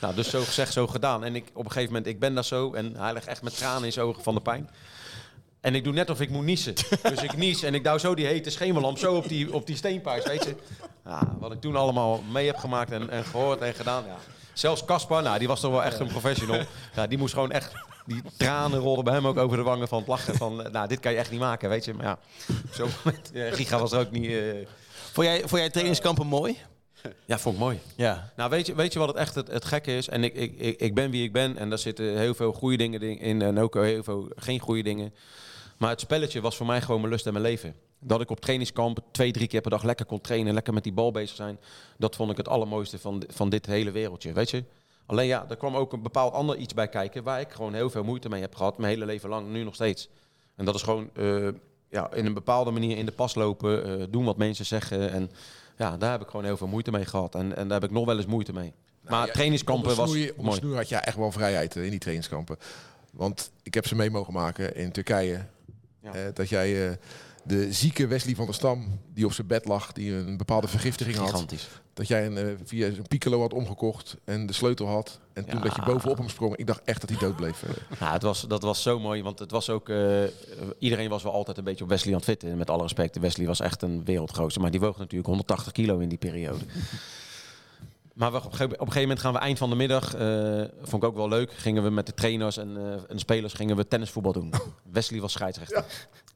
Nou, 0.00 0.14
dus 0.14 0.30
zo 0.30 0.42
gezegd, 0.42 0.72
zo 0.72 0.86
gedaan. 0.86 1.24
En 1.24 1.34
ik, 1.34 1.50
op 1.52 1.64
een 1.64 1.70
gegeven 1.70 1.92
moment, 1.92 2.06
ik 2.06 2.18
ben 2.18 2.34
daar 2.34 2.44
zo... 2.44 2.72
en 2.72 2.96
hij 2.96 3.12
ligt 3.12 3.26
echt 3.26 3.42
met 3.42 3.56
tranen 3.56 3.84
in 3.84 3.92
zijn 3.92 4.06
ogen 4.06 4.22
van 4.22 4.34
de 4.34 4.40
pijn. 4.40 4.70
En 5.60 5.74
ik 5.74 5.84
doe 5.84 5.92
net 5.92 6.10
of 6.10 6.20
ik 6.20 6.30
moet 6.30 6.44
niezen. 6.44 6.74
Dus 7.12 7.22
ik 7.22 7.36
nies 7.36 7.62
en 7.62 7.74
ik 7.74 7.84
douw 7.84 7.98
zo 7.98 8.14
die 8.14 8.26
hete 8.26 8.50
schemerlamp 8.50 8.98
zo 8.98 9.14
op 9.14 9.28
die, 9.28 9.52
op 9.54 9.66
die 9.66 9.76
steenpuis, 9.76 10.24
weet 10.24 10.44
je. 10.44 10.56
Ja, 11.04 11.36
wat 11.38 11.52
ik 11.52 11.60
toen 11.60 11.76
allemaal 11.76 12.22
mee 12.32 12.46
heb 12.46 12.56
gemaakt 12.56 12.90
en, 12.90 13.10
en 13.10 13.24
gehoord 13.24 13.60
en 13.60 13.74
gedaan. 13.74 14.04
Ja. 14.06 14.16
Zelfs 14.52 14.84
Caspar, 14.84 15.22
nou, 15.22 15.38
die 15.38 15.48
was 15.48 15.60
toch 15.60 15.70
wel 15.70 15.82
echt 15.84 15.98
een 15.98 16.06
professional. 16.08 16.60
Ja, 16.96 17.06
die 17.06 17.18
moest 17.18 17.34
gewoon 17.34 17.50
echt... 17.50 17.72
Die 18.06 18.22
tranen 18.36 18.78
rolden 18.80 19.04
bij 19.04 19.14
hem 19.14 19.26
ook 19.26 19.36
over 19.38 19.56
de 19.56 19.62
wangen 19.62 19.88
van 19.88 19.98
het 19.98 20.08
lachen. 20.08 20.34
Van, 20.34 20.64
eh, 20.64 20.72
nou, 20.72 20.88
dit 20.88 21.00
kan 21.00 21.12
je 21.12 21.18
echt 21.18 21.30
niet 21.30 21.40
maken, 21.40 21.68
weet 21.68 21.84
je. 21.84 21.94
Maar 21.94 22.04
ja, 22.06 22.18
op 22.48 22.74
zo'n 22.74 22.88
moment... 23.04 23.32
eh, 23.32 23.52
Giga 23.52 23.78
was 23.78 23.92
er 23.92 24.00
ook 24.00 24.10
niet... 24.10 24.30
eh, 24.30 24.38
Vond 25.12 25.26
jij, 25.26 25.38
vond 25.38 25.50
jij 25.50 25.70
trainingskampen 25.70 26.26
mooi? 26.26 26.56
ja, 27.24 27.38
vond 27.38 27.54
ik 27.54 27.60
mooi. 27.60 27.78
Ja. 27.96 28.32
Nou, 28.36 28.50
weet 28.50 28.66
je, 28.66 28.74
weet 28.74 28.92
je 28.92 28.98
wat 28.98 29.08
het 29.08 29.16
echt 29.16 29.34
het, 29.34 29.48
het 29.48 29.64
gekke 29.64 29.96
is? 29.96 30.08
En 30.08 30.24
ik, 30.24 30.34
ik, 30.34 30.54
ik, 30.58 30.80
ik 30.80 30.94
ben 30.94 31.10
wie 31.10 31.24
ik 31.24 31.32
ben 31.32 31.56
en 31.56 31.68
daar 31.68 31.78
zitten 31.78 32.18
heel 32.18 32.34
veel 32.34 32.52
goede 32.52 32.76
dingen 32.76 33.00
ding- 33.00 33.20
in 33.22 33.42
en 33.42 33.58
ook 33.58 33.74
heel 33.74 34.02
veel 34.02 34.30
geen 34.36 34.58
goede 34.58 34.82
dingen. 34.82 35.14
Maar 35.78 35.90
het 35.90 36.00
spelletje 36.00 36.40
was 36.40 36.56
voor 36.56 36.66
mij 36.66 36.80
gewoon 36.80 37.00
mijn 37.00 37.12
lust 37.12 37.26
en 37.26 37.32
mijn 37.32 37.44
leven. 37.44 37.74
Dat 38.04 38.20
ik 38.20 38.30
op 38.30 38.40
trainingskamp 38.40 38.98
twee, 39.10 39.32
drie 39.32 39.46
keer 39.46 39.60
per 39.60 39.70
dag 39.70 39.82
lekker 39.82 40.06
kon 40.06 40.20
trainen, 40.20 40.54
lekker 40.54 40.74
met 40.74 40.82
die 40.82 40.92
bal 40.92 41.10
bezig 41.10 41.36
zijn. 41.36 41.58
Dat 41.98 42.16
vond 42.16 42.30
ik 42.30 42.36
het 42.36 42.48
allermooiste 42.48 42.98
van, 42.98 43.24
van 43.28 43.48
dit 43.48 43.66
hele 43.66 43.90
wereldje, 43.90 44.32
weet 44.32 44.50
je. 44.50 44.64
Alleen 45.06 45.26
ja, 45.26 45.46
er 45.48 45.56
kwam 45.56 45.76
ook 45.76 45.92
een 45.92 46.02
bepaald 46.02 46.32
ander 46.32 46.56
iets 46.56 46.74
bij 46.74 46.88
kijken 46.88 47.22
waar 47.22 47.40
ik 47.40 47.50
gewoon 47.50 47.74
heel 47.74 47.90
veel 47.90 48.04
moeite 48.04 48.28
mee 48.28 48.40
heb 48.40 48.54
gehad, 48.54 48.78
mijn 48.78 48.92
hele 48.92 49.06
leven 49.06 49.28
lang, 49.28 49.48
nu 49.48 49.64
nog 49.64 49.74
steeds. 49.74 50.08
En 50.56 50.64
dat 50.64 50.74
is 50.74 50.82
gewoon 50.82 51.10
eh, 51.14 51.48
ja, 51.88 52.12
in 52.12 52.26
een 52.26 52.34
bepaalde 52.34 52.70
manier 52.70 52.96
in 52.96 53.06
de 53.06 53.12
pas 53.12 53.34
lopen, 53.34 53.84
eh, 53.84 54.06
doen 54.10 54.24
wat 54.24 54.36
mensen 54.36 54.66
zeggen. 54.66 55.10
En 55.10 55.30
ja, 55.76 55.96
daar 55.96 56.10
heb 56.10 56.20
ik 56.20 56.28
gewoon 56.28 56.44
heel 56.44 56.56
veel 56.56 56.66
moeite 56.66 56.90
mee 56.90 57.04
gehad. 57.04 57.34
En, 57.34 57.56
en 57.56 57.68
daar 57.68 57.80
heb 57.80 57.90
ik 57.90 57.96
nog 57.96 58.04
wel 58.04 58.16
eens 58.16 58.26
moeite 58.26 58.52
mee. 58.52 58.72
maar 59.00 59.30
trainingskampen 59.30 59.96
was 59.96 60.10
mooi. 60.36 60.56
snoer 60.56 60.76
had 60.76 60.88
je 60.88 60.96
echt 60.96 61.16
wel 61.16 61.32
vrijheid 61.32 61.76
eh, 61.76 61.84
in 61.84 61.90
die 61.90 61.98
trainingskampen. 61.98 62.56
Want 63.12 63.50
ik 63.62 63.74
heb 63.74 63.86
ze 63.86 63.94
mee 63.94 64.10
mogen 64.10 64.32
maken 64.32 64.74
in 64.76 64.92
Turkije. 64.92 65.46
Ja. 66.02 66.30
Dat 66.34 66.48
jij 66.48 66.98
de 67.44 67.72
zieke 67.72 68.06
Wesley 68.06 68.34
van 68.34 68.44
der 68.44 68.54
Stam, 68.54 69.00
die 69.14 69.24
op 69.24 69.32
zijn 69.32 69.46
bed 69.46 69.64
lag, 69.64 69.92
die 69.92 70.12
een 70.12 70.36
bepaalde 70.36 70.68
vergiftiging 70.68 71.16
had. 71.16 71.44
Dat 71.94 72.08
jij 72.08 72.26
een, 72.26 72.36
eh, 72.36 72.44
via 72.64 72.86
een 72.86 73.06
piccolo 73.08 73.40
had 73.40 73.52
omgekocht 73.52 74.16
en 74.24 74.46
de 74.46 74.52
sleutel 74.52 74.86
had. 74.86 75.20
En 75.32 75.44
toen 75.44 75.58
Ja. 75.58 75.64
dat 75.64 75.74
je 75.76 75.82
bovenop 75.82 76.18
hem 76.18 76.28
sprong, 76.28 76.56
ik 76.56 76.66
dacht 76.66 76.80
echt 76.84 77.00
dat 77.00 77.10
hij 77.10 77.18
dood 77.18 77.36
bleef. 77.36 77.64
Ja, 78.00 78.12
het 78.18 78.22
was, 78.22 78.40
dat 78.48 78.62
was 78.62 78.82
zo 78.82 78.98
mooi, 79.00 79.22
want 79.22 79.38
het 79.38 79.50
was 79.50 79.70
ook... 79.70 79.88
eh, 79.88 80.22
iedereen 80.78 81.08
was 81.08 81.22
wel 81.22 81.32
altijd 81.32 81.58
een 81.58 81.64
beetje 81.64 81.84
op 81.84 81.90
Wesley 81.90 82.10
aan 82.12 82.16
het 82.18 82.24
fitten. 82.28 82.56
Met 82.56 82.70
alle 82.70 82.82
respect, 82.82 83.18
Wesley 83.18 83.46
was 83.46 83.60
echt 83.60 83.82
een 83.82 84.04
wereldgrootste. 84.04 84.60
Maar 84.60 84.70
die 84.70 84.80
woog 84.80 84.98
natuurlijk 84.98 85.28
180 85.28 85.72
kilo 85.72 85.98
in 85.98 86.08
die 86.08 86.18
periode. 86.18 86.64
Maar 88.12 88.30
we, 88.32 88.36
op, 88.36 88.44
een 88.44 88.50
gegeven- 88.58 89.00
moment 89.00 89.20
gaan 89.20 89.32
we 89.32 89.38
eind 89.38 89.58
van 89.58 89.70
de 89.70 89.76
middag, 89.76 90.14
eh, 90.14 90.62
vond 90.82 91.02
ik 91.02 91.08
ook 91.08 91.14
wel 91.16 91.28
leuk, 91.28 91.52
gingen 91.52 91.82
we 91.82 91.90
met 91.90 92.06
de 92.06 92.14
trainers 92.14 92.56
en, 92.56 92.76
en 92.76 93.06
de 93.08 93.18
spelers 93.18 93.52
gingen 93.52 93.76
we 93.76 93.88
tennisvoetbal 93.88 94.32
doen. 94.32 94.52
Wesley 94.92 95.20
was 95.20 95.32
scheidsrechter. 95.32 95.84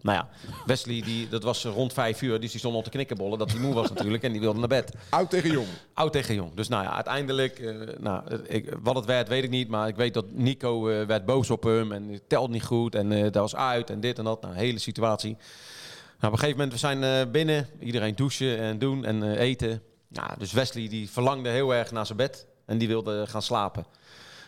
Nou 0.07 0.18
ja, 0.18 0.28
Wesley, 0.66 1.02
die, 1.02 1.28
dat 1.28 1.42
was 1.42 1.64
rond 1.64 1.92
vijf 1.92 2.22
uur, 2.22 2.40
dus 2.40 2.50
die 2.50 2.61
stond 2.61 2.74
al 2.74 2.82
te 2.82 2.90
knikkenbollen 2.90 3.38
dat 3.38 3.50
hij 3.50 3.61
moe 3.61 3.74
was 3.74 3.88
natuurlijk 3.92 4.22
en 4.22 4.32
die 4.32 4.40
wilde 4.40 4.59
naar 4.59 4.68
bed. 4.68 4.92
Oud 5.09 5.30
tegen 5.30 5.50
jong. 5.50 5.66
Oud 5.94 6.12
tegen 6.12 6.34
jong. 6.34 6.54
Dus 6.54 6.68
nou 6.68 6.84
ja, 6.84 6.94
uiteindelijk, 6.94 7.59
eh, 7.59 7.74
nou, 7.98 8.22
eh, 8.28 8.38
ik, 8.57 8.76
wat 8.82 8.94
het 8.94 9.04
werd, 9.04 9.28
weet 9.28 9.44
ik 9.44 9.50
niet. 9.50 9.68
Maar 9.68 9.88
ik 9.88 9.96
weet 9.96 10.14
dat 10.14 10.32
Nico 10.32 10.88
eh, 10.88 11.07
werd 11.07 11.24
boos 11.24 11.50
op 11.50 11.62
hem 11.62 11.92
en 11.92 12.09
het 12.09 12.28
telt 12.28 12.50
niet 12.50 12.64
goed. 12.64 12.94
En 12.94 13.12
eh 13.12 13.22
dat 13.22 13.34
was 13.34 13.57
uit 13.57 13.90
en 13.90 14.00
dit 14.00 14.18
en 14.18 14.24
dat. 14.24 14.42
Nou, 14.42 14.54
hele 14.54 14.78
situatie. 14.78 15.36
Nou, 16.20 16.32
op 16.32 16.32
een 16.32 16.38
gegeven 16.38 16.57
moment, 16.57 16.72
we 16.72 16.78
zijn 16.78 17.04
eh, 17.04 17.30
binnen. 17.32 17.68
Iedereen 17.80 18.14
douchen 18.14 18.59
en 18.59 18.78
doen 18.78 19.04
en 19.04 19.22
eh, 19.22 19.40
eten. 19.40 19.82
Ja, 20.09 20.34
dus 20.38 20.52
Wesley 20.52 20.88
die 20.88 21.11
verlangde 21.11 21.48
heel 21.48 21.74
erg 21.74 21.90
naar 21.90 22.07
zijn 22.07 22.18
bed. 22.18 22.46
En 22.66 22.78
die 22.78 22.88
wilde 22.88 23.26
gaan 23.26 23.42
slapen. 23.42 23.86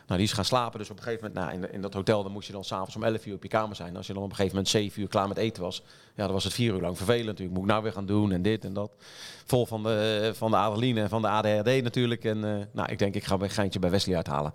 Nou, 0.09 0.21
die 0.21 0.29
is 0.29 0.35
gaan 0.35 0.45
slapen. 0.45 0.79
Dus 0.79 0.91
op 0.91 0.97
een 0.97 1.03
gegeven 1.03 1.27
moment, 1.27 1.47
nou, 1.47 1.63
in, 1.63 1.73
in 1.73 1.81
dat 1.81 1.95
hotel, 1.95 2.23
dan 2.23 2.33
moest 2.33 2.47
je 2.47 2.53
dan 2.53 2.65
s'avonds 2.65 2.97
om 2.97 3.05
11 3.05 3.27
uur 3.27 3.35
op 3.35 3.43
je 3.43 3.49
kamer 3.49 3.77
zijn. 3.77 3.97
Als 3.97 4.07
je 4.07 4.13
dan 4.13 4.23
op 4.23 4.29
een 4.29 4.37
gegeven 4.37 4.57
moment 4.57 4.75
7 4.75 5.03
uur 5.03 5.09
klaar 5.09 5.29
met 5.29 5.37
eten 5.37 5.63
was, 5.63 5.83
ja, 6.15 6.25
dan 6.25 6.33
was 6.33 6.45
het 6.45 6.53
vier 6.53 6.75
uur 6.75 6.81
lang 6.81 6.97
vervelend 6.97 7.27
natuurlijk. 7.27 7.57
Moet 7.57 7.65
ik 7.65 7.71
nou 7.71 7.83
weer 7.83 7.93
gaan 7.93 8.07
doen 8.07 8.33
en 8.33 8.43
dit 8.43 8.65
en 8.65 8.73
dat. 8.73 8.91
Vol 9.45 9.67
van 9.67 9.83
de, 9.83 10.31
van 10.35 10.51
de 10.51 10.57
Adeline 10.57 11.01
en 11.01 11.09
van 11.09 11.23
de 11.23 11.29
ADHD 11.29 11.83
natuurlijk. 11.83 12.25
En 12.25 12.45
eh, 12.45 12.67
nou, 12.73 12.93
ik 12.93 12.99
denk, 12.99 13.15
ik 13.15 13.25
ga 13.25 13.37
een 13.39 13.51
geintje 13.51 13.79
bij 13.79 13.91
Wesley 13.91 14.17
uithalen. 14.17 14.53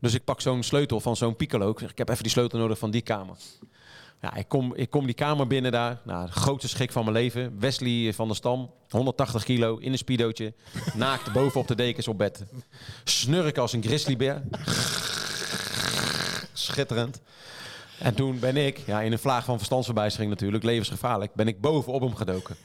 Dus 0.00 0.14
ik 0.14 0.24
pak 0.24 0.40
zo'n 0.40 0.62
sleutel 0.62 1.00
van 1.00 1.16
zo'n 1.16 1.36
piccolo. 1.36 1.70
Ik 1.70 1.80
ik 1.80 1.98
heb 1.98 2.08
even 2.08 2.22
die 2.22 2.32
sleutel 2.32 2.58
nodig 2.58 2.78
van 2.78 2.90
die 2.90 3.02
kamer. 3.02 3.36
Ja, 4.22 4.34
ik 4.34 4.48
kom, 4.48 4.74
ik 4.74 4.90
kom 4.90 5.06
die 5.06 5.14
kamer 5.14 5.46
binnen 5.46 5.72
daar. 5.72 6.00
Nou, 6.04 6.26
de 6.26 6.32
grootste 6.32 6.68
schrik 6.68 6.92
van 6.92 7.04
mijn 7.04 7.16
leven. 7.16 7.58
Wesley 7.58 8.12
van 8.12 8.26
der 8.26 8.36
Stam, 8.36 8.70
180 8.88 9.44
kilo, 9.44 9.76
in 9.76 9.92
een 9.92 9.98
speedootje. 9.98 10.54
Naakt 10.94 11.32
bovenop 11.32 11.68
de 11.68 11.74
dekens 11.74 12.08
op 12.08 12.18
bed. 12.18 12.44
Snurk 13.04 13.58
als 13.58 13.72
een 13.72 13.82
grizzlybeer. 13.82 14.42
Schitterend. 16.52 17.20
En 18.02 18.14
toen 18.14 18.38
ben 18.38 18.56
ik, 18.56 18.78
ja, 18.86 19.00
in 19.00 19.12
een 19.12 19.18
vlaag 19.18 19.44
van 19.44 19.56
verstandsverbijstering 19.56 20.30
natuurlijk, 20.30 20.64
levensgevaarlijk, 20.64 21.34
ben 21.34 21.48
ik 21.48 21.60
bovenop 21.60 22.00
hem 22.00 22.14
gedoken. 22.14 22.56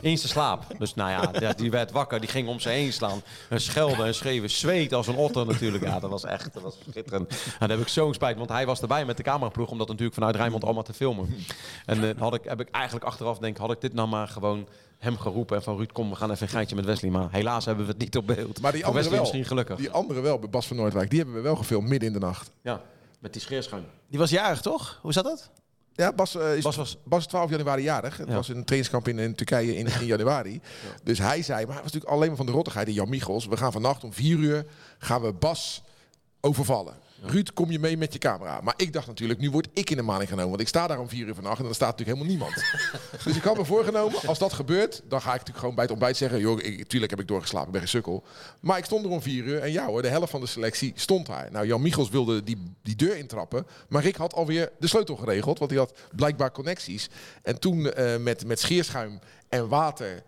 In 0.00 0.18
zijn 0.18 0.30
slaap. 0.32 0.64
Dus 0.78 0.94
nou 0.94 1.10
ja, 1.10 1.52
die- 1.52 1.70
werd 1.70 1.90
wakker, 1.92 2.20
die 2.20 2.28
ging 2.28 2.48
om 2.48 2.60
ze 2.60 2.68
heen 2.68 2.92
slaan. 2.92 3.22
En 3.48 3.60
schelden 3.60 4.06
en 4.06 4.14
schreeuwen, 4.14 4.50
zweet 4.50 4.92
als 4.94 5.06
een 5.06 5.16
otter 5.16 5.46
natuurlijk. 5.46 5.84
Ja, 5.84 6.00
dat 6.00 6.10
was 6.10 6.24
echt, 6.24 6.52
dat 6.54 6.62
was 6.62 6.76
schitterend. 6.90 7.28
En 7.30 7.36
daar 7.58 7.68
heb 7.68 7.80
ik 7.80 7.88
zo'n 7.88 8.14
spijt, 8.14 8.36
want 8.36 8.48
hij 8.50 8.66
was 8.66 8.80
erbij 8.80 9.04
met 9.04 9.16
de 9.16 9.22
cameraploeg, 9.22 9.70
om 9.70 9.78
dat 9.78 9.88
natuurlijk 9.88 10.14
vanuit 10.14 10.36
Rijnmond 10.36 10.64
allemaal 10.64 10.82
te 10.82 10.92
filmen. 10.92 11.34
En 11.86 12.04
eh, 12.08 12.20
had 12.20 12.34
ik, 12.34 12.44
heb 12.44 12.60
ik 12.60 12.68
eigenlijk 12.70 13.04
achteraf 13.04 13.38
denk, 13.38 13.56
had 13.56 13.70
ik 13.70 13.80
dit 13.80 13.92
nou 13.94 14.08
maar 14.08 14.28
gewoon 14.28 14.66
hem 14.98 15.18
geroepen 15.18 15.56
en 15.56 15.62
van 15.62 15.76
Ruud, 15.76 15.92
kom, 15.92 16.10
we 16.10 16.16
gaan 16.16 16.30
even 16.30 16.42
een 16.42 16.48
geintje 16.48 16.76
met 16.76 16.84
Wesley. 16.84 17.10
Maar 17.10 17.28
helaas 17.30 17.64
hebben 17.64 17.84
we 17.84 17.90
het 17.90 18.00
niet 18.00 18.16
op 18.16 18.26
beeld. 18.26 18.60
Maar 18.60 18.72
die 18.72 18.84
andere 18.84 18.92
Wesley 18.92 19.10
wel. 19.10 19.20
misschien 19.20 19.44
gelukkig. 19.44 19.76
Die 19.76 19.90
andere 19.90 20.20
wel, 20.20 20.38
bij 20.38 20.48
Bas 20.48 20.66
van 20.66 20.76
Noordwijk, 20.76 21.10
die 21.10 21.18
hebben 21.18 21.36
we 21.36 21.42
wel 21.42 21.56
gefilmd 21.56 21.88
midden 21.88 22.08
in 22.08 22.14
de 22.14 22.20
nacht. 22.26 22.50
Ja, 22.62 22.80
met 23.24 23.32
die 23.32 23.42
scheerschuim. 23.42 23.84
Die 24.08 24.18
was 24.18 24.30
jarig, 24.30 24.60
toch? 24.60 24.98
Hoe 25.02 25.12
zat 25.12 25.24
dat? 25.24 25.50
Ja, 25.92 26.12
Bas, 26.12 26.34
eh, 26.34 26.56
is, 26.56 26.62
Bas 26.62 26.76
Bas, 26.76 26.96
was- 27.04 27.20
is 27.22 27.26
12 27.26 27.50
januari 27.50 27.82
jarig. 27.82 28.16
Het 28.16 28.28
Ja. 28.28 28.34
was 28.34 28.48
een 28.48 28.64
trainingskamp 28.64 29.08
in, 29.08 29.18
in 29.18 29.34
Turkije 29.34 29.76
in, 29.76 29.86
in 30.00 30.06
januari. 30.06 30.60
Dus 31.02 31.18
hij 31.18 31.42
zei, 31.42 31.58
maar 31.64 31.74
hij 31.74 31.82
was 31.82 31.92
natuurlijk 31.92 32.12
alleen 32.12 32.28
maar 32.28 32.36
van 32.36 32.46
de 32.46 32.52
rottigheid 32.52 32.88
in 32.88 32.94
Jan 32.94 33.08
Michels. 33.08 33.46
We 33.46 33.56
gaan 33.56 33.72
vannacht 33.72 34.04
om 34.04 34.12
4 34.12 34.36
uur 34.38 34.66
gaan 34.98 35.22
we 35.22 35.32
Bas 35.32 35.82
overvallen. 36.40 36.94
Ruud, 37.26 37.52
kom 37.54 37.70
je 37.70 37.78
mee 37.78 37.96
met 37.96 38.12
je 38.12 38.18
camera? 38.18 38.60
Maar 38.60 38.74
ik 38.76 38.92
dacht 38.92 39.06
natuurlijk, 39.06 39.40
nu 39.40 39.50
word 39.50 39.68
ik 39.72 39.90
in 39.90 39.96
de 39.96 40.02
maling 40.02 40.28
genomen. 40.28 40.48
Want 40.48 40.60
ik 40.60 40.68
sta 40.68 40.86
daar 40.86 40.98
om 40.98 41.08
4 41.08 41.26
uur 41.26 41.34
vannacht 41.34 41.58
en 41.58 41.64
dan 41.64 41.74
staat 41.74 41.98
natuurlijk 41.98 42.18
helemaal 42.18 42.48
niemand. 42.48 42.64
dus 43.24 43.36
ik 43.36 43.42
had 43.42 43.56
me 43.56 43.64
voorgenomen, 43.64 44.26
als 44.26 44.38
dat 44.38 44.52
gebeurt, 44.52 45.02
dan 45.08 45.20
ga 45.20 45.26
ik 45.26 45.32
natuurlijk 45.32 45.58
gewoon 45.58 45.74
bij 45.74 45.84
het 45.84 45.92
ontbijt 45.92 46.16
zeggen... 46.16 46.40
joh, 46.40 46.60
ik, 46.60 46.86
tuurlijk 46.86 47.10
heb 47.10 47.20
ik 47.20 47.28
doorgeslapen, 47.28 47.66
ik 47.66 47.72
ben 47.72 47.80
geen 47.80 47.90
sukkel. 47.90 48.24
Maar 48.60 48.78
ik 48.78 48.84
stond 48.84 49.04
er 49.04 49.10
om 49.10 49.22
4 49.22 49.44
uur 49.44 49.58
en 49.58 49.72
ja 49.72 49.86
hoor, 49.86 50.02
de 50.02 50.08
helft 50.08 50.30
van 50.30 50.40
de 50.40 50.46
selectie 50.46 50.92
stond 50.94 51.26
daar. 51.26 51.48
Nou, 51.50 51.66
Jan 51.66 51.82
Michels 51.82 52.08
wilde 52.08 52.42
die, 52.42 52.56
die 52.82 52.96
deur 52.96 53.16
intrappen. 53.16 53.66
Maar 53.88 54.02
Rick 54.02 54.16
had 54.16 54.34
alweer 54.34 54.70
de 54.78 54.86
sleutel 54.86 55.16
geregeld, 55.16 55.58
want 55.58 55.70
hij 55.70 55.80
had 55.80 55.94
blijkbaar 56.16 56.52
connecties. 56.52 57.08
En 57.42 57.60
toen 57.60 57.92
eh, 57.92 58.16
met, 58.16 58.46
met 58.46 58.60
scheerschuim 58.60 59.18
en 59.48 59.68
water 59.68 60.22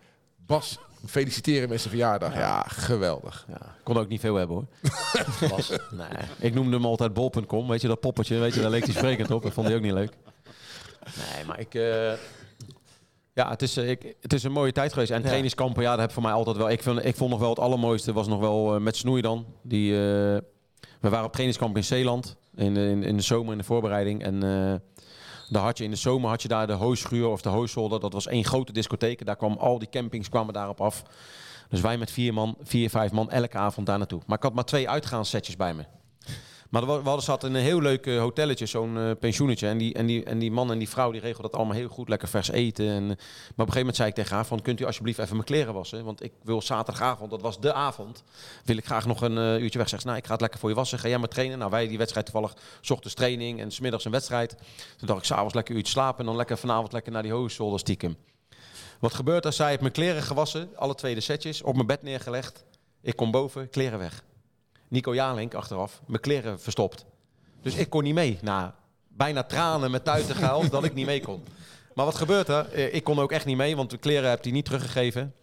Bas 0.47 0.78
feliciteren 1.09 1.68
met 1.68 1.78
zijn 1.78 1.90
verjaardag. 1.90 2.34
Ja, 2.34 2.62
geweldig. 2.68 3.46
Ja, 3.48 3.74
kon 3.82 3.96
ook 3.98 4.09
niet 4.09 4.20
veel 4.20 4.34
hebben 4.34 4.57
hoor. 4.57 4.66
Was, 5.50 5.68
nee. 5.90 6.07
Ik 6.38 6.54
noemde 6.54 6.76
hem 6.76 6.84
altijd 6.84 7.12
bol.com. 7.14 7.68
Weet 7.68 7.80
je 7.80 7.88
dat 7.88 8.00
poppetje? 8.00 8.38
Weet 8.38 8.54
je, 8.54 8.61
daar 8.61 8.70
leek 8.70 8.84
hij 8.84 8.94
sprekend 8.94 9.30
op. 9.30 9.42
Dat 9.42 9.52
vond 9.52 9.66
hij 9.66 9.76
ook 9.76 9.82
niet 9.82 9.92
leuk. 9.92 10.12
Nee, 11.34 11.44
maar 11.44 11.61
ik... 11.61 11.74
eh, 11.74 12.12
ja, 13.32 13.50
het 13.50 13.62
is, 13.62 13.76
eh, 13.76 13.90
ik, 13.90 14.14
het 14.20 14.32
is 14.32 14.42
een 14.42 14.52
mooie 14.52 14.72
tijd 14.72 14.92
geweest. 14.92 15.11
En 15.11 15.22
trainingskampen, 15.22 15.82
ja, 15.82 15.90
dat 15.90 16.00
heb 16.00 16.12
voor 16.12 16.22
mij 16.22 16.32
altijd 16.32 16.57
wel... 16.57 16.70
Ik, 16.70 16.82
vind, 16.82 17.04
ik 17.04 17.16
vond 17.16 17.30
nog 17.30 17.40
wel 17.40 17.48
het 17.48 17.59
allermooiste, 17.59 18.12
was 18.12 18.26
nog 18.28 18.40
wel 18.40 18.74
eh, 18.74 18.80
met 18.80 18.96
Snoei 18.96 19.20
dan. 19.22 19.46
Die, 19.62 19.92
we 19.92 20.42
waren 21.09 21.24
op 21.24 21.32
trainingskamp 21.32 21.76
in 21.76 21.84
Zeeland. 21.84 22.36
In, 22.54 22.74
de- 22.74 22.80
in, 22.88 23.02
in 23.02 23.16
de 23.16 23.22
zomer, 23.22 23.52
in 23.52 23.59
de 23.59 23.64
voorbereiding. 23.64 24.22
En 24.22 24.40
daar 25.49 25.62
had 25.62 25.78
je 25.78 25.84
in 25.84 25.90
de 25.90 25.97
zomer 25.97 26.30
had 26.30 26.42
je 26.42 26.49
daar 26.49 26.66
de 26.66 26.72
hooischuur 26.72 27.28
of 27.28 27.40
de 27.40 27.49
hooizolder. 27.49 28.01
Dat 28.01 28.12
was 28.12 28.26
één 28.26 28.44
grote 28.44 28.72
discotheek. 28.72 29.26
Daar 29.26 29.36
kwam 29.36 29.57
al 29.57 29.78
die 29.78 29.88
campings 29.88 30.28
kwamen 30.28 30.55
daarop 30.55 30.80
af. 30.80 31.03
Dus 31.68 31.80
wij 31.80 31.99
met 31.99 32.11
vier 32.11 32.34
man, 32.34 32.57
vier, 32.62 32.90
vijf 32.90 33.12
man, 33.12 33.30
elke 33.30 33.59
avond 33.59 33.86
daar 33.86 33.99
naartoe. 33.99 34.20
Maar 34.26 34.36
ik 34.36 34.42
had 34.42 34.55
maar 34.55 34.64
twee 34.64 34.88
uitgaanssetjes 34.88 35.57
bij 35.57 35.74
me. 35.74 35.84
Maar 36.71 36.87
we 36.87 36.93
hadden 36.93 37.23
zat 37.23 37.45
in 37.45 37.55
een 37.55 37.62
heel 37.62 37.81
leuk 37.81 38.07
eh, 38.07 38.19
hotelletje, 38.19 38.67
zo'n 38.67 38.99
eh, 38.99 39.11
pensioenetje. 39.21 39.69
En 39.69 39.79
die, 39.79 39.95
en, 39.95 40.07
die, 40.07 40.25
en 40.25 40.39
die 40.39 40.51
man 40.51 40.71
en 40.71 40.79
die 40.79 40.89
vrouw 40.89 41.11
die 41.11 41.21
regelden 41.21 41.51
dat 41.51 41.61
allemaal 41.61 41.77
heel 41.77 41.89
goed, 41.89 42.09
lekker 42.09 42.29
vers 42.29 42.51
eten. 42.51 42.89
En, 42.89 43.03
eh, 43.03 43.09
maar 43.09 43.17
op 43.17 43.19
een 43.49 43.57
gegeven 43.57 43.79
moment 43.79 43.97
zei 43.97 44.09
ik 44.09 44.14
tegen 44.14 44.35
haar 44.35 44.47
van, 44.47 44.62
kunt 44.62 44.81
u 44.81 44.85
alsjeblieft 44.85 45.19
even 45.19 45.33
mijn 45.33 45.47
kleren 45.47 45.75
wassen? 45.75 46.05
Want 46.05 46.23
ik 46.23 46.33
wil 46.43 46.62
zaterdagavond, 46.62 47.31
dat 47.31 47.41
was 47.41 47.61
de 47.61 47.73
avond, 47.73 48.23
wil 48.64 48.77
ik 48.77 48.85
graag 48.85 49.07
nog 49.07 49.21
een 49.21 49.37
uurtje 49.62 49.79
weg. 49.79 49.89
Zeg 49.89 50.01
ze, 50.01 50.07
nou, 50.07 50.19
ik 50.19 50.27
ga 50.27 50.33
het 50.33 50.41
lekker 50.41 50.61
voor 50.61 50.69
je 50.69 50.75
wassen. 50.75 50.99
Ga 50.99 51.09
jij 51.09 51.19
maar 51.19 51.29
trainen? 51.29 51.59
Nou, 51.59 51.71
wij 51.71 51.89
die 51.89 51.99
wedstrijd 51.99 52.27
toevallig, 52.27 52.57
ochtends 52.89 53.14
training 53.14 53.61
en 53.61 53.71
smiddags 53.71 54.05
een 54.05 54.11
wedstrijd. 54.11 54.57
Toen 54.97 55.07
dacht 55.07 55.19
ik, 55.19 55.25
s'avonds 55.25 55.55
lekker 55.55 55.73
een 55.73 55.79
uurtje 55.79 55.93
slapen 55.93 56.21
en 56.21 56.27
dan 56.27 56.37
lekker 56.37 56.59
vanavond 56.59 56.93
lekker 56.93 57.12
naar 57.12 57.23
die 57.23 57.33
hooizolder 57.33 57.79
stiekem. 57.79 58.17
Wat 59.01 59.14
gebeurt 59.14 59.45
er? 59.45 59.53
Zij 59.53 59.69
heeft 59.69 59.81
mijn 59.81 59.93
kleren 59.93 60.23
gewassen, 60.23 60.69
alle 60.77 60.95
twee 60.95 61.14
de 61.14 61.21
setjes, 61.21 61.62
op 61.62 61.75
mijn 61.75 61.87
bed 61.87 62.03
neergelegd. 62.03 62.64
Ik 63.03 63.17
kom 63.17 63.31
boven, 63.31 63.71
kleren 63.71 63.99
weg. 63.99 64.25
Nico 64.89 65.14
Jalink 65.14 65.55
achteraf, 65.55 66.01
mijn 66.07 66.20
kleren 66.20 66.61
verstopt. 66.61 67.05
Dus 67.62 67.74
ik 67.74 67.91
kon 67.91 68.03
niet 68.03 68.14
mee. 68.14 68.39
Nou, 68.43 68.70
bijna 69.09 69.43
tranen 69.43 69.91
met 69.91 70.05
tuiten 70.05 70.34
gehaald 70.34 70.70
dat 70.70 70.84
ik 70.84 70.95
niet 70.95 71.07
mee 71.07 71.20
kon. 71.22 71.45
Maar 71.95 72.05
wat 72.05 72.14
gebeurt 72.14 72.49
er? 72.49 72.72
Eh, 72.72 72.95
Ik 72.95 73.05
kon 73.05 73.18
ook 73.18 73.32
echt 73.32 73.45
niet 73.45 73.57
mee, 73.57 73.76
want 73.76 73.91
de 73.91 73.97
kleren 73.99 74.30
heb 74.30 74.43
hij 74.43 74.53
niet 74.53 74.64
teruggegeven. 74.64 75.34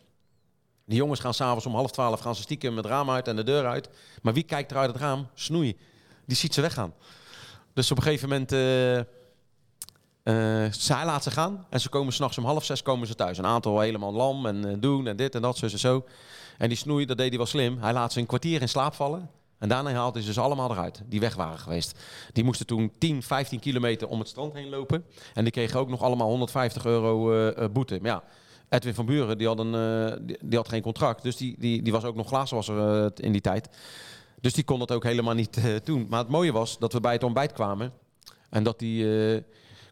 Die 0.85 0.97
jongens 0.97 1.19
gaan 1.19 1.33
s'avonds 1.33 1.65
om 1.65 1.75
half 1.75 1.91
twaalf 1.91 2.19
gaan 2.19 2.35
ze 2.35 2.41
stiekem 2.41 2.77
het 2.77 2.85
raam 2.85 3.09
uit 3.09 3.27
en 3.27 3.35
de 3.35 3.43
deur 3.43 3.65
uit. 3.65 3.89
Maar 4.21 4.33
wie 4.33 4.43
kijkt 4.43 4.71
er 4.71 4.77
uit 4.77 4.91
het 4.91 5.01
raam? 5.01 5.27
Snoei. 5.33 5.77
Die 6.25 6.37
ziet 6.37 6.53
ze 6.53 6.61
weggaan. 6.61 6.93
Dus 7.73 7.91
op 7.91 7.97
een 7.97 8.03
gegeven 8.03 8.29
moment... 8.29 8.51
eh 8.51 8.99
eh, 10.23 10.71
zij 10.71 11.05
laat 11.05 11.23
ze 11.23 11.31
gaan 11.31 11.65
en 11.69 11.79
ze 11.81 11.89
komen 11.89 12.13
s'nachts 12.13 12.37
om 12.37 12.45
half 12.45 12.65
zes 12.65 12.81
komen 12.81 13.07
ze 13.07 13.15
thuis. 13.15 13.37
Een 13.37 13.45
aantal 13.45 13.79
helemaal 13.79 14.13
lam 14.13 14.45
en 14.45 14.79
doen 14.79 15.07
en 15.07 15.15
dit 15.15 15.35
en 15.35 15.41
dat, 15.41 15.57
zo 15.57 15.65
en 15.65 15.79
zo. 15.79 16.05
En 16.57 16.67
die 16.67 16.77
snoei, 16.77 17.05
dat 17.05 17.17
deed 17.17 17.29
hij 17.29 17.37
wel 17.37 17.45
slim. 17.45 17.77
Hij 17.79 17.93
laat 17.93 18.13
ze 18.13 18.19
een 18.19 18.25
kwartier 18.25 18.61
in 18.61 18.69
slaap 18.69 18.93
vallen. 18.93 19.29
En 19.63 19.69
daarna 19.69 19.91
haalt 19.91 20.13
hij 20.13 20.21
ze 20.21 20.27
dus 20.27 20.39
allemaal 20.39 20.71
eruit, 20.71 21.01
die 21.05 21.19
weg 21.19 21.35
waren 21.35 21.59
geweest. 21.59 21.99
Die 22.33 22.43
moesten 22.43 22.65
toen 22.65 22.91
10, 22.97 23.23
15 23.23 23.59
kilometer 23.59 24.07
om 24.07 24.19
het 24.19 24.27
strand 24.27 24.53
heen 24.53 24.69
lopen. 24.69 25.05
En 25.33 25.43
die 25.43 25.53
kregen 25.53 25.79
ook 25.79 25.89
nog 25.89 26.01
allemaal 26.01 26.27
150 26.27 26.85
euro 26.85 27.31
eh, 27.31 27.63
eh, 27.63 27.71
boete. 27.71 27.99
Maar 28.01 28.11
ja, 28.11 28.23
Edwin 28.69 28.93
van 28.93 29.05
Buren, 29.05 29.37
die 29.37 29.47
had, 29.47 29.59
een, 29.59 29.75
eh, 29.75 30.35
die, 30.41 30.57
had 30.57 30.69
geen 30.69 30.81
contract. 30.81 31.23
Dus 31.23 31.35
die, 31.35 31.55
die, 31.59 31.81
die 31.81 31.91
was 31.91 32.03
ook 32.03 32.15
nog 32.15 32.27
glazenwasser 32.27 33.11
in 33.15 33.31
die 33.31 33.41
tijd. 33.41 33.69
Dus 34.41 34.53
die 34.53 34.63
kon 34.63 34.79
dat 34.79 34.91
ook 34.91 35.03
helemaal 35.03 35.33
niet 35.33 35.61
doen. 35.83 36.05
Maar 36.09 36.19
het 36.19 36.29
mooie 36.29 36.51
was 36.51 36.79
dat 36.79 36.93
we 36.93 36.99
bij 36.99 37.13
het 37.13 37.23
ontbijt 37.23 37.53
kwamen. 37.53 37.93
En 38.49 38.63
dat 38.63 38.79
die... 38.79 39.05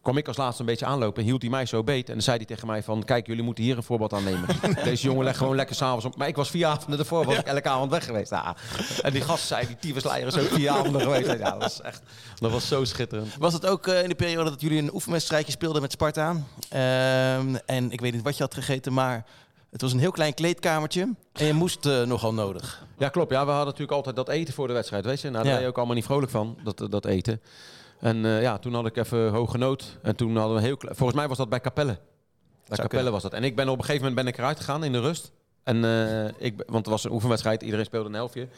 eh, 0.02 0.08
kwam 0.08 0.16
ik 0.16 0.28
als 0.28 0.36
laatste 0.36 0.60
een 0.62 0.68
beetje 0.68 0.86
aanlopen 0.86 1.22
en 1.22 1.28
hield 1.28 1.42
hij 1.42 1.50
mij 1.50 1.66
zo 1.66 1.82
beet. 1.82 2.06
En 2.08 2.12
dan 2.14 2.22
zei 2.22 2.36
hij 2.36 2.46
tegen 2.46 2.66
mij 2.66 2.82
van, 2.82 3.04
kijk, 3.04 3.26
jullie 3.26 3.42
moeten 3.42 3.64
hier 3.64 3.76
een 3.76 3.82
voorbeeld 3.82 4.12
aan 4.12 4.24
nemen. 4.24 4.46
Deze 4.84 5.02
jongen 5.06 5.24
legt 5.24 5.38
gewoon 5.38 5.56
lekker 5.56 5.76
s'avonds 5.76 6.04
op. 6.04 6.16
Maar 6.16 6.28
ik 6.28 6.36
was 6.36 6.50
vier 6.50 6.66
avonden 6.66 6.98
ervoor, 6.98 7.24
was 7.24 7.36
ik 7.36 7.46
elke 7.46 7.68
avond 7.68 7.90
weg 7.90 8.04
geweest. 8.04 8.30
Ja. 8.30 8.56
En 9.02 9.12
die 9.12 9.22
gast 9.22 9.46
zei, 9.46 9.66
die 9.66 9.76
tyfusleier 9.76 10.26
is 10.26 10.38
ook 10.38 10.48
vier 10.48 10.70
avonden 10.70 11.00
geweest. 11.00 11.26
Ja, 11.26 11.34
dat 11.50 11.58
was 11.62 11.80
echt, 11.80 12.02
dat 12.38 12.50
was 12.50 12.68
zo 12.68 12.84
schitterend. 12.84 13.36
Was 13.38 13.52
het 13.52 13.66
ook 13.66 13.86
eh, 13.86 14.02
in 14.02 14.08
de 14.08 14.14
periode 14.14 14.50
dat 14.50 14.60
jullie 14.60 14.78
een 14.78 14.94
oefenwedstrijdje 14.94 15.52
speelden 15.52 15.82
met 15.82 15.92
Sparta? 15.92 16.36
Ehm, 16.68 17.54
en 17.66 17.90
ik 17.90 18.00
weet 18.00 18.12
niet 18.12 18.22
wat 18.22 18.36
je 18.36 18.42
had 18.42 18.54
gegeten, 18.54 18.92
maar 18.92 19.24
het 19.70 19.80
was 19.80 19.92
een 19.92 19.98
heel 19.98 20.10
klein 20.10 20.34
kleedkamertje. 20.34 21.08
En 21.32 21.46
je 21.46 21.52
moest 21.52 21.86
eh, 21.86 22.02
nogal 22.02 22.34
nodig. 22.34 22.84
Ja, 22.98 23.08
klopt. 23.08 23.30
Ja, 23.30 23.40
we 23.44 23.48
hadden 23.50 23.64
natuurlijk 23.66 23.92
altijd 23.92 24.16
dat 24.16 24.28
eten 24.28 24.54
voor 24.54 24.66
de 24.66 24.72
wedstrijd, 24.72 25.04
weet 25.04 25.20
je. 25.20 25.30
Nou, 25.30 25.36
daar 25.36 25.46
Ja. 25.46 25.52
ben 25.52 25.62
je 25.62 25.68
ook 25.68 25.76
allemaal 25.76 25.94
niet 25.94 26.04
vrolijk 26.04 26.30
van, 26.30 26.58
dat, 26.64 26.86
dat 26.90 27.04
eten. 27.04 27.40
En 28.02 28.24
eh, 28.24 28.42
ja, 28.42 28.58
toen 28.58 28.74
had 28.74 28.86
ik 28.86 28.96
even 28.96 29.30
hoge 29.30 29.58
nood. 29.58 29.98
En 30.02 30.16
toen 30.16 30.36
hadden 30.36 30.56
we 30.56 30.62
heel 30.62 30.76
klein... 30.76 30.96
Volgens 30.96 31.18
mij 31.18 31.28
was 31.28 31.36
dat 31.36 31.48
bij 31.48 31.60
Capelle. 31.60 31.98
Bij 32.68 32.78
Capelle 32.78 33.10
was 33.10 33.22
dat. 33.22 33.32
En 33.32 33.44
ik 33.44 33.56
ben 33.56 33.68
op 33.68 33.78
een 33.78 33.84
gegeven 33.84 34.06
moment 34.06 34.24
ben 34.24 34.32
ik 34.32 34.38
eruit 34.38 34.58
gegaan 34.58 34.84
in 34.84 34.92
de 34.92 35.00
rust. 35.00 35.32
En, 35.64 35.84
eh, 35.84 36.46
ik, 36.46 36.62
want 36.66 36.78
het 36.78 36.86
was 36.86 37.04
een 37.04 37.12
oefenwedstrijd, 37.12 37.62
iedereen 37.62 37.84
speelde 37.84 38.08
een 38.08 38.14
helftje. 38.14 38.48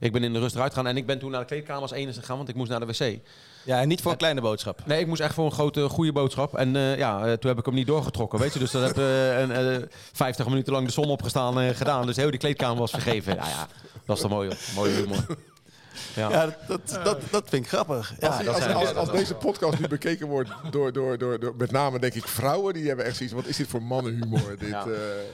Ik 0.00 0.12
ben 0.12 0.24
in 0.24 0.32
de 0.32 0.38
rust 0.38 0.54
eruit 0.54 0.72
gegaan 0.72 0.88
en 0.88 0.96
ik 0.96 1.06
ben 1.06 1.18
toen 1.18 1.30
naar 1.30 1.40
de 1.40 1.46
kleedkamer 1.46 1.82
als 1.82 1.92
enige 1.92 2.20
gegaan, 2.20 2.36
want 2.36 2.48
ik 2.48 2.54
moest 2.54 2.70
naar 2.70 2.80
de 2.80 2.86
wc. 2.86 3.18
Ja, 3.64 3.80
en 3.80 3.88
niet 3.88 4.02
voor 4.02 4.10
een 4.10 4.16
kleine 4.16 4.40
boodschap. 4.40 4.86
Nee, 4.86 5.00
ik 5.00 5.06
moest 5.06 5.20
echt 5.20 5.34
voor 5.34 5.44
een 5.44 5.52
grote, 5.52 5.88
goede 5.88 6.12
boodschap. 6.12 6.54
En 6.56 6.76
eh, 6.76 6.96
ja, 6.96 7.36
toen 7.36 7.50
heb 7.50 7.58
ik 7.58 7.66
hem 7.66 7.74
niet 7.74 7.86
doorgetrokken, 7.86 8.38
weet 8.38 8.52
je. 8.52 8.58
Dus 8.58 8.70
dat 8.70 8.86
heb 8.86 8.96
een, 8.96 9.52
eh, 9.52 9.82
50 10.12 10.48
minuten 10.48 10.72
lang 10.72 10.86
de 10.86 10.92
zon 10.92 11.08
opgestaan 11.08 11.74
gedaan. 11.74 12.06
Dus 12.06 12.16
heel 12.16 12.30
die 12.30 12.38
kleedkamer 12.38 12.78
was 12.78 12.90
vergeven. 12.90 13.34
Ja, 13.34 13.48
ja, 13.48 13.68
dat 14.06 14.16
is 14.16 14.22
toch 14.22 14.30
mooi, 14.30 14.48
hoor. 14.48 14.58
Mooie 14.74 14.92
humor. 14.92 15.24
Ja. 16.14 16.30
Ja, 16.30 16.56
dat, 16.68 16.98
dat, 17.04 17.18
dat, 17.30 17.48
vind 17.48 17.64
ik 17.64 17.68
grappig. 17.68 18.12
Ja, 18.18 18.28
als, 18.28 18.46
als, 18.46 18.72
als, 18.74 18.94
als 18.94 19.10
deze 19.10 19.34
podcast 19.34 19.78
nu 19.78 19.88
bekeken 19.88 20.26
wordt 20.26 20.50
door, 20.70 20.92
door, 20.92 21.18
door, 21.18 21.40
door 21.40 21.54
met 21.58 21.70
name 21.70 21.98
denk 21.98 22.14
ik 22.14 22.28
vrouwen, 22.28 22.74
die 22.74 22.86
hebben 22.86 23.04
echt 23.04 23.16
zoiets. 23.16 23.34
Wat 23.34 23.46
is 23.46 23.56
dit 23.56 23.66
voor 23.68 23.82
mannenhumor? 23.82 24.56
Dit, 24.58 24.68
Ja. 24.68 24.80
eh, 24.80 24.86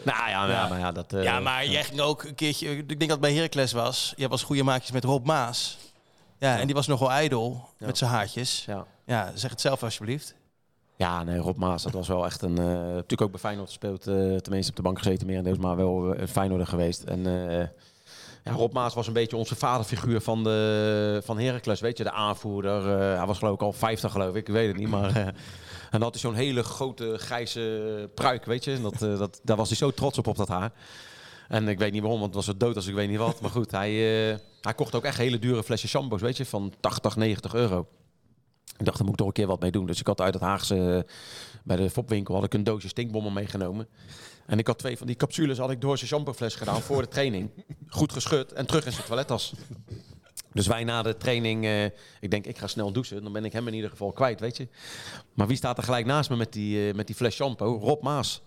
Nou 0.04 0.28
ja, 0.28 0.46
ja, 0.48 0.68
maar 0.68 0.78
ja, 0.78 0.92
dat... 0.92 1.12
eh, 1.12 1.22
ja, 1.22 1.40
maar 1.40 1.66
jij 1.66 1.84
ging 1.84 2.00
ook 2.00 2.22
een 2.24 2.34
keertje... 2.34 2.68
Ik 2.76 2.88
denk 2.88 3.00
dat 3.00 3.10
het 3.10 3.20
bij 3.20 3.34
Heracles 3.34 3.72
was. 3.72 4.12
Je 4.16 4.28
was 4.28 4.42
goede 4.42 4.62
maatjes 4.62 4.90
met 4.92 5.04
Rob 5.04 5.26
Maas. 5.26 5.78
Ja, 6.38 6.58
en 6.58 6.66
die 6.66 6.74
was 6.74 6.86
nogal 6.86 7.10
ijdel 7.10 7.68
Ja. 7.78 7.86
met 7.86 7.98
zijn 7.98 8.10
haartjes. 8.10 8.64
Ja. 8.66 8.86
Ja, 9.06 9.30
zeg 9.34 9.50
het 9.50 9.60
zelf 9.60 9.82
alsjeblieft. 9.82 10.34
Ja, 10.96 11.22
nee, 11.24 11.38
Rob 11.38 11.56
Maas, 11.56 11.82
dat 11.82 11.92
was 11.92 12.08
wel 12.08 12.24
echt 12.24 12.42
een... 12.42 12.58
eh, 12.58 12.64
natuurlijk 12.64 13.20
ook 13.22 13.30
bij 13.30 13.40
Feyenoord 13.40 13.68
gespeeld, 13.68 14.02
tenminste 14.42 14.70
op 14.70 14.76
de 14.76 14.82
bank 14.82 14.98
gezeten 14.98 15.26
merendeels, 15.26 15.58
maar 15.58 15.76
wel 15.76 16.18
een 16.18 16.28
Feyenoorder 16.28 16.66
geweest. 16.66 17.02
En 17.02 17.26
eh, 17.50 17.66
Rob 18.44 18.72
Maas 18.72 18.94
was 18.94 19.06
een 19.06 19.12
beetje 19.12 19.36
onze 19.36 19.56
vaderfiguur 19.56 20.20
van, 20.20 20.44
de, 20.44 21.20
van 21.24 21.38
Heracles, 21.38 21.80
weet 21.80 21.98
je, 21.98 22.04
de 22.04 22.12
aanvoerder. 22.12 23.00
Eh, 23.00 23.16
hij 23.16 23.26
was 23.26 23.38
geloof 23.38 23.54
ik 23.54 23.62
al 23.62 23.72
50 23.72 24.12
geloof 24.12 24.34
ik, 24.34 24.48
ik 24.48 24.54
weet 24.54 24.68
het 24.68 24.76
niet, 24.76 24.88
maar... 24.88 25.16
eh, 25.16 25.26
en 25.90 26.02
had 26.02 26.10
hij 26.12 26.20
zo'n 26.20 26.34
hele 26.34 26.62
grote 26.62 27.14
grijze 27.18 28.08
pruik, 28.14 28.44
weet 28.44 28.64
je. 28.64 28.72
En 28.72 28.82
Dat, 28.82 29.02
eh, 29.02 29.18
dat, 29.18 29.40
daar 29.42 29.56
was 29.56 29.68
hij 29.68 29.76
zo 29.76 29.90
trots 29.90 30.18
op, 30.18 30.26
op 30.26 30.36
dat 30.36 30.48
haar. 30.48 30.72
En 31.48 31.68
ik 31.68 31.78
weet 31.78 31.92
niet 31.92 32.00
waarom, 32.02 32.20
want 32.20 32.34
het 32.34 32.44
was 32.44 32.54
zo 32.54 32.64
dood 32.66 32.76
als 32.76 32.86
ik 32.86 32.94
weet 32.94 33.08
niet 33.08 33.18
wat. 33.18 33.40
Maar 33.40 33.50
goed, 33.50 33.70
hij, 33.70 33.90
hij 34.60 34.74
kocht 34.76 34.94
ook 34.94 35.04
echt 35.04 35.18
hele 35.18 35.38
dure 35.38 35.62
flesjes 35.62 35.90
shampoos, 35.90 36.20
weet 36.20 36.36
je, 36.36 36.46
van 36.46 36.72
80, 36.80 37.16
90 37.16 37.54
euro. 37.54 37.86
Ik 38.80 38.86
dacht, 38.86 38.98
daar 38.98 39.06
moet 39.06 39.14
ik 39.14 39.16
toch 39.18 39.26
een 39.26 39.32
keer 39.32 39.46
wat 39.46 39.60
mee 39.60 39.70
doen. 39.70 39.86
Dus 39.86 40.00
ik 40.00 40.06
had 40.06 40.20
uit 40.20 40.34
het 40.34 40.42
Haagse, 40.42 41.04
eh, 41.06 41.12
bij 41.64 41.76
de 41.76 41.90
fopwinkel, 41.90 42.34
had 42.34 42.44
ik 42.44 42.54
een 42.54 42.64
doosje 42.64 42.88
stinkbommen 42.88 43.32
meegenomen. 43.32 43.88
En 44.46 44.58
ik 44.58 44.66
had 44.66 44.78
twee 44.78 44.98
van 44.98 45.06
die 45.06 45.16
capsules 45.16 45.58
had 45.58 45.70
ik 45.70 45.80
door 45.80 45.96
zijn 45.96 46.08
shampoofles 46.08 46.54
gedaan 46.54 46.80
voor 46.80 47.02
de 47.02 47.08
training. 47.08 47.50
Goed 47.88 48.12
geschud 48.12 48.52
en 48.52 48.66
terug 48.66 48.86
in 48.86 48.92
zijn 48.92 49.06
toilettas. 49.06 49.54
Dus 50.52 50.66
wij 50.66 50.84
na 50.84 51.02
de 51.02 51.16
training, 51.16 51.64
eh, 51.64 51.84
ik 52.20 52.30
denk 52.30 52.46
ik 52.46 52.58
ga 52.58 52.66
snel 52.66 52.92
douchen. 52.92 53.22
Dan 53.22 53.32
ben 53.32 53.44
ik 53.44 53.52
hem 53.52 53.66
in 53.66 53.74
ieder 53.74 53.90
geval 53.90 54.12
kwijt, 54.12 54.40
weet 54.40 54.56
je. 54.56 54.68
Maar 55.34 55.46
wie 55.46 55.56
staat 55.56 55.78
er 55.78 55.84
gelijk 55.84 56.06
naast 56.06 56.30
me 56.30 56.36
met 56.36 56.52
die, 56.52 56.88
eh, 56.88 56.94
met 56.94 57.06
die 57.06 57.16
fles 57.16 57.34
shampoo? 57.34 57.78
Rob 57.78 58.02
Maas. 58.02 58.42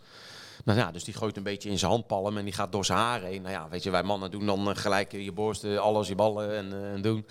Nou 0.66 0.80
ja, 0.80 0.92
dus 0.92 1.04
die 1.04 1.14
gooit 1.14 1.38
een 1.38 1.44
beetje 1.44 1.70
in 1.70 1.80
zijn 1.80 1.92
handpalm 1.92 2.38
en 2.38 2.44
die 2.44 2.54
gaat 2.54 2.72
door 2.72 2.86
zijn 2.86 2.98
haren 2.98 3.28
heen. 3.28 3.42
Nou 3.42 3.54
ja, 3.54 3.70
weet 3.70 3.84
je, 3.84 3.90
wij 3.90 4.04
mannen 4.04 4.32
doen 4.32 4.46
dan 4.46 4.76
gelijk 4.76 5.12
je 5.12 5.32
borsten, 5.32 5.82
alles, 5.82 6.08
je 6.08 6.16
ballen 6.16 6.58
en, 6.58 6.94
en 6.94 7.02
doen. 7.02 7.26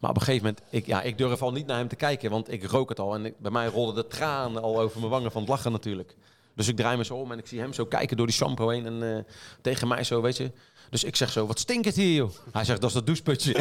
Maar 0.00 0.10
op 0.10 0.16
een 0.16 0.22
gegeven 0.22 0.46
moment, 0.46 0.64
ik, 0.70 0.86
ja, 0.86 1.02
ik 1.02 1.18
durf 1.18 1.42
al 1.42 1.52
niet 1.52 1.66
naar 1.66 1.78
hem 1.78 1.88
te 1.88 1.96
kijken, 1.96 2.30
want 2.30 2.52
ik 2.52 2.64
rook 2.64 2.88
het 2.88 2.98
al. 2.98 3.14
En 3.14 3.34
bij 3.38 3.50
mij 3.50 3.66
rolden 3.66 3.94
de 3.94 4.06
tranen 4.06 4.62
al 4.62 4.80
over 4.80 4.98
mijn 4.98 5.10
wangen 5.10 5.30
van 5.30 5.40
het 5.40 5.50
lachen 5.50 5.72
natuurlijk. 5.72 6.16
Dus 6.54 6.68
ik 6.68 6.76
draai 6.76 6.96
me 6.96 7.04
zo 7.04 7.14
om 7.14 7.32
en 7.32 7.38
ik 7.38 7.46
zie 7.46 7.60
hem 7.60 7.72
zo 7.72 7.84
kijken 7.84 8.16
door 8.16 8.26
die 8.26 8.34
shampoo 8.34 8.68
heen 8.68 8.86
en 8.86 9.16
eh, 9.16 9.32
tegen 9.60 9.88
mij 9.88 10.04
zo, 10.04 10.20
weet 10.20 10.36
je. 10.36 10.50
Dus 10.90 11.04
ik 11.04 11.16
zeg 11.16 11.30
zo, 11.30 11.46
wat 11.46 11.58
stinkt 11.58 11.86
het 11.86 11.96
hier, 11.96 12.14
joh? 12.14 12.30
Hij 12.52 12.64
zegt, 12.64 12.80
dat 12.80 12.88
is 12.88 12.94
dat 12.94 13.06
doucheputje. 13.06 13.52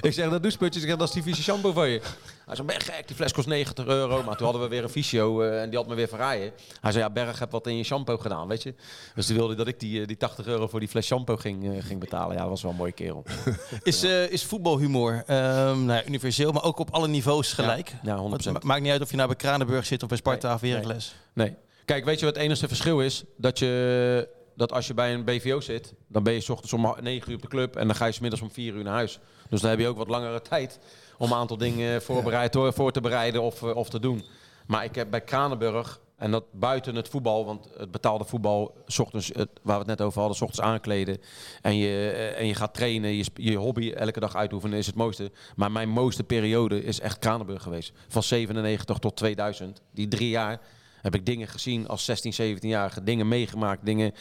ik 0.00 0.12
zeg, 0.12 0.30
dat 0.30 0.42
doucheputje, 0.42 0.80
ik 0.80 0.86
zeg, 0.86 0.96
dat 0.96 1.08
is 1.08 1.14
die 1.14 1.22
vieze 1.22 1.42
shampoo 1.42 1.72
van 1.72 1.88
je. 1.88 2.00
Hij 2.46 2.54
zei, 2.54 2.66
ben 2.66 2.80
gek, 2.80 3.06
die 3.06 3.16
fles 3.16 3.32
kost 3.32 3.46
90 3.46 3.86
euro. 3.86 4.22
Maar 4.22 4.36
toen 4.36 4.44
hadden 4.44 4.62
we 4.62 4.68
weer 4.68 4.82
een 4.82 4.88
fysio 4.88 5.42
eh, 5.42 5.62
en 5.62 5.70
die 5.70 5.78
had 5.78 5.88
me 5.88 5.94
weer 5.94 6.08
verraaien. 6.08 6.52
Hij 6.80 6.92
zei, 6.92 7.04
ja, 7.04 7.10
Berg 7.10 7.38
heb 7.38 7.50
wat 7.50 7.66
in 7.66 7.76
je 7.76 7.82
shampoo 7.82 8.16
gedaan, 8.16 8.48
weet 8.48 8.62
je. 8.62 8.74
Dus 9.14 9.26
toen 9.26 9.36
wilde 9.36 9.54
hij 9.54 9.64
dat 9.64 9.74
ik 9.74 9.80
die, 9.80 10.00
eh, 10.00 10.06
die 10.06 10.16
80 10.16 10.46
euro 10.46 10.66
voor 10.68 10.80
die 10.80 10.88
fles 10.88 11.06
shampoo 11.06 11.36
ging, 11.36 11.76
eh, 11.76 11.84
ging 11.84 12.00
betalen. 12.00 12.34
Ja, 12.34 12.40
dat 12.40 12.50
was 12.50 12.62
wel 12.62 12.70
een 12.70 12.76
mooie 12.76 12.92
kerel. 12.92 13.24
Is, 13.82 14.02
is 14.04 14.44
voetbalhumor 14.44 15.22
ehm, 15.26 15.84
nou, 15.84 15.92
ja, 15.98 16.06
universeel, 16.06 16.52
maar 16.52 16.62
ook 16.64 16.78
op 16.78 16.90
alle 16.90 17.08
niveaus 17.08 17.52
gelijk? 17.52 17.92
Ja, 18.02 18.16
100%. 18.16 18.30
Het 18.30 18.52
ma- 18.52 18.58
maakt 18.62 18.82
niet 18.82 18.92
uit 18.92 19.00
of 19.02 19.10
je 19.10 19.16
nou 19.16 19.28
bij 19.28 19.36
Kranenburg 19.36 19.86
zit 19.86 20.02
of 20.02 20.08
bij 20.08 20.18
Sparta 20.18 20.54
of 20.54 20.60
Nee, 20.62 20.70
Heracles. 20.70 21.14
Nee. 21.32 21.54
Kijk, 21.84 22.04
weet 22.04 22.18
je 22.18 22.24
wat 22.24 22.34
het 22.34 22.44
enige 22.44 22.68
verschil 22.68 23.00
is? 23.00 23.24
Dat, 23.36 23.58
je, 23.58 24.28
dat 24.56 24.72
als 24.72 24.86
je 24.86 24.94
bij 24.94 25.14
een 25.14 25.24
BVO 25.24 25.60
zit, 25.60 25.94
dan 26.08 26.22
ben 26.22 26.32
je 26.32 26.40
's 26.40 26.48
ochtends 26.48 26.72
om 26.72 26.94
9 27.00 27.28
uur 27.30 27.36
op 27.36 27.42
de 27.42 27.48
club 27.48 27.76
en 27.76 27.86
dan 27.86 27.96
ga 27.96 28.06
je 28.06 28.12
's 28.12 28.18
middags 28.20 28.42
om 28.42 28.50
4 28.50 28.74
uur 28.74 28.84
naar 28.84 28.94
huis. 28.94 29.18
Dus 29.50 29.60
dan 29.60 29.70
heb 29.70 29.78
je 29.78 29.86
ook 29.88 29.96
wat 29.96 30.08
langere 30.08 30.42
tijd 30.42 30.78
om 31.18 31.30
een 31.32 31.36
aantal 31.38 31.56
dingen 31.56 32.02
voorbereid, 32.02 32.54
hoor- 32.54 32.72
voor 32.72 32.92
te 32.92 33.00
bereiden 33.00 33.42
of, 33.42 33.62
eh, 33.62 33.76
of 33.76 33.88
te 33.88 34.00
doen. 34.00 34.22
Maar 34.66 34.84
ik 34.84 34.94
heb 34.94 35.10
bij 35.10 35.20
Kranenburg, 35.20 36.00
en 36.16 36.30
dat 36.30 36.44
buiten 36.52 36.94
het 36.94 37.08
voetbal, 37.08 37.44
want 37.44 37.68
het 37.78 37.90
betaalde 37.90 38.24
voetbal, 38.24 38.74
's 38.86 38.98
ochtends, 38.98 39.30
waar 39.34 39.48
we 39.62 39.72
het 39.72 39.86
net 39.86 40.00
over 40.00 40.18
hadden, 40.18 40.36
's 40.36 40.40
ochtends 40.40 40.66
aankleden. 40.66 41.18
En 41.62 41.76
je, 41.76 42.10
eh, 42.10 42.40
en 42.40 42.46
je 42.46 42.54
gaat 42.54 42.74
trainen, 42.74 43.14
je, 43.14 43.24
je 43.34 43.56
hobby 43.56 43.90
elke 43.90 44.20
dag 44.20 44.36
uitoefenen 44.36 44.78
is 44.78 44.86
het 44.86 44.94
mooiste. 44.94 45.30
Maar 45.56 45.72
mijn 45.72 45.88
mooiste 45.88 46.24
periode 46.24 46.84
is 46.84 47.00
echt 47.00 47.18
Kranenburg 47.18 47.62
geweest. 47.62 47.92
Van 48.08 48.22
97 48.22 48.98
tot 48.98 49.16
2000. 49.16 49.80
Die 49.94 50.08
drie 50.08 50.28
jaar 50.28 50.60
heb 51.06 51.14
ik 51.14 51.26
dingen 51.26 51.48
gezien 51.48 51.88
als 51.88 52.04
16, 52.04 52.56
17-jarige. 52.56 53.02
Dingen 53.02 53.28
meegemaakt, 53.28 53.84
dingen 53.84 54.12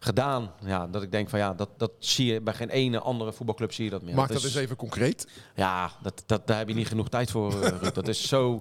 gedaan. 0.00 0.52
Ja, 0.64 0.86
dat 0.86 1.02
ik 1.02 1.10
denk 1.12 1.28
van 1.28 1.38
ja, 1.38 1.54
dat, 1.54 1.68
dat 1.76 1.90
zie 1.98 2.32
je 2.32 2.40
bij 2.40 2.54
geen 2.54 2.68
ene 2.70 3.00
andere 3.00 3.32
voetbalclub 3.32 3.72
zie 3.72 3.84
je 3.84 3.90
dat 3.90 4.02
meer. 4.02 4.14
Maak 4.14 4.28
dat 4.28 4.36
is- 4.36 4.44
eens 4.44 4.54
even 4.54 4.76
concreet. 4.76 5.28
ja, 5.54 5.90
dat, 6.02 6.22
dat, 6.26 6.46
daar 6.46 6.58
heb 6.58 6.68
je 6.68 6.74
niet 6.74 6.88
genoeg 6.88 7.08
tijd 7.08 7.30
voor, 7.30 7.62
eh, 7.62 7.78
Ruud. 7.80 7.94
Dat 7.94 8.08
is 8.08 8.28
zo... 8.28 8.60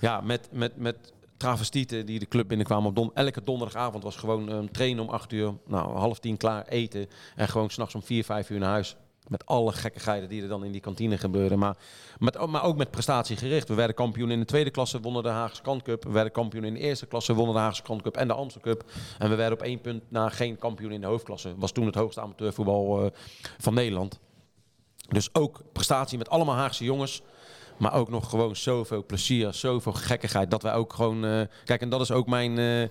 Ja, 0.00 0.20
met, 0.20 0.48
met, 0.52 0.76
met 0.76 1.12
travestieten 1.36 2.06
die 2.06 2.18
de 2.18 2.28
club 2.28 2.48
binnenkwamen 2.48 2.88
op 2.88 2.94
don 2.96 3.10
elke 3.14 3.42
donderdagavond 3.42 4.02
was 4.02 4.16
gewoon 4.16 4.52
um, 4.52 4.72
trainen 4.72 5.04
om 5.04 5.10
acht 5.10 5.32
uur, 5.32 5.54
nou 5.66 5.96
half 5.96 6.18
tien 6.18 6.36
klaar 6.36 6.66
eten 6.66 7.08
en 7.36 7.48
gewoon 7.48 7.70
s'nachts 7.70 7.94
om 7.94 8.02
vier, 8.02 8.24
vijf 8.24 8.50
uur 8.50 8.58
naar 8.58 8.70
huis. 8.70 8.96
Met 9.28 9.46
alle 9.46 9.72
gekkigheden 9.72 10.28
die 10.28 10.42
er 10.42 10.48
dan 10.48 10.64
in 10.64 10.72
die 10.72 10.80
kantine 10.80 11.18
gebeurden. 11.18 11.58
Maar, 11.58 11.76
met, 12.18 12.46
maar 12.46 12.62
ook 12.62 12.76
met 12.76 12.90
prestatiegericht. 12.90 13.68
We 13.68 13.74
werden 13.74 13.96
kampioen 13.96 14.30
in 14.30 14.38
de 14.38 14.44
tweede 14.44 14.70
klasse, 14.70 15.00
wonnen 15.00 15.22
de 15.22 15.28
Haagse 15.28 15.62
Kantcup. 15.62 16.04
We 16.04 16.10
werden 16.10 16.32
kampioen 16.32 16.64
in 16.64 16.74
de 16.74 16.80
eerste 16.80 17.06
klasse, 17.06 17.34
wonnen 17.34 17.54
de 17.54 17.60
Haagse 17.60 17.82
Kantcup 17.82 18.16
en 18.16 18.28
de 18.28 18.34
Amstel 18.34 18.60
Cup. 18.60 18.84
En 19.18 19.28
we 19.30 19.34
werden 19.34 19.58
op 19.58 19.64
één 19.64 19.80
punt 19.80 20.02
na 20.08 20.28
geen 20.28 20.58
kampioen 20.58 20.92
in 20.92 21.00
de 21.00 21.06
hoofdklasse. 21.06 21.54
Was 21.56 21.72
toen 21.72 21.86
het 21.86 21.94
hoogste 21.94 22.20
amateurvoetbal 22.20 23.04
eh, 23.04 23.10
van 23.58 23.74
Nederland. 23.74 24.20
Dus 25.08 25.34
ook 25.34 25.60
prestatie 25.72 26.18
met 26.18 26.28
allemaal 26.28 26.54
Haagse 26.54 26.84
jongens. 26.84 27.22
Maar 27.78 27.94
ook 27.94 28.08
nog 28.08 28.30
gewoon 28.30 28.56
zoveel 28.56 29.04
plezier, 29.04 29.52
zoveel 29.52 29.92
gekkigheid. 29.92 30.50
Dat 30.50 30.62
wij 30.62 30.74
ook 30.74 30.92
gewoon... 30.92 31.24
eh, 31.24 31.40
kijk, 31.64 31.80
en 31.80 31.88
dat 31.88 32.00
is 32.00 32.10
ook 32.10 32.26
mijn... 32.26 32.58
eh, 32.58 32.88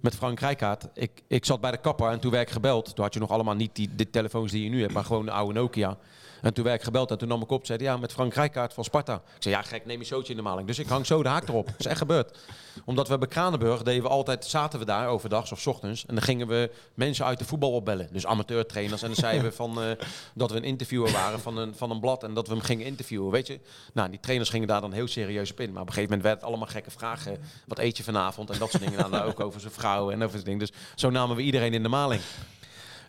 met 0.00 0.14
Frank 0.14 0.40
Rijkaard. 0.40 0.88
Ik, 0.94 1.10
ik 1.26 1.44
zat 1.44 1.60
bij 1.60 1.70
de 1.70 1.76
kapper 1.76 2.10
en 2.10 2.20
toen 2.20 2.30
werd 2.30 2.46
ik 2.46 2.52
gebeld. 2.52 2.94
Toen 2.94 3.04
had 3.04 3.14
je 3.14 3.20
nog 3.20 3.30
allemaal 3.30 3.54
niet 3.54 3.74
die, 3.74 3.90
die 3.94 4.10
telefoons 4.10 4.52
die 4.52 4.64
je 4.64 4.70
nu 4.70 4.80
hebt, 4.80 4.92
maar 4.92 5.04
gewoon 5.04 5.24
de 5.24 5.30
oude 5.30 5.52
Nokia. 5.52 5.96
En 6.42 6.54
toen 6.54 6.64
werd 6.64 6.76
ik 6.76 6.82
gebeld 6.82 7.10
en 7.10 7.18
toen 7.18 7.28
nam 7.28 7.42
ik 7.42 7.50
op. 7.50 7.66
Zei 7.66 7.82
ja, 7.82 7.96
met 7.96 8.12
Frank 8.12 8.34
Rijkaard 8.34 8.72
van 8.72 8.84
Sparta. 8.84 9.14
Ik 9.14 9.42
zei, 9.42 9.54
ja 9.54 9.62
gek, 9.62 9.86
neem 9.86 9.98
je 9.98 10.04
zootje 10.04 10.30
in 10.30 10.36
de 10.36 10.42
maling. 10.42 10.66
Dus 10.66 10.78
ik 10.78 10.86
hang 10.86 11.06
zo 11.06 11.22
de 11.22 11.28
haak 11.28 11.48
erop. 11.48 11.66
Dat 11.66 11.74
is 11.78 11.86
echt 11.86 11.98
gebeurd. 11.98 12.38
Omdat 12.84 13.08
we 13.08 13.18
bij 13.18 13.28
Kranenburg 13.28 13.82
deden 13.82 14.02
we 14.02 14.08
altijd, 14.08 14.44
zaten 14.44 14.78
we 14.78 14.84
daar 14.84 15.08
overdags 15.08 15.52
of 15.52 15.66
ochtends. 15.66 16.06
En 16.06 16.14
dan 16.14 16.24
gingen 16.24 16.46
we 16.46 16.70
mensen 16.94 17.24
uit 17.24 17.38
de 17.38 17.44
voetbal 17.44 17.72
opbellen. 17.72 18.08
Dus 18.12 18.26
amateurtrainers. 18.26 19.02
En 19.02 19.08
dan 19.08 19.16
zeiden 19.16 19.44
we 19.44 19.52
van, 19.52 19.82
eh, 19.82 19.90
dat 20.34 20.50
we 20.50 20.56
een 20.56 20.64
interviewer 20.64 21.12
waren 21.12 21.40
van 21.40 21.56
een, 21.56 21.74
van 21.74 21.90
een 21.90 22.00
blad. 22.00 22.22
En 22.22 22.34
dat 22.34 22.46
we 22.46 22.54
hem 22.54 22.62
gingen 22.62 22.86
interviewen, 22.86 23.30
weet 23.30 23.46
je. 23.46 23.60
Nou, 23.92 24.10
die 24.10 24.20
trainers 24.20 24.50
gingen 24.50 24.68
daar 24.68 24.80
dan 24.80 24.92
heel 24.92 25.08
serieus 25.08 25.50
op 25.50 25.60
in. 25.60 25.72
Maar 25.72 25.82
op 25.82 25.88
een 25.88 25.94
gegeven 25.94 26.16
moment 26.16 26.22
werd 26.22 26.40
het 26.40 26.48
allemaal 26.48 26.68
gekke 26.68 26.90
vragen. 26.90 27.38
Wat 27.66 27.78
eet 27.78 27.96
je 27.96 28.02
vanavond? 28.02 28.50
En 28.50 28.58
dat 28.58 28.70
soort 28.70 28.82
dingen. 28.82 29.10
Nou, 29.10 29.28
ook 29.28 29.40
over 29.40 29.60
zijn 29.60 29.72
vrouw 29.72 30.10
en 30.10 30.22
over 30.22 30.30
zijn 30.30 30.44
dingen. 30.44 30.58
Dus 30.58 30.72
zo 30.94 31.10
namen 31.10 31.36
we 31.36 31.42
iedereen 31.42 31.74
in 31.74 31.82
de 31.82 31.88
maling. 31.88 32.20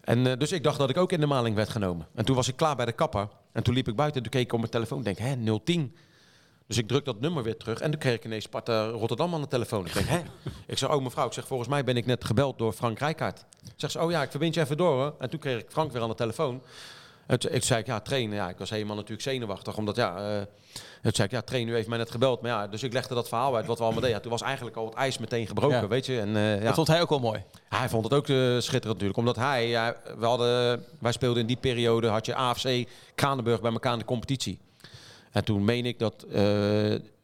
En 0.08 0.28
eh, 0.28 0.38
dus 0.38 0.51
ik 0.51 0.64
dacht 0.64 0.78
dat 0.78 0.89
ik 0.89 0.97
ook 0.97 1.12
in 1.12 1.20
de 1.20 1.26
maling 1.26 1.55
werd 1.55 1.70
genomen. 1.70 2.08
En 2.16 2.26
toen 2.26 2.36
was 2.36 2.47
ik 2.47 2.55
klaar 2.55 2.76
bij 2.76 2.86
de 2.86 2.91
kapper. 2.91 3.28
En 3.51 3.64
toen 3.64 3.74
liep 3.74 3.88
ik 3.88 3.95
buiten 3.95 4.18
en 4.18 4.24
toen 4.24 4.32
keek 4.32 4.45
ik 4.47 4.53
op 4.53 4.60
mijn 4.60 4.72
telefoon. 4.72 4.97
Ik 4.99 5.05
denk, 5.05 5.18
hè, 5.18 5.60
010. 5.64 5.95
Dus 6.68 6.78
ik 6.78 6.88
druk 6.88 7.05
dat 7.05 7.20
nummer 7.20 7.43
weer 7.43 7.58
terug. 7.58 7.80
En 7.80 7.91
toen 7.91 7.99
kreeg 7.99 8.16
ik 8.16 8.26
ineens 8.26 8.43
Sparta 8.43 8.88
Rotterdam 8.88 9.34
aan 9.34 9.41
de 9.41 9.47
telefoon. 9.47 9.86
Ik 9.86 9.93
denk, 9.93 10.08
hè? 10.08 10.20
Ik 10.74 10.78
zeg, 10.78 10.89
oh 10.89 11.03
mevrouw, 11.03 11.26
ik 11.26 11.34
zeg, 11.34 11.47
volgens 11.47 11.70
mij 11.70 11.84
ben 11.84 11.97
ik 11.97 12.05
net 12.05 12.26
gebeld 12.26 12.58
door 12.58 12.74
Frank 12.74 12.99
Rijkaard. 12.99 13.45
Zegt 13.76 13.93
ze, 13.93 13.99
oh 13.99 14.12
ja, 14.12 14.22
ik 14.22 14.30
verbind 14.30 14.53
je 14.53 14.62
even 14.62 14.78
door 14.78 14.93
hoor. 14.93 15.16
En 15.20 15.30
toen 15.30 15.39
kreeg 15.39 15.60
ik 15.60 15.66
Frank 15.70 15.91
weer 15.91 16.01
aan 16.01 16.10
de 16.10 16.16
telefoon. 16.16 16.62
Toen 17.28 17.51
ik 17.51 17.63
zei, 17.63 17.80
ik, 17.80 17.86
ja, 17.86 17.99
trainen. 17.99 18.36
Ja, 18.36 18.49
ik 18.49 18.57
was 18.57 18.69
helemaal 18.69 18.95
natuurlijk 18.95 19.21
zenuwachtig. 19.21 19.78
Omdat, 19.78 19.95
ja, 19.95 20.17
eh 20.39 20.41
toen 21.01 21.11
zei 21.15 21.28
ik, 21.28 21.34
ja, 21.34 21.41
trainen, 21.41 21.73
u 21.73 21.75
heeft 21.75 21.88
mij 21.88 21.97
net 21.97 22.11
gebeld. 22.11 22.41
Maar 22.41 22.51
ja, 22.51 22.67
dus 22.67 22.84
ik 22.84 22.93
legde 22.93 23.13
dat 23.15 23.28
verhaal 23.28 23.55
uit 23.55 23.65
wat 23.65 23.78
we 23.78 23.84
allemaal 23.84 24.01
deden. 24.01 24.15
Ja, 24.15 24.21
toen 24.21 24.32
was 24.32 24.41
eigenlijk 24.41 24.75
al 24.75 24.86
het 24.86 24.93
ijs 24.93 25.17
meteen 25.17 25.47
gebroken, 25.47 25.78
Ja. 25.82 25.88
weet 25.88 26.05
je. 26.05 26.19
En, 26.19 26.36
eh, 26.36 26.57
ja. 26.57 26.63
Dat 26.63 26.75
vond 26.75 26.88
hij 26.88 27.01
ook 27.01 27.09
wel 27.09 27.19
mooi. 27.19 27.43
Hij 27.69 27.89
vond 27.89 28.03
het 28.03 28.13
ook 28.13 28.28
eh, 28.28 28.36
schitterend 28.36 28.86
natuurlijk. 28.86 29.17
Omdat 29.17 29.36
hij, 29.36 29.67
ja, 29.67 29.95
we 30.17 30.25
hadden, 30.25 30.84
wij 30.99 31.11
speelden 31.11 31.41
in 31.41 31.47
die 31.47 31.57
periode, 31.57 32.07
had 32.07 32.25
je 32.25 32.36
AFC 32.36 32.88
Kranenburg 33.15 33.61
bij 33.61 33.71
elkaar 33.71 33.93
in 33.93 33.99
de 33.99 34.05
competitie. 34.05 34.59
En 35.32 35.43
toen 35.43 35.65
meen 35.65 35.86
ik 35.86 35.99
dat, 35.99 36.25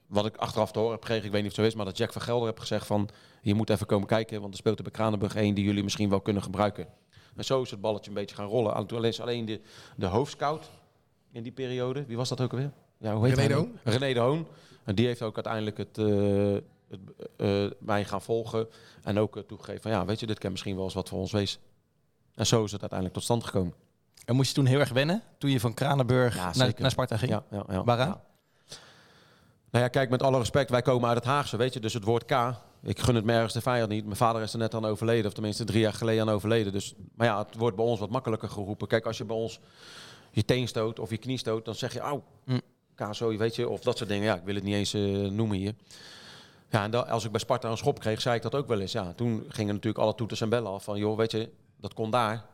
wat 0.07 0.25
ik 0.25 0.35
achteraf 0.35 0.71
te 0.71 0.79
horen 0.79 0.93
heb 0.93 1.01
gekregen, 1.03 1.25
ik 1.25 1.31
weet 1.31 1.41
niet 1.41 1.51
of 1.51 1.57
het 1.57 1.65
zo 1.65 1.71
is, 1.71 1.75
maar 1.77 1.85
dat 1.85 1.97
Jack 1.97 2.11
van 2.11 2.21
Gelder 2.21 2.47
heb 2.47 2.59
gezegd 2.59 2.85
van, 2.87 3.09
je 3.41 3.53
moet 3.53 3.69
even 3.69 3.85
komen 3.85 4.07
kijken, 4.07 4.41
want 4.41 4.53
er 4.53 4.59
speelt 4.59 4.77
er 4.77 4.83
bij 4.83 4.91
Kranenburg 4.91 5.35
één 5.35 5.53
die 5.53 5.63
jullie 5.63 5.83
misschien 5.83 6.09
wel 6.09 6.21
kunnen 6.21 6.43
gebruiken. 6.43 6.87
En 7.35 7.45
zo 7.45 7.61
is 7.61 7.71
het 7.71 7.81
balletje 7.81 8.09
een 8.09 8.15
beetje 8.15 8.35
gaan 8.35 8.47
rollen. 8.47 8.75
En 8.75 8.85
toen 8.85 8.97
alleen, 8.97 9.13
alleen 9.21 9.45
de, 9.45 9.61
de 9.95 10.05
hoofdscout 10.05 10.69
in 11.31 11.43
die 11.43 11.51
periode, 11.51 12.05
wie 12.05 12.17
was 12.17 12.29
dat 12.29 12.41
ook 12.41 12.51
alweer? 12.51 12.71
Ja, 12.97 13.15
hoe 13.15 13.25
heet 13.25 13.37
René 13.37 13.53
hij 13.53 13.63
de 13.63 13.69
nou? 13.83 13.97
René 13.97 14.13
de 14.13 14.19
Hoon. 14.19 14.47
En 14.83 14.95
die 14.95 15.05
heeft 15.05 15.21
ook 15.21 15.35
uiteindelijk 15.35 15.77
het, 15.77 15.97
eh, 15.97 16.53
het, 16.89 16.99
eh, 17.37 17.65
mij 17.79 18.05
gaan 18.05 18.21
volgen. 18.21 18.67
En 19.03 19.17
ook 19.17 19.37
eh, 19.37 19.43
toegegeven 19.43 19.81
van 19.81 19.91
ja, 19.91 20.05
weet 20.05 20.19
je, 20.19 20.25
dit 20.25 20.39
kan 20.39 20.51
misschien 20.51 20.75
wel 20.75 20.83
eens 20.83 20.93
wat 20.93 21.09
voor 21.09 21.19
ons 21.19 21.31
wezen. 21.31 21.59
En 22.35 22.45
zo 22.45 22.63
is 22.63 22.71
het 22.71 22.81
uiteindelijk 22.81 23.19
tot 23.19 23.23
stand 23.27 23.43
gekomen. 23.43 23.73
En 24.25 24.35
moest 24.35 24.49
je 24.49 24.55
toen 24.55 24.65
heel 24.65 24.79
erg 24.79 24.89
wennen? 24.89 25.23
Toen 25.37 25.49
je 25.49 25.59
van 25.59 25.73
Kranenburg 25.73 26.35
Ja, 26.35 26.51
naar, 26.55 26.73
naar 26.77 26.91
Sparta 26.91 27.17
ging? 27.17 27.31
Ja, 27.31 27.43
ja, 27.51 27.63
ja. 27.69 27.83
Waaraan? 27.83 28.07
Ja. 28.07 28.21
Nou 29.71 29.83
ja, 29.83 29.87
kijk, 29.87 30.09
met 30.09 30.23
alle 30.23 30.37
respect, 30.37 30.69
wij 30.69 30.81
komen 30.81 31.07
uit 31.07 31.17
het 31.17 31.25
Haagse, 31.25 31.57
weet 31.57 31.73
je. 31.73 31.79
Dus 31.79 31.93
het 31.93 32.03
woord 32.03 32.25
K, 32.25 32.55
ik 32.83 32.99
gun 32.99 33.15
het 33.15 33.25
me 33.25 33.33
ergens 33.33 33.53
de 33.53 33.61
vijand 33.61 33.89
niet. 33.89 34.05
Mijn 34.05 34.17
vader 34.17 34.41
is 34.41 34.53
er 34.53 34.59
net 34.59 34.73
aan 34.73 34.85
overleden, 34.85 35.25
of 35.25 35.33
tenminste 35.33 35.63
drie 35.63 35.81
jaar 35.81 35.93
geleden 35.93 36.21
aan 36.21 36.33
overleden. 36.33 36.71
Dus, 36.71 36.93
maar 37.15 37.27
ja, 37.27 37.37
het 37.37 37.55
wordt 37.55 37.75
bij 37.75 37.85
ons 37.85 37.99
wat 37.99 38.09
makkelijker 38.09 38.49
geroepen. 38.49 38.87
Kijk, 38.87 39.05
als 39.05 39.17
je 39.17 39.25
bij 39.25 39.35
ons 39.35 39.59
je 40.31 40.45
teen 40.45 40.67
stoot 40.67 40.99
of 40.99 41.09
je 41.09 41.17
knie 41.17 41.37
stoot, 41.37 41.65
dan 41.65 41.75
zeg 41.75 41.93
je, 41.93 41.99
auw, 41.99 42.23
Mm. 42.45 42.61
K, 42.95 43.15
zo, 43.15 43.37
weet 43.37 43.55
je. 43.55 43.69
Of 43.69 43.79
dat 43.81 43.97
soort 43.97 44.09
dingen. 44.09 44.25
Ja, 44.25 44.35
ik 44.35 44.43
wil 44.43 44.55
het 44.55 44.63
niet 44.63 44.73
eens 44.73 44.93
eh, 44.93 45.01
noemen 45.11 45.57
hier. 45.57 45.75
Ja, 46.69 46.83
en 46.83 47.07
als 47.09 47.25
ik 47.25 47.31
bij 47.31 47.39
Sparta 47.39 47.69
een 47.69 47.77
schop 47.77 47.99
kreeg, 47.99 48.21
zei 48.21 48.35
ik 48.35 48.41
dat 48.41 48.55
ook 48.55 48.67
wel 48.67 48.79
eens. 48.79 48.91
Ja, 48.91 49.13
toen 49.13 49.45
gingen 49.47 49.73
natuurlijk 49.73 50.03
alle 50.03 50.15
toeters 50.15 50.41
en 50.41 50.49
bellen 50.49 50.71
af 50.71 50.83
van, 50.83 50.97
joh, 50.97 51.17
weet 51.17 51.31
je, 51.31 51.49
dat 51.77 51.93
kon 51.93 52.11
daar. 52.11 52.45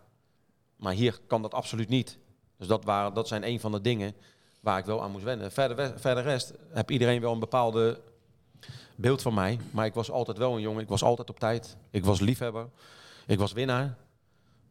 Maar 0.76 0.94
hier 0.94 1.20
kan 1.28 1.42
dat 1.42 1.54
absoluut 1.54 1.90
niet. 1.90 2.18
Dus 2.58 2.68
dat, 2.68 2.84
waren, 2.84 3.14
dat 3.14 3.28
zijn 3.28 3.48
een 3.48 3.60
van 3.60 3.72
de 3.72 3.82
dingen 3.82 4.14
waar 4.62 4.78
ik 4.78 4.86
wel 4.86 5.02
aan 5.02 5.12
moest 5.12 5.24
wennen. 5.24 5.52
Verder, 5.52 6.00
verder 6.00 6.24
rest 6.24 6.54
heb 6.74 6.92
iedereen 6.92 7.22
wel 7.22 7.34
een 7.34 7.40
bepaalde 7.40 8.02
beeld 8.96 9.22
van 9.22 9.34
mij. 9.34 9.60
Maar 9.72 9.86
ik 9.86 9.94
was 9.94 10.12
altijd 10.12 10.38
wel 10.38 10.56
een 10.56 10.62
jongen. 10.62 10.82
Ik 10.82 10.88
was 10.90 11.04
altijd 11.04 11.30
op 11.30 11.40
tijd. 11.40 11.78
Ik 11.92 12.06
was 12.06 12.20
liefhebber. 12.20 12.68
Ik 13.28 13.40
was 13.40 13.54
winnaar. 13.54 13.96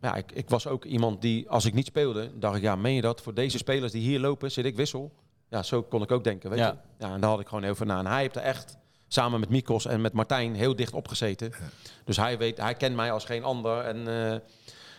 Ja, 0.01 0.15
ik, 0.15 0.33
ik 0.33 0.49
was 0.49 0.67
ook 0.67 0.85
iemand 0.85 1.21
die, 1.23 1.51
als 1.51 1.65
ik 1.65 1.75
niet 1.75 1.87
speelde, 1.87 2.39
dacht 2.39 2.57
ik, 2.57 2.63
ja, 2.63 2.77
meen 2.77 2.95
je 2.95 3.01
dat? 3.01 3.21
Voor 3.23 3.35
deze 3.35 3.59
spelers 3.59 3.93
die 3.93 4.03
hier 4.03 4.21
lopen, 4.21 4.51
zit 4.53 4.65
ik 4.65 4.77
wissel. 4.77 5.13
Ja, 5.49 5.63
zo 5.63 5.83
kon 5.83 6.03
ik 6.03 6.11
ook 6.11 6.25
denken, 6.25 6.51
weet 6.51 6.59
Ja. 6.59 6.67
je. 6.69 7.05
Ja, 7.07 7.13
en 7.15 7.21
daar 7.21 7.31
had 7.31 7.41
ik 7.41 7.49
gewoon 7.49 7.63
heel 7.63 7.75
veel 7.75 7.87
na. 7.87 7.99
En 7.99 8.07
hij 8.07 8.21
heeft 8.21 8.37
er 8.37 8.43
echt, 8.43 8.77
samen 9.09 9.41
met 9.41 9.49
Mikos 9.49 9.87
en 9.87 10.01
met 10.01 10.13
Martijn, 10.13 10.55
heel 10.55 10.77
dicht 10.77 10.93
opgezeten. 10.93 11.53
Dus 12.05 12.17
hij, 12.17 12.39
weet, 12.39 12.59
hij 12.59 12.75
kent 12.75 12.97
mij 12.97 13.13
als 13.13 13.25
geen 13.25 13.45
ander. 13.45 13.81
En 13.81 14.09
eh 14.33 14.39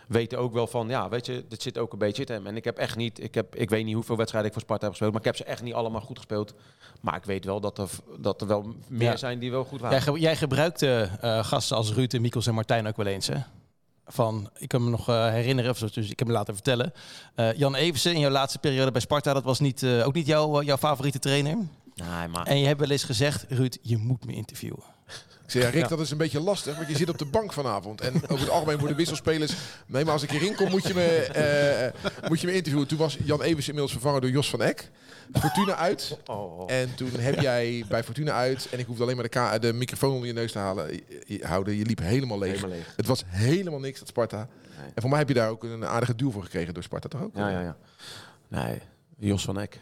weet 0.09 0.35
ook 0.35 0.53
wel 0.53 0.67
van, 0.67 0.89
ja, 0.89 1.09
weet 1.09 1.25
je, 1.25 1.45
dit 1.49 1.61
zit 1.61 1.77
ook 1.77 1.93
een 1.93 1.99
beetje 1.99 2.25
in 2.25 2.33
hem. 2.33 2.47
En 2.47 2.55
ik 2.55 2.63
heb 2.63 2.77
echt 2.77 2.95
niet, 2.95 3.23
ik, 3.23 3.35
heb, 3.35 3.55
ik 3.55 3.69
weet 3.69 3.85
niet 3.85 3.93
hoeveel 3.95 4.15
wedstrijden 4.17 4.49
ik 4.51 4.55
voor 4.57 4.65
Sparta 4.65 4.81
heb 4.83 4.91
gespeeld, 4.91 5.11
maar 5.11 5.21
ik 5.21 5.27
heb 5.27 5.35
ze 5.35 5.43
echt 5.43 5.61
niet 5.63 5.73
allemaal 5.73 6.01
goed 6.01 6.17
gespeeld. 6.17 6.53
Maar 7.01 7.15
ik 7.15 7.23
weet 7.23 7.45
wel 7.45 7.59
dat 7.59 7.77
er, 7.77 7.89
dat 8.19 8.41
er 8.41 8.47
wel 8.47 8.73
meer 8.87 9.09
Ja. 9.11 9.15
zijn 9.17 9.39
die 9.39 9.51
wel 9.51 9.63
goed 9.63 9.79
waren. 9.81 9.97
Jij, 10.03 10.13
ge- 10.13 10.19
jij 10.19 10.35
gebruikte 10.35 11.09
eh, 11.21 11.43
gasten 11.43 11.77
als 11.77 11.93
Ruud, 11.93 12.13
en 12.13 12.21
Mikkels 12.21 12.47
en 12.47 12.53
Martijn 12.53 12.87
ook 12.87 12.97
wel 12.97 13.05
eens, 13.05 13.27
hè? 13.27 13.37
Van, 14.05 14.49
ik 14.57 14.67
kan 14.67 14.83
me 14.83 14.89
nog 14.89 15.09
eh, 15.09 15.29
herinneren, 15.29 15.71
of 15.71 15.79
dus 15.79 16.09
ik 16.09 16.19
heb 16.19 16.27
me 16.27 16.33
laten 16.33 16.53
vertellen. 16.53 16.93
Eh, 17.35 17.53
Jan 17.53 17.75
Eversen 17.75 18.13
in 18.13 18.19
jouw 18.19 18.29
laatste 18.31 18.59
periode 18.59 18.91
bij 18.91 19.01
Sparta, 19.01 19.33
dat 19.33 19.43
was 19.43 19.59
niet, 19.59 19.85
ook 20.03 20.13
niet 20.13 20.25
jouw, 20.25 20.61
jouw 20.61 20.77
favoriete 20.77 21.19
trainer. 21.19 21.55
Nee, 21.55 22.27
maar... 22.27 22.45
En 22.47 22.59
je 22.59 22.65
hebt 22.67 22.79
wel 22.79 22.89
eens 22.89 23.03
gezegd, 23.03 23.45
Ruud, 23.49 23.77
je 23.81 23.97
moet 23.97 24.25
me 24.25 24.33
interviewen. 24.33 24.83
Zei, 25.51 25.63
ja, 25.63 25.69
Rick, 25.69 25.87
dat 25.87 25.99
is 25.99 26.11
een 26.11 26.17
beetje 26.17 26.39
lastig, 26.39 26.75
want 26.75 26.87
je 26.87 26.95
zit 26.97 27.09
op 27.09 27.17
de 27.17 27.25
bank 27.25 27.53
vanavond. 27.53 28.01
En 28.01 28.13
over 28.15 28.39
het 28.39 28.49
algemeen 28.49 28.77
worden 28.77 28.97
wisselspelers... 28.97 29.53
Nee, 29.85 30.03
maar 30.03 30.13
als 30.13 30.23
ik 30.23 30.31
hierin 30.31 30.55
kom, 30.55 30.69
moet 30.69 30.87
je 30.87 30.93
me, 30.93 31.05
eh, 31.05 32.29
moet 32.29 32.41
je 32.41 32.47
me 32.47 32.53
interviewen. 32.53 32.87
Toen 32.87 32.97
was 32.97 33.17
Jan 33.23 33.41
Evers 33.41 33.65
inmiddels 33.67 33.91
vervangen 33.91 34.21
door 34.21 34.29
Jos 34.29 34.49
van 34.49 34.61
Eck. 34.61 34.89
Fortuna 35.33 35.75
uit. 35.75 36.17
Oh, 36.25 36.59
oh. 36.59 36.71
En 36.71 36.95
toen 36.95 37.09
heb 37.17 37.39
jij 37.39 37.85
bij 37.89 38.03
Fortuna 38.03 38.31
uit... 38.31 38.67
En 38.71 38.79
ik 38.79 38.85
hoefde 38.85 39.03
alleen 39.03 39.15
maar 39.15 39.23
de, 39.23 39.29
ka- 39.29 39.57
de 39.59 39.73
microfoon 39.73 40.11
onder 40.13 40.27
je 40.27 40.33
neus 40.33 40.51
te 40.51 40.59
halen, 40.59 40.99
je- 41.25 41.45
houden. 41.45 41.75
Je 41.75 41.85
liep 41.85 41.99
helemaal 41.99 42.39
leeg. 42.39 42.51
Helemaal 42.55 42.75
leeg. 42.77 42.93
Het 42.95 43.05
was 43.05 43.23
helemaal 43.27 43.79
niks, 43.79 43.99
dat 43.99 44.07
Sparta. 44.07 44.37
Nee. 44.37 44.87
En 44.93 45.01
voor 45.01 45.09
mij 45.09 45.19
heb 45.19 45.27
je 45.27 45.33
daar 45.33 45.49
ook 45.49 45.63
een 45.63 45.85
aardige 45.85 46.15
duw 46.15 46.31
voor 46.31 46.43
gekregen 46.43 46.73
door 46.73 46.83
Sparta, 46.83 47.07
toch 47.07 47.21
ook? 47.21 47.35
Ja, 47.35 47.49
ja, 47.49 47.61
ja. 47.61 47.77
Nee, 48.47 48.79
Jos 49.17 49.43
van 49.43 49.59
Eck. 49.59 49.79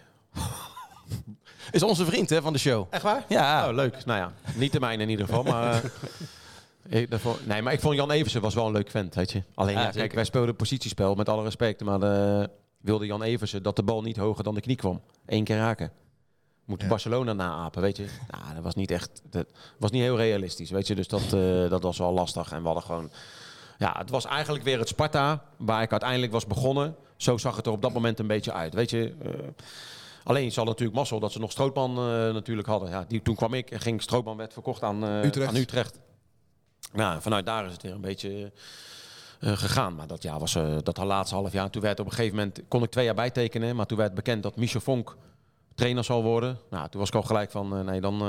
Is 1.72 1.84
onze 1.84 2.06
vriend 2.06 2.30
hè, 2.30 2.42
van 2.42 2.54
de 2.54 2.60
show. 2.60 2.88
Echt 2.90 3.04
waar? 3.04 3.26
Ja, 3.30 3.68
Oh, 3.70 3.76
leuk. 3.76 4.06
Nou 4.06 4.20
ja, 4.20 4.34
niet 4.56 4.72
de 4.72 4.80
mijne 4.80 5.04
in 5.04 5.10
ieder 5.10 5.26
geval, 5.26 5.44
maar... 5.44 5.84
eh, 6.90 7.02
ik, 7.02 7.10
nee, 7.46 7.62
maar 7.62 7.74
ik 7.74 7.80
vond 7.80 7.96
Jan 7.96 8.12
Eversen 8.12 8.42
was 8.42 8.54
wel 8.54 8.66
een 8.66 8.72
leuk 8.72 8.90
vent, 8.92 9.16
weet 9.16 9.32
je. 9.32 9.44
Alleen, 9.54 9.76
Ja, 9.76 9.82
ja, 9.82 9.90
kijk, 9.92 10.14
wij 10.14 10.24
speelden 10.24 10.56
positiespel, 10.56 11.16
met 11.16 11.30
alle 11.30 11.44
respect. 11.44 11.84
Maar 11.84 12.02
eh, 12.02 12.46
wilde 12.82 13.06
Jan 13.06 13.22
Eversen 13.22 13.64
dat 13.64 13.76
de 13.76 13.84
bal 13.84 14.02
niet 14.02 14.18
hoger 14.18 14.44
dan 14.44 14.54
de 14.56 14.62
knie 14.62 14.76
kwam. 14.76 15.02
Eén 15.26 15.44
keer 15.44 15.58
raken. 15.58 15.92
Moet 16.66 16.82
Ja. 16.82 16.88
Barcelona 16.88 17.34
naapen, 17.34 17.82
weet 17.82 17.98
je. 17.98 18.06
Nou, 18.32 18.54
dat 18.56 18.64
was 18.64 18.76
niet 18.76 18.92
echt... 18.92 19.22
Dat 19.30 19.46
was 19.78 19.92
niet 19.92 20.02
heel 20.02 20.18
realistisch, 20.18 20.70
weet 20.70 20.88
je. 20.88 20.96
Dus 20.96 21.08
dat, 21.08 21.22
eh, 21.34 21.70
dat 21.70 21.84
was 21.84 21.98
wel 21.98 22.12
lastig. 22.14 22.52
En 22.52 22.60
we 22.60 22.66
hadden 22.66 22.84
gewoon... 22.84 23.12
Ja, 23.78 23.96
het 23.98 24.10
was 24.10 24.26
eigenlijk 24.26 24.64
weer 24.64 24.80
het 24.80 24.88
Sparta 24.88 25.44
waar 25.58 25.82
ik 25.82 25.92
uiteindelijk 25.92 26.32
was 26.32 26.46
begonnen. 26.46 26.96
Zo 27.18 27.38
zag 27.38 27.56
het 27.56 27.66
er 27.66 27.72
op 27.72 27.82
dat 27.82 27.94
moment 27.94 28.20
een 28.20 28.28
beetje 28.28 28.54
uit, 28.54 28.74
weet 28.74 28.90
je. 28.90 29.14
Alleen 30.28 30.50
ze 30.50 30.56
hadden 30.56 30.74
natuurlijk 30.74 30.98
mazzel 30.98 31.20
dat 31.20 31.32
ze 31.32 31.40
nog 31.40 31.52
Strootman 31.52 31.90
eh, 31.90 32.34
natuurlijk 32.34 32.68
hadden. 32.68 32.90
Ja, 32.90 33.06
die, 33.08 33.22
toen 33.22 33.36
kwam 33.36 33.54
ik 33.54 33.72
en 33.72 33.80
ging 33.80 34.02
Strootman 34.02 34.38
werd 34.38 34.54
verkocht 34.54 34.84
aan, 34.84 35.04
eh, 35.04 35.24
Utrecht. 35.24 35.50
aan 35.50 35.56
Utrecht. 35.56 36.00
Nou, 36.94 37.22
vanuit 37.22 37.46
daar 37.46 37.66
is 37.66 37.72
het 37.72 37.82
weer 37.82 37.94
een 37.94 38.02
beetje 38.02 38.52
eh, 39.40 39.58
gegaan. 39.58 39.96
Maar 39.96 40.08
dat 40.08 40.24
jaar 40.24 40.40
was 40.40 40.56
eh, 40.56 40.76
dat 40.84 40.98
laatste 40.98 41.36
half 41.36 41.52
jaar. 41.52 41.70
Toen 41.70 41.82
werd 41.82 42.00
op 42.00 42.06
een 42.06 42.12
gegeven 42.12 42.36
moment, 42.36 42.62
kon 42.68 42.84
ik 42.84 42.90
twee 42.90 43.06
jaar 43.06 43.16
bijtekenen. 43.16 43.76
Maar 43.76 43.86
toen 43.86 43.98
werd 43.98 44.14
bekend 44.14 44.44
dat 44.44 44.56
Michel 44.56 44.80
Vonk 44.80 45.18
trainer 45.76 46.04
zal 46.04 46.24
worden. 46.24 46.60
Nou, 46.70 46.90
toen 46.90 47.00
was 47.00 47.10
ik 47.10 47.16
al 47.16 47.22
gelijk 47.22 47.52
van, 47.52 47.86
nee, 47.86 48.02
dan, 48.02 48.20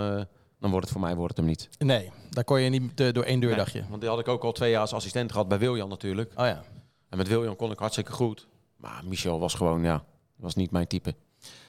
dan 0.61 0.71
wordt 0.71 0.81
het 0.81 0.91
voor 0.91 1.01
mij 1.01 1.15
wordt 1.15 1.37
het 1.37 1.47
hem 1.47 1.47
niet. 1.47 1.69
nee, 1.79 2.11
daar 2.31 2.45
kon 2.45 2.61
je 2.61 2.71
niet 2.71 3.15
door 3.15 3.25
één 3.25 3.41
deur, 3.41 3.49
Nee, 3.49 3.59
dacht 3.59 3.73
je. 3.73 3.85
Want 3.89 4.01
die 4.01 4.11
had 4.11 4.19
ik 4.19 4.29
ook 4.29 4.45
al 4.45 4.53
twee 4.53 4.71
jaar 4.71 4.81
als 4.81 4.93
assistent 4.93 5.33
gehad 5.33 5.49
bij 5.49 5.59
Wiljan 5.59 5.89
natuurlijk. 5.89 6.33
Oh 6.37 6.47
ja. 6.47 6.63
En 7.09 7.19
met 7.19 7.29
William 7.29 7.57
kon 7.57 7.71
ik 7.71 7.79
hartstikke 7.79 8.13
goed. 8.13 8.47
Maar 8.77 9.03
Michel 9.05 9.39
was 9.39 9.55
gewoon, 9.55 9.83
ja, 9.83 10.05
was 10.37 10.55
niet 10.55 10.71
mijn 10.71 10.87
type. 10.87 11.15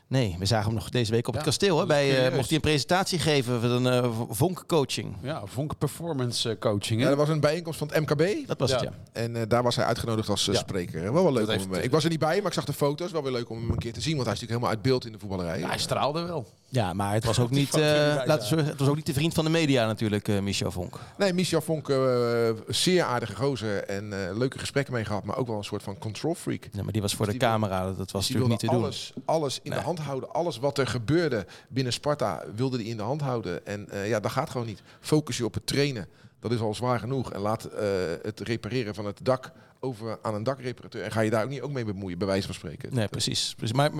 Nee, 0.09 0.35
we 0.39 0.45
zagen 0.45 0.65
hem 0.65 0.73
nog 0.73 0.89
deze 0.89 1.11
week 1.11 1.27
op 1.27 1.33
het 1.33 1.43
kasteel. 1.43 1.73
Hè, 1.73 1.79
dat 1.79 1.87
bij, 1.87 2.09
eh, 2.09 2.15
curieus. 2.15 2.33
mocht 2.35 2.45
hij 2.47 2.55
een 2.55 2.61
presentatie 2.61 3.19
geven 3.19 3.61
van 3.61 3.85
een 3.85 4.03
uh, 4.05 4.11
vonk 4.29 4.63
coaching. 4.67 5.15
Ja, 5.21 5.41
Vonk 5.45 5.77
Performance 5.77 6.49
eh, 6.49 6.57
Coaching. 6.59 7.01
Ja, 7.01 7.09
er 7.09 7.15
was 7.15 7.29
een 7.29 7.39
bijeenkomst 7.39 7.79
van 7.79 7.87
het 7.91 7.99
MKB. 7.99 8.47
Dat 8.47 8.59
was 8.59 8.71
het, 8.71 8.81
Ja. 8.81 8.91
En 9.11 9.35
eh, 9.35 9.41
daar 9.47 9.63
was 9.63 9.75
hij 9.75 9.85
uitgenodigd 9.85 10.29
als 10.29 10.47
eh, 10.47 10.53
Ja. 10.53 10.59
spreker. 10.59 11.13
Wel 11.13 11.23
wel 11.23 11.33
leuk 11.33 11.45
Dat 11.47 11.55
om 11.55 11.61
hem, 11.61 11.73
eh, 11.73 11.83
Ik 11.83 11.91
was 11.91 12.03
er 12.03 12.09
niet 12.09 12.19
bij, 12.19 12.37
maar 12.37 12.47
ik 12.47 12.53
zag 12.53 12.65
de 12.65 12.73
foto's. 12.73 13.11
Wel 13.11 13.23
weer 13.23 13.31
leuk 13.31 13.49
om 13.49 13.57
hem 13.59 13.69
een 13.69 13.77
keer 13.77 13.93
te 13.93 14.01
zien, 14.01 14.13
want 14.13 14.25
hij 14.25 14.35
is 14.35 14.41
natuurlijk 14.41 14.65
helemaal 14.65 14.69
uit 14.69 14.81
beeld 14.81 15.05
in 15.05 15.11
de 15.11 15.19
voetballerij. 15.19 15.59
Ja, 15.59 15.67
hij 15.67 15.77
straalde 15.77 16.21
wel. 16.21 16.47
Ja, 16.71 16.93
maar 16.93 17.13
het 17.13 17.25
was 17.25 17.39
ook 17.39 17.49
niet, 17.61 17.73
eh, 17.75 17.81
laten 17.81 18.39
we 18.39 18.45
zeggen, 18.45 18.67
het 18.67 18.79
was 18.79 18.87
ook 18.87 18.95
niet 18.95 19.05
de 19.05 19.13
vriend 19.13 19.33
van 19.33 19.43
de 19.43 19.49
media 19.51 19.85
natuurlijk, 19.85 20.27
eh, 20.27 20.39
Michel 20.39 20.71
Vonk. 20.71 20.99
Nee, 21.17 21.33
Michel 21.33 21.61
Vonk, 21.61 21.89
eh, 21.89 22.49
zeer 22.67 23.03
aardige 23.03 23.35
gozer 23.35 23.83
en 23.83 24.13
eh, 24.29 24.37
leuke 24.37 24.59
gesprekken 24.59 24.93
mee 24.93 25.05
gehad, 25.05 25.23
maar 25.23 25.37
ook 25.37 25.47
wel 25.47 25.57
een 25.57 25.63
soort 25.63 25.83
van 25.83 25.97
control 25.97 26.35
freak. 26.35 26.67
Ja, 26.71 26.83
maar 26.83 26.91
die 26.93 27.01
was 27.01 27.15
voor 27.15 27.25
de 27.25 27.31
Dus 27.31 27.39
die 27.39 27.49
wil- 27.49 27.59
camera, 27.59 27.85
dat 27.85 28.11
was 28.11 28.27
Dus 28.27 28.27
die 28.27 28.35
natuurlijk 28.37 28.49
niet 28.49 28.59
te 28.59 28.75
doen. 28.75 28.83
alles, 28.83 29.13
alles 29.25 29.59
in 29.63 29.69
Nee. 29.69 29.79
de 29.79 29.85
hand 29.85 29.99
houden. 29.99 30.31
Alles 30.33 30.57
wat 30.57 30.77
er 30.77 30.87
gebeurde 30.87 31.45
binnen 31.69 31.93
Sparta 31.93 32.43
wilde 32.55 32.77
hij 32.77 32.85
in 32.85 32.97
de 32.97 33.03
hand 33.03 33.21
houden. 33.21 33.65
En 33.65 33.89
eh, 33.89 34.09
ja, 34.09 34.19
dat 34.19 34.31
gaat 34.31 34.49
gewoon 34.49 34.67
niet. 34.67 34.81
Focus 34.99 35.37
je 35.37 35.45
op 35.45 35.53
het 35.53 35.67
trainen. 35.67 36.07
Dat 36.39 36.51
is 36.51 36.59
al 36.59 36.73
zwaar 36.73 36.99
genoeg. 36.99 37.31
En 37.33 37.39
laat 37.41 37.63
eh, 37.65 37.87
het 38.21 38.39
repareren 38.39 38.95
van 38.95 39.05
het 39.05 39.19
dak 39.23 39.51
over 39.79 40.19
aan 40.21 40.35
een 40.35 40.43
dakreparateur. 40.43 41.03
En 41.03 41.11
ga 41.11 41.21
je 41.21 41.29
daar 41.29 41.43
ook 41.43 41.49
niet 41.49 41.61
ook 41.61 41.71
mee 41.71 41.85
bemoeien, 41.85 42.17
bij 42.17 42.27
wijze 42.27 42.45
van 42.45 42.55
spreken. 42.55 42.89
Nee, 42.93 43.07
precies. 43.07 43.53
precies. 43.57 43.75
Maar 43.75 43.91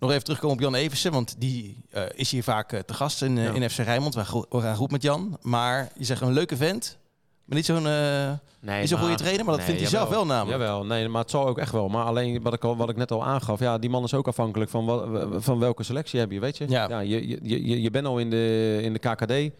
nog 0.00 0.10
even 0.10 0.24
terugkomen 0.24 0.56
op 0.56 0.62
Jan 0.62 0.74
Eversen, 0.74 1.12
want 1.12 1.34
die 1.38 1.82
eh, 1.90 2.02
is 2.14 2.30
hier 2.30 2.42
vaak 2.42 2.72
eh, 2.72 2.80
te 2.80 2.94
gast 2.94 3.22
in, 3.22 3.36
Ja. 3.36 3.52
in 3.52 3.70
FC 3.70 3.78
Rijnmond. 3.78 4.14
We 4.14 4.24
gaan, 4.50 4.76
goed 4.76 4.90
met 4.90 5.02
Jan, 5.02 5.38
maar 5.42 5.88
je 5.98 6.04
zegt 6.04 6.20
een 6.20 6.32
leuke 6.32 6.56
vent, 6.56 6.98
maar 7.44 7.56
niet 7.56 7.66
zo'n 7.66 7.86
eh, 7.86 8.32
Nee, 8.60 8.80
niet 8.80 8.88
zo'n 8.88 8.98
goede 8.98 9.14
trainer, 9.14 9.44
maar 9.44 9.56
dat 9.56 9.64
vindt 9.64 9.80
hij 9.80 9.90
zelf 9.90 10.08
wel 10.08 10.26
namelijk. 10.26 10.60
Jawel, 10.60 10.84
nee, 10.84 11.08
maar 11.08 11.20
het 11.22 11.30
zal 11.30 11.46
ook 11.46 11.58
echt 11.58 11.72
wel. 11.72 11.88
Maar 11.88 12.04
alleen 12.04 12.42
wat 12.42 12.52
ik, 12.52 12.64
al, 12.64 12.76
wat 12.76 12.88
ik 12.88 12.96
net 12.96 13.10
al 13.10 13.24
aangaf, 13.24 13.60
ja, 13.60 13.78
die 13.78 13.90
man 13.90 14.04
is 14.04 14.14
ook 14.14 14.28
afhankelijk 14.28 14.70
van, 14.70 14.84
wat, 14.84 15.04
van 15.44 15.58
welke 15.58 15.82
selectie 15.82 16.20
heb 16.20 16.30
je, 16.30 16.40
weet 16.40 16.56
je. 16.56 16.68
Ja. 16.68 17.00
je, 17.00 17.28
je, 17.28 17.38
je, 17.42 17.82
je 17.82 17.90
bent 17.90 18.06
al 18.06 18.18
in 18.18 18.30
de, 18.30 18.78
in 18.82 18.92
de 18.92 18.98
KKD. 18.98 19.54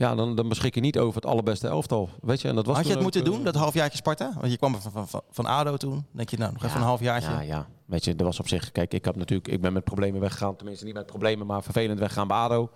Ja, 0.00 0.14
dan, 0.14 0.34
dan 0.34 0.48
beschik 0.48 0.74
je 0.74 0.80
niet 0.80 0.98
over 0.98 1.14
het 1.14 1.30
allerbeste 1.30 1.68
elftal, 1.68 2.08
weet 2.22 2.40
je. 2.40 2.48
En 2.48 2.54
dat 2.54 2.66
was 2.66 2.76
Had 2.76 2.86
je 2.86 2.92
het 2.92 3.02
moeten 3.02 3.24
eh, 3.24 3.30
doen, 3.30 3.44
dat 3.44 3.54
halfjaartje 3.54 3.96
Sparta? 3.96 4.32
Want 4.38 4.52
je 4.52 4.58
kwam 4.58 4.76
van, 4.80 5.08
van, 5.08 5.22
van, 5.30 5.46
ADO 5.46 5.76
toen. 5.76 6.06
denk 6.10 6.28
je, 6.28 6.36
nou, 6.36 6.52
nog 6.52 6.64
even 6.64 6.76
een 6.76 6.86
halfjaartje. 6.86 7.30
Ja, 7.30 7.40
ja. 7.40 7.66
Weet 7.84 8.04
je, 8.04 8.14
dat 8.14 8.26
was 8.26 8.40
op 8.40 8.48
zich... 8.48 8.72
Kijk, 8.72 8.92
ik, 8.92 9.04
heb 9.04 9.16
natuurlijk, 9.16 9.48
ik 9.48 9.60
ben 9.60 9.72
met 9.72 9.84
problemen 9.84 10.20
weggegaan. 10.20 10.56
Tenminste, 10.56 10.84
niet 10.84 10.94
met 10.94 11.06
problemen, 11.06 11.46
maar 11.46 11.62
vervelend 11.62 11.98
weggegaan 11.98 12.28
bij 12.28 12.36
ADO. 12.36 12.70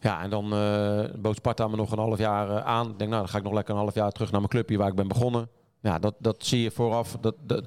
Ja, 0.00 0.22
en 0.22 0.30
dan 0.30 0.52
eh 0.52 1.04
bood 1.18 1.36
Sparta 1.36 1.68
me 1.68 1.76
nog 1.76 1.92
een 1.92 1.98
half 1.98 2.18
jaar 2.18 2.50
eh, 2.50 2.64
aan. 2.64 2.90
Ik 2.90 2.98
denk, 2.98 3.10
nou, 3.10 3.22
dan 3.22 3.30
ga 3.30 3.38
ik 3.38 3.44
nog 3.44 3.52
lekker 3.52 3.74
een 3.74 3.80
half 3.80 3.94
jaar 3.94 4.10
terug 4.10 4.30
naar 4.30 4.40
mijn 4.40 4.52
clubje 4.52 4.78
waar 4.78 4.88
ik 4.88 4.94
ben 4.94 5.08
begonnen. 5.08 5.48
Ja, 5.80 5.98
dat, 5.98 6.14
dat 6.18 6.36
zie 6.46 6.62
je 6.62 6.70
vooraf. 6.70 7.16
Dat, 7.20 7.34
dat, 7.40 7.64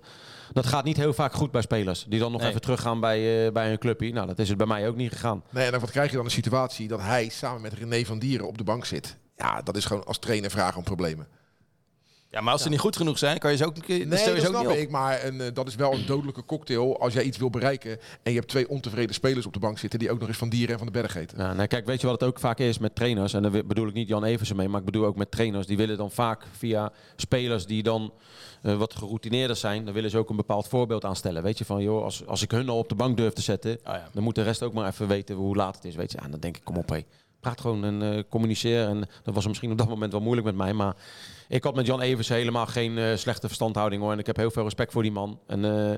dat 0.53 0.65
gaat 0.65 0.83
niet 0.83 0.97
heel 0.97 1.13
vaak 1.13 1.33
goed 1.33 1.51
bij 1.51 1.61
spelers. 1.61 2.05
Die 2.07 2.19
dan 2.19 2.31
nog 2.31 2.41
Nee. 2.41 2.49
even 2.49 2.61
teruggaan 2.61 2.99
bij, 2.99 3.45
eh, 3.45 3.51
bij 3.51 3.71
een 3.71 3.77
clubje. 3.79 4.13
Nou, 4.13 4.27
dat 4.27 4.39
is 4.39 4.49
het 4.49 4.57
bij 4.57 4.67
mij 4.67 4.87
ook 4.87 4.95
niet 4.95 5.11
gegaan. 5.11 5.43
Nee, 5.49 5.65
en 5.65 5.71
dan 5.71 5.79
wat 5.79 5.91
krijg 5.91 6.09
je 6.09 6.15
dan 6.15 6.25
een 6.25 6.31
situatie 6.31 6.87
dat 6.87 7.01
hij 7.01 7.29
samen 7.29 7.61
met 7.61 7.73
René 7.73 8.05
van 8.05 8.19
Dieren 8.19 8.47
op 8.47 8.57
de 8.57 8.63
bank 8.63 8.85
zit. 8.85 9.17
Ja, 9.37 9.61
dat 9.61 9.75
is 9.77 9.85
gewoon 9.85 10.05
als 10.05 10.19
trainer 10.19 10.49
vragen 10.49 10.77
om 10.77 10.83
problemen. 10.83 11.27
Ja, 12.31 12.41
maar 12.41 12.53
als 12.53 12.61
ze 12.61 12.69
niet 12.69 12.79
goed 12.79 12.95
genoeg 12.95 13.17
zijn, 13.17 13.37
kan 13.39 13.51
je 13.51 13.57
ze 13.57 13.65
ook, 13.65 13.87
nee, 13.87 14.07
dat 14.07 14.19
ze 14.19 14.31
ook 14.31 14.37
snap 14.37 14.61
niet 14.61 14.71
op. 14.71 14.77
ik. 14.77 14.89
Maar 14.89 15.25
een, 15.25 15.41
eh, 15.41 15.47
dat 15.53 15.67
is 15.67 15.75
wel 15.75 15.93
een 15.93 16.05
dodelijke 16.05 16.45
cocktail 16.45 16.99
als 16.99 17.13
jij 17.13 17.23
iets 17.23 17.37
wil 17.37 17.49
bereiken. 17.49 17.91
En 18.23 18.31
je 18.31 18.37
hebt 18.37 18.47
twee 18.49 18.69
ontevreden 18.69 19.15
spelers 19.15 19.45
op 19.45 19.53
de 19.53 19.59
bank 19.59 19.77
zitten 19.79 19.99
die 19.99 20.11
ook 20.11 20.19
nog 20.19 20.27
eens 20.27 20.37
van 20.37 20.49
Dieren 20.49 20.71
en 20.71 20.77
van 20.77 20.87
de 20.87 20.93
Berg 20.93 21.15
eten. 21.15 21.37
Ja, 21.37 21.53
nee, 21.53 21.67
kijk, 21.67 21.85
weet 21.85 22.01
je 22.01 22.07
wat 22.07 22.19
het 22.19 22.29
ook 22.29 22.39
vaak 22.39 22.59
is 22.59 22.77
met 22.77 22.95
trainers? 22.95 23.33
En 23.33 23.41
daar 23.41 23.65
bedoel 23.65 23.87
ik 23.87 23.93
niet 23.93 24.07
Jan 24.07 24.23
Eversen 24.23 24.55
mee, 24.55 24.67
maar 24.67 24.79
ik 24.79 24.85
bedoel 24.85 25.05
ook 25.05 25.15
met 25.15 25.31
trainers. 25.31 25.67
Die 25.67 25.77
willen 25.77 25.97
dan 25.97 26.11
vaak 26.11 26.43
via 26.57 26.91
spelers 27.15 27.65
die 27.65 27.83
dan 27.83 28.13
eh, 28.61 28.77
wat 28.77 28.95
geroutineerder 28.95 29.55
zijn, 29.55 29.85
dan 29.85 29.93
willen 29.93 30.09
ze 30.09 30.17
ook 30.17 30.29
een 30.29 30.35
bepaald 30.35 30.67
voorbeeld 30.67 31.05
aanstellen. 31.05 31.43
Weet 31.43 31.57
je, 31.57 31.65
van 31.65 31.81
joh, 31.83 32.03
als, 32.03 32.25
als 32.25 32.41
ik 32.41 32.51
hun 32.51 32.69
al 32.69 32.77
op 32.77 32.89
de 32.89 32.95
bank 32.95 33.17
durf 33.17 33.33
te 33.33 33.41
zetten, 33.41 33.71
Oh 33.71 33.83
ja. 33.93 34.09
dan 34.13 34.23
moet 34.23 34.35
de 34.35 34.43
rest 34.43 34.63
ook 34.63 34.73
maar 34.73 34.87
even 34.87 35.07
weten 35.07 35.35
hoe 35.35 35.55
laat 35.55 35.75
het 35.75 35.85
is. 35.85 35.95
Weet 35.95 36.11
je, 36.11 36.17
ja, 36.21 36.27
dan 36.29 36.39
denk 36.39 36.57
ik, 36.57 36.63
kom 36.63 36.77
op 36.77 36.89
hé. 36.89 37.01
Praat 37.39 37.61
gewoon 37.61 37.83
en 37.83 38.01
eh, 38.01 38.23
communiceer. 38.29 38.87
En 38.87 39.07
dat 39.23 39.33
was 39.33 39.47
misschien 39.47 39.71
op 39.71 39.77
dat 39.77 39.87
moment 39.87 40.11
wel 40.11 40.21
moeilijk 40.21 40.47
met 40.47 40.55
mij. 40.55 40.73
Maar 40.73 40.95
ik 41.47 41.63
had 41.63 41.75
met 41.75 41.85
Jan 41.85 42.01
Evers 42.01 42.29
helemaal 42.29 42.65
geen 42.65 42.97
eh, 42.97 43.15
slechte 43.15 43.47
verstandhouding 43.47 44.01
hoor. 44.01 44.11
En 44.11 44.19
ik 44.19 44.25
heb 44.25 44.35
heel 44.35 44.51
veel 44.51 44.63
respect 44.63 44.91
voor 44.91 45.03
die 45.03 45.11
man. 45.11 45.39
En 45.47 45.65
eh, 45.65 45.97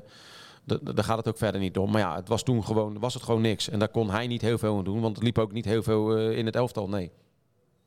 daar 0.64 1.04
gaat 1.04 1.16
het 1.16 1.28
ook 1.28 1.38
verder 1.38 1.60
niet 1.60 1.78
om. 1.78 1.90
Maar 1.90 2.00
ja, 2.00 2.16
het 2.16 2.28
was 2.28 2.42
toen 2.42 2.64
gewoon, 2.64 2.98
was 2.98 3.14
het 3.14 3.22
gewoon 3.22 3.40
niks. 3.40 3.68
En 3.68 3.78
daar 3.78 3.88
kon 3.88 4.10
hij 4.10 4.26
niet 4.26 4.42
heel 4.42 4.58
veel 4.58 4.76
aan 4.76 4.84
doen. 4.84 5.00
Want 5.00 5.16
het 5.16 5.24
liep 5.24 5.38
ook 5.38 5.52
niet 5.52 5.64
heel 5.64 5.82
veel 5.82 6.16
in 6.18 6.46
het 6.46 6.56
elftal. 6.56 6.88
Nee. 6.88 7.10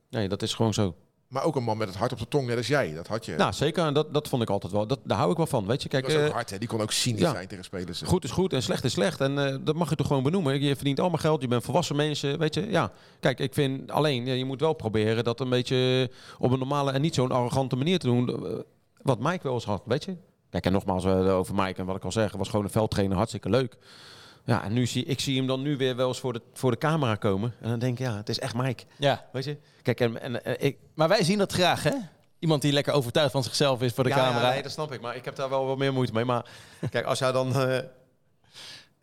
Nee, 0.09 0.29
dat 0.29 0.41
is 0.41 0.53
gewoon 0.53 0.73
zo. 0.73 0.95
Maar 1.27 1.43
ook 1.43 1.55
een 1.55 1.63
man 1.63 1.77
met 1.77 1.87
het 1.87 1.97
hart 1.97 2.11
op 2.11 2.19
de 2.19 2.27
tong, 2.27 2.47
net 2.47 2.57
als 2.57 2.67
jij. 2.67 2.93
Dat 2.93 3.07
had 3.07 3.25
je. 3.25 3.35
Nou, 3.35 3.53
zeker. 3.53 3.85
En 3.85 3.93
dat, 3.93 4.13
dat 4.13 4.27
vond 4.27 4.41
ik 4.41 4.49
altijd 4.49 4.71
wel. 4.73 4.87
Dat, 4.87 4.99
daar 5.03 5.17
hou 5.17 5.31
ik 5.31 5.37
wel 5.37 5.47
van. 5.47 5.65
Weet 5.67 5.83
je, 5.83 5.89
kijk. 5.89 6.05
ook 6.05 6.11
eh, 6.11 6.29
hard, 6.29 6.49
hè? 6.49 6.57
Die 6.57 6.67
kon 6.67 6.81
ook 6.81 6.91
cynisch 6.91 7.21
ja. 7.21 7.31
zijn 7.31 7.47
tegen 7.47 7.63
spelers. 7.63 8.01
Goed 8.01 8.23
is 8.23 8.31
goed 8.31 8.53
en 8.53 8.63
slecht 8.63 8.83
is 8.83 8.91
slecht. 8.91 9.21
En 9.21 9.47
eh, 9.47 9.57
dat 9.61 9.75
mag 9.75 9.89
je 9.89 9.95
toch 9.95 10.07
gewoon 10.07 10.23
benoemen. 10.23 10.61
Je 10.61 10.75
verdient 10.75 10.99
allemaal 10.99 11.19
geld, 11.19 11.41
je 11.41 11.47
bent 11.47 11.63
volwassen 11.63 11.95
mensen, 11.95 12.39
weet 12.39 12.53
je. 12.53 12.69
Ja, 12.69 12.91
kijk, 13.19 13.39
ik 13.39 13.53
vind 13.53 13.91
alleen, 13.91 14.25
je 14.25 14.45
moet 14.45 14.59
wel 14.59 14.73
proberen 14.73 15.23
dat 15.23 15.39
een 15.39 15.49
beetje 15.49 16.09
op 16.39 16.51
een 16.51 16.59
normale 16.59 16.91
en 16.91 17.01
niet 17.01 17.15
zo'n 17.15 17.31
arrogante 17.31 17.75
manier 17.75 17.99
te 17.99 18.07
doen. 18.07 18.45
eh, 18.45 18.53
Wat 19.01 19.19
Mike 19.19 19.43
wel 19.43 19.53
eens 19.53 19.65
had, 19.65 19.81
weet 19.85 20.03
je. 20.03 20.15
Kijk, 20.49 20.65
en 20.65 20.71
nogmaals 20.71 21.05
eh, 21.05 21.35
over 21.37 21.55
Mike 21.55 21.79
en 21.79 21.85
wat 21.85 21.95
ik 21.95 22.03
al 22.03 22.11
zeg, 22.11 22.31
was 22.31 22.49
gewoon 22.49 22.65
een 22.65 22.71
veldtrainer, 22.71 23.15
hartstikke 23.17 23.49
leuk. 23.49 23.77
Ja, 24.45 24.63
en 24.63 24.73
nu 24.73 24.85
zie 24.85 25.05
ik 25.05 25.19
zie 25.19 25.37
hem 25.37 25.47
dan 25.47 25.61
nu 25.61 25.77
weer 25.77 25.95
wel 25.95 26.07
eens 26.07 26.19
voor 26.19 26.33
de, 26.33 26.41
voor 26.53 26.71
de 26.71 26.77
camera 26.77 27.15
komen. 27.15 27.53
En 27.61 27.69
dan 27.69 27.79
denk 27.79 27.99
ik, 27.99 28.05
ja, 28.05 28.15
het 28.17 28.29
is 28.29 28.39
echt 28.39 28.53
Mike, 28.55 28.83
Ja. 28.97 29.25
weet 29.31 29.43
je. 29.43 29.57
Kijk, 29.81 29.99
en, 29.99 30.21
en 30.21 30.43
eh, 30.43 30.65
ik, 30.67 30.77
Maar 30.93 31.07
wij 31.07 31.23
zien 31.23 31.37
dat 31.37 31.51
graag, 31.53 31.83
hè? 31.83 31.93
Iemand 32.39 32.61
die 32.61 32.71
lekker 32.71 32.93
overtuigd 32.93 33.31
van 33.31 33.43
zichzelf 33.43 33.81
is 33.81 33.93
voor 33.93 34.03
de 34.03 34.09
ja, 34.09 34.15
camera. 34.15 34.45
Ja, 34.47 34.53
nee, 34.53 34.61
dat 34.63 34.71
snap 34.71 34.91
ik. 34.93 35.01
Maar 35.01 35.15
ik 35.15 35.25
heb 35.25 35.35
daar 35.35 35.49
wel 35.49 35.65
wat 35.65 35.77
meer 35.77 35.93
moeite 35.93 36.13
mee. 36.13 36.25
Maar 36.25 36.45
kijk, 36.89 37.05
als 37.05 37.19
jij 37.19 37.31
dan... 37.31 37.55
eh, 37.55 37.79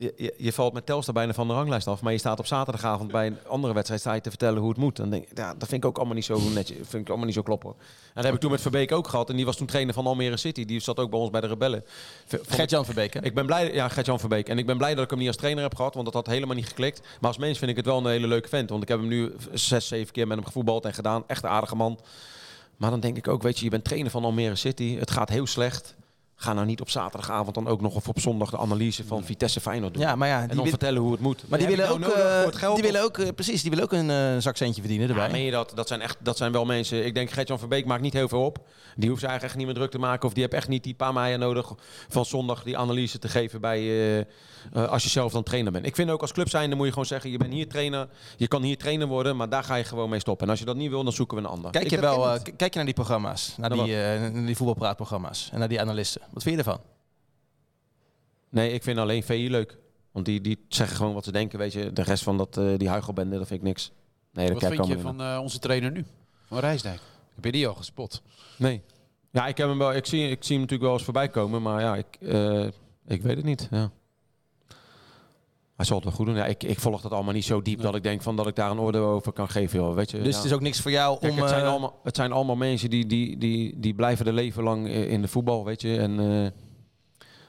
je, 0.03 0.13
je, 0.17 0.35
je 0.37 0.53
valt 0.53 0.73
met 0.73 0.87
Telstar 0.87 1.15
bijna 1.15 1.33
van 1.33 1.49
de 1.49 1.55
ranglijst 1.55 1.87
af. 1.87 2.03
Maar 2.03 2.13
je 2.13 2.19
staat 2.19 2.39
op 2.39 2.47
zaterdagavond 2.47 3.13
bij 3.13 3.27
een 3.27 3.39
andere 3.47 3.75
wedstrijd 3.75 4.01
sta 4.01 4.13
je 4.13 4.21
te 4.21 4.29
vertellen 4.29 4.61
hoe 4.61 4.69
het 4.69 4.79
moet. 4.79 4.97
Dan 4.97 5.11
denk 5.11 5.23
ik, 5.23 5.37
ja, 5.39 5.55
dat 5.55 5.69
vind 5.69 5.83
ik 5.83 5.89
ook 5.89 5.97
allemaal 5.97 6.15
niet 6.15 6.25
zo 6.25 6.39
netjes. 6.55 6.77
Vind 6.77 7.03
ik 7.03 7.09
allemaal 7.09 7.27
niet 7.27 7.35
zo 7.35 7.43
kloppen. 7.43 7.71
En 7.71 8.15
dat 8.15 8.25
heb 8.25 8.35
ik 8.35 8.41
toen 8.41 8.51
met 8.51 8.61
Verbeek 8.61 8.93
ook 8.93 9.09
gehad. 9.09 9.31
En 9.31 9.37
die 9.37 9.45
was 9.45 9.57
toen 9.57 9.67
trainer 9.67 9.95
van 9.95 10.07
Almere 10.07 10.37
City. 10.37 10.65
Die 10.65 10.81
zat 10.81 10.99
ook 10.99 11.11
bij 11.11 11.19
ons 11.19 11.31
bij 11.31 11.41
de 11.41 11.47
Rebellen. 11.47 11.85
Gert-Jan 12.27 12.85
Verbeek, 12.85 13.15
hè? 13.15 13.23
ik 13.23 13.35
ben 13.35 13.47
blij, 13.47 13.73
ja, 13.75 13.89
Gert-Jan 13.89 14.21
Verbeek. 14.21 14.49
En 14.49 14.59
ik 14.59 14.67
ben 14.67 14.77
blij 14.77 14.95
dat 14.95 15.05
ik 15.05 15.11
hem 15.11 15.19
niet 15.19 15.29
als 15.29 15.37
trainer 15.37 15.63
heb 15.63 15.75
gehad, 15.75 15.95
want 15.95 16.05
dat 16.05 16.15
had 16.15 16.27
helemaal 16.27 16.57
niet 16.57 16.67
geklikt. 16.69 17.01
Maar 17.01 17.31
als 17.31 17.39
mens 17.39 17.59
vind 17.59 17.71
ik 17.71 17.77
het 17.77 17.87
wel 17.87 17.99
een 17.99 18.07
hele 18.07 18.27
leuke 18.27 18.49
vent. 18.49 18.71
Want 18.71 18.83
ik 18.83 18.89
heb 18.89 18.99
hem 18.99 19.09
nu 19.09 19.33
zes, 19.53 19.89
zeven 19.89 20.13
keer 20.13 20.27
met 20.27 20.37
hem 20.37 20.47
gevoetbald 20.47 20.85
en 20.85 20.95
gedaan. 20.95 21.25
Echt 21.27 21.43
een 21.43 21.51
aardige 21.51 21.77
man. 21.77 21.99
Maar 22.77 22.91
dan 22.91 23.01
denk 23.01 23.17
ik 23.17 23.29
ook, 23.29 23.43
weet 23.43 23.59
je, 23.59 23.65
je 23.65 23.71
bent 23.71 23.85
trainer 23.85 24.11
van 24.11 24.25
Almere 24.25 24.57
City. 24.57 24.97
Het 24.99 25.11
gaat 25.11 25.29
heel 25.29 25.47
slecht. 25.47 25.95
Ga 26.43 26.53
nou 26.53 26.67
niet 26.67 26.81
op 26.81 26.91
zaterdagavond 26.91 27.55
dan 27.55 27.69
ook 27.69 27.81
nog 27.81 27.95
of 27.95 28.09
op 28.09 28.21
zondag 28.21 28.51
de 28.51 28.59
analyse 28.59 29.05
van 29.07 29.25
Vitesse 29.25 29.61
Feyenoord 29.61 29.95
doen. 29.95 30.03
Ja, 30.03 30.17
maar 30.17 30.29
ja, 30.29 30.35
en 30.35 30.41
die, 30.47 30.49
dan 30.49 30.57
wil- 30.57 30.67
vertellen 30.69 31.01
hoe 31.03 31.13
het 31.13 31.21
moet. 31.21 31.45
maar 31.49 31.59
die 31.59 31.69
Heb 31.69 31.77
je 31.77 31.83
willen 31.83 31.95
ook, 31.95 32.01
nou 32.01 32.13
nodig 32.19 32.53
eh, 32.55 32.59
geld 32.59 32.77
die 32.77 32.85
of- 32.85 32.91
willen 32.91 33.03
ook, 33.07 33.19
eh, 33.19 33.29
precies, 33.35 33.61
die 33.61 33.71
willen 33.71 33.85
ook 33.85 33.93
een 33.93 34.11
eh, 34.11 34.37
zakcentje 34.39 34.81
verdienen 34.81 35.09
erbij. 35.09 35.27
ja, 35.27 35.33
meen 35.33 35.45
je 35.45 35.51
dat? 35.51 35.73
Dat 35.75 35.89
zijn, 35.89 36.01
echt, 36.01 36.17
dat 36.21 36.37
zijn 36.37 36.53
wel 36.53 36.65
mensen. 36.65 37.07
Ik 37.07 37.15
denk, 37.15 37.31
Gert-Jan 37.31 37.59
Verbeek 37.59 37.87
maakt 37.87 38.03
niet 38.03 38.13
heel 38.13 38.29
veel 38.29 38.45
op. 38.45 38.59
Die 38.97 39.09
hoeft 39.09 39.21
zich 39.21 39.29
eigenlijk 39.31 39.43
echt 39.43 39.57
niet 39.57 39.67
meer 39.67 39.75
druk 39.75 39.91
te 39.91 39.99
maken. 40.09 40.27
Of 40.29 40.33
die 40.35 40.43
heeft 40.43 40.55
echt 40.55 40.69
niet 40.69 40.85
die 40.85 40.95
paar 40.95 41.13
meijen 41.13 41.39
nodig 41.39 41.73
van 42.09 42.25
zondag 42.25 42.63
die 42.63 42.79
analyse 42.79 43.19
te 43.19 43.29
geven 43.29 43.61
bij 43.61 43.79
eh, 43.79 44.19
eh, 44.19 44.25
als 44.89 45.03
je 45.03 45.09
zelf 45.09 45.33
dan 45.33 45.43
trainer 45.43 45.73
bent. 45.73 45.87
Ik 45.87 45.95
vind 45.95 46.11
ook 46.11 46.21
als 46.21 46.33
club 46.33 46.49
zijnde 46.49 46.77
moet 46.77 46.85
je 46.85 46.91
gewoon 46.93 47.07
zeggen, 47.07 47.31
je 47.31 47.39
bent 47.39 47.53
hier 47.53 47.69
trainer. 47.69 48.09
Je 48.37 48.49
kan 48.49 48.63
hier 48.63 48.77
trainer 48.79 49.07
worden, 49.07 49.37
maar 49.37 49.49
daar 49.49 49.65
ga 49.65 49.75
je 49.75 49.85
gewoon 49.85 50.09
mee 50.11 50.21
stoppen. 50.21 50.45
En 50.45 50.51
als 50.51 50.61
je 50.61 50.67
dat 50.67 50.77
niet 50.77 50.91
wil, 50.91 51.05
dan 51.05 51.13
zoeken 51.13 51.37
we 51.37 51.43
een 51.43 51.49
ander. 51.49 51.71
Kijk 51.71 51.91
je, 51.91 52.01
wel, 52.01 52.31
eh, 52.31 52.41
kijk 52.57 52.71
je 52.71 52.77
naar 52.77 52.85
die 52.85 52.95
programma's, 52.95 53.55
naar 53.57 53.77
Naar 53.77 53.85
die, 53.85 54.03
eh, 54.03 54.21
naar 54.21 54.47
die 54.47 54.57
voetbalpraatprogramma's 54.57 55.49
en 55.53 55.59
naar 55.59 55.69
die 55.69 55.81
analisten. 55.81 56.21
Wat 56.33 56.43
vind 56.43 56.55
je 56.57 56.63
ervan? 56.63 56.81
Nee, 58.49 58.73
ik 58.73 58.83
vind 58.83 58.99
alleen 58.99 59.23
VI 59.23 59.51
leuk. 59.51 59.79
Want 60.13 60.27
die, 60.27 60.41
die 60.41 60.65
zeggen 60.69 60.97
gewoon 60.97 61.15
wat 61.15 61.25
ze 61.25 61.33
denken, 61.33 61.59
weet 61.59 61.73
je. 61.73 61.93
De 61.93 62.03
rest 62.03 62.23
van 62.23 62.37
dat, 62.37 62.57
eh 62.57 62.73
die 62.77 62.89
huichelbende, 62.89 63.39
dat 63.39 63.47
vind 63.47 63.61
ik 63.61 63.67
niks. 63.67 63.93
Nee, 64.33 64.45
dat 64.47 64.55
Wat 64.55 64.63
kijk 64.63 64.81
ik 64.81 64.87
vind 64.87 64.97
je 64.99 65.05
van 65.05 65.23
eh, 65.23 65.39
onze 65.43 65.59
trainer 65.59 65.91
nu? 65.91 66.05
Van 66.47 66.59
Rijsdijk. 66.59 67.01
Heb 67.35 67.45
je 67.45 67.53
die 67.53 67.69
al 67.69 67.75
gespot? 67.75 68.23
Nee. 68.57 68.83
Ja, 69.31 69.47
ik, 69.47 69.57
heb 69.57 69.69
hem 69.69 69.79
wel, 69.79 69.93
ik, 69.93 70.07
zie, 70.07 70.29
ik 70.29 70.45
zie 70.45 70.53
hem 70.53 70.61
natuurlijk 70.61 70.83
wel 70.83 70.93
eens 70.93 71.05
voorbij 71.05 71.29
komen, 71.29 71.63
maar 71.63 71.81
ja, 71.81 71.97
ik, 71.97 72.17
eh, 72.21 72.67
ik 73.07 73.23
weet 73.23 73.37
het 73.37 73.45
niet. 73.45 73.69
Ja. 73.71 73.91
Hij 75.83 75.91
zal 75.91 76.01
het 76.01 76.07
wel 76.07 76.17
goed 76.17 76.27
doen. 76.27 76.37
Ja, 76.37 76.47
ik, 76.47 76.63
ik 76.63 76.81
volg 76.81 77.01
dat 77.01 77.13
allemaal 77.13 77.33
niet 77.33 77.45
zo 77.45 77.63
diep 77.63 77.81
dat 77.81 77.95
ik 77.95 78.03
denk 78.03 78.23
van 78.23 78.37
dat 78.37 78.47
ik 78.47 78.55
daar 78.55 78.71
een 78.71 78.81
oordeel 78.81 79.05
over 79.07 79.33
kan 79.33 79.49
geven. 79.49 79.79
Joh. 79.81 79.95
Weet 79.95 80.11
je, 80.11 80.17
Dus 80.19 80.31
ja. 80.31 80.37
het 80.37 80.45
is 80.45 80.53
ook 80.53 80.61
niks 80.61 80.81
voor 80.81 80.91
jou 80.91 81.19
Kijk, 81.19 81.33
om... 81.33 81.39
het, 81.39 81.49
zijn 81.49 81.63
eh, 81.63 81.69
allemaal, 81.71 81.99
het 82.03 82.17
zijn 82.17 82.33
allemaal 82.33 82.57
mensen 82.57 82.91
die, 82.91 83.07
die, 83.07 83.39
die, 83.39 83.75
die 83.81 83.95
blijven 83.95 84.27
er 84.27 84.33
leven 84.33 84.63
lang 84.63 84.87
i- 84.89 84.91
in 84.93 85.23
de 85.23 85.29
voetbal, 85.29 85.65
weet 85.65 85.81
je. 85.83 85.97
En 85.99 86.21
eh, 86.21 86.51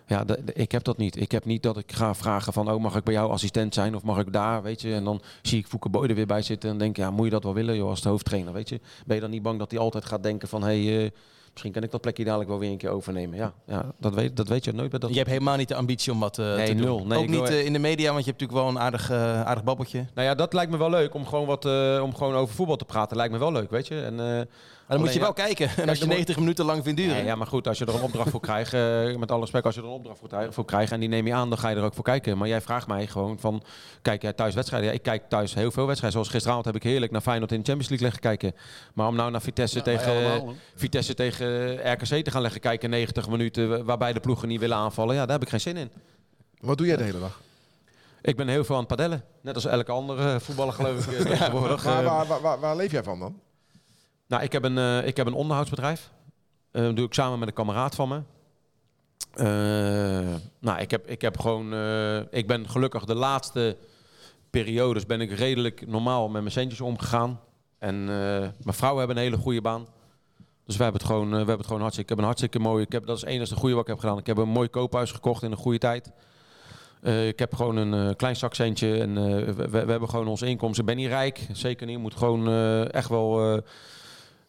ja, 0.07 0.23
de- 0.23 0.41
de- 0.45 0.53
ik 0.53 0.71
heb 0.71 0.83
dat 0.83 0.97
niet. 0.97 1.21
Ik 1.21 1.31
heb 1.31 1.45
niet 1.45 1.63
dat 1.63 1.77
ik 1.77 1.91
ga 1.91 2.15
vragen 2.15 2.53
van, 2.53 2.71
oh, 2.71 2.81
mag 2.81 2.95
ik 2.95 3.03
bij 3.03 3.13
jou 3.13 3.31
assistent 3.31 3.73
zijn 3.73 3.95
of 3.95 4.03
mag 4.03 4.19
ik 4.19 4.33
daar, 4.33 4.61
weet 4.63 4.81
je. 4.81 4.93
En 4.93 5.03
dan 5.03 5.21
zie 5.41 5.59
ik 5.59 5.67
Fouke 5.67 5.89
Boy 5.89 6.05
er 6.07 6.15
weer 6.15 6.25
bij 6.27 6.41
zitten 6.41 6.69
en 6.69 6.77
denk 6.77 6.97
ja, 6.97 7.11
moet 7.11 7.25
je 7.25 7.31
dat 7.31 7.43
wel 7.43 7.53
willen, 7.53 7.75
joh, 7.75 7.89
als 7.89 8.01
de 8.01 8.09
hoofdtrainer, 8.09 8.53
weet 8.53 8.69
je. 8.69 8.79
Ben 9.05 9.15
je 9.15 9.21
dan 9.21 9.31
niet 9.31 9.41
bang 9.41 9.59
dat 9.59 9.71
hij 9.71 9.79
altijd 9.79 10.05
gaat 10.05 10.23
denken 10.23 10.47
van, 10.47 10.63
hé, 10.63 10.83
hey, 10.85 11.03
eh, 11.05 11.11
misschien 11.53 11.71
kan 11.71 11.83
ik 11.83 11.91
dat 11.91 12.01
plekje 12.01 12.23
dadelijk 12.23 12.49
wel 12.49 12.59
weer 12.59 12.71
een 12.71 12.77
keer 12.77 12.89
overnemen. 12.89 13.37
Ja, 13.37 13.53
ja 13.65 13.91
dat, 13.99 14.13
weet, 14.13 14.37
dat 14.37 14.47
weet 14.47 14.65
je 14.65 14.73
nooit 14.73 14.89
bij 14.89 14.99
dat. 14.99 15.09
Je 15.09 15.17
hebt 15.17 15.29
helemaal 15.29 15.57
niet 15.57 15.67
de 15.67 15.75
ambitie 15.75 16.11
om 16.11 16.19
wat 16.19 16.37
eh, 16.37 16.55
Nee, 16.55 16.65
te 16.65 16.75
doen. 16.75 16.85
nul. 16.85 17.05
Nee, 17.05 17.19
ook 17.19 17.27
niet 17.27 17.49
eh, 17.49 17.65
in 17.65 17.73
de 17.73 17.79
media, 17.79 18.11
want 18.11 18.25
je 18.25 18.29
hebt 18.31 18.41
natuurlijk 18.41 18.59
wel 18.59 18.67
een 18.67 18.79
aardig, 18.79 19.09
eh, 19.09 19.41
aardig 19.41 19.63
babbeltje. 19.63 20.05
Nou 20.13 20.27
ja, 20.27 20.35
dat 20.35 20.53
lijkt 20.53 20.71
me 20.71 20.77
wel 20.77 20.89
leuk 20.89 21.13
om 21.13 21.25
gewoon 21.25 21.45
wat 21.45 21.65
om 22.01 22.15
gewoon 22.15 22.33
over 22.33 22.55
voetbal 22.55 22.75
te 22.75 22.85
praten. 22.85 23.17
Lijkt 23.17 23.33
me 23.33 23.39
wel 23.39 23.51
leuk, 23.51 23.69
weet 23.69 23.87
je. 23.87 24.01
En, 24.01 24.47
dan 24.87 24.99
moet 24.99 25.13
je 25.13 25.19
wel 25.19 25.33
kijken. 25.33 25.69
En 25.77 25.89
als 25.89 25.97
je 25.97 25.99
dan 25.99 26.07
moet- 26.07 26.07
90 26.07 26.37
minuten 26.37 26.65
lang 26.65 26.83
vindt 26.83 26.99
duren. 26.99 27.17
Ja, 27.17 27.23
ja, 27.23 27.35
maar 27.35 27.47
goed, 27.47 27.67
als 27.67 27.77
je 27.77 27.85
er 27.85 27.95
een 27.95 28.01
opdracht 28.01 28.29
voor 28.29 28.39
krijgt, 28.39 28.73
eh, 28.73 29.15
met 29.15 29.31
alle 29.31 29.41
respect, 29.41 29.65
als 29.65 29.75
je 29.75 29.81
er 29.81 29.87
een 29.87 29.93
opdracht 29.93 30.19
voor, 30.49 30.65
krijgt 30.65 30.91
en 30.91 30.99
die 30.99 31.09
neem 31.09 31.27
je 31.27 31.33
aan, 31.33 31.49
dan 31.49 31.57
ga 31.57 31.69
je 31.69 31.75
er 31.75 31.83
ook 31.83 31.93
voor 31.93 32.03
kijken. 32.03 32.37
Maar 32.37 32.47
jij 32.47 32.61
vraagt 32.61 32.87
mij 32.87 33.07
gewoon 33.07 33.39
van, 33.39 33.63
kijk 34.01 34.21
jij 34.21 34.33
thuis 34.33 34.53
wedstrijden? 34.55 34.89
Ja, 34.89 34.95
ik 34.95 35.01
kijk 35.03 35.29
thuis 35.29 35.53
heel 35.53 35.71
veel 35.71 35.85
wedstrijden. 35.85 36.11
Zoals 36.11 36.29
gisteravond 36.29 36.65
heb 36.65 36.75
ik 36.75 36.83
heerlijk 36.83 37.11
naar 37.11 37.21
Feyenoord 37.21 37.51
in 37.51 37.59
de 37.59 37.65
Champions 37.65 37.89
League 37.89 38.07
liggen 38.07 38.21
kijken. 38.39 38.59
Maar 38.93 39.07
om 39.07 39.15
nou 39.15 39.31
naar 39.31 39.41
Vitesse, 39.41 39.77
Ja, 39.77 39.83
tegen, 39.83 40.11
allemaal. 40.15 40.53
Vitesse 40.75 41.13
tegen 41.13 41.73
RKC 41.91 42.23
te 42.23 42.31
gaan 42.31 42.41
leggen 42.41 42.61
kijken, 42.61 42.89
90 42.89 43.29
minuten, 43.29 43.85
waarbij 43.85 44.13
de 44.13 44.19
ploegen 44.19 44.47
niet 44.47 44.59
willen 44.59 44.77
aanvallen, 44.77 45.15
ja, 45.15 45.21
daar 45.21 45.31
heb 45.35 45.41
ik 45.41 45.49
geen 45.49 45.59
zin 45.61 45.77
in. 45.77 45.91
Wat 46.59 46.77
doe 46.77 46.87
jij 46.87 46.97
de 46.97 47.03
hele 47.03 47.19
dag? 47.19 47.41
Ik 48.21 48.35
ben 48.35 48.47
heel 48.47 48.63
veel 48.63 48.75
aan 48.75 48.81
het 48.81 48.89
padellen. 48.89 49.23
Net 49.41 49.55
als 49.55 49.65
elke 49.65 49.91
andere 49.91 50.39
voetballer 50.39 50.73
geloof 50.73 51.07
ik 51.07 51.19
eh. 51.29 51.39
Maar 51.53 51.71
Eh, 51.71 51.83
waar, 51.83 52.25
waar, 52.27 52.41
waar, 52.41 52.59
waar 52.59 52.75
leef 52.75 52.91
jij 52.91 53.03
van 53.03 53.19
dan? 53.19 53.39
Nou, 54.33 54.45
ik 54.45 54.51
heb 54.51 54.63
een, 54.63 54.77
eh, 54.77 55.07
ik 55.07 55.17
heb 55.17 55.27
een 55.27 55.33
onderhoudsbedrijf. 55.33 56.11
Eh, 56.71 56.83
Dat 56.83 56.95
doe 56.95 57.05
ik 57.05 57.13
samen 57.13 57.39
met 57.39 57.47
een 57.47 57.53
kameraad 57.53 57.95
van 57.95 58.09
me. 58.09 58.21
Eh, 59.33 60.35
nou, 60.59 60.79
ik 60.79 60.91
heb, 60.91 61.07
ik 61.07 61.21
heb 61.21 61.39
gewoon... 61.39 61.73
ik 62.29 62.47
ben 62.47 62.69
gelukkig 62.69 63.05
de 63.05 63.15
laatste 63.15 63.77
periodes 64.49 65.05
ben 65.05 65.21
ik 65.21 65.31
redelijk 65.31 65.87
normaal 65.87 66.29
met 66.29 66.41
mijn 66.41 66.53
centjes 66.53 66.81
omgegaan. 66.81 67.39
En 67.77 68.05
mijn 68.05 68.53
vrouw 68.63 68.97
hebben 68.97 69.15
een 69.15 69.23
hele 69.23 69.37
goede 69.37 69.61
baan. 69.61 69.87
Dus 70.65 70.77
we 70.77 70.83
hebben 70.83 71.01
het 71.01 71.11
gewoon, 71.11 71.29
we 71.29 71.35
hebben 71.35 71.57
het 71.57 71.65
gewoon 71.65 71.81
hartstikke... 71.81 72.11
Ik 72.11 72.17
heb 72.17 72.17
een 72.17 72.31
hartstikke 72.33 72.59
mooi... 72.59 72.83
Ik 72.83 72.91
heb, 72.91 73.05
dat 73.05 73.15
is 73.15 73.21
het 73.21 73.29
enige 73.29 73.55
goede 73.55 73.75
wat 73.75 73.83
ik 73.83 73.89
heb 73.89 73.99
gedaan. 73.99 74.17
Ik 74.17 74.27
heb 74.27 74.37
een 74.37 74.49
mooi 74.49 74.67
koophuis 74.67 75.11
gekocht 75.11 75.43
in 75.43 75.51
een 75.51 75.57
goede 75.57 75.77
tijd. 75.77 76.11
Ik 77.27 77.39
heb 77.39 77.55
gewoon 77.55 77.75
een 77.75 78.15
klein 78.15 78.35
zakcentje 78.35 78.99
en 78.99 79.13
we, 79.71 79.77
hebben 79.77 80.09
gewoon 80.09 80.27
onze 80.27 80.45
inkomsten. 80.45 80.81
Ik 80.81 80.89
ben 80.89 80.97
niet 80.97 81.07
rijk, 81.07 81.47
zeker 81.51 81.87
niet. 81.87 81.99
Moet 81.99 82.15
gewoon 82.15 82.49
echt 82.91 83.09
wel 83.09 83.61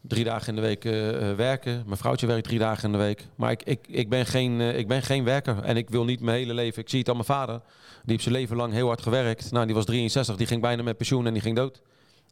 drie 0.07 0.23
dagen 0.23 0.47
in 0.47 0.55
de 0.55 0.61
week 0.61 0.85
eh, 0.85 1.29
eh, 1.29 1.37
werken. 1.37 1.83
Mijn 1.85 1.97
vrouwtje 1.97 2.27
werkt 2.27 2.43
drie 2.43 2.59
dagen 2.59 2.83
in 2.83 2.91
de 2.91 2.97
week. 2.97 3.27
Maar 3.35 3.51
ik, 3.51 3.63
ik, 3.63 3.87
ik, 3.87 4.09
ben 4.09 4.25
geen, 4.25 4.61
eh, 4.61 4.77
ik 4.77 4.87
ben 4.87 5.01
geen 5.01 5.23
werker 5.23 5.63
en 5.63 5.77
ik 5.77 5.89
wil 5.89 6.05
niet 6.05 6.19
mijn 6.19 6.37
hele 6.37 6.53
leven. 6.53 6.81
Ik 6.81 6.89
zie 6.89 6.99
het 6.99 7.09
aan 7.09 7.15
mijn 7.15 7.27
vader. 7.27 7.55
Die 7.55 8.11
heeft 8.11 8.23
zijn 8.23 8.35
leven 8.35 8.55
lang 8.55 8.73
heel 8.73 8.87
hard 8.87 9.01
gewerkt. 9.01 9.51
Nou, 9.51 9.65
die 9.65 9.75
was 9.75 9.85
63, 9.85 10.35
die 10.35 10.47
ging 10.47 10.61
bijna 10.61 10.83
met 10.83 10.97
pensioen 10.97 11.27
en 11.27 11.33
die 11.33 11.41
ging 11.41 11.55
dood. 11.55 11.81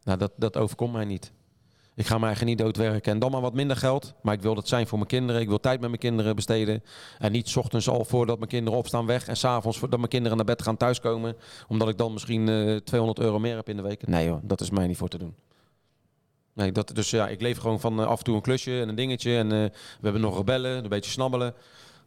Nou, 0.04 0.18
dat, 0.18 0.32
dat 0.36 0.56
overkomt 0.56 0.92
mij 0.92 1.04
niet. 1.04 1.32
Ik 1.96 2.06
ga 2.06 2.14
mijn 2.14 2.26
eigen 2.26 2.46
niet 2.46 2.58
doodwerken. 2.58 3.12
En 3.12 3.18
dan 3.18 3.30
maar 3.30 3.40
wat 3.40 3.54
minder 3.54 3.76
geld. 3.76 4.14
Maar 4.22 4.34
ik 4.34 4.42
wil 4.42 4.54
dat 4.54 4.68
zijn 4.68 4.86
voor 4.86 4.98
mijn 4.98 5.10
kinderen. 5.10 5.40
Ik 5.40 5.48
wil 5.48 5.60
tijd 5.60 5.80
met 5.80 5.88
mijn 5.88 6.00
kinderen 6.00 6.36
besteden. 6.36 6.82
En 7.18 7.32
niet 7.32 7.48
's 7.48 7.56
ochtends 7.56 7.88
al 7.88 8.04
voordat 8.04 8.38
mijn 8.38 8.50
kinderen 8.50 8.78
opstaan 8.78 9.06
weg. 9.06 9.28
En 9.28 9.36
s'avonds 9.36 9.78
voordat 9.78 9.98
mijn 9.98 10.10
kinderen 10.10 10.36
naar 10.36 10.46
bed 10.46 10.62
gaan 10.62 10.76
thuiskomen. 10.76 11.36
Omdat 11.68 11.88
ik 11.88 11.98
dan 11.98 12.12
misschien 12.12 12.48
eh 12.48 12.76
200 12.76 13.20
euro 13.20 13.38
meer 13.38 13.56
heb 13.56 13.68
in 13.68 13.76
de 13.76 13.82
week. 13.82 14.06
Nee 14.06 14.26
joh, 14.26 14.38
dat 14.42 14.60
is 14.60 14.70
mij 14.70 14.86
niet 14.86 14.96
voor 14.96 15.08
te 15.08 15.18
doen. 15.18 15.34
Nee, 16.54 16.72
dat, 16.72 16.90
dus 16.94 17.10
ja, 17.10 17.28
ik 17.28 17.40
leef 17.40 17.58
gewoon 17.58 17.80
van 17.80 18.00
eh, 18.00 18.06
af 18.06 18.18
en 18.18 18.24
toe 18.24 18.34
een 18.34 18.42
klusje 18.42 18.80
en 18.80 18.88
een 18.88 18.94
dingetje. 18.94 19.36
En 19.36 19.52
eh, 19.52 19.58
we 19.58 20.00
hebben 20.00 20.20
nog 20.20 20.36
rebellen, 20.36 20.82
een 20.82 20.88
beetje 20.88 21.10
snabbelen. 21.10 21.54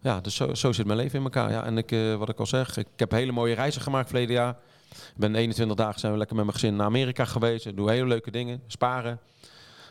Ja, 0.02 0.22
dus 0.22 0.36
zo, 0.36 0.54
zo 0.54 0.72
zit 0.72 0.86
mijn 0.86 0.98
leven 0.98 1.18
in 1.18 1.24
elkaar. 1.24 1.52
Ja, 1.52 1.66
en 1.66 1.78
ik, 1.78 1.92
eh, 1.92 2.16
wat 2.16 2.30
ik 2.30 2.40
al 2.40 2.46
zeg, 2.46 2.78
ik 2.78 2.88
heb 2.96 3.12
hele 3.12 3.32
mooie 3.32 3.56
reizen 3.56 3.82
gemaakt 3.82 4.10
verleden 4.10 4.36
jaar. 4.36 4.56
Ik 4.90 5.18
ben 5.18 5.36
21 5.36 5.78
dagen 5.78 6.00
zijn 6.00 6.12
we 6.12 6.18
lekker 6.18 6.36
met 6.36 6.46
mijn 6.46 6.58
gezin 6.58 6.76
naar 6.76 6.86
Amerika 6.86 7.26
geweest. 7.26 7.66
Ik 7.66 7.76
doe 7.76 7.90
hele 7.90 8.08
leuke 8.08 8.32
dingen, 8.32 8.62
sparen. 8.68 9.20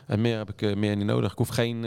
En 0.05 0.21
meer 0.21 0.37
heb 0.37 0.49
ik 0.49 0.75
meer 0.75 0.95
niet 0.95 1.05
nodig. 1.05 1.31
Ik 1.31 1.37
hoef 1.37 1.49
geen 1.49 1.83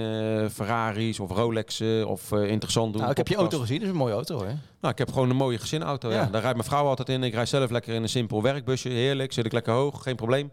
Ferraris 0.52 1.20
of 1.20 1.30
Rolexen 1.30 2.08
of 2.08 2.32
interessant 2.32 2.92
doen. 2.92 3.00
Nou, 3.00 3.10
ik 3.10 3.16
heb 3.16 3.28
je 3.28 3.36
auto 3.36 3.58
gezien, 3.58 3.76
dat 3.76 3.84
is 3.84 3.92
een 3.92 3.98
mooie 3.98 4.14
auto 4.14 4.34
hoor. 4.36 4.46
Nou, 4.80 4.92
ik 4.92 4.98
heb 4.98 5.12
gewoon 5.12 5.30
een 5.30 5.36
mooie 5.36 5.58
gezinauto. 5.58 6.08
Ja. 6.08 6.14
Ja. 6.14 6.26
Daar 6.26 6.40
rijdt 6.40 6.56
mijn 6.56 6.68
vrouw 6.68 6.86
altijd 6.86 7.08
in. 7.08 7.22
Ik 7.22 7.34
rijd 7.34 7.48
zelf 7.48 7.70
lekker 7.70 7.94
in 7.94 8.02
een 8.02 8.08
simpel 8.08 8.42
werkbusje. 8.42 8.88
Heerlijk. 8.88 9.32
Zit 9.32 9.46
ik 9.46 9.52
lekker 9.52 9.72
hoog. 9.72 10.02
Geen 10.02 10.16
probleem. 10.16 10.50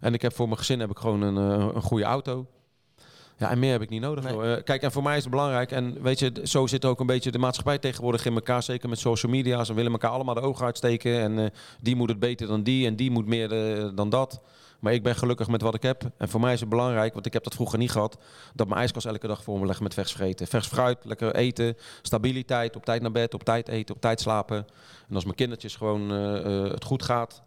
En 0.00 0.14
ik 0.14 0.22
heb 0.22 0.34
voor 0.34 0.46
mijn 0.46 0.58
gezin 0.58 0.80
heb 0.80 0.90
ik 0.90 0.98
gewoon 0.98 1.22
een, 1.22 1.36
eh, 1.36 1.68
een 1.74 1.82
goede 1.82 2.04
auto. 2.04 2.46
Ja, 3.38 3.50
en 3.50 3.58
meer 3.58 3.72
heb 3.72 3.82
ik 3.82 3.88
niet 3.88 4.00
nodig. 4.00 4.24
Nee. 4.24 4.42
Eh, 4.42 4.62
kijk, 4.64 4.82
en 4.82 4.92
voor 4.92 5.02
mij 5.02 5.16
is 5.16 5.22
het 5.22 5.30
belangrijk. 5.30 5.72
En 5.72 6.02
weet 6.02 6.18
je, 6.18 6.32
zo 6.44 6.66
zit 6.66 6.84
ook 6.84 7.00
een 7.00 7.06
beetje 7.06 7.30
de 7.30 7.38
maatschappij 7.38 7.78
tegenwoordig 7.78 8.24
in 8.24 8.34
elkaar. 8.34 8.62
Zeker 8.62 8.88
met 8.88 8.98
social 8.98 9.32
media. 9.32 9.64
Ze 9.64 9.74
willen 9.74 9.92
elkaar 9.92 10.10
allemaal 10.10 10.34
de 10.34 10.40
ogen 10.40 10.64
uitsteken. 10.64 11.20
En 11.20 11.38
eh, 11.38 11.50
die 11.80 11.96
moet 11.96 12.08
het 12.08 12.18
beter 12.18 12.46
dan 12.46 12.62
die. 12.62 12.86
En 12.86 12.96
die 12.96 13.10
moet 13.10 13.26
meer 13.26 13.48
dan 13.94 14.10
dat. 14.10 14.40
Maar 14.80 14.92
ik 14.92 15.02
ben 15.02 15.16
gelukkig 15.16 15.48
met 15.48 15.62
wat 15.62 15.74
ik 15.74 15.82
heb. 15.82 16.10
En 16.16 16.28
voor 16.28 16.40
mij 16.40 16.52
is 16.52 16.60
het 16.60 16.68
belangrijk, 16.68 17.14
want 17.14 17.26
ik 17.26 17.32
heb 17.32 17.44
dat 17.44 17.54
vroeger 17.54 17.78
niet 17.78 17.90
gehad, 17.90 18.18
dat 18.54 18.68
mijn 18.68 18.80
ijskast 18.80 19.06
elke 19.06 19.26
dag 19.26 19.42
voor 19.42 19.58
me 19.58 19.66
leggen 19.66 19.84
met 19.84 19.94
vers 19.94 20.12
vreten. 20.12 20.46
Vers 20.46 20.66
fruit, 20.66 20.98
lekker 21.04 21.34
eten, 21.34 21.76
stabiliteit, 22.02 22.76
op 22.76 22.84
tijd 22.84 23.02
naar 23.02 23.10
bed, 23.10 23.34
op 23.34 23.44
tijd 23.44 23.68
eten, 23.68 23.94
op 23.94 24.00
tijd 24.00 24.20
slapen. 24.20 24.66
En 25.08 25.14
als 25.14 25.24
mijn 25.24 25.36
kindertjes 25.36 25.76
gewoon 25.76 26.10
het 26.10 26.84
goed 26.84 27.02
gaat, 27.02 27.42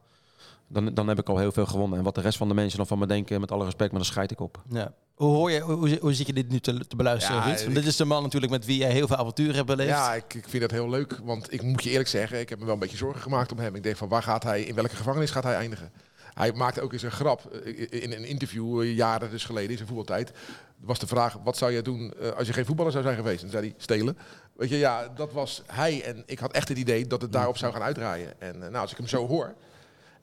dan, 0.71 0.93
dan 0.93 1.07
heb 1.07 1.19
ik 1.19 1.29
al 1.29 1.37
heel 1.37 1.51
veel 1.51 1.65
gewonnen. 1.65 1.97
En 1.97 2.03
wat 2.03 2.15
de 2.15 2.21
rest 2.21 2.37
van 2.37 2.47
de 2.47 2.53
mensen 2.53 2.77
dan 2.77 2.87
van 2.87 2.99
me 2.99 3.05
denken, 3.07 3.39
met 3.39 3.51
alle 3.51 3.63
respect, 3.65 3.91
maar 3.91 4.01
dan 4.01 4.09
scheid 4.09 4.31
ik 4.31 4.39
op. 4.39 4.63
Ja. 4.69 4.93
Hoe, 5.15 5.35
hoor 5.35 5.51
je, 5.51 5.59
hoe, 5.59 5.97
hoe, 6.01 6.13
zit 6.13 6.27
je 6.27 6.33
dit 6.33 6.49
nu 6.49 6.59
te, 6.59 6.87
te 6.87 6.95
beluisteren, 6.95 7.37
Ja, 7.37 7.43
Ruud? 7.43 7.55
Want 7.55 7.67
ik- 7.67 7.75
dit 7.75 7.85
is 7.85 7.95
de 7.95 8.05
man 8.05 8.23
natuurlijk 8.23 8.51
met 8.51 8.65
wie 8.65 8.77
jij 8.77 8.91
heel 8.91 9.07
veel 9.07 9.15
avonturen 9.15 9.55
hebt 9.55 9.67
beleefd. 9.67 9.89
Ja, 9.89 10.13
ik, 10.13 10.33
ik 10.33 10.49
vind 10.49 10.61
dat 10.61 10.71
heel 10.71 10.89
leuk. 10.89 11.19
Want 11.23 11.53
ik 11.53 11.61
moet 11.61 11.83
je 11.83 11.89
eerlijk 11.89 12.09
zeggen, 12.09 12.39
ik 12.39 12.49
heb 12.49 12.59
me 12.59 12.65
wel 12.65 12.73
een 12.73 12.79
beetje 12.79 12.97
zorgen 12.97 13.21
gemaakt 13.21 13.51
om 13.51 13.59
hem. 13.59 13.75
Ik 13.75 13.83
denk 13.83 13.97
van 13.97 14.09
waar 14.09 14.23
gaat 14.23 14.43
hij, 14.43 14.61
in 14.61 14.75
welke 14.75 14.95
gevangenis 14.95 15.31
gaat 15.31 15.43
hij 15.43 15.55
eindigen? 15.55 15.91
Hij 16.33 16.53
maakte 16.53 16.81
ook 16.81 16.93
eens 16.93 17.01
een 17.03 17.11
grap 17.11 17.45
eh, 17.45 18.03
in 18.03 18.11
een 18.11 18.25
interview 18.25 18.81
eh, 18.81 18.95
jaren 18.95 19.29
dus 19.29 19.45
geleden 19.45 19.69
in 19.69 19.75
zijn 19.75 19.87
voetbaltijd. 19.87 20.31
Was 20.77 20.99
de 20.99 21.07
vraag, 21.07 21.37
wat 21.43 21.57
zou 21.57 21.71
jij 21.71 21.81
doen 21.81 22.13
eh, 22.19 22.29
als 22.31 22.47
je 22.47 22.53
geen 22.53 22.65
voetballer 22.65 22.91
zou 22.91 23.03
zijn 23.03 23.15
geweest? 23.15 23.43
En 23.43 23.49
dan 23.51 23.59
zei 23.59 23.65
hij, 23.65 23.75
stelen. 23.77 24.17
Weet 24.55 24.69
je, 24.69 24.77
ja, 24.77 25.07
dat 25.15 25.33
was 25.33 25.63
hij. 25.65 26.03
En 26.03 26.23
ik 26.25 26.39
had 26.39 26.51
echt 26.51 26.67
het 26.67 26.77
idee 26.77 27.07
dat 27.07 27.21
het 27.21 27.31
daarop 27.31 27.57
zou 27.57 27.73
gaan 27.73 27.81
uitdraaien. 27.81 28.41
En 28.41 28.59
nou, 28.59 28.75
als 28.75 28.91
ik 28.91 28.97
hem 28.97 29.07
zo 29.07 29.27
hoor, 29.27 29.55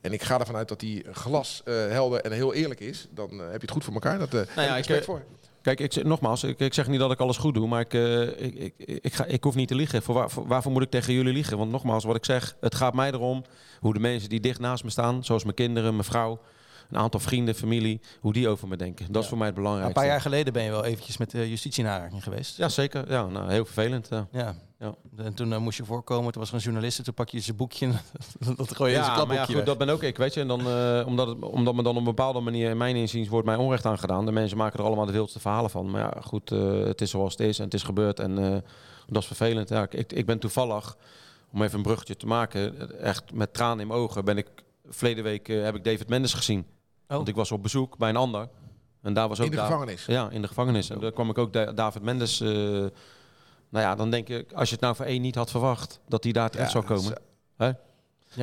en 0.01 0.13
ik 0.13 0.23
ga 0.23 0.39
ervan 0.41 0.57
uit 0.57 0.69
dat 0.69 0.81
hij 0.81 1.05
glas 1.13 1.63
eh, 1.65 1.75
helder 1.75 2.21
en 2.21 2.33
heel 2.33 2.55
eerlijk 2.55 2.81
is, 2.81 3.07
dan 3.11 3.31
eh, 3.31 3.39
heb 3.39 3.53
je 3.55 3.61
het 3.61 3.71
goed 3.71 3.85
voor 3.85 3.95
elkaar. 3.95 4.19
Dat, 4.19 4.35
eh 4.35 4.41
ja, 4.57 4.63
ik 4.63 4.75
respect 4.77 5.05
voor. 5.05 5.23
Kijk, 5.63 5.81
ik, 5.81 5.93
zeg- 5.93 6.05
nogmaals, 6.05 6.45
ik, 6.45 6.59
ik 6.61 6.75
zeg 6.75 6.87
niet 6.89 7.01
dat 7.01 7.11
ik 7.13 7.21
alles 7.21 7.37
goed 7.37 7.55
doe, 7.55 7.67
maar 7.69 7.81
ik, 7.81 7.93
ik, 8.39 8.75
ik, 8.77 8.99
ik, 9.03 9.13
ga, 9.15 9.25
ik 9.25 9.45
hoef 9.45 9.55
niet 9.55 9.69
te 9.69 9.75
liegen. 9.75 10.03
Voor 10.03 10.15
waar, 10.15 10.31
voor- 10.31 10.47
waarvoor 10.47 10.73
moet 10.73 10.83
ik 10.83 10.91
tegen 10.91 11.13
jullie 11.15 11.33
liegen? 11.33 11.59
Want 11.59 11.71
nogmaals, 11.71 12.05
wat 12.05 12.17
ik 12.17 12.25
zeg, 12.25 12.57
het 12.61 12.75
gaat 12.75 12.95
mij 12.95 13.11
erom 13.13 13.45
hoe 13.81 13.93
de 13.95 14.01
mensen 14.01 14.29
die 14.29 14.41
dicht 14.41 14.61
naast 14.61 14.85
me 14.85 14.91
staan, 14.91 15.25
zoals 15.25 15.43
mijn 15.43 15.55
kinderen, 15.55 15.93
mijn 15.93 16.05
vrouw, 16.05 16.41
een 16.91 16.99
aantal 16.99 17.21
vrienden, 17.21 17.55
familie, 17.55 18.01
hoe 18.21 18.33
die 18.33 18.49
over 18.49 18.69
me 18.69 18.77
denken. 18.77 19.13
Dat 19.13 19.23
is 19.23 19.29
voor 19.29 19.39
mij 19.39 19.47
het 19.47 19.57
een 19.57 19.63
belangrijkste. 19.63 20.01
paar 20.01 20.11
jaar 20.11 20.21
geleden 20.21 20.53
ben 20.53 20.63
je 20.63 20.71
wel 20.71 20.85
eventjes 20.85 21.17
met 21.17 21.31
de 21.31 21.49
justitie 21.49 21.85
in 21.85 21.91
aanraking 21.91 22.23
geweest. 22.23 22.57
Ja, 22.57 22.69
zeker. 22.69 23.11
Ja, 23.11 23.27
nou, 23.27 23.51
heel 23.51 23.65
vervelend. 23.65 24.09
Ja. 24.11 24.29
Ja. 24.33 24.55
Ja. 24.79 24.95
En 25.17 25.35
toen 25.35 25.53
eh, 25.53 25.59
moest 25.59 25.77
je 25.77 25.85
voorkomen, 25.85 26.33
toen 26.33 26.41
was 26.41 26.51
er 26.51 26.57
een 26.57 26.63
journalist, 26.63 27.05
toen 27.05 27.15
pak 27.15 27.29
je 27.29 27.41
zijn 27.41 27.57
boekje 27.57 27.87
en 27.87 28.01
dat 28.57 28.77
gooi 28.77 28.91
je 28.91 28.97
in 28.97 29.05
zijn 29.05 29.17
Ja, 29.17 29.25
maar 29.25 29.35
ja, 29.35 29.45
klapboekje 29.45 29.55
goed, 29.55 29.67
dat 29.67 29.79
ben 29.79 29.89
ook 29.89 30.03
ik, 30.03 30.17
weet 30.17 30.35
je. 30.35 30.41
En 30.41 30.49
dan, 30.49 30.61
eh, 30.61 31.07
omdat, 31.07 31.29
het, 31.29 31.43
omdat 31.45 31.75
me 31.75 31.83
dan 31.83 31.93
op 31.93 31.99
een 31.99 32.05
bepaalde 32.05 32.41
manier, 32.41 32.71
in 32.71 32.77
mijn 32.77 32.97
inziens, 32.97 33.29
wordt 33.29 33.47
mij 33.47 33.57
onrecht 33.57 33.87
aangedaan. 33.87 34.27
De 34.27 34.33
mensen 34.33 34.57
maken 34.57 34.79
er 34.79 34.85
allemaal 34.85 35.07
de 35.07 35.13
wildste 35.13 35.41
verhalen 35.41 35.71
van. 35.71 35.91
Maar 35.91 36.01
ja, 36.01 36.21
goed, 36.21 36.53
eh, 36.53 36.85
het 36.85 37.01
is 37.01 37.11
zoals 37.11 37.33
het 37.33 37.41
is 37.41 37.59
en 37.59 37.65
het 37.65 37.75
is 37.75 37.83
gebeurd. 37.83 38.21
En 38.21 38.39
eh, 38.39 38.57
dat 39.07 39.23
is 39.23 39.27
vervelend. 39.27 39.69
Ja, 39.69 39.87
ik, 39.91 40.13
ik 40.13 40.27
ben 40.27 40.39
toevallig, 40.39 40.97
om 41.53 41.63
even 41.63 41.77
een 41.77 41.83
bruggetje 41.83 42.17
te 42.17 42.27
maken, 42.27 42.99
echt 43.01 43.33
met 43.33 43.53
tranen 43.53 43.81
in 43.81 43.87
mijn 43.87 44.01
ogen, 44.01 44.25
ben 44.25 44.37
ik, 44.37 44.47
verleden 44.89 45.25
week 45.25 45.49
eh, 45.49 45.63
heb 45.63 45.75
ik 45.75 45.85
David 45.85 46.09
Mendes 46.09 46.35
gezien. 46.35 46.67
Want 47.17 47.29
ik 47.29 47.35
was 47.35 47.53
op 47.53 47.63
bezoek 47.63 47.97
bij 47.97 48.09
een 48.09 48.17
ander. 48.17 48.49
En 49.03 49.13
daar 49.13 49.29
was 49.29 49.39
ook 49.39 49.45
In 49.45 49.51
de 49.51 49.57
daar- 49.57 49.67
gevangenis. 49.67 50.07
Ja, 50.07 50.31
in 50.31 50.43
de 50.43 50.49
gevangenis. 50.49 50.91
En 50.91 51.01
daar 51.01 51.13
kwam 51.13 51.31
ik 51.31 51.39
ook 51.39 51.53
Da- 51.53 51.73
David 51.73 52.03
Mendes. 52.03 52.41
eh, 52.41 52.49
nou 52.49 52.91
ja, 53.71 53.95
dan 53.95 54.11
denk 54.11 54.29
ik, 54.29 54.53
als 54.53 54.69
je 54.69 54.75
het 54.75 54.85
nou 54.85 54.97
voor 54.97 55.05
één 55.05 55.21
niet 55.23 55.35
had 55.35 55.51
verwacht, 55.51 56.01
dat 56.09 56.25
hij 56.25 56.33
daar 56.33 56.51
terecht 56.51 56.73
Ja, 56.73 56.81
zou 56.83 56.95
komen. 56.95 57.11
dat 57.11 57.21
Hè? 57.57 57.67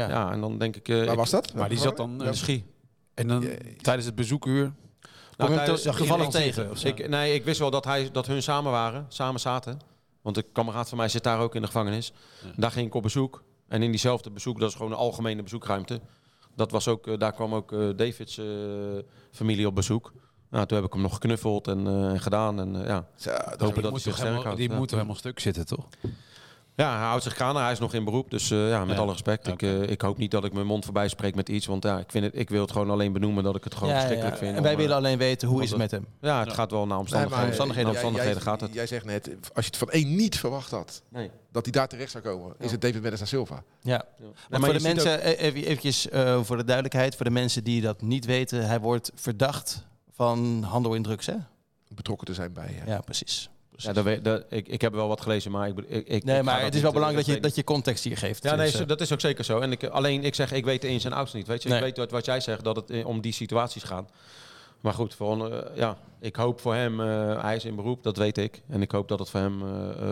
Ja. 0.01 0.09
Ja, 0.09 0.31
en 0.31 0.41
dan 0.41 0.57
denk 0.57 0.75
ik... 0.75 0.87
eh, 0.87 0.97
Waar 0.97 1.07
ik- 1.07 1.15
was 1.15 1.29
dat? 1.29 1.53
Maar 1.53 1.69
die 1.69 1.77
zat 1.77 1.97
dan... 1.97 2.11
in 2.13 2.21
eh, 2.21 2.27
de 2.27 2.33
schie. 2.35 2.65
en 3.13 3.27
dan 3.27 3.47
tijdens 3.81 4.05
het 4.05 4.15
bezoekuur... 4.15 4.63
Kom 5.37 5.49
je 5.49 5.55
Nou, 5.55 6.09
hem 6.11 6.21
in- 6.21 6.29
tegen? 6.29 6.71
of? 6.71 6.83
Ik, 6.83 7.07
nee, 7.09 7.33
ik 7.33 7.43
wist 7.43 7.59
wel 7.59 7.71
dat, 7.71 7.85
hij, 7.85 8.09
dat 8.11 8.27
hun 8.27 8.43
samen 8.43 8.71
waren, 8.71 9.05
samen 9.07 9.39
zaten. 9.39 9.79
Want 10.21 10.37
een 10.37 10.51
kameraad 10.51 10.89
van 10.89 10.97
mij 10.97 11.07
zit 11.09 11.23
daar 11.23 11.39
ook 11.39 11.55
in 11.55 11.61
de 11.61 11.67
gevangenis. 11.67 12.13
Daar 12.55 12.71
ging 12.71 12.87
ik 12.87 12.93
op 12.93 13.01
bezoek. 13.01 13.43
En 13.67 13.81
in 13.83 13.89
diezelfde 13.89 14.29
bezoek, 14.31 14.59
dat 14.59 14.69
is 14.69 14.75
gewoon 14.75 14.91
een 14.91 14.97
algemene 14.97 15.43
bezoekruimte. 15.43 16.01
Dat 16.55 16.71
was 16.71 16.87
ook, 16.87 17.07
eh, 17.07 17.17
daar 17.17 17.33
kwam 17.33 17.53
ook 17.53 17.71
eh, 17.71 17.79
Davids 17.95 18.37
eh, 18.37 18.45
familie 19.31 19.67
op 19.67 19.75
bezoek. 19.75 20.13
Nou, 20.49 20.65
toen 20.65 20.77
heb 20.77 20.85
ik 20.87 20.93
hem 20.93 21.01
nog 21.01 21.13
geknuffeld 21.13 21.67
en, 21.67 22.19
gedaan. 22.19 22.59
En 22.59 22.83
ja, 22.85 23.07
Zo, 23.15 23.31
hopen 23.57 23.81
dat 23.81 23.91
hij 23.91 23.99
zich 23.99 24.01
sterk 24.01 24.17
helemaal, 24.17 24.43
houdt. 24.43 24.57
die 24.57 24.69
ja. 24.69 24.75
moet 24.75 24.87
toch 24.87 24.97
helemaal 24.97 25.19
stuk 25.19 25.39
zitten, 25.39 25.65
toch? 25.65 25.87
Ja, 26.75 26.97
hij 26.97 27.05
houdt 27.07 27.23
zich 27.23 27.33
kraan. 27.33 27.55
Hij 27.57 27.71
is 27.71 27.79
nog 27.79 27.93
in 27.93 28.03
beroep. 28.03 28.29
Dus 28.31 28.51
eh, 28.51 28.69
ja, 28.69 28.85
met 28.85 28.95
Ja. 28.95 29.01
alle 29.01 29.11
respect. 29.11 29.47
Ik, 29.47 29.61
eh, 29.61 29.81
ik 29.81 30.01
hoop 30.01 30.17
niet 30.17 30.31
dat 30.31 30.43
ik 30.45 30.53
mijn 30.53 30.65
mond 30.65 30.83
voorbij 30.85 31.07
spreek 31.07 31.35
met 31.35 31.49
iets. 31.49 31.65
Want 31.65 31.83
ja, 31.83 31.99
ik, 31.99 32.11
vind 32.11 32.25
het, 32.25 32.35
ik 32.35 32.49
wil 32.49 32.61
het 32.61 32.71
gewoon 32.71 32.89
alleen 32.89 33.13
benoemen 33.13 33.43
dat 33.43 33.55
ik 33.55 33.63
het 33.63 33.73
gewoon 33.73 33.89
Ja, 33.89 33.95
verschrikkelijk 33.95 34.35
ja. 34.39 34.41
vind. 34.45 34.55
En 34.57 34.63
wij 34.63 34.71
om, 34.71 34.77
willen 34.77 34.91
eh, 34.91 34.97
alleen 35.03 35.17
weten, 35.17 35.47
hoe 35.47 35.63
is 35.63 35.69
het 35.69 35.77
met 35.77 35.91
hem? 35.91 36.05
Ja, 36.21 36.39
het 36.39 36.53
gaat 36.53 36.71
wel 36.71 36.87
naar 36.87 36.97
omstandigheden. 36.97 37.39
Nee, 37.39 37.47
omstandigheden- 37.47 37.91
jij- 37.93 38.01
omstandigheden 38.03 38.43
jij, 38.43 38.51
gaat 38.51 38.61
het. 38.61 38.73
Jij 38.73 38.87
zegt 38.87 39.05
net, 39.05 39.27
als 39.53 39.65
je 39.65 39.71
het 39.71 39.77
van 39.79 39.89
één 39.89 40.15
niet 40.15 40.39
verwacht 40.39 40.71
had, 40.71 41.01
Nee. 41.09 41.29
dat 41.51 41.63
hij 41.63 41.71
daar 41.71 41.87
terecht 41.87 42.11
zou 42.11 42.23
komen, 42.23 42.55
is 42.59 42.71
het 42.71 42.81
David 42.81 43.01
Mendes 43.01 43.19
da 43.19 43.25
Silva. 43.25 43.63
Ja. 43.81 44.05
Maar 44.49 44.59
voor 44.59 44.73
de 44.73 44.81
mensen, 44.81 45.21
even, 45.21 45.63
eventjes 45.65 46.09
eh, 46.09 46.43
voor 46.43 46.57
de 46.57 46.63
duidelijkheid, 46.63 47.15
voor 47.15 47.25
de 47.25 47.31
mensen 47.31 47.63
die 47.63 47.81
dat 47.81 48.01
niet 48.01 48.25
weten, 48.25 48.67
hij 48.67 48.79
wordt 48.79 49.11
verdacht 49.15 49.85
van 50.11 50.63
handel 50.63 50.93
in 50.93 51.03
drugs, 51.03 51.25
hè? 51.25 51.35
Betrokken 51.87 52.27
te 52.27 52.33
zijn 52.33 52.53
bij. 52.53 52.75
Ja. 52.85 52.91
Ja, 52.93 53.01
precies. 53.75 53.89
Ja, 53.89 53.93
dat 53.93 54.03
weet, 54.03 54.23
dat, 54.23 54.43
ik, 54.49 54.67
ik 54.67 54.81
heb 54.81 54.93
wel 54.93 55.07
wat 55.07 55.21
gelezen, 55.21 55.51
maar 55.51 55.67
ik, 55.67 55.79
ik, 56.05 56.23
Nee, 56.23 56.43
maar 56.43 56.61
het 56.63 56.75
is 56.75 56.81
wel 56.81 56.89
eh, 56.89 56.95
belangrijk 56.95 57.25
dat 57.25 57.35
je, 57.35 57.41
dat 57.41 57.55
je 57.55 57.63
context 57.63 58.03
hier 58.03 58.17
geeft. 58.17 58.43
Ja, 58.43 58.55
nee, 58.55 58.71
Dus, 58.71 58.79
eh, 58.79 58.87
dat 58.87 59.01
is 59.01 59.13
ook 59.13 59.19
zeker 59.19 59.43
zo. 59.43 59.59
En 59.59 59.71
ik, 59.71 59.83
alleen, 59.83 60.23
ik 60.23 60.35
zeg, 60.35 60.51
ik 60.51 60.65
weet 60.65 60.81
de 60.81 60.87
ins 60.87 61.05
en 61.05 61.13
outs 61.13 61.33
niet. 61.33 61.47
Weet 61.47 61.63
je, 61.63 61.69
Nee. 61.69 61.77
ik 61.77 61.83
weet 61.83 61.97
wat, 61.97 62.11
wat 62.11 62.25
jij 62.25 62.39
zegt, 62.39 62.63
dat 62.63 62.75
het 62.75 62.89
eh, 62.89 63.07
om 63.07 63.21
die 63.21 63.33
situaties 63.33 63.83
gaat. 63.83 64.11
Maar 64.81 64.93
goed, 64.93 65.15
voor, 65.15 65.51
eh, 65.51 65.75
ja, 65.77 65.97
ik 66.19 66.35
hoop 66.35 66.61
voor 66.61 66.73
hem, 66.75 66.99
eh, 67.01 67.41
hij 67.41 67.55
is 67.55 67.65
in 67.65 67.75
beroep, 67.75 68.03
dat 68.03 68.17
weet 68.17 68.37
ik. 68.37 68.61
En 68.69 68.81
ik 68.81 68.91
hoop 68.91 69.07
dat 69.07 69.19
het 69.19 69.29
voor 69.29 69.39
hem 69.39 69.61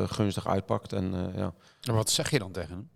gunstig 0.07 0.47
uitpakt. 0.47 0.93
En 0.93 1.13
eh, 1.13 1.37
ja. 1.37 1.53
Wat 1.93 2.09
zeg 2.09 2.29
je 2.29 2.39
dan 2.39 2.51
tegen 2.51 2.69
hem? 2.69 2.89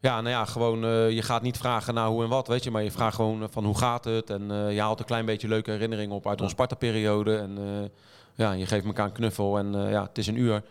Ja, 0.00 0.20
nou 0.20 0.28
ja, 0.28 0.44
gewoon, 0.44 0.84
eh, 0.84 1.10
je 1.10 1.22
gaat 1.22 1.42
niet 1.42 1.56
vragen 1.56 1.94
naar 1.94 2.06
hoe 2.08 2.22
en 2.22 2.28
wat, 2.28 2.48
weet 2.48 2.64
je. 2.64 2.70
Maar 2.70 2.82
je 2.82 2.90
vraagt 2.90 3.14
gewoon 3.14 3.48
van 3.50 3.64
hoe 3.64 3.78
gaat 3.78 4.04
het? 4.04 4.30
En 4.30 4.50
eh, 4.50 4.72
je 4.74 4.80
haalt 4.80 4.98
een 4.98 5.04
klein 5.04 5.24
beetje 5.26 5.48
leuke 5.48 5.70
herinneringen 5.70 6.16
op 6.16 6.26
uit 6.28 6.40
onze 6.40 6.52
Sparta-periode. 6.52 7.36
En 7.36 7.58
eh, 7.58 7.88
ja, 8.34 8.52
je 8.52 8.66
geeft 8.66 8.84
elkaar 8.84 9.06
een 9.06 9.12
knuffel 9.12 9.58
en 9.58 9.74
eh, 9.74 9.90
ja, 9.90 10.02
het 10.02 10.18
is 10.18 10.26
een 10.26 10.36
uur. 10.38 10.62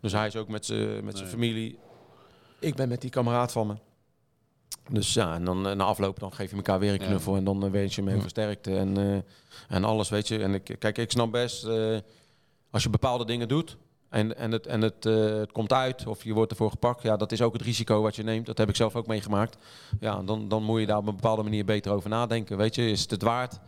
Dus 0.00 0.12
hij 0.12 0.26
is 0.26 0.36
ook 0.36 0.48
met 0.48 0.66
zijn 0.66 1.04
met 1.04 1.16
zijn 1.16 1.28
familie. 1.28 1.78
Ik 2.58 2.74
ben 2.74 2.88
met 2.88 3.00
die 3.00 3.10
kameraad 3.10 3.52
van 3.52 3.66
me. 3.66 3.74
Dus 4.90 5.14
ja, 5.14 5.34
en 5.34 5.44
dan 5.44 5.68
eh, 5.68 5.74
na 5.74 5.84
afloop 5.84 6.18
dan 6.18 6.32
geef 6.32 6.50
je 6.50 6.56
elkaar 6.56 6.78
weer 6.78 6.92
een 6.94 7.00
Ja. 7.00 7.06
knuffel. 7.06 7.36
En 7.36 7.44
dan 7.44 7.64
eh, 7.64 7.70
wens 7.70 7.94
je 7.94 8.00
hem 8.00 8.10
heel 8.10 8.20
veel 8.20 8.28
sterkte 8.28 8.76
en, 8.78 9.24
en 9.68 9.84
alles, 9.84 10.08
weet 10.08 10.28
je. 10.28 10.38
En 10.42 10.54
ik, 10.54 10.76
kijk, 10.78 10.98
ik 10.98 11.10
snap 11.10 11.32
best, 11.32 11.66
als 12.70 12.82
je 12.82 12.90
bepaalde 12.90 13.24
dingen 13.24 13.48
doet... 13.48 13.76
En, 14.08 14.36
en, 14.36 14.50
het, 14.50 14.66
en 14.66 14.80
het, 14.80 15.04
het 15.04 15.52
komt 15.52 15.72
uit 15.72 16.06
of 16.06 16.24
je 16.24 16.32
wordt 16.32 16.50
ervoor 16.50 16.70
gepakt. 16.70 17.02
Ja, 17.02 17.16
dat 17.16 17.32
is 17.32 17.42
ook 17.42 17.52
het 17.52 17.62
risico 17.62 18.02
wat 18.02 18.16
je 18.16 18.22
neemt. 18.22 18.46
Dat 18.46 18.58
heb 18.58 18.68
ik 18.68 18.76
zelf 18.76 18.96
ook 18.96 19.06
meegemaakt. 19.06 19.56
Ja, 20.00 20.22
dan, 20.22 20.48
dan 20.48 20.62
moet 20.62 20.80
je 20.80 20.86
daar 20.86 20.96
op 20.96 21.06
een 21.06 21.14
bepaalde 21.14 21.42
manier 21.42 21.64
beter 21.64 21.92
over 21.92 22.10
nadenken. 22.10 22.56
Weet 22.56 22.74
je, 22.74 22.90
is 22.90 23.00
het 23.00 23.10
het 23.10 23.22
waard? 23.22 23.58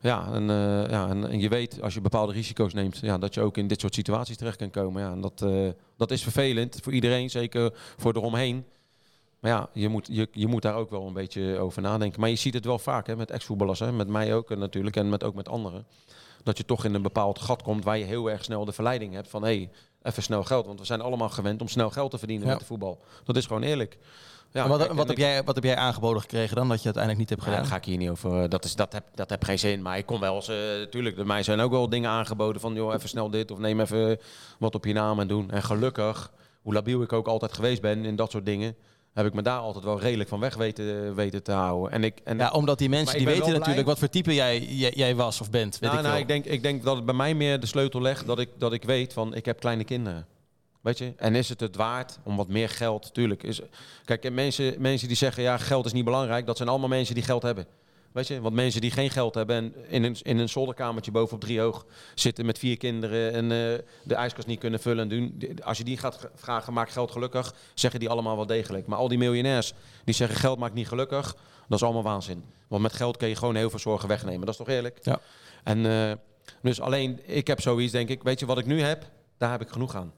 Ja, 0.00 0.32
en, 0.32 0.50
eh, 0.50 0.90
ja 0.90 1.08
en, 1.08 1.28
en 1.30 1.40
je 1.40 1.48
weet 1.48 1.82
als 1.82 1.94
je 1.94 2.00
bepaalde 2.00 2.32
risico's 2.32 2.72
neemt, 2.74 2.98
ja, 2.98 3.18
dat 3.18 3.34
je 3.34 3.40
ook 3.40 3.56
in 3.56 3.66
dit 3.66 3.80
soort 3.80 3.94
situaties 3.94 4.36
terecht 4.36 4.56
kan 4.56 4.70
komen. 4.70 5.02
Ja, 5.02 5.12
en 5.12 5.20
dat, 5.20 5.42
eh, 5.42 5.68
dat 5.96 6.10
is 6.10 6.22
vervelend 6.22 6.78
voor 6.82 6.92
iedereen, 6.92 7.30
zeker 7.30 7.70
voor 7.96 8.16
eromheen. 8.16 8.64
Maar 9.40 9.50
ja, 9.50 9.68
je 9.72 9.88
moet, 9.88 10.08
je, 10.10 10.28
je 10.32 10.46
moet 10.46 10.62
daar 10.62 10.74
ook 10.74 10.90
wel 10.90 11.06
een 11.06 11.12
beetje 11.12 11.58
over 11.58 11.82
nadenken. 11.82 12.20
Maar 12.20 12.28
je 12.28 12.36
ziet 12.36 12.54
het 12.54 12.64
wel 12.64 12.78
vaak 12.78 13.06
hè, 13.06 13.16
met 13.16 13.30
ex-voetballers, 13.30 13.78
hè, 13.78 13.92
met 13.92 14.08
mij 14.08 14.34
ook 14.34 14.50
eh, 14.50 14.56
natuurlijk 14.56 14.96
en 14.96 15.08
met, 15.08 15.24
ook 15.24 15.34
met 15.34 15.48
anderen. 15.48 15.86
Dat 16.42 16.56
je 16.58 16.64
toch 16.64 16.84
in 16.84 16.94
een 16.94 17.02
bepaald 17.02 17.38
gat 17.38 17.62
komt 17.62 17.84
waar 17.84 17.98
je 17.98 18.04
heel 18.04 18.30
erg 18.30 18.44
snel 18.44 18.64
de 18.64 18.72
verleiding 18.72 19.14
hebt 19.14 19.28
van 19.28 19.42
hé, 19.42 19.56
hey, 19.56 19.70
even 20.02 20.22
snel 20.22 20.44
geld. 20.44 20.66
Want 20.66 20.78
we 20.78 20.84
zijn 20.86 21.00
allemaal 21.00 21.28
gewend 21.28 21.60
om 21.60 21.68
snel 21.68 21.90
geld 21.90 22.10
te 22.10 22.18
verdienen 22.18 22.46
Ja. 22.46 22.52
met 22.52 22.60
de 22.60 22.66
voetbal. 22.66 23.00
Dat 23.24 23.36
is 23.36 23.46
gewoon 23.46 23.62
eerlijk. 23.62 23.98
Ja, 24.52 24.62
en 24.62 24.68
wat, 24.68 24.78
kijk, 24.78 24.92
wat, 24.92 25.08
heb 25.08 25.16
ik- 25.16 25.22
jij, 25.22 25.44
wat 25.44 25.54
heb 25.54 25.64
jij 25.64 25.76
aangeboden 25.76 26.20
gekregen 26.20 26.56
dan, 26.56 26.68
dat 26.68 26.78
je 26.78 26.84
uiteindelijk 26.84 27.18
niet 27.18 27.28
hebt 27.30 27.40
ja, 27.40 27.46
gedaan? 27.48 27.62
daar 27.62 27.70
ga 27.72 27.78
ik 27.78 27.84
hier 27.84 27.96
niet 27.96 28.10
over. 28.10 28.48
Dat, 28.48 28.64
is, 28.64 28.74
dat, 28.76 28.92
heb, 28.92 29.04
dat 29.14 29.30
heb 29.30 29.44
geen 29.44 29.58
zin. 29.58 29.82
Maar 29.82 29.98
ik 29.98 30.06
kon 30.06 30.20
wel 30.20 30.34
eens, 30.34 30.48
eh 30.48 30.56
tuurlijk, 30.90 31.16
bij 31.16 31.24
mij 31.24 31.42
zijn 31.42 31.60
ook 31.60 31.70
wel 31.70 31.88
dingen 31.88 32.10
aangeboden 32.10 32.60
van, 32.60 32.74
joh, 32.74 32.94
even 32.94 33.08
snel 33.08 33.30
dit 33.30 33.50
of 33.50 33.58
neem 33.58 33.80
even 33.80 34.18
wat 34.58 34.74
op 34.74 34.84
je 34.84 34.92
naam 34.92 35.20
en 35.20 35.26
doen. 35.28 35.50
En 35.50 35.62
gelukkig, 35.62 36.32
hoe 36.62 36.72
labiel 36.74 37.02
ik 37.02 37.12
ook 37.12 37.26
altijd 37.28 37.52
geweest 37.52 37.80
ben 37.80 38.04
in 38.04 38.16
dat 38.16 38.30
soort 38.30 38.46
dingen, 38.46 38.74
heb 39.14 39.26
ik 39.26 39.34
me 39.34 39.42
daar 39.42 39.58
altijd 39.58 39.84
wel 39.84 40.00
redelijk 40.00 40.28
van 40.28 40.40
weg 40.40 40.54
weten, 40.56 41.14
weten 41.14 41.42
te 41.42 41.52
houden. 41.52 41.92
En 41.92 42.04
ik, 42.04 42.20
en 42.24 42.38
Ja, 42.38 42.50
omdat 42.50 42.78
die 42.78 42.88
mensen 42.88 43.16
die 43.16 43.26
weten 43.26 43.42
natuurlijk 43.46 43.72
blij- 43.72 43.84
wat 43.84 43.98
voor 43.98 44.08
type 44.08 44.34
jij, 44.34 44.58
jij, 44.60 44.92
jij 44.94 45.14
was 45.14 45.40
of 45.40 45.50
bent. 45.50 45.78
Weet 45.78 45.90
nou, 45.90 46.02
ik 46.02 46.08
nou, 46.08 46.20
ik, 46.20 46.28
denk, 46.28 46.44
ik 46.44 46.62
denk 46.62 46.82
dat 46.84 46.96
het 46.96 47.04
bij 47.04 47.14
mij 47.14 47.34
meer 47.34 47.60
de 47.60 47.66
sleutel 47.66 48.00
legt 48.02 48.26
dat 48.26 48.38
ik, 48.38 48.48
dat 48.58 48.72
ik 48.72 48.84
weet 48.84 49.12
van 49.12 49.34
ik 49.34 49.44
heb 49.44 49.60
kleine 49.60 49.84
kinderen. 49.84 50.26
Weet 50.80 50.98
je? 50.98 51.12
En 51.16 51.34
is 51.34 51.48
het 51.48 51.60
het 51.60 51.76
waard 51.76 52.18
om 52.24 52.36
wat 52.36 52.48
meer 52.48 52.68
geld? 52.68 53.14
Tuurlijk. 53.14 53.42
Is, 53.42 53.60
kijk, 54.04 54.24
en 54.24 54.34
mensen, 54.34 54.74
mensen 54.78 55.08
die 55.08 55.16
zeggen 55.16 55.42
ja, 55.42 55.56
geld 55.58 55.86
is 55.86 55.92
niet 55.92 56.04
belangrijk, 56.04 56.46
dat 56.46 56.56
zijn 56.56 56.68
allemaal 56.68 56.88
mensen 56.88 57.14
die 57.14 57.24
geld 57.24 57.42
hebben. 57.42 57.66
Weet 58.12 58.26
je? 58.26 58.40
Want 58.40 58.54
mensen 58.54 58.80
die 58.80 58.90
geen 58.90 59.10
geld 59.10 59.34
hebben 59.34 59.56
en 59.56 59.74
in 59.88 60.04
een, 60.04 60.16
in 60.22 60.38
een 60.38 60.48
zolderkamertje 60.48 61.10
boven 61.10 61.34
op 61.34 61.40
drie 61.40 61.60
hoog 61.60 61.86
zitten 62.14 62.46
met 62.46 62.58
vier 62.58 62.76
kinderen 62.76 63.32
en 63.32 63.42
eh, 63.44 63.78
de 64.04 64.14
ijskast 64.14 64.46
niet 64.46 64.58
kunnen 64.58 64.80
vullen 64.80 65.02
en 65.02 65.08
doen. 65.08 65.58
Als 65.62 65.78
je 65.78 65.84
die 65.84 65.96
gaat 65.98 66.16
ge- 66.16 66.30
vragen, 66.34 66.72
maak 66.72 66.90
geld 66.90 67.10
gelukkig, 67.10 67.54
zeggen 67.74 68.00
die 68.00 68.08
allemaal 68.08 68.36
wel 68.36 68.46
degelijk. 68.46 68.86
Maar 68.86 68.98
al 68.98 69.08
die 69.08 69.18
miljonairs 69.18 69.72
die 70.04 70.14
zeggen 70.14 70.36
geld 70.38 70.58
maakt 70.58 70.74
niet 70.74 70.88
gelukkig, 70.88 71.36
dat 71.68 71.78
is 71.78 71.84
allemaal 71.84 72.02
waanzin. 72.02 72.44
Want 72.68 72.82
met 72.82 72.92
geld 72.92 73.16
kun 73.16 73.28
je 73.28 73.36
gewoon 73.36 73.54
heel 73.56 73.70
veel 73.70 73.78
zorgen 73.78 74.08
wegnemen. 74.08 74.40
Dat 74.40 74.48
is 74.48 74.56
toch 74.56 74.68
eerlijk? 74.68 74.98
Ja. 75.02 75.20
En 75.64 75.86
eh, 75.86 76.12
dus 76.62 76.80
alleen, 76.80 77.20
ik 77.34 77.46
heb 77.46 77.60
zoiets, 77.60 77.92
denk 77.92 78.08
ik, 78.08 78.22
weet 78.22 78.40
je 78.40 78.46
wat 78.46 78.58
ik 78.58 78.66
nu 78.66 78.80
heb? 78.80 79.10
Daar 79.38 79.50
heb 79.50 79.60
ik 79.60 79.68
genoeg 79.68 79.94
aan. 79.94 80.12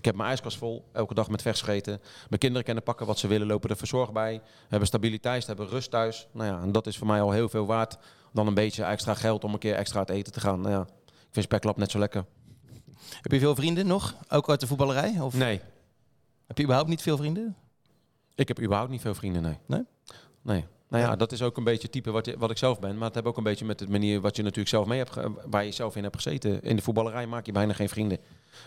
Ik 0.00 0.06
heb 0.06 0.14
mijn 0.14 0.28
ijskast 0.28 0.56
vol, 0.56 0.84
elke 0.92 1.14
dag 1.14 1.28
met 1.28 1.42
vers 1.42 1.60
gegeten. 1.60 2.00
Mijn 2.28 2.40
kinderen 2.40 2.64
kunnen 2.64 2.82
pakken 2.82 3.06
wat 3.06 3.18
ze 3.18 3.26
willen, 3.26 3.46
lopen 3.46 3.70
er 3.70 3.76
verzorgd 3.76 4.12
bij. 4.12 4.40
Hebben 4.68 4.88
stabiliteit, 4.88 5.46
hebben 5.46 5.68
rust 5.68 5.90
thuis. 5.90 6.28
Nou 6.32 6.50
ja, 6.52 6.62
en 6.62 6.72
dat 6.72 6.86
is 6.86 6.98
voor 6.98 7.06
mij 7.06 7.20
al 7.20 7.30
heel 7.30 7.48
veel 7.48 7.66
waard. 7.66 7.98
Dan 8.32 8.46
een 8.46 8.54
beetje 8.54 8.84
extra 8.84 9.14
geld 9.14 9.44
om 9.44 9.52
een 9.52 9.58
keer 9.58 9.74
extra 9.74 9.98
uit 9.98 10.10
eten 10.10 10.32
te 10.32 10.40
gaan. 10.40 10.60
Nou 10.60 10.74
ja, 10.74 10.80
ik 11.06 11.28
vind 11.30 11.44
speklap 11.44 11.76
net 11.76 11.90
zo 11.90 11.98
lekker. 11.98 12.24
Heb 13.20 13.32
je 13.32 13.38
veel 13.38 13.54
vrienden 13.54 13.86
nog? 13.86 14.14
Ook 14.28 14.48
uit 14.48 14.60
de 14.60 14.66
voetballerij? 14.66 15.20
Of 15.20 15.34
Nee, 15.34 15.60
heb 16.46 16.56
je 16.56 16.62
überhaupt 16.62 16.90
niet 16.90 17.02
veel 17.02 17.16
vrienden? 17.16 17.56
ik 18.34 18.48
heb 18.48 18.60
überhaupt 18.60 18.90
niet 18.90 19.00
veel 19.00 19.14
vrienden, 19.14 19.42
nee. 19.42 19.58
Nee? 19.66 19.84
Nee. 20.42 20.64
Nou 20.88 21.04
ja, 21.04 21.16
dat 21.16 21.32
is 21.32 21.42
ook 21.42 21.56
een 21.56 21.64
beetje 21.64 21.82
het 21.82 21.92
type 21.92 22.10
wat, 22.10 22.26
je, 22.26 22.38
wat 22.38 22.50
ik 22.50 22.58
zelf 22.58 22.78
ben. 22.78 22.94
Maar 22.94 23.04
het 23.04 23.14
heeft 23.14 23.26
ook 23.26 23.36
een 23.36 23.42
beetje 23.42 23.64
met 23.64 23.78
de 23.78 23.88
manier 23.88 24.20
wat 24.20 24.36
je 24.36 24.42
natuurlijk 24.42 24.68
zelf 24.68 24.86
mee 24.86 24.98
hebt, 24.98 25.16
waar 25.46 25.64
je 25.64 25.72
zelf 25.72 25.96
in 25.96 26.02
hebt 26.02 26.16
gezeten. 26.16 26.62
In 26.62 26.76
de 26.76 26.82
voetballerij 26.82 27.26
maak 27.26 27.46
je 27.46 27.52
bijna 27.52 27.72
geen 27.72 27.88
vrienden. 27.88 28.18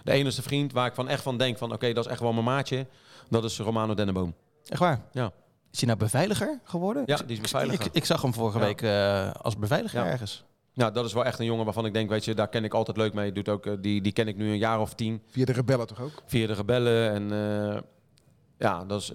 De 0.03 0.11
enige 0.11 0.41
vriend 0.41 0.71
waar 0.71 0.87
ik 0.87 0.93
van 0.93 1.07
echt 1.07 1.23
van 1.23 1.37
denk 1.37 1.57
van 1.57 1.73
oké, 1.73 1.93
dat 1.93 2.05
is 2.05 2.11
echt 2.11 2.19
wel 2.19 2.33
mijn 2.33 2.45
maatje. 2.45 2.87
Dat 3.29 3.43
is 3.43 3.59
Romano 3.59 3.93
Denneboom. 3.93 4.33
Echt 4.67 4.79
waar? 4.79 5.01
Ja. 5.11 5.31
Is 5.71 5.79
hij 5.79 5.87
nou 5.87 5.99
beveiliger 5.99 6.59
geworden? 6.63 7.03
Ja, 7.05 7.15
die 7.17 7.35
is 7.35 7.41
beveiliger. 7.41 7.85
Ik, 7.85 7.93
ik 7.93 8.05
zag 8.05 8.21
hem 8.21 8.33
vorige 8.33 8.59
Ja. 8.59 8.65
week 8.65 8.81
eh, 8.81 9.31
als 9.31 9.57
beveiliger 9.57 9.99
Ja. 9.99 10.05
ergens. 10.11 10.43
Nou, 10.73 10.91
dat 10.93 11.05
is 11.05 11.13
wel 11.13 11.25
echt 11.25 11.39
een 11.39 11.45
jongen 11.45 11.65
waarvan 11.65 11.85
ik 11.85 11.93
denk, 11.93 12.09
weet 12.09 12.25
je, 12.25 12.33
daar 12.35 12.47
ken 12.49 12.63
ik 12.63 12.73
altijd 12.73 12.97
leuk 12.97 13.13
mee. 13.13 13.31
Doet 13.31 13.49
ook, 13.49 13.65
eh, 13.65 13.73
die, 13.79 14.01
die 14.01 14.11
ken 14.11 14.27
ik 14.27 14.35
nu 14.37 14.51
een 14.51 14.57
jaar 14.57 14.79
of 14.79 14.93
tien. 14.93 15.21
Via 15.27 15.45
de 15.45 15.51
rebellen 15.51 15.87
toch 15.87 16.01
ook? 16.01 16.23
Via 16.25 16.47
de 16.47 16.53
rebellen. 16.53 17.11
En 17.11 17.31
eh, 17.75 17.81
ja, 18.57 18.85
dat 18.85 19.01
is, 19.01 19.11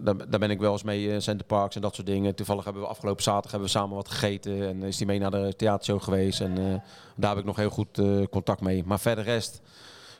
daar, 0.00 0.30
daar 0.30 0.40
ben 0.40 0.50
ik 0.50 0.58
wel 0.58 0.72
eens 0.72 0.82
mee 0.82 1.08
in 1.08 1.22
Center 1.22 1.46
Parks 1.46 1.76
en 1.76 1.82
dat 1.82 1.94
soort 1.94 2.06
dingen. 2.06 2.34
Toevallig 2.34 2.64
hebben 2.64 2.82
we 2.82 2.88
afgelopen 2.88 3.22
zaterdag 3.22 3.50
hebben 3.50 3.68
we 3.68 3.74
samen 3.74 3.96
wat 3.96 4.08
gegeten. 4.08 4.68
En 4.68 4.82
is 4.82 4.96
hij 4.96 5.06
mee 5.06 5.18
naar 5.18 5.30
de 5.30 5.54
theatershow 5.56 6.02
geweest. 6.02 6.40
En 6.40 6.58
eh, 6.58 6.80
daar 7.16 7.30
heb 7.30 7.38
ik 7.38 7.44
nog 7.44 7.56
heel 7.56 7.70
goed 7.70 7.98
eh, 7.98 8.22
contact 8.30 8.60
mee. 8.60 8.84
Maar 8.84 9.00
verder 9.00 9.24
rest... 9.24 9.60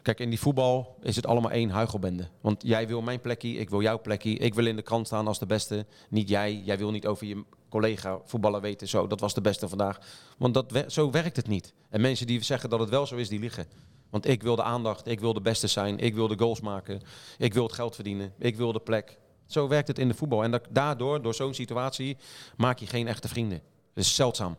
Kijk, 0.02 0.20
in 0.20 0.30
die 0.30 0.40
voetbal 0.40 0.96
is 1.02 1.16
het 1.16 1.26
allemaal 1.26 1.50
één 1.50 1.70
huichelbende. 1.70 2.28
Want 2.40 2.62
jij 2.62 2.86
wil 2.86 3.02
mijn 3.02 3.20
plekje, 3.20 3.48
ik 3.48 3.70
wil 3.70 3.82
jouw 3.82 4.00
plekje. 4.00 4.30
Ik 4.30 4.54
wil 4.54 4.66
in 4.66 4.76
de 4.76 4.82
krant 4.82 5.06
staan 5.06 5.26
als 5.26 5.38
de 5.38 5.46
beste. 5.46 5.86
Niet 6.08 6.28
jij. 6.28 6.62
Jij 6.64 6.78
wil 6.78 6.90
niet 6.90 7.06
over 7.06 7.26
je 7.26 7.44
collega 7.68 8.20
voetballer 8.24 8.60
weten. 8.60 8.88
Zo, 8.88 9.06
dat 9.06 9.20
was 9.20 9.34
de 9.34 9.40
beste 9.40 9.68
vandaag. 9.68 9.98
Want 10.38 10.54
dat, 10.54 10.84
zo 10.86 11.10
werkt 11.10 11.36
het 11.36 11.48
niet. 11.48 11.72
En 11.90 12.00
mensen 12.00 12.26
die 12.26 12.42
zeggen 12.42 12.70
dat 12.70 12.80
het 12.80 12.88
wel 12.88 13.06
zo 13.06 13.16
is, 13.16 13.28
die 13.28 13.40
liegen. 13.40 13.66
Want 14.10 14.28
ik 14.28 14.42
wil 14.42 14.56
de 14.56 14.62
aandacht, 14.62 15.06
ik 15.06 15.20
wil 15.20 15.32
de 15.32 15.40
beste 15.40 15.66
zijn, 15.66 15.98
ik 15.98 16.14
wil 16.14 16.28
de 16.28 16.38
goals 16.38 16.60
maken, 16.60 17.00
ik 17.38 17.54
wil 17.54 17.62
het 17.62 17.72
geld 17.72 17.94
verdienen, 17.94 18.32
ik 18.38 18.56
wil 18.56 18.72
de 18.72 18.80
plek. 18.80 19.18
Zo 19.46 19.68
werkt 19.68 19.88
het 19.88 19.98
in 19.98 20.08
de 20.08 20.14
voetbal. 20.14 20.44
En 20.44 20.50
dat, 20.50 20.62
daardoor, 20.70 21.22
door 21.22 21.34
zo'n 21.34 21.54
situatie, 21.54 22.16
maak 22.56 22.78
je 22.78 22.86
geen 22.86 23.08
echte 23.08 23.28
vrienden. 23.28 23.60
Dat 23.94 24.04
is 24.04 24.14
zeldzaam. 24.14 24.56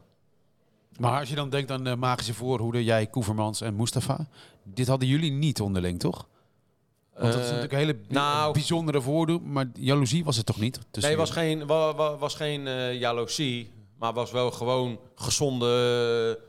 Maar 0.99 1.19
als 1.19 1.29
je 1.29 1.35
dan 1.35 1.49
denkt 1.49 1.71
aan 1.71 1.83
de 1.83 1.95
magische 1.95 2.33
voorhoede, 2.33 2.83
jij, 2.83 3.07
Koevermans 3.07 3.61
en 3.61 3.75
Mustafa. 3.75 4.27
Dit 4.63 4.87
hadden 4.87 5.07
jullie 5.07 5.31
niet 5.31 5.61
onderling, 5.61 5.99
toch? 5.99 6.27
Want 7.13 7.33
dat 7.33 7.41
is 7.41 7.47
Eh, 7.49 7.53
natuurlijk 7.53 7.71
een 7.71 7.77
hele 7.79 7.95
bi- 7.95 8.13
nou- 8.13 8.53
bijzondere 8.53 9.01
voorhoede. 9.01 9.39
Maar 9.45 9.65
jaloezie 9.73 10.23
was 10.23 10.37
het 10.37 10.45
toch 10.45 10.59
niet? 10.59 10.79
tussen 10.91 11.11
Nee, 11.11 11.21
was 11.21 11.31
geen, 11.31 11.65
wa, 11.67 11.95
wa- 11.95 12.17
was 12.17 12.35
geen 12.35 12.67
eh, 12.67 12.99
jaloezie, 12.99 13.71
maar 13.99 14.13
was 14.13 14.31
wel 14.31 14.51
gewoon 14.51 14.99
gezonde, 15.15 16.39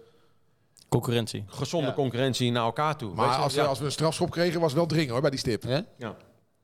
Concurrentie. 0.88 1.44
gezonde 1.46 1.86
Ja. 1.88 1.92
concurrentie 1.94 2.50
naar 2.50 2.64
elkaar 2.64 2.96
toe. 2.96 3.14
Maar 3.14 3.36
als 3.36 3.54
we, 3.54 3.60
ja. 3.60 3.66
als 3.66 3.78
we 3.78 3.84
een 3.84 3.92
strafschop 3.92 4.30
kregen, 4.30 4.60
was 4.60 4.68
het 4.70 4.78
wel 4.78 4.88
dringen 4.88 5.12
hoor, 5.12 5.20
bij 5.20 5.30
die 5.30 5.38
stip. 5.38 5.62
Hè? 5.62 5.80
Ja. 5.98 6.16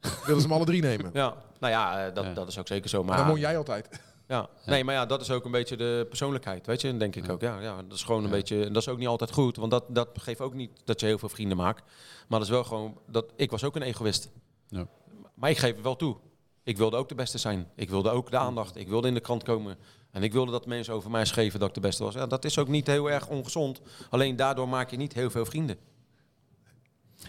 Wilden 0.27 0.43
ze 0.43 0.49
hem 0.49 0.53
alle 0.57 0.65
drie 0.65 0.83
nemen. 0.83 1.11
ja, 1.13 1.35
nou 1.61 1.73
ja, 1.73 2.07
eh, 2.07 2.15
dat, 2.15 2.25
Ja. 2.25 2.33
dat 2.33 2.49
is 2.49 2.59
ook 2.59 2.67
zeker 2.67 2.91
zo. 2.91 3.05
Maar 3.05 3.17
dan 3.17 3.27
won 3.27 3.39
jij 3.39 3.57
altijd. 3.57 3.89
Ja. 4.29 4.49
Nee, 4.67 4.85
maar 4.85 4.95
ja, 4.95 5.07
dat 5.07 5.21
is 5.21 5.31
ook 5.31 5.45
een 5.45 5.51
beetje 5.51 5.77
de 5.77 6.07
persoonlijkheid, 6.09 6.67
weet 6.67 6.81
je. 6.81 6.89
En 6.89 6.99
denk 6.99 7.17
ik 7.17 7.31
ook, 7.31 7.41
ja, 7.41 7.61
ja, 7.61 7.77
dat 7.89 7.93
is 7.97 8.03
gewoon 8.03 8.25
een 8.25 8.31
beetje... 8.31 8.65
En 8.65 8.73
dat 8.73 8.83
is 8.83 8.89
ook 8.89 8.99
niet 8.99 9.09
altijd 9.09 9.33
goed, 9.33 9.57
want 9.57 9.71
dat, 9.71 9.85
dat 9.89 10.09
geeft 10.15 10.41
ook 10.41 10.55
niet 10.55 10.71
dat 10.85 11.01
je 11.01 11.07
heel 11.07 11.19
veel 11.19 11.29
vrienden 11.29 11.57
maakt. 11.57 11.83
Maar 12.29 12.39
dat 12.39 12.49
is 12.49 12.55
wel 12.55 12.65
gewoon... 12.65 12.99
Dat, 13.07 13.33
ik 13.37 13.51
was 13.51 13.65
ook 13.65 13.77
een 13.77 13.83
egoïst. 13.83 14.29
Ja. 14.69 14.87
Maar 15.35 15.51
ik 15.51 15.59
geef 15.59 15.75
het 15.75 15.83
wel 15.83 15.97
toe. 15.97 16.17
Ik 16.63 16.77
wilde 16.77 16.97
ook 16.97 17.09
de 17.09 17.15
beste 17.15 17.39
zijn. 17.39 17.69
Ik 17.75 17.91
wilde 17.91 18.11
ook 18.11 18.31
de 18.31 18.37
aandacht. 18.39 18.77
Ik 18.77 18.89
wilde 18.89 19.09
in 19.09 19.15
de 19.15 19.21
krant 19.21 19.43
komen. 19.43 19.77
En 20.11 20.23
ik 20.23 20.33
wilde 20.33 20.53
dat 20.53 20.67
mensen 20.67 20.95
over 20.95 21.11
mij 21.11 21.25
schreven 21.25 21.61
dat 21.61 21.69
ik 21.69 21.75
de 21.75 21.81
beste 21.81 22.05
was. 22.05 22.15
Ja, 22.15 22.27
dat 22.27 22.45
is 22.45 22.59
ook 22.59 22.69
niet 22.69 22.87
heel 22.87 23.11
erg 23.11 23.29
ongezond. 23.29 23.81
Alleen 24.11 24.37
daardoor 24.37 24.69
maak 24.69 24.91
je 24.91 24.97
niet 24.97 25.13
heel 25.13 25.31
veel 25.31 25.45
vrienden. 25.45 25.77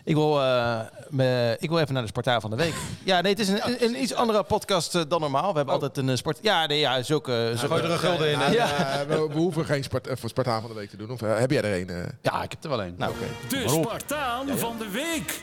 Ik 0.05 0.15
wil, 0.15 0.41
eh, 0.41 0.79
me- 1.09 1.55
ik 1.59 1.69
wil 1.69 1.79
even 1.79 1.93
naar 1.93 2.01
de 2.01 2.07
Spartaan 2.07 2.41
van 2.41 2.49
de 2.49 2.55
Week. 2.55 2.73
Ja, 3.03 3.21
nee, 3.21 3.31
het 3.31 3.39
is 3.41 3.47
een, 3.47 3.83
een, 3.83 4.01
iets 4.01 4.13
andere 4.13 4.43
podcast 4.43 4.95
eh, 4.95 5.01
dan 5.07 5.21
normaal. 5.21 5.49
We 5.51 5.55
hebben 5.57 5.73
altijd 5.73 5.97
een 5.97 6.09
eh, 6.09 6.15
sport... 6.15 6.39
Ja, 6.41 6.65
nee, 6.65 6.79
ja, 6.79 7.01
zulke... 7.03 7.51
zulke 7.55 7.67
gooi 7.75 7.83
er 7.83 7.91
een 7.91 7.99
gulden 7.99 8.31
in? 8.31 8.39
Ja. 8.51 8.67
Eh, 8.99 9.07
we, 9.09 9.27
we 9.27 9.37
hoeven 9.37 9.65
geen 9.65 9.83
Spart 9.83 10.07
voor 10.11 10.29
Spartaan 10.29 10.61
van 10.61 10.69
de 10.69 10.75
week 10.75 10.89
te 10.89 10.97
doen. 10.97 11.09
Of 11.11 11.19
heb 11.19 11.51
jij 11.51 11.61
er 11.61 11.81
een? 11.81 11.89
eh? 11.89 12.11
Ja, 12.21 12.43
ik 12.43 12.51
heb 12.51 12.63
er 12.63 12.69
wel 12.69 12.83
een. 12.83 12.95
Nou, 12.97 13.11
oké. 13.13 13.25
De 13.49 13.63
Spartaan 13.69 14.57
van 14.57 14.77
de 14.77 14.89
week. 14.89 15.41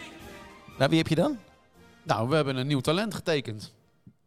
Nou, 0.78 0.88
wie 0.90 0.98
heb 0.98 1.08
je 1.08 1.14
dan? 1.14 1.38
Nou, 2.02 2.28
we 2.28 2.34
hebben 2.34 2.56
een 2.56 2.66
nieuw 2.66 2.80
talent 2.80 3.14
getekend. 3.14 3.72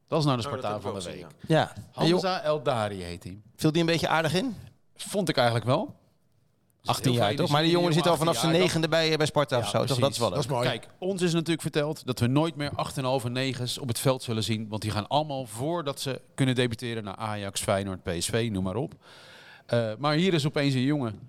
Dat 0.07 0.19
is 0.19 0.25
nou 0.25 0.37
de 0.37 0.43
Oh, 0.47 0.49
Spartaan 0.51 0.81
van 0.81 0.93
de 0.99 1.03
week. 1.03 1.25
Ja. 1.47 1.71
Joh, 1.93 2.07
Hamza 2.09 2.41
Eldari 2.41 3.03
heet 3.03 3.23
hij. 3.23 3.37
viel 3.55 3.71
die 3.71 3.81
een 3.81 3.87
beetje 3.87 4.07
aardig 4.07 4.33
in? 4.33 4.55
Vond 4.95 5.29
ik 5.29 5.35
eigenlijk 5.35 5.65
wel. 5.65 5.95
18 6.85 7.11
heel 7.11 7.21
jaar, 7.21 7.35
toch? 7.35 7.49
Maar 7.49 7.61
die 7.61 7.71
jongen 7.71 7.93
zit 7.93 8.07
al 8.07 8.17
vanaf 8.17 8.33
zijn 8.33 8.45
18 8.45 8.51
jaar, 8.59 8.61
negende 8.67 8.87
bij, 8.87 9.17
bij 9.17 9.25
Sparta 9.25 9.57
of 9.57 9.67
zo. 9.69 9.83
Toch? 9.85 9.99
Dat 9.99 10.11
is 10.11 10.17
wel 10.17 10.29
Dat 10.29 10.39
is 10.39 10.45
leuk. 10.45 10.53
mooi. 10.55 10.67
Kijk, 10.67 10.87
ons 10.99 11.21
is 11.21 11.33
natuurlijk 11.33 11.61
verteld 11.61 12.05
dat 12.05 12.19
we 12.19 12.27
nooit 12.27 12.55
meer 12.55 12.71
8,5 12.71 13.25
en 13.25 13.53
9's 13.55 13.77
op 13.77 13.87
het 13.87 13.99
veld 13.99 14.23
zullen 14.23 14.43
zien. 14.43 14.67
Want 14.69 14.81
die 14.81 14.91
gaan 14.91 15.07
allemaal 15.07 15.45
voordat 15.45 15.99
ze 16.01 16.21
kunnen 16.35 16.55
debuteren 16.55 17.03
naar 17.03 17.15
Ajax, 17.15 17.61
Feyenoord, 17.61 18.03
PSV, 18.03 18.49
noem 18.51 18.63
maar 18.63 18.75
op. 18.75 18.93
Eh, 19.65 19.91
maar 19.97 20.15
hier 20.15 20.33
is 20.33 20.45
opeens 20.45 20.73
een 20.73 20.81
jongen 20.81 21.19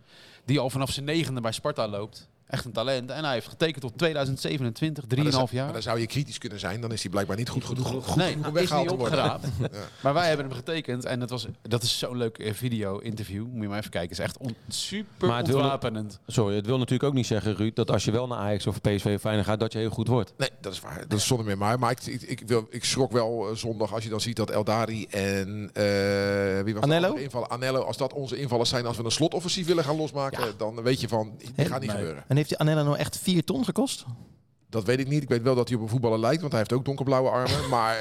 die 0.45 0.59
al 0.61 0.71
vanaf 0.71 0.91
zijn 0.91 1.05
negende 1.07 1.41
bij 1.41 1.53
Sparta 1.53 1.89
loopt. 1.89 2.29
Echt 2.47 2.65
een 2.65 2.73
talent. 2.73 3.11
En 3.11 3.25
hij 3.25 3.33
heeft 3.33 3.49
getekend 3.49 3.81
tot 3.81 3.99
2027, 3.99 5.05
3,5 5.05 5.15
Maar 5.17 5.25
dan 5.25 5.33
zou- 5.33 5.49
jaar. 5.57 5.65
Maar 5.65 5.73
dan 5.73 5.83
zou 5.83 6.01
je 6.01 6.07
kritisch 6.07 6.39
kunnen 6.39 6.59
zijn. 6.61 6.81
Dan 6.81 6.93
is 6.93 7.03
hij 7.03 7.11
blijkbaar 7.11 7.37
niet 7.37 7.49
goed 7.49 7.65
genoeg, 7.65 7.89
goed 7.89 8.17
nee, 8.17 8.31
genoeg 8.33 8.47
om 8.47 8.53
is 8.55 8.59
weggehaald 8.61 8.89
te 8.89 8.97
worden. 8.97 9.19
opgeraapt. 9.25 9.47
Maar 10.03 10.15
wij 10.15 10.29
hebben 10.29 10.47
hem 10.47 10.55
getekend 10.55 11.05
en 11.05 11.21
dat, 11.21 11.31
was, 11.31 11.47
dat 11.63 11.83
is 11.83 11.99
zo'n 11.99 12.17
leuk 12.17 12.39
eh, 12.39 12.53
video-interview. 12.55 13.45
Moet 13.53 13.63
je 13.63 13.69
maar 13.69 13.79
even 13.79 13.91
kijken. 13.91 14.11
Het 14.11 14.19
is 14.19 14.25
echt 14.25 14.39
on- 14.39 14.57
super 14.69 15.29
Maar 15.29 15.37
het 15.39 15.47
wil- 15.47 15.57
ontwapenend. 15.57 16.19
Sorry, 16.27 16.55
het 16.57 16.67
wil 16.67 16.77
natuurlijk 16.79 17.09
ook 17.09 17.15
niet 17.15 17.27
zeggen, 17.27 17.55
Ruud, 17.57 17.75
dat 17.77 17.91
als 17.91 18.05
je 18.05 18.11
wel 18.11 18.27
naar 18.27 18.39
Ajax 18.39 18.67
of 18.67 18.81
PSV 18.81 19.13
of 19.15 19.21
Feyenoord 19.21 19.47
gaat, 19.47 19.61
dat 19.61 19.73
je 19.73 19.79
heel 19.79 19.91
goed 19.91 20.09
wordt. 20.09 20.33
Nee, 20.37 20.51
dat 20.61 20.73
is 20.73 20.81
waar. 20.81 21.05
Dat 21.09 21.19
is 21.19 21.27
zonder 21.27 21.47
meer 21.47 21.59
maar. 21.59 21.79
Maar 21.79 21.91
ik, 21.91 22.03
ik, 22.07 22.23
ik, 22.23 22.43
wil, 22.47 22.67
ik 22.71 22.85
schrok 22.85 23.13
wel 23.13 23.49
eh, 23.49 23.55
zondag 23.57 23.95
als 23.95 24.05
je 24.05 24.11
dan 24.11 24.21
ziet 24.21 24.37
dat 24.37 24.51
Eldari 24.51 25.07
en 25.07 25.71
eh 25.73 26.63
wie 26.65 26.75
was 26.75 26.83
Anello? 26.83 27.15
invallen? 27.15 27.51
Anello. 27.51 27.81
Als 27.81 27.97
dat 27.97 28.13
onze 28.13 28.37
invallers 28.37 28.71
zijn 28.71 28.87
als 28.87 28.97
we 28.97 29.05
een 29.05 29.11
slotoffensief 29.11 29.67
willen 29.67 29.85
gaan 29.85 29.97
losmaken, 29.97 30.55
dan 30.57 30.83
weet 30.83 31.01
je 31.01 31.09
van, 31.09 31.37
dit 31.55 31.67
gaat 31.69 31.81
niet 31.81 31.89
Nee. 31.91 31.99
gebeuren. 31.99 32.25
En 32.37 32.43
heeft 32.43 32.55
die 32.59 32.59
Anella 32.69 32.83
nou 32.83 32.97
echt 32.97 33.19
4 33.19 33.45
ton 33.45 33.65
gekost? 33.65 34.05
Dat 34.71 34.85
weet 34.85 34.99
ik 34.99 35.09
niet. 35.09 35.23
Ik 35.23 35.29
weet 35.29 35.43
wel 35.43 35.55
dat 35.55 35.69
hij 35.69 35.77
op 35.77 35.83
een 35.83 35.89
voetballer 35.89 36.19
lijkt, 36.19 36.41
want 36.41 36.53
hij 36.53 36.61
heeft 36.61 36.73
ook 36.73 36.85
donkerblauwe 36.85 37.29
armen. 37.31 37.69
Maar 37.71 37.97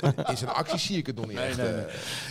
eh, 0.00 0.10
in 0.28 0.36
zijn 0.36 0.50
acties 0.50 0.84
zie 0.86 0.96
ik 0.96 1.06
het 1.06 1.16
nog 1.16 1.26
niet 1.28 1.36
echt. 1.38 1.58
eh. 1.58 1.66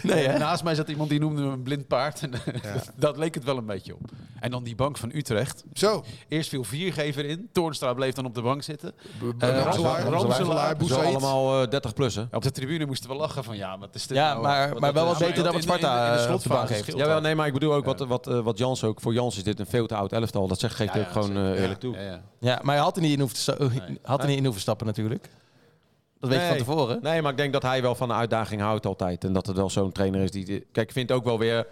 Nee, 0.03 0.27
hè? 0.27 0.38
Naast 0.38 0.64
mij 0.64 0.76
zat 0.76 0.90
iemand 0.90 1.10
die 1.10 1.19
noemde 1.19 1.41
hem 1.41 1.52
een 1.52 1.61
blind 1.64 1.88
paard. 1.88 2.22
En 2.22 2.31
dat 2.95 3.18
leek 3.18 3.34
het 3.34 3.44
wel 3.44 3.57
een 3.57 3.65
beetje 3.65 3.94
op. 3.95 4.11
En 4.39 4.51
dan 4.51 4.63
die 4.63 4.75
bank 4.75 4.97
van 4.97 5.11
Utrecht. 5.13 5.63
Zo, 5.73 6.03
Eerst 6.27 6.49
viel 6.49 6.63
Viergever 6.63 7.25
in. 7.25 7.49
Toornstra 7.51 7.93
bleef 7.93 8.13
dan 8.13 8.25
op 8.25 8.35
de 8.35 8.41
bank 8.41 8.63
zitten. 8.63 8.93
eh, 9.39 9.63
Ramselaar, 10.09 10.75
Boussaïd. 10.77 11.05
allemaal 11.05 11.61
eh, 11.61 11.69
30 11.69 11.93
plus, 11.93 12.15
hè? 12.15 12.23
Op 12.31 12.43
de 12.43 12.51
tribune 12.51 12.85
moesten 12.85 13.09
we 13.09 13.15
lachen 13.15 13.43
van 13.43 13.57
ja, 13.57 13.77
wat 13.77 13.95
is 13.95 14.07
dit 14.07 14.17
Ja, 14.17 14.29
nou? 14.31 14.41
maar, 14.41 14.79
maar 14.79 14.93
wel 14.93 15.05
wat 15.05 15.19
Ja, 15.19 15.25
beter 15.25 15.43
dan 15.43 15.53
wat 15.53 15.61
Sparta 15.63 16.11
in 16.11 16.17
de 16.17 16.27
eh, 16.27 16.33
op 16.33 16.41
de 16.43 16.49
bank 16.49 16.69
heeft. 16.69 16.85
Jawel, 16.85 17.21
nee, 17.21 17.35
maar 17.35 17.47
ik 17.47 17.53
bedoel 17.53 17.73
ook 17.73 17.85
wat, 17.85 17.99
wat, 17.99 18.27
eh, 18.27 18.39
wat 18.39 18.57
Jans 18.57 18.83
ook. 18.83 19.01
Voor 19.01 19.13
Jans 19.13 19.37
is 19.37 19.43
dit 19.43 19.59
een 19.59 19.65
veel 19.65 19.87
te 19.87 19.95
oud 19.95 20.11
elftal. 20.11 20.47
Dat 20.47 20.59
zeg, 20.59 20.75
geeft 20.75 20.93
Ja, 20.93 20.99
ook 20.99 21.07
gewoon 21.11 21.37
eh, 21.37 21.61
eerlijk 21.61 21.79
toe. 21.79 21.95
Ja, 21.95 22.01
ja. 22.01 22.21
Ja, 22.39 22.59
maar 22.63 22.75
hij 22.75 22.83
had 22.83 22.95
er 22.95 23.01
niet 23.01 23.13
in 23.13 23.19
hoeven, 23.19 23.55
had 24.03 24.21
er 24.21 24.27
niet 24.27 24.37
in 24.37 24.43
hoeven 24.43 24.61
stappen 24.61 24.85
natuurlijk. 24.85 25.29
Dat 26.19 26.29
weet 26.29 26.39
je 26.41 26.47
van 26.47 26.57
tevoren. 26.57 26.99
Nee, 27.01 27.21
maar 27.21 27.31
ik 27.31 27.37
denk 27.37 27.53
dat 27.53 27.61
hij 27.61 27.81
wel 27.81 27.95
van 27.95 28.07
de 28.07 28.13
uitdaging 28.13 28.61
houdt 28.61 28.85
altijd. 28.85 29.23
En 29.23 29.33
dat 29.33 29.47
het 29.47 29.55
wel 29.55 29.69
zo'n 29.69 29.91
trainer 29.91 30.21
is 30.21 30.31
die... 30.31 30.45
Kijk, 30.71 30.87
ik 30.87 30.91
vind 30.91 31.11
ook 31.11 31.23
wel 31.23 31.39
weer... 31.39 31.67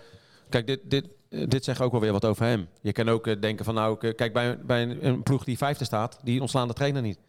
Kijk, 0.50 0.68
dit, 0.68 0.80
dit, 0.84 1.04
eh, 1.06 1.12
dit 1.30 1.64
zegt 1.64 1.82
ook 1.82 1.92
wel 1.92 2.02
weer 2.02 2.12
wat 2.12 2.26
over 2.26 2.46
hem. 2.46 2.68
Je 2.82 2.92
kan 2.92 3.10
ook 3.10 3.28
eh, 3.28 3.42
denken 3.42 3.66
van 3.66 3.74
nou... 3.74 3.98
eh, 4.00 4.16
Kijk, 4.16 4.34
bij, 4.34 4.60
bij 4.60 4.82
een, 4.84 5.06
een 5.06 5.24
ploeg 5.24 5.44
die 5.44 5.58
vijfde 5.58 5.86
staat, 5.86 6.20
die 6.24 6.42
ontslaan 6.42 6.68
de 6.68 6.74
trainer 6.74 7.02
niet. 7.02 7.20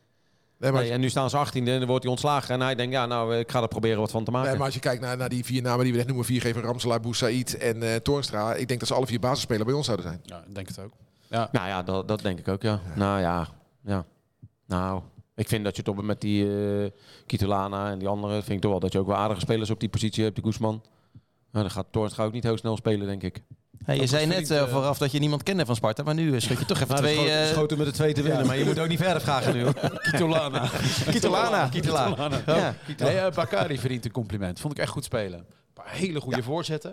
Nee, 0.59 0.73
maar, 0.73 0.83
Nee, 0.83 0.91
en 0.91 1.01
nu 1.01 1.09
staan 1.09 1.31
ze 1.31 1.37
achttiende 1.37 1.71
en 1.73 1.79
dan 1.79 1.89
wordt 1.89 2.03
hij 2.03 2.13
ontslagen. 2.13 2.55
En 2.55 2.61
hij 2.61 2.75
denkt, 2.75 2.93
ja, 2.93 3.07
nou, 3.07 3.33
eh, 3.35 3.39
ik 3.39 3.51
ga 3.51 3.63
er 3.63 3.69
proberen 3.69 4.01
wat 4.01 4.11
van 4.11 4.25
te 4.25 4.31
maken. 4.31 4.49
nee, 4.49 4.57
maar 4.57 4.67
als 4.67 4.75
je 4.75 4.81
kijkt 4.81 5.03
naar, 5.03 5.17
naar 5.17 5.29
die 5.29 5.45
vier 5.45 5.63
namen 5.63 5.83
die 5.83 5.93
we 5.93 5.99
net 5.99 6.07
noemen, 6.07 6.25
viergever 6.25 6.63
Ramselaar, 6.63 7.01
Boussaïd 7.01 7.57
en 7.57 7.83
eh 7.83 7.95
Toornstra. 7.97 8.55
Ik 8.55 8.69
denk 8.69 8.81
dat 8.81 8.89
ze 8.89 8.95
alle 8.95 9.07
vier 9.07 9.21
basisspelers 9.21 9.65
bij 9.65 9.75
ons 9.75 9.85
zouden 9.87 10.07
zijn. 10.07 10.21
Ja, 10.25 10.45
ik 10.49 10.55
denk 10.55 10.69
het 10.69 10.81
ook. 10.81 10.93
Ja. 11.27 11.49
Nou 11.53 11.69
ja, 11.69 11.83
dat, 11.83 12.09
dat 12.09 12.23
denk 12.23 12.39
ik 12.39 12.49
ook, 12.49 12.63
ja. 12.63 12.81
Nou 12.95 13.21
ja, 13.21 13.49
ja. 13.85 14.05
Nou, 14.67 15.03
ik 15.35 15.49
vind 15.49 15.65
dat 15.65 15.77
je 15.77 15.83
toch 15.83 16.03
met 16.03 16.21
die 16.21 16.45
eh 16.83 16.91
Kitolana 17.27 17.91
en 17.91 17.99
die 17.99 18.09
andere... 18.09 18.33
vind 18.35 18.51
ik 18.51 18.61
toch 18.61 18.71
wel 18.71 18.81
dat 18.81 18.93
je 18.93 18.99
ook 18.99 19.07
wel 19.07 19.17
aardige 19.17 19.41
spelers 19.41 19.71
op 19.71 19.81
die 19.81 19.89
positie 19.89 20.23
hebt, 20.25 20.35
die 20.35 20.45
Guzman. 20.45 20.83
Nou, 21.53 21.65
dan 21.65 21.71
gaat 21.71 21.87
Toornstra 21.91 22.25
ook 22.25 22.33
niet 22.33 22.43
heel 22.43 22.57
snel 22.57 22.77
spelen, 22.77 23.07
denk 23.07 23.23
ik. 23.23 23.43
Hey, 23.85 23.97
je 23.97 24.07
zei 24.07 24.27
net 24.27 24.51
eh, 24.51 24.69
vooraf 24.69 24.99
dat 24.99 25.13
je 25.13 25.19
niemand 25.19 25.43
kende 25.43 25.67
van 25.67 25.77
Sparta, 25.77 26.03
maar 26.03 26.15
nu 26.15 26.35
eh, 26.35 26.41
schud 26.41 26.59
je 26.59 26.65
toch 26.65 26.81
even 26.81 26.89
Nou, 26.89 27.01
twee... 27.01 27.15
schoten, 27.17 27.41
eh, 27.41 27.47
schoten 27.47 27.79
met 27.79 27.87
de 27.87 27.93
twee 27.93 28.13
te 28.13 28.23
winnen, 28.23 28.47
maar 28.47 28.59
je 28.59 28.65
moet 28.65 28.79
ook 28.79 28.89
niet 28.89 28.99
verder 28.99 29.21
vragen 29.21 29.57
nu. 29.57 29.65
Kitolana. 30.11 30.69
Kitolana. 31.11 31.69
Kitolana. 31.69 32.41
Ja. 32.47 32.75
Eh, 32.97 33.35
Bakari 33.35 33.79
verdient 33.79 34.05
een 34.05 34.11
compliment. 34.11 34.61
Vond 34.61 34.73
ik 34.73 34.79
echt 34.81 34.91
goed 34.91 35.05
spelen. 35.05 35.39
Een 35.39 35.45
paar 35.75 35.91
hele 35.91 36.21
goede 36.21 36.43
voorzetten. 36.43 36.91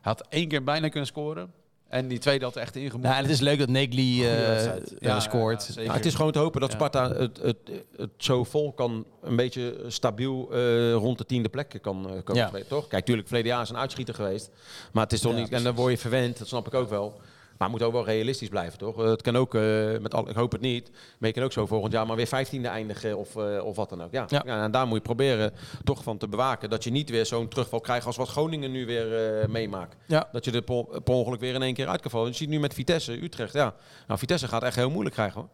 Hij 0.00 0.12
had 0.12 0.26
één 0.28 0.48
keer 0.48 0.64
bijna 0.64 0.88
kunnen 0.88 1.06
scoren. 1.06 1.52
En 1.92 2.08
die 2.08 2.18
tweede 2.18 2.44
had 2.44 2.56
echt 2.56 2.76
ingemoeid. 2.76 3.02
Nou, 3.02 3.16
en 3.16 3.22
het 3.22 3.30
is 3.32 3.40
leuk 3.40 3.58
dat 3.58 3.68
Negli 3.68 4.24
eh, 4.24 4.66
eh, 4.66 4.82
Ja, 4.98 5.08
ja, 5.08 5.20
scoort. 5.20 5.70
ja. 5.74 5.82
Ja, 5.82 5.92
het 5.92 6.06
is 6.06 6.14
gewoon 6.14 6.32
te 6.32 6.38
hopen 6.38 6.60
dat 6.60 6.70
Ja. 6.70 6.76
Sparta 6.76 7.12
het, 7.12 7.38
het, 7.42 7.56
het 7.96 8.10
zo 8.16 8.44
vol 8.44 8.72
kan, 8.72 9.04
een 9.22 9.36
beetje 9.36 9.84
stabiel 9.88 10.48
eh, 10.52 10.92
rond 10.92 11.18
de 11.18 11.26
tiende 11.26 11.48
plek 11.48 11.78
kan 11.82 12.08
eh, 12.08 12.22
komen 12.24 12.66
toch? 12.68 12.80
Kijk, 12.80 12.92
natuurlijk, 12.92 13.28
verleden 13.28 13.50
jaar 13.52 13.62
is 13.62 13.70
een 13.70 13.76
uitschieter 13.76 14.14
geweest. 14.14 14.50
Maar 14.92 15.02
het 15.02 15.12
is 15.12 15.20
toch 15.20 15.32
Ja, 15.32 15.38
niet, 15.38 15.52
en 15.52 15.62
dan 15.62 15.74
word 15.74 15.92
je 15.92 15.98
verwend, 15.98 16.38
dat 16.38 16.48
snap 16.48 16.66
ik 16.66 16.74
ook 16.74 16.88
wel. 16.90 17.20
Maar 17.62 17.70
moet 17.70 17.82
ook 17.82 17.92
wel 17.92 18.04
realistisch 18.04 18.48
blijven, 18.48 18.78
toch? 18.78 19.02
Eh, 19.02 19.08
Het 19.08 19.22
kan 19.22 19.36
ook, 19.36 19.54
eh, 19.54 19.62
met 20.00 20.14
al, 20.14 20.28
ik 20.28 20.34
hoop 20.34 20.52
het 20.52 20.60
niet, 20.60 20.90
maar 21.18 21.28
je 21.28 21.34
kan 21.34 21.44
ook 21.44 21.52
zo 21.52 21.66
volgend 21.66 21.92
jaar 21.92 22.06
maar 22.06 22.16
weer 22.16 22.26
vijftiende 22.26 22.68
eindigen 22.68 23.16
of, 23.16 23.36
eh, 23.36 23.64
of 23.64 23.76
wat 23.76 23.88
dan 23.88 24.02
ook. 24.02 24.12
Ja. 24.12 24.24
Ja. 24.28 24.42
Ja. 24.46 24.62
en 24.62 24.70
daar 24.70 24.86
moet 24.86 24.96
je 24.96 25.02
proberen 25.02 25.52
toch 25.84 26.02
van 26.02 26.18
te 26.18 26.28
bewaken. 26.28 26.70
Dat 26.70 26.84
je 26.84 26.90
niet 26.90 27.10
weer 27.10 27.26
zo'n 27.26 27.48
terugval 27.48 27.80
krijgt 27.80 28.06
als 28.06 28.16
wat 28.16 28.28
Groningen 28.28 28.70
nu 28.70 28.86
weer 28.86 29.06
meemaakt. 29.50 29.96
Ja. 30.06 30.28
Dat 30.32 30.44
je 30.44 30.50
er 30.50 30.62
per, 30.62 31.14
ongeluk 31.14 31.40
weer 31.40 31.54
in 31.54 31.62
één 31.62 31.74
keer 31.74 31.88
uit 31.88 32.00
kan 32.00 32.10
vallen. 32.10 32.28
Je 32.28 32.34
ziet 32.34 32.48
nu 32.48 32.60
met 32.60 32.74
Vitesse, 32.74 33.22
Utrecht, 33.22 33.52
ja. 33.52 33.74
Nou, 34.06 34.18
Vitesse 34.18 34.48
gaat 34.48 34.62
echt 34.62 34.76
heel 34.76 34.90
moeilijk 34.90 35.14
krijgen, 35.14 35.40
hoor. 35.40 35.48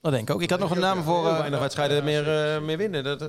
Dat 0.00 0.12
denk 0.12 0.28
ik 0.28 0.34
ook. 0.34 0.42
Ik 0.42 0.50
had 0.50 0.58
nog 0.58 0.70
een 0.70 0.80
naam 0.80 1.02
voor... 1.02 1.22
Weinig 1.22 1.60
wedstrijden 1.60 2.04
meer, 2.04 2.24
meer 2.62 2.76
winnen. 2.76 3.04
Dat, 3.04 3.22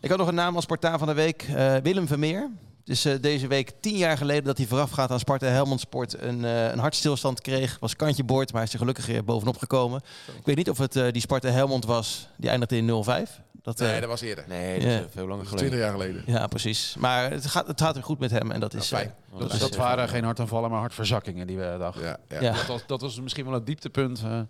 Ik 0.00 0.08
had 0.08 0.18
nog 0.18 0.28
een 0.28 0.34
naam 0.34 0.54
als 0.54 0.64
Spartaan 0.64 0.98
van 0.98 1.08
de 1.08 1.14
week. 1.14 1.46
Willem 1.82 2.06
Vermeer. 2.06 2.50
Het 2.84 2.92
is 2.96 3.04
eh, 3.04 3.14
deze 3.20 3.46
week 3.46 3.70
tien 3.80 3.96
jaar 3.96 4.16
geleden 4.16 4.44
dat 4.44 4.56
hij 4.56 4.66
voorafgaat 4.66 5.10
aan 5.10 5.18
Sparta 5.18 5.46
Helmond 5.46 5.80
Sport 5.80 6.20
een, 6.20 6.44
eh, 6.44 6.70
een 6.70 6.78
hartstilstand 6.78 7.40
kreeg. 7.40 7.76
Was 7.80 7.96
kantje 7.96 8.24
boord, 8.24 8.46
maar 8.48 8.56
hij 8.56 8.64
is 8.66 8.72
er 8.72 8.78
gelukkig 8.78 9.06
weer 9.06 9.24
bovenop 9.24 9.58
gekomen. 9.58 10.00
Ik 10.38 10.44
weet 10.46 10.56
niet 10.56 10.70
of 10.70 10.78
het 10.78 10.96
eh, 10.96 11.10
die 11.12 11.20
Sparta 11.20 11.48
Helmond 11.48 11.84
was. 11.84 12.28
Die 12.36 12.50
eindigde 12.50 12.76
in 12.76 12.86
0-5. 12.86 13.40
Dat, 13.62 13.80
eh, 13.80 13.88
Nee, 13.88 14.00
dat 14.00 14.08
was 14.08 14.20
eerder. 14.20 14.44
nee, 14.48 14.80
dat 14.80 14.90
Ja. 14.90 14.98
is 14.98 15.04
veel 15.10 15.26
langer 15.26 15.46
geleden. 15.46 15.68
20 15.68 15.78
jaar 15.78 15.90
geleden. 15.92 16.22
Ja, 16.26 16.46
precies. 16.46 16.94
Maar 16.98 17.30
het 17.30 17.46
gaat, 17.46 17.66
het 17.66 17.80
gaat 17.80 17.94
weer 17.94 18.02
goed 18.04 18.18
met 18.18 18.30
hem 18.30 18.50
en 18.50 18.60
dat 18.60 18.74
is 18.74 18.86
fijn. 18.86 19.14
Dus 19.38 19.52
is, 19.52 19.58
dat 19.58 19.76
waren 19.76 20.08
geen 20.08 20.24
hartaanvallen, 20.24 20.70
maar 20.70 20.80
hartverzakkingen 20.80 21.46
die 21.46 21.56
we 21.56 21.76
dachten. 21.78 22.02
Ja, 22.04 22.18
ja. 22.28 22.40
Ja. 22.40 22.52
Dat, 22.52 22.66
was, 22.66 22.80
dat 22.86 23.00
was 23.00 23.20
misschien 23.20 23.44
wel 23.44 23.54
het 23.54 23.66
dieptepunt 23.66 24.22
eh, 24.24 24.40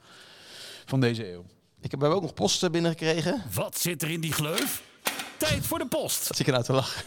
van 0.84 1.00
deze 1.00 1.32
eeuw. 1.32 1.44
Ik 1.80 1.90
heb 1.90 2.02
ook 2.02 2.22
nog 2.22 2.34
posten 2.34 2.72
binnengekregen. 2.72 3.42
Wat 3.54 3.78
zit 3.78 4.02
er 4.02 4.10
in 4.10 4.20
die 4.20 4.32
gleuf? 4.32 4.82
Tijd 5.36 5.66
voor 5.66 5.78
de 5.78 5.86
post. 5.86 6.24
Zit 6.24 6.38
ik 6.38 6.46
er 6.46 6.52
nou 6.52 6.64
te 6.64 6.72
lachen? 6.72 7.02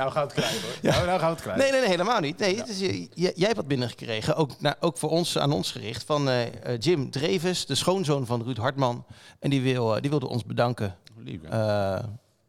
Nou 0.00 0.12
gaan 0.12 0.26
we 0.26 0.32
het 0.34 0.38
krijgen 0.38 0.62
hoor. 0.62 0.78
Nou, 0.92 1.06
nou 1.06 1.18
gaan 1.18 1.28
we 1.28 1.34
het 1.34 1.42
krijgen. 1.42 1.62
Nee, 1.62 1.70
nee, 1.72 1.80
nee, 1.80 1.90
helemaal 1.90 2.20
niet. 2.20 2.38
Nee, 2.38 2.56
het 2.56 2.68
is, 2.68 2.80
eh, 2.80 3.00
j- 3.02 3.08
jij 3.14 3.32
hebt 3.46 3.56
wat 3.56 3.68
binnengekregen, 3.68 4.36
ook, 4.36 4.60
nou, 4.60 4.74
ook 4.80 4.98
voor 4.98 5.10
ons, 5.10 5.38
aan 5.38 5.52
ons 5.52 5.72
gericht, 5.72 6.04
van 6.04 6.28
eh, 6.28 6.46
eh, 6.64 6.80
Jim 6.80 7.10
Dreves, 7.10 7.66
de 7.66 7.74
schoonzoon 7.74 8.26
van 8.26 8.42
Ruud 8.42 8.56
Hartman. 8.56 9.04
En 9.38 9.50
die, 9.50 9.60
wil, 9.62 10.00
die 10.00 10.10
wilde 10.10 10.28
ons 10.28 10.44
bedanken. 10.44 10.96
Lief, 11.16 11.40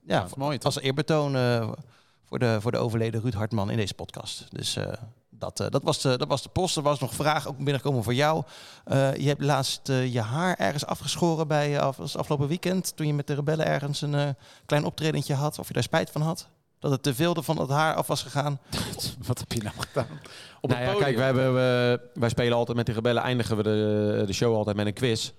ja, 0.05 0.27
mooi, 0.37 0.57
als 0.61 0.79
eerbetoon 0.79 1.31
voor, 2.25 2.39
de, 2.39 2.57
voor 2.61 2.71
de 2.71 2.77
overleden 2.77 3.21
Ruud 3.21 3.33
Hartman 3.33 3.69
in 3.69 3.77
deze 3.77 3.93
podcast. 3.93 4.45
Dus 4.49 4.77
dat, 5.29 5.57
dat, 5.69 5.83
was 5.83 6.01
de, 6.01 6.17
dat 6.17 6.27
was 6.27 6.41
de 6.43 6.49
post. 6.49 6.75
Er 6.77 6.81
was 6.83 6.99
nog 6.99 7.09
een 7.09 7.15
vraag 7.15 7.47
ook 7.47 7.57
binnengekomen 7.57 8.03
voor 8.03 8.13
jou. 8.13 8.43
Je 9.17 9.27
hebt 9.27 9.41
laatst 9.41 9.87
je 9.87 10.21
haar 10.21 10.55
ergens 10.57 10.85
afgeschoren 10.85 11.47
bij 11.47 11.79
af, 11.81 11.99
afgelopen 12.15 12.47
weekend. 12.47 12.95
Toen 12.95 13.07
je 13.07 13.13
met 13.13 13.27
de 13.27 13.33
rebellen 13.33 13.65
ergens 13.65 14.01
een 14.01 14.35
klein 14.65 14.85
optredentje 14.85 15.33
had. 15.33 15.59
Of 15.59 15.67
je 15.67 15.73
daar 15.73 15.83
spijt 15.83 16.09
van 16.09 16.21
had. 16.21 16.47
Dat 16.81 16.91
het 16.91 17.03
te 17.03 17.13
veel 17.15 17.35
van 17.43 17.59
het 17.59 17.69
haar 17.69 17.95
af 17.95 18.07
was 18.07 18.21
gegaan. 18.23 18.59
Wat 19.27 19.39
heb 19.39 19.51
je 19.51 19.61
nou 19.63 19.75
gedaan? 19.79 20.19
Op 20.61 20.69
Nou 20.69 20.81
ja, 20.83 20.93
kijk, 20.93 21.15
wij, 21.15 21.25
hebben, 21.25 21.53
we- 21.53 21.99
wij 22.13 22.29
spelen 22.29 22.57
altijd 22.57 22.77
met 22.77 22.85
die 22.85 22.95
rebellen, 22.95 23.23
eindigen 23.23 23.57
we 23.57 23.63
de, 23.63 24.23
de 24.25 24.33
show 24.33 24.55
altijd 24.55 24.75
met 24.75 24.85
een 24.85 24.93
quiz. 24.93 25.31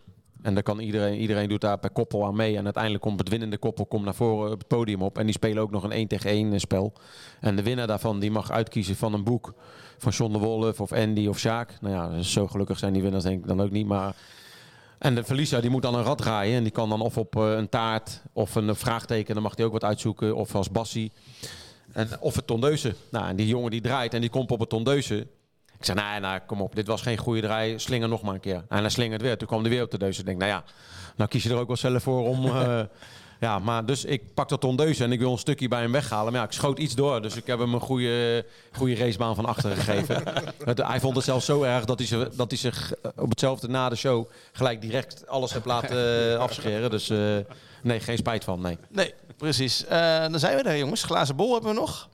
En 0.43 0.55
dan 0.55 0.63
kan 0.63 0.79
iedereen, 0.79 1.19
iedereen 1.21 1.49
doet 1.49 1.61
daar 1.61 1.79
per 1.79 1.91
koppel 1.91 2.25
aan 2.27 2.37
mee. 2.37 2.57
En 2.57 2.65
uiteindelijk 2.65 3.03
komt 3.03 3.19
het 3.19 3.29
winnende 3.29 3.59
koppel 3.59 3.87
komt 3.87 4.05
naar 4.05 4.15
voren 4.15 4.53
op 4.53 4.59
het 4.59 4.69
podium 4.69 5.03
op. 5.03 5.19
En 5.19 5.25
die 5.25 5.35
spelen 5.35 5.63
ook 5.63 5.71
nog 5.71 5.85
een 5.85 5.91
1 5.93 6.09
tegen 6.09 6.31
1 6.31 6.61
spel. 6.61 6.93
En 7.41 7.57
de 7.57 7.63
winnaar 7.63 7.87
daarvan 7.87 8.19
die 8.21 8.31
mag 8.31 8.51
uitkiezen 8.51 8.97
van 8.97 9.15
een 9.15 9.25
boek 9.25 9.55
van 9.99 10.13
John 10.13 10.33
de 10.33 10.39
Wolf 10.39 10.81
of 10.81 10.93
Andy 10.93 11.27
of 11.27 11.39
Sjaak. 11.39 11.75
Nou 11.81 11.95
ja, 11.95 12.23
zo 12.23 12.47
gelukkig 12.49 12.79
zijn 12.79 12.93
die 12.93 13.03
winnaars 13.03 13.25
denk 13.25 13.41
ik 13.41 13.47
dan 13.47 13.63
ook 13.63 13.71
niet. 13.71 13.87
Maar... 13.87 14.15
En 15.03 15.15
de 15.15 15.25
verliezer 15.25 15.61
die 15.61 15.71
moet 15.71 15.83
dan 15.83 15.95
een 15.95 16.05
rad 16.05 16.19
draaien. 16.19 16.57
En 16.57 16.63
die 16.63 16.73
kan 16.73 16.89
dan 16.89 17.01
of 17.01 17.19
op 17.19 17.37
eh, 17.37 17.51
een 17.51 17.69
taart 17.69 18.23
of 18.33 18.55
een 18.55 18.77
vraagteken. 18.77 19.35
Dan 19.35 19.43
mag 19.43 19.57
hij 19.57 19.65
ook 19.65 19.73
wat 19.73 19.85
uitzoeken. 19.85 20.37
Of 20.37 20.55
als 20.55 20.71
Bassie. 20.71 21.13
En, 21.93 22.09
of 22.21 22.35
het 22.35 22.47
tondeuzen. 22.47 22.95
Nou, 23.11 23.29
en 23.29 23.37
die 23.37 23.47
jongen 23.47 23.71
die 23.71 23.81
draait 23.81 24.15
en 24.15 24.21
die 24.21 24.31
komt 24.31 24.51
op 24.51 24.61
het 24.61 24.69
tondeuzen. 24.69 25.21
Ik 25.79 25.85
zei, 25.85 25.99
nou, 25.99 26.21
nou, 26.21 26.41
kom 26.47 26.61
op, 26.61 26.75
dit 26.75 26.87
was 26.87 27.03
geen 27.03 27.17
goede 27.17 27.41
draai. 27.41 27.79
Slinger 27.79 28.09
nog 28.09 28.23
maar 28.23 28.35
een 28.35 28.41
keer. 28.41 28.65
En 28.69 28.79
hij 28.79 28.89
slingert 28.89 29.23
weer. 29.23 29.39
Toen 29.39 29.49
kwam 29.49 29.61
hij 29.61 29.71
weer 29.71 29.83
op 29.83 29.91
de 29.91 29.99
deus. 29.99 30.19
Ik 30.19 30.25
denk, 30.25 30.39
nou 30.39 30.51
ja, 30.51 30.65
nou 31.17 31.31
kies 31.31 31.43
je 31.43 31.51
er 31.51 31.59
ook 31.59 31.67
wel 31.67 31.77
zelf 31.77 32.03
voor 32.03 32.29
om... 32.29 32.47
eh, 32.57 32.81
ja, 33.43 33.59
maar 33.59 33.87
dus 33.87 34.05
ik 34.05 34.35
pak 34.35 34.49
dat 34.49 34.61
tondeuzen 34.61 35.05
en 35.07 35.13
ik 35.13 35.19
wil 35.19 35.33
een 35.33 35.39
stukje 35.39 35.69
bij 35.69 35.81
hem 35.81 35.93
weghalen. 35.93 36.33
Maar 36.33 36.41
ja, 36.41 36.47
ik 36.47 36.53
schoot 36.53 36.79
iets 36.79 36.95
door. 36.95 37.23
Dus 37.23 37.37
ik 37.37 37.47
heb 37.47 37.59
hem 37.59 37.75
een 37.75 37.81
goede, 37.81 38.45
goede 38.73 38.95
racebaan 38.95 39.35
van 39.35 39.45
achteren 39.47 39.77
gegeven. 39.77 40.23
Het- 40.65 40.83
hij 40.87 41.01
vond 41.01 41.17
het 41.17 41.25
zelfs 41.25 41.45
zo 41.47 41.63
erg 41.63 41.85
dat 41.85 41.99
hij, 41.99 42.07
zich, 42.09 42.29
dat 42.29 42.51
hij 42.51 42.59
zich 42.59 42.93
eh, 43.03 43.11
op 43.17 43.31
hetzelfde 43.31 43.69
na 43.69 43.89
de 43.89 43.97
show... 43.97 44.29
gelijk 44.53 44.81
direct 44.81 45.27
alles 45.29 45.53
heeft 45.53 45.65
laten 45.67 46.31
eh, 46.33 46.39
afscheren. 46.47 46.91
Dus 46.91 47.11
eh, 47.11 47.19
nee, 47.83 48.01
geen 48.01 48.17
spijt 48.17 48.45
van, 48.45 48.61
nee. 48.61 48.79
Nee, 48.89 49.15
precies. 49.37 49.85
Eh, 49.87 50.21
dan 50.21 50.39
zijn 50.39 50.57
we 50.57 50.63
er, 50.63 50.79
jongens. 50.79 51.03
Glazen 51.03 51.37
bol 51.37 51.53
hebben 51.53 51.75
we 51.75 51.81
nog. 51.81 52.09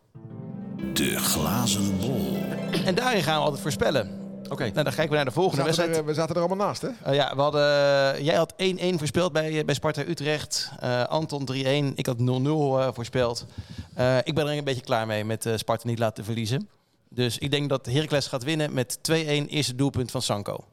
De 0.92 1.18
glazen 1.18 1.98
bol. 2.00 2.36
En 2.84 2.94
daarin 2.94 3.22
gaan 3.22 3.36
we 3.38 3.42
altijd 3.44 3.62
voorspellen. 3.62 4.27
Oké. 4.48 4.62
Nou, 4.62 4.72
dan 4.72 4.84
kijken 4.84 5.08
we 5.08 5.14
naar 5.14 5.24
de 5.24 5.30
We 5.30 5.36
volgende 5.36 5.64
zaten, 5.64 5.76
wedstrijd. 5.76 5.96
er, 5.96 6.04
we 6.04 6.14
zaten 6.14 6.34
er 6.34 6.40
allemaal 6.40 6.66
naast, 6.66 6.82
hè? 6.82 6.88
Eh, 7.02 7.14
ja, 7.14 7.34
we 7.34 7.40
hadden, 7.40 8.24
jij 8.24 8.34
had 8.34 8.54
1-1 8.56 8.98
voorspeld 8.98 9.32
bij, 9.32 9.64
bij 9.64 9.74
Sparta 9.74 10.02
Utrecht. 10.06 10.70
Eh, 10.80 11.04
Anton 11.04 11.48
3-1. 11.52 11.94
Ik 11.94 12.06
had 12.06 12.16
0-0 12.18 12.78
eh, 12.78 12.88
voorspeld. 12.92 13.46
Eh, 13.94 14.16
ik 14.22 14.34
ben 14.34 14.46
er 14.46 14.56
een 14.58 14.64
beetje 14.64 14.82
klaar 14.82 15.06
mee 15.06 15.24
met 15.24 15.46
eh, 15.46 15.56
Sparta 15.56 15.86
niet 15.88 15.98
laten 15.98 16.24
verliezen. 16.24 16.68
Dus 17.10 17.38
ik 17.38 17.50
denk 17.50 17.68
dat 17.68 17.86
Heracles 17.86 18.26
gaat 18.26 18.44
winnen 18.44 18.72
met 18.74 18.98
2-1 19.02 19.12
eerste 19.12 19.74
doelpunt 19.74 20.10
van 20.10 20.22
Sanko. 20.22 20.64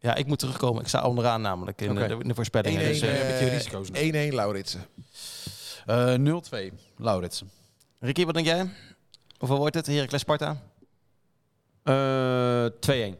Ja, 0.00 0.14
ik 0.14 0.26
moet 0.26 0.38
terugkomen. 0.38 0.82
Ik 0.82 0.88
sta 0.88 1.02
onderaan 1.06 1.40
namelijk 1.40 1.80
in, 1.80 1.94
de, 1.94 2.16
in 2.22 2.28
de 2.28 2.34
voorspellingen. 2.34 2.80
1-1 2.80 2.84
Dus, 2.84 3.00
eh, 3.00 3.40
eh, 3.46 3.52
risico's 3.52 3.88
1-1 3.92 4.34
Lauritsen. 4.34 4.86
Eh 5.86 6.14
0-2, 6.14 6.72
Lauritsen. 6.96 7.50
Ricky, 8.00 8.24
wat 8.24 8.34
denk 8.34 8.46
jij? 8.46 8.68
Hoeveel 9.38 9.58
wordt 9.58 9.74
het? 9.74 9.86
Heracles 9.86 10.20
Sparta? 10.20 10.56
Eh 11.82 12.64
2-1 12.64 13.14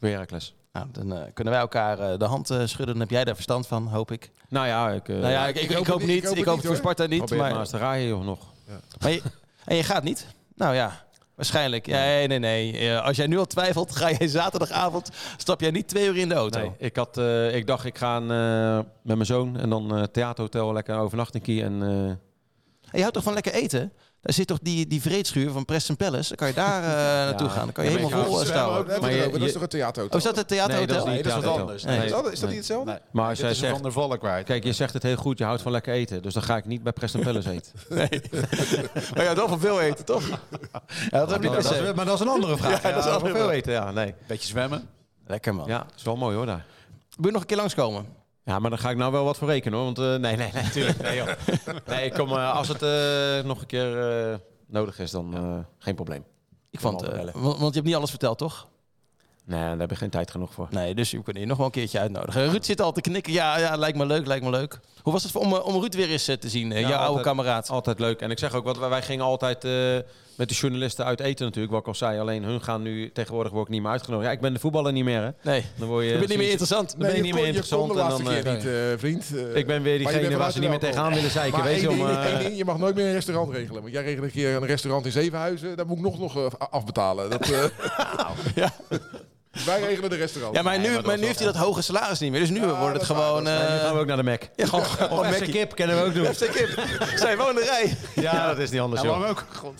voor 0.00 0.08
Heracles. 0.08 0.54
Nou, 0.72 0.86
dan 0.92 1.12
eh, 1.12 1.22
kunnen 1.34 1.52
wij 1.52 1.62
elkaar 1.62 1.98
eh, 1.98 2.18
de 2.18 2.24
hand 2.24 2.50
eh, 2.50 2.58
schudden. 2.64 2.94
Dan 2.94 3.00
heb 3.00 3.10
jij 3.10 3.24
daar 3.24 3.34
verstand 3.34 3.66
van, 3.66 3.86
hoop 3.86 4.10
ik. 4.10 4.30
Nou 4.48 4.66
ja, 4.66 4.90
ik, 4.90 5.08
eh 5.08 5.16
nou 5.16 5.32
ja, 5.32 5.46
ik, 5.46 5.56
ik, 5.56 5.70
ik 5.70 5.86
hoop, 5.86 6.02
niet. 6.02 6.16
Ik 6.16 6.24
hoop, 6.24 6.36
het 6.36 6.46
het 6.46 6.56
niet, 6.56 6.66
voor. 6.66 6.76
Sparta 6.76 7.06
niet. 7.06 7.24
probeer 7.24 7.38
maar 7.38 7.54
Maar, 7.54 7.80
raaien 7.80 8.08
joh, 8.08 8.24
nog. 8.24 8.38
maar 9.00 9.10
je, 9.10 9.22
en 9.64 9.76
je 9.76 9.82
gaat 9.82 10.02
niet? 10.02 10.26
Nou 10.54 10.74
ja, 10.74 11.04
waarschijnlijk. 11.34 11.86
Ja, 11.86 11.98
nee, 11.98 12.26
nee, 12.26 12.38
nee. 12.38 12.78
Eh, 12.78 13.04
Als 13.04 13.16
jij 13.16 13.26
nu 13.26 13.38
al 13.38 13.46
twijfelt, 13.46 13.96
ga 13.96 14.10
jij 14.10 14.28
zaterdagavond, 14.28 15.10
stap 15.36 15.60
jij 15.60 15.70
niet 15.70 15.88
twee 15.88 16.06
uur 16.06 16.16
in 16.16 16.28
de 16.28 16.34
auto. 16.34 16.60
Nee, 16.60 16.72
ik, 16.78 16.96
had, 16.96 17.18
eh, 17.18 17.54
ik 17.54 17.66
dacht 17.66 17.84
ik 17.84 17.98
ga 17.98 18.16
eh, 18.16 18.76
met 19.02 19.16
mijn 19.16 19.26
zoon 19.26 19.58
en 19.58 19.70
dan 19.70 19.96
eh 19.96 20.02
theaterhotel 20.02 20.72
lekker 20.72 20.96
overnachting 20.96 21.62
en 21.62 21.82
eh, 21.82 22.08
En 22.08 22.18
je 22.92 23.00
houdt 23.00 23.14
toch 23.14 23.22
van 23.22 23.34
lekker 23.34 23.52
eten? 23.52 23.92
Daar 24.24 24.34
zit 24.34 24.46
toch 24.46 24.58
die, 24.62 24.86
die 24.86 25.00
vreedschuur 25.02 25.50
van 25.50 25.64
Preston 25.64 25.96
Palace? 25.96 26.28
Dan 26.28 26.36
kan 26.36 26.48
je 26.48 26.54
daar 26.54 26.82
eh, 26.82 26.88
naartoe 27.28 27.48
gaan. 27.48 27.64
Dan 27.64 27.72
kan 27.72 27.84
je 27.84 27.90
Ja, 27.90 27.96
maar 27.96 28.04
helemaal 28.10 28.24
vol 28.44 29.00
Maar 29.00 29.12
je- 29.12 29.30
Dat 29.30 29.40
is 29.40 29.52
toch 29.52 29.62
een 29.62 29.68
theaterhotel? 29.68 30.18
Oh, 30.18 30.24
is 30.26 30.32
dat 30.32 30.36
het 30.36 30.48
theaterhotel? 30.48 31.04
Nee, 31.04 31.04
dat 31.04 31.06
is 31.06 31.12
Nee, 31.12 31.22
dat 31.34 31.42
is 31.42 31.48
wat 31.48 31.60
anders. 31.60 31.84
Nee. 31.84 32.04
Is 32.04 32.10
dat, 32.10 32.32
is 32.32 32.40
dat 32.40 32.48
niet 32.48 32.58
hetzelfde? 32.58 32.90
Nee. 32.90 33.00
Maar 33.10 33.28
als 33.28 33.38
jij 33.38 33.54
zegt, 33.54 33.72
Van 33.72 33.82
der 33.82 33.92
Valk 33.92 34.18
kwijt. 34.18 34.46
kijk, 34.46 34.64
je 34.64 34.72
zegt 34.72 34.92
het 34.92 35.02
heel 35.02 35.16
goed, 35.16 35.38
je 35.38 35.44
houdt 35.44 35.62
van 35.62 35.72
lekker 35.72 35.94
eten. 35.94 36.22
Dus 36.22 36.34
dan 36.34 36.42
ga 36.42 36.56
ik 36.56 36.64
niet 36.64 36.82
bij 36.82 36.92
Preston 36.92 37.22
Palace 37.22 37.50
eten. 37.50 37.72
Maar 39.14 39.22
je 39.22 39.24
houdt 39.24 39.36
wel 39.38 39.48
van 39.48 39.60
veel 39.60 39.80
eten, 39.80 40.04
toch? 40.04 40.28
Ja, 40.28 40.38
dat 41.10 41.30
heb 41.30 41.42
je 41.42 41.48
Maar 41.50 41.62
dat, 41.62 41.72
is, 41.72 41.94
maar 41.94 42.04
dat 42.04 42.14
is 42.14 42.20
een 42.20 42.28
andere 42.28 42.56
vraag. 42.56 42.82
Ja, 42.82 42.90
dat 42.90 42.98
is 43.04 43.10
Ja, 43.10 43.20
wel 43.20 43.34
veel 43.34 43.50
eten, 43.50 43.72
ja, 43.72 43.90
nee. 43.90 44.14
Beetje 44.26 44.48
zwemmen. 44.48 44.88
Lekker 45.26 45.54
man. 45.54 45.66
Ja, 45.68 45.78
dat 45.78 45.92
is 45.96 46.02
wel 46.02 46.16
mooi 46.16 46.36
hoor 46.36 46.46
daar. 46.46 46.64
Wil 47.16 47.26
je 47.26 47.30
nog 47.32 47.40
een 47.40 47.46
keer 47.46 47.56
langskomen? 47.56 48.06
Ja, 48.44 48.58
maar 48.58 48.70
dan 48.70 48.78
ga 48.78 48.90
ik 48.90 48.96
nou 48.96 49.12
wel 49.12 49.24
wat 49.24 49.36
voor 49.36 49.48
rekenen 49.48 49.78
hoor. 49.78 49.84
Want 49.84 49.98
eh, 49.98 50.04
nee, 50.04 50.36
nee, 50.36 50.52
nee, 50.52 50.62
natuurlijk. 50.62 51.02
Nee, 51.02 51.16
joh. 51.16 51.28
nee 51.86 52.04
ik 52.04 52.12
kom, 52.12 52.28
eh, 52.28 52.56
als 52.56 52.68
het 52.68 52.82
eh, 52.82 53.48
nog 53.48 53.60
een 53.60 53.66
keer 53.66 54.40
nodig 54.66 54.98
is, 54.98 55.10
dan 55.10 55.66
geen 55.78 55.94
probleem. 55.94 56.24
Ik 56.70 56.80
vond, 56.80 57.00
want, 57.32 57.58
je 57.58 57.74
hebt 57.74 57.84
niet 57.84 57.94
alles 57.94 58.10
verteld, 58.10 58.38
toch? 58.38 58.68
Nee, 59.46 59.60
daar 59.60 59.78
heb 59.78 59.90
ik 59.90 59.96
geen 59.96 60.10
tijd 60.10 60.30
genoeg 60.30 60.52
voor. 60.52 60.68
Nee, 60.70 60.94
dus 60.94 61.10
we 61.10 61.22
kunnen 61.22 61.42
je 61.42 61.48
nog 61.48 61.56
wel 61.56 61.66
een 61.66 61.72
keertje 61.72 61.98
uitnodigen. 61.98 62.50
Ruud 62.50 62.64
zit 62.64 62.80
al 62.80 62.92
te 62.92 63.00
knikken. 63.00 63.32
Ja, 63.32 63.58
ja, 63.58 63.76
lijkt 63.76 63.98
me 63.98 64.06
leuk, 64.06 64.26
lijkt 64.26 64.44
me 64.44 64.50
leuk. 64.50 64.80
Hoe 65.02 65.12
was 65.12 65.22
het 65.22 65.36
om, 65.36 65.52
om 65.52 65.80
Ruud 65.80 65.94
weer 65.94 66.10
eens 66.10 66.24
te 66.24 66.48
zien? 66.48 66.70
Ja, 66.70 66.88
jouw 66.88 66.98
oude 66.98 67.22
kameraad. 67.22 67.70
Altijd 67.70 67.98
leuk. 67.98 68.20
En 68.20 68.30
ik 68.30 68.38
zeg 68.38 68.54
ook, 68.54 68.64
wat 68.64 68.78
wij 68.78 69.02
gingen 69.02 69.24
altijd 69.24 69.66
met 70.36 70.48
de 70.48 70.54
journalisten 70.54 71.04
uit 71.04 71.20
eten 71.20 71.44
natuurlijk, 71.44 71.72
wat 71.72 71.82
ik 71.82 71.88
al 71.88 71.94
zei. 71.94 72.18
Alleen 72.20 72.42
hun 72.44 72.62
gaan 72.62 72.82
nu, 72.82 73.10
tegenwoordig 73.12 73.52
word 73.52 73.66
ik 73.66 73.72
niet 73.72 73.82
meer 73.82 73.90
uitgenodigd. 73.90 74.26
Ja, 74.28 74.34
ik 74.34 74.40
ben 74.40 74.52
de 74.52 74.58
voetballer 74.60 74.92
niet 74.92 75.04
meer 75.04 75.22
hè. 75.22 75.30
Nee, 75.50 75.64
Dan 75.76 75.88
word 75.88 76.04
je, 76.04 76.10
je 76.12 76.16
bent 76.18 76.28
niet 76.28 76.38
meer 76.38 76.48
interessant. 76.48 76.90
Dan 76.90 76.98
ben 76.98 77.16
je 77.16 77.22
niet 77.22 77.32
kon- 77.32 77.40
meer 77.42 77.52
Je 77.54 77.62
kon 77.68 77.80
interessant. 77.82 77.94
de 77.94 78.00
en 78.00 78.08
dan, 78.08 78.42
keer 78.42 78.46
eh, 78.46 78.54
niet, 78.54 78.66
eh, 78.92 78.98
vriend. 78.98 79.24
Ik 79.60 79.66
ben 79.66 79.82
weer 79.82 79.98
diegene 79.98 80.36
waar 80.36 80.52
ze 80.52 80.58
niet 80.58 80.68
meer 80.68 80.78
tegenaan 80.78 81.14
willen 81.14 81.30
zeiken. 81.30 81.58
Maar 81.58 81.68
Weet 81.68 81.80
je, 81.80 81.90
om, 81.90 81.96
ding, 81.96 82.08
eh, 82.08 82.56
je 82.56 82.64
mag 82.64 82.78
nooit 82.78 82.94
meer 82.94 83.06
een 83.06 83.12
restaurant 83.12 83.52
regelen. 83.52 83.80
Want 83.82 83.94
jij 83.94 84.02
regelt 84.02 84.24
een 84.24 84.30
keer 84.30 84.54
een 84.56 84.66
restaurant 84.66 85.06
in 85.06 85.12
Zevenhuizen. 85.12 85.76
Dat 85.76 85.86
moet 85.86 85.96
ik 85.96 86.02
nog, 86.02 86.18
nog 86.18 86.58
afbetalen. 86.70 87.30
Dat, 87.30 87.50
eh, 87.50 87.64
Wij 89.66 89.80
regelen 89.80 90.10
de 90.10 90.16
restaurant. 90.16 90.56
Ja, 90.56 90.62
maar 90.62 90.78
nu, 90.78 91.00
maar 91.00 91.18
nu 91.18 91.24
heeft 91.26 91.38
hij 91.38 91.46
dat 91.52 91.56
hoge 91.56 91.82
salaris 91.82 92.18
niet 92.18 92.30
meer. 92.30 92.40
Dus 92.40 92.50
nu 92.50 92.60
wordt 92.66 92.80
het 92.82 92.92
dat 92.94 93.16
gewoon... 93.16 93.44
dat 93.44 93.52
waar. 93.58 93.70
Nu 93.70 93.76
eh, 93.76 93.80
gaan 93.84 93.94
we 93.94 94.00
ook 94.00 94.06
naar 94.06 94.16
de 94.16 94.22
Mac. 94.22 94.42
ja, 94.56 94.66
gewoon, 94.66 95.26
Mackie. 95.30 95.52
Kip 95.52 95.74
kennen 95.74 95.96
we 95.96 96.04
ook 96.04 96.14
doen. 96.14 96.24
FC 96.34 96.50
Kip. 96.52 96.78
Zij 97.16 97.36
wonen 97.36 97.54
de 97.54 97.64
rij. 97.64 97.96
Ja, 98.24 98.46
dat 98.46 98.58
is 98.58 98.70
niet 98.70 98.80
anders, 98.80 99.02
Ja, 99.02 99.08
joh. 99.08 99.28
ook. 99.28 99.44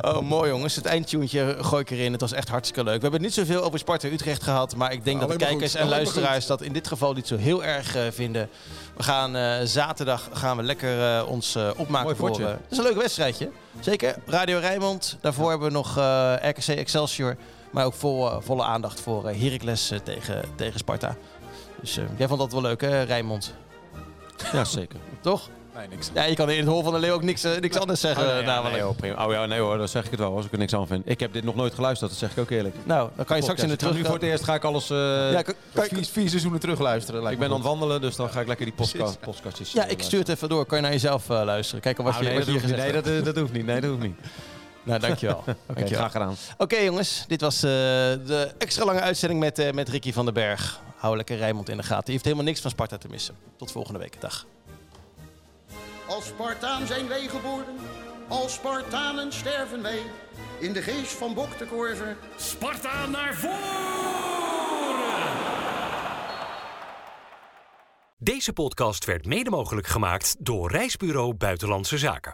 Oh, 0.00 0.20
mooi 0.20 0.50
jongens. 0.50 0.74
Het 0.76 0.84
eindtuntje 0.86 1.56
gooi 1.60 1.80
ik 1.82 1.90
erin. 1.90 2.12
Het 2.12 2.20
was 2.20 2.32
echt 2.32 2.48
hartstikke 2.48 2.84
leuk. 2.84 2.96
We 2.96 3.02
hebben 3.02 3.22
het 3.24 3.36
niet 3.36 3.46
zoveel 3.46 3.62
over 3.62 3.78
Sparta 3.78 4.08
Utrecht 4.08 4.42
gehad. 4.42 4.76
Maar 4.76 4.92
ik 4.92 5.04
denk 5.04 5.20
dat 5.20 5.30
de 5.30 5.36
kijkers 5.36 5.72
goed. 5.72 5.80
en 5.80 5.88
luisteraars 5.88 6.46
dat 6.46 6.62
in 6.62 6.72
dit 6.72 6.88
geval 6.88 7.12
niet 7.12 7.26
zo 7.26 7.36
heel 7.36 7.64
erg 7.64 7.96
eh, 7.96 8.02
vinden. 8.10 8.48
We 8.96 9.02
gaan 9.02 9.36
eh, 9.36 9.56
zaterdag 9.64 10.28
gaan 10.32 10.56
we 10.56 10.62
lekker 10.62 11.16
eh, 11.16 11.28
ons 11.28 11.54
eh, 11.54 11.68
opmaken 11.76 12.16
Mooi 12.18 12.34
voor... 12.34 12.44
eh, 12.46 12.50
het 12.50 12.58
is 12.70 12.78
een 12.78 12.84
leuk 12.84 12.96
wedstrijdje. 12.96 13.50
Zeker. 13.80 14.16
Radio 14.26 14.58
Rijnmond. 14.58 15.16
Daarvoor 15.20 15.50
hebben 15.50 15.68
we 15.68 15.74
nog 15.74 15.98
eh, 15.98 16.32
RKC 16.42 16.66
Excelsior. 16.68 17.36
Maar 17.70 17.84
ook 17.84 17.94
vol, 17.94 18.30
eh, 18.30 18.36
volle 18.40 18.62
aandacht 18.64 19.00
voor 19.00 19.26
eh, 19.28 19.40
Heracles 19.40 19.90
eh, 19.90 19.98
tegen, 19.98 20.42
tegen 20.54 20.78
Sparta. 20.78 21.16
Dus 21.80 21.96
eh, 21.96 22.04
jij 22.16 22.28
vond 22.28 22.40
dat 22.40 22.52
wel 22.52 22.60
leuk 22.62 22.80
hè, 22.80 23.02
Rijnmond? 23.02 23.54
Ja, 24.52 24.64
zeker. 24.64 24.98
Toch? 25.20 25.48
Nee, 25.76 25.88
niks. 25.88 26.10
Ja, 26.14 26.24
je 26.24 26.34
kan 26.34 26.50
in 26.50 26.58
het 26.58 26.68
hol 26.68 26.82
van 26.82 26.92
de 26.92 26.98
leeuw 26.98 27.12
ook 27.12 27.22
niks, 27.22 27.42
niks 27.60 27.76
anders 27.78 28.00
zeggen 28.00 28.24
Oh, 28.26 28.32
nee, 28.34 28.44
ja, 28.44 28.68
nee, 28.68 28.80
hoor, 28.80 28.94
prima. 28.94 29.26
Oh 29.26 29.32
ja, 29.32 29.46
nee 29.46 29.60
hoor, 29.60 29.78
dan 29.78 29.88
zeg 29.88 30.04
ik 30.04 30.10
het 30.10 30.20
wel 30.20 30.36
als 30.36 30.44
ik 30.46 30.52
er 30.52 30.58
niks 30.58 30.74
aan 30.74 30.86
vind. 30.86 31.02
Ik 31.10 31.20
heb 31.20 31.32
dit 31.32 31.44
nog 31.44 31.54
nooit 31.54 31.74
geluisterd, 31.74 32.10
dat 32.10 32.18
zeg 32.18 32.30
ik 32.30 32.38
ook 32.38 32.50
eerlijk. 32.50 32.74
Nou, 32.84 33.10
dan 33.16 33.24
kan 33.24 33.36
je 33.36 33.42
straks 33.42 33.62
in 33.62 33.68
de 33.68 33.76
terug... 33.76 33.94
Nu 33.94 34.04
voor 34.04 34.14
het 34.14 34.22
eerst 34.22 34.44
ga 34.44 34.54
ik 34.54 34.64
alles... 34.64 34.90
eh, 34.90 34.96
Ja, 35.32 35.42
kan- 35.42 35.54
kan 35.72 35.84
je- 35.84 35.94
Vier, 35.94 36.04
vier 36.04 36.28
seizoenen 36.28 36.60
terugluisteren. 36.60 37.30
ik 37.30 37.38
ben 37.38 37.48
aan 37.48 37.54
het 37.54 37.62
wandelen, 37.64 38.00
dus 38.00 38.16
dan 38.16 38.30
ga 38.30 38.40
ik 38.40 38.46
lekker 38.46 38.66
die 38.66 38.74
podcast, 38.74 39.20
podcastjes... 39.20 39.72
Ja, 39.72 39.84
ik 39.84 40.02
stuur 40.02 40.18
het 40.18 40.28
even 40.28 40.48
door. 40.48 40.66
Kan 40.66 40.76
je 40.78 40.82
naar 40.82 40.92
jezelf 40.92 41.30
eh, 41.30 41.42
luisteren? 41.44 41.80
Kijken 41.82 42.04
wat 42.04 42.12
luisteren. 42.12 42.44
je, 42.44 42.46
Oh, 42.46 42.46
nee, 42.46 42.60
wat 42.60 42.68
dat 42.68 42.76
je 42.76 42.92
gezegd 42.92 43.04
Nee, 43.06 43.14
dat, 43.22 43.24
dat 43.34 43.42
hoeft 43.42 43.52
niet. 43.52 43.66
Nee, 43.66 43.80
dat 43.80 43.90
hoeft 43.90 44.02
niet. 44.02 44.16
Nou, 44.88 45.00
dankjewel. 45.00 45.38
Oké, 45.46 45.56
Dankjewel. 45.66 45.98
graag 45.98 46.12
gedaan. 46.12 46.36
Oké 46.58 46.76
jongens, 46.76 47.24
dit 47.28 47.40
was 47.40 47.56
eh, 47.56 47.70
de 47.70 48.54
extra 48.58 48.84
lange 48.84 49.00
uitzending 49.00 49.40
met, 49.40 49.58
eh, 49.58 49.72
met 49.72 49.88
Ricky 49.88 50.12
van 50.12 50.24
den 50.24 50.34
Berg. 50.34 50.80
Hou 50.96 51.16
lekker 51.16 51.36
Rijmond 51.36 51.68
in 51.68 51.76
de 51.76 51.82
gaten. 51.82 52.04
Je 52.06 52.12
heeft 52.12 52.24
helemaal 52.24 52.44
niks 52.44 52.60
van 52.60 52.70
Sparta 52.70 52.98
te 52.98 53.08
missen. 53.08 53.36
Tot 53.56 53.72
volgende 53.72 53.98
week. 53.98 54.20
Dag. 54.20 54.46
Als 56.08 56.26
Spartaan 56.26 56.86
zijn 56.86 57.08
wij 57.08 57.28
geboren, 57.28 57.76
als 58.28 58.52
Spartanen 58.52 59.32
sterven 59.32 59.82
wij. 59.82 59.98
In 60.60 60.72
de 60.72 60.82
geest 60.82 61.12
van 61.12 61.34
Bok 61.34 61.58
de 61.58 61.66
Korver 61.66 62.16
Sparta 62.36 63.06
naar 63.06 63.34
voren! 63.34 63.56
Deze 68.20 68.52
podcast 68.52 69.04
werd 69.04 69.26
mede 69.26 69.50
mogelijk 69.50 69.86
gemaakt 69.86 70.36
door 70.38 70.70
Reisbureau 70.70 71.34
Buitenlandse 71.34 71.98
Zaken. 71.98 72.26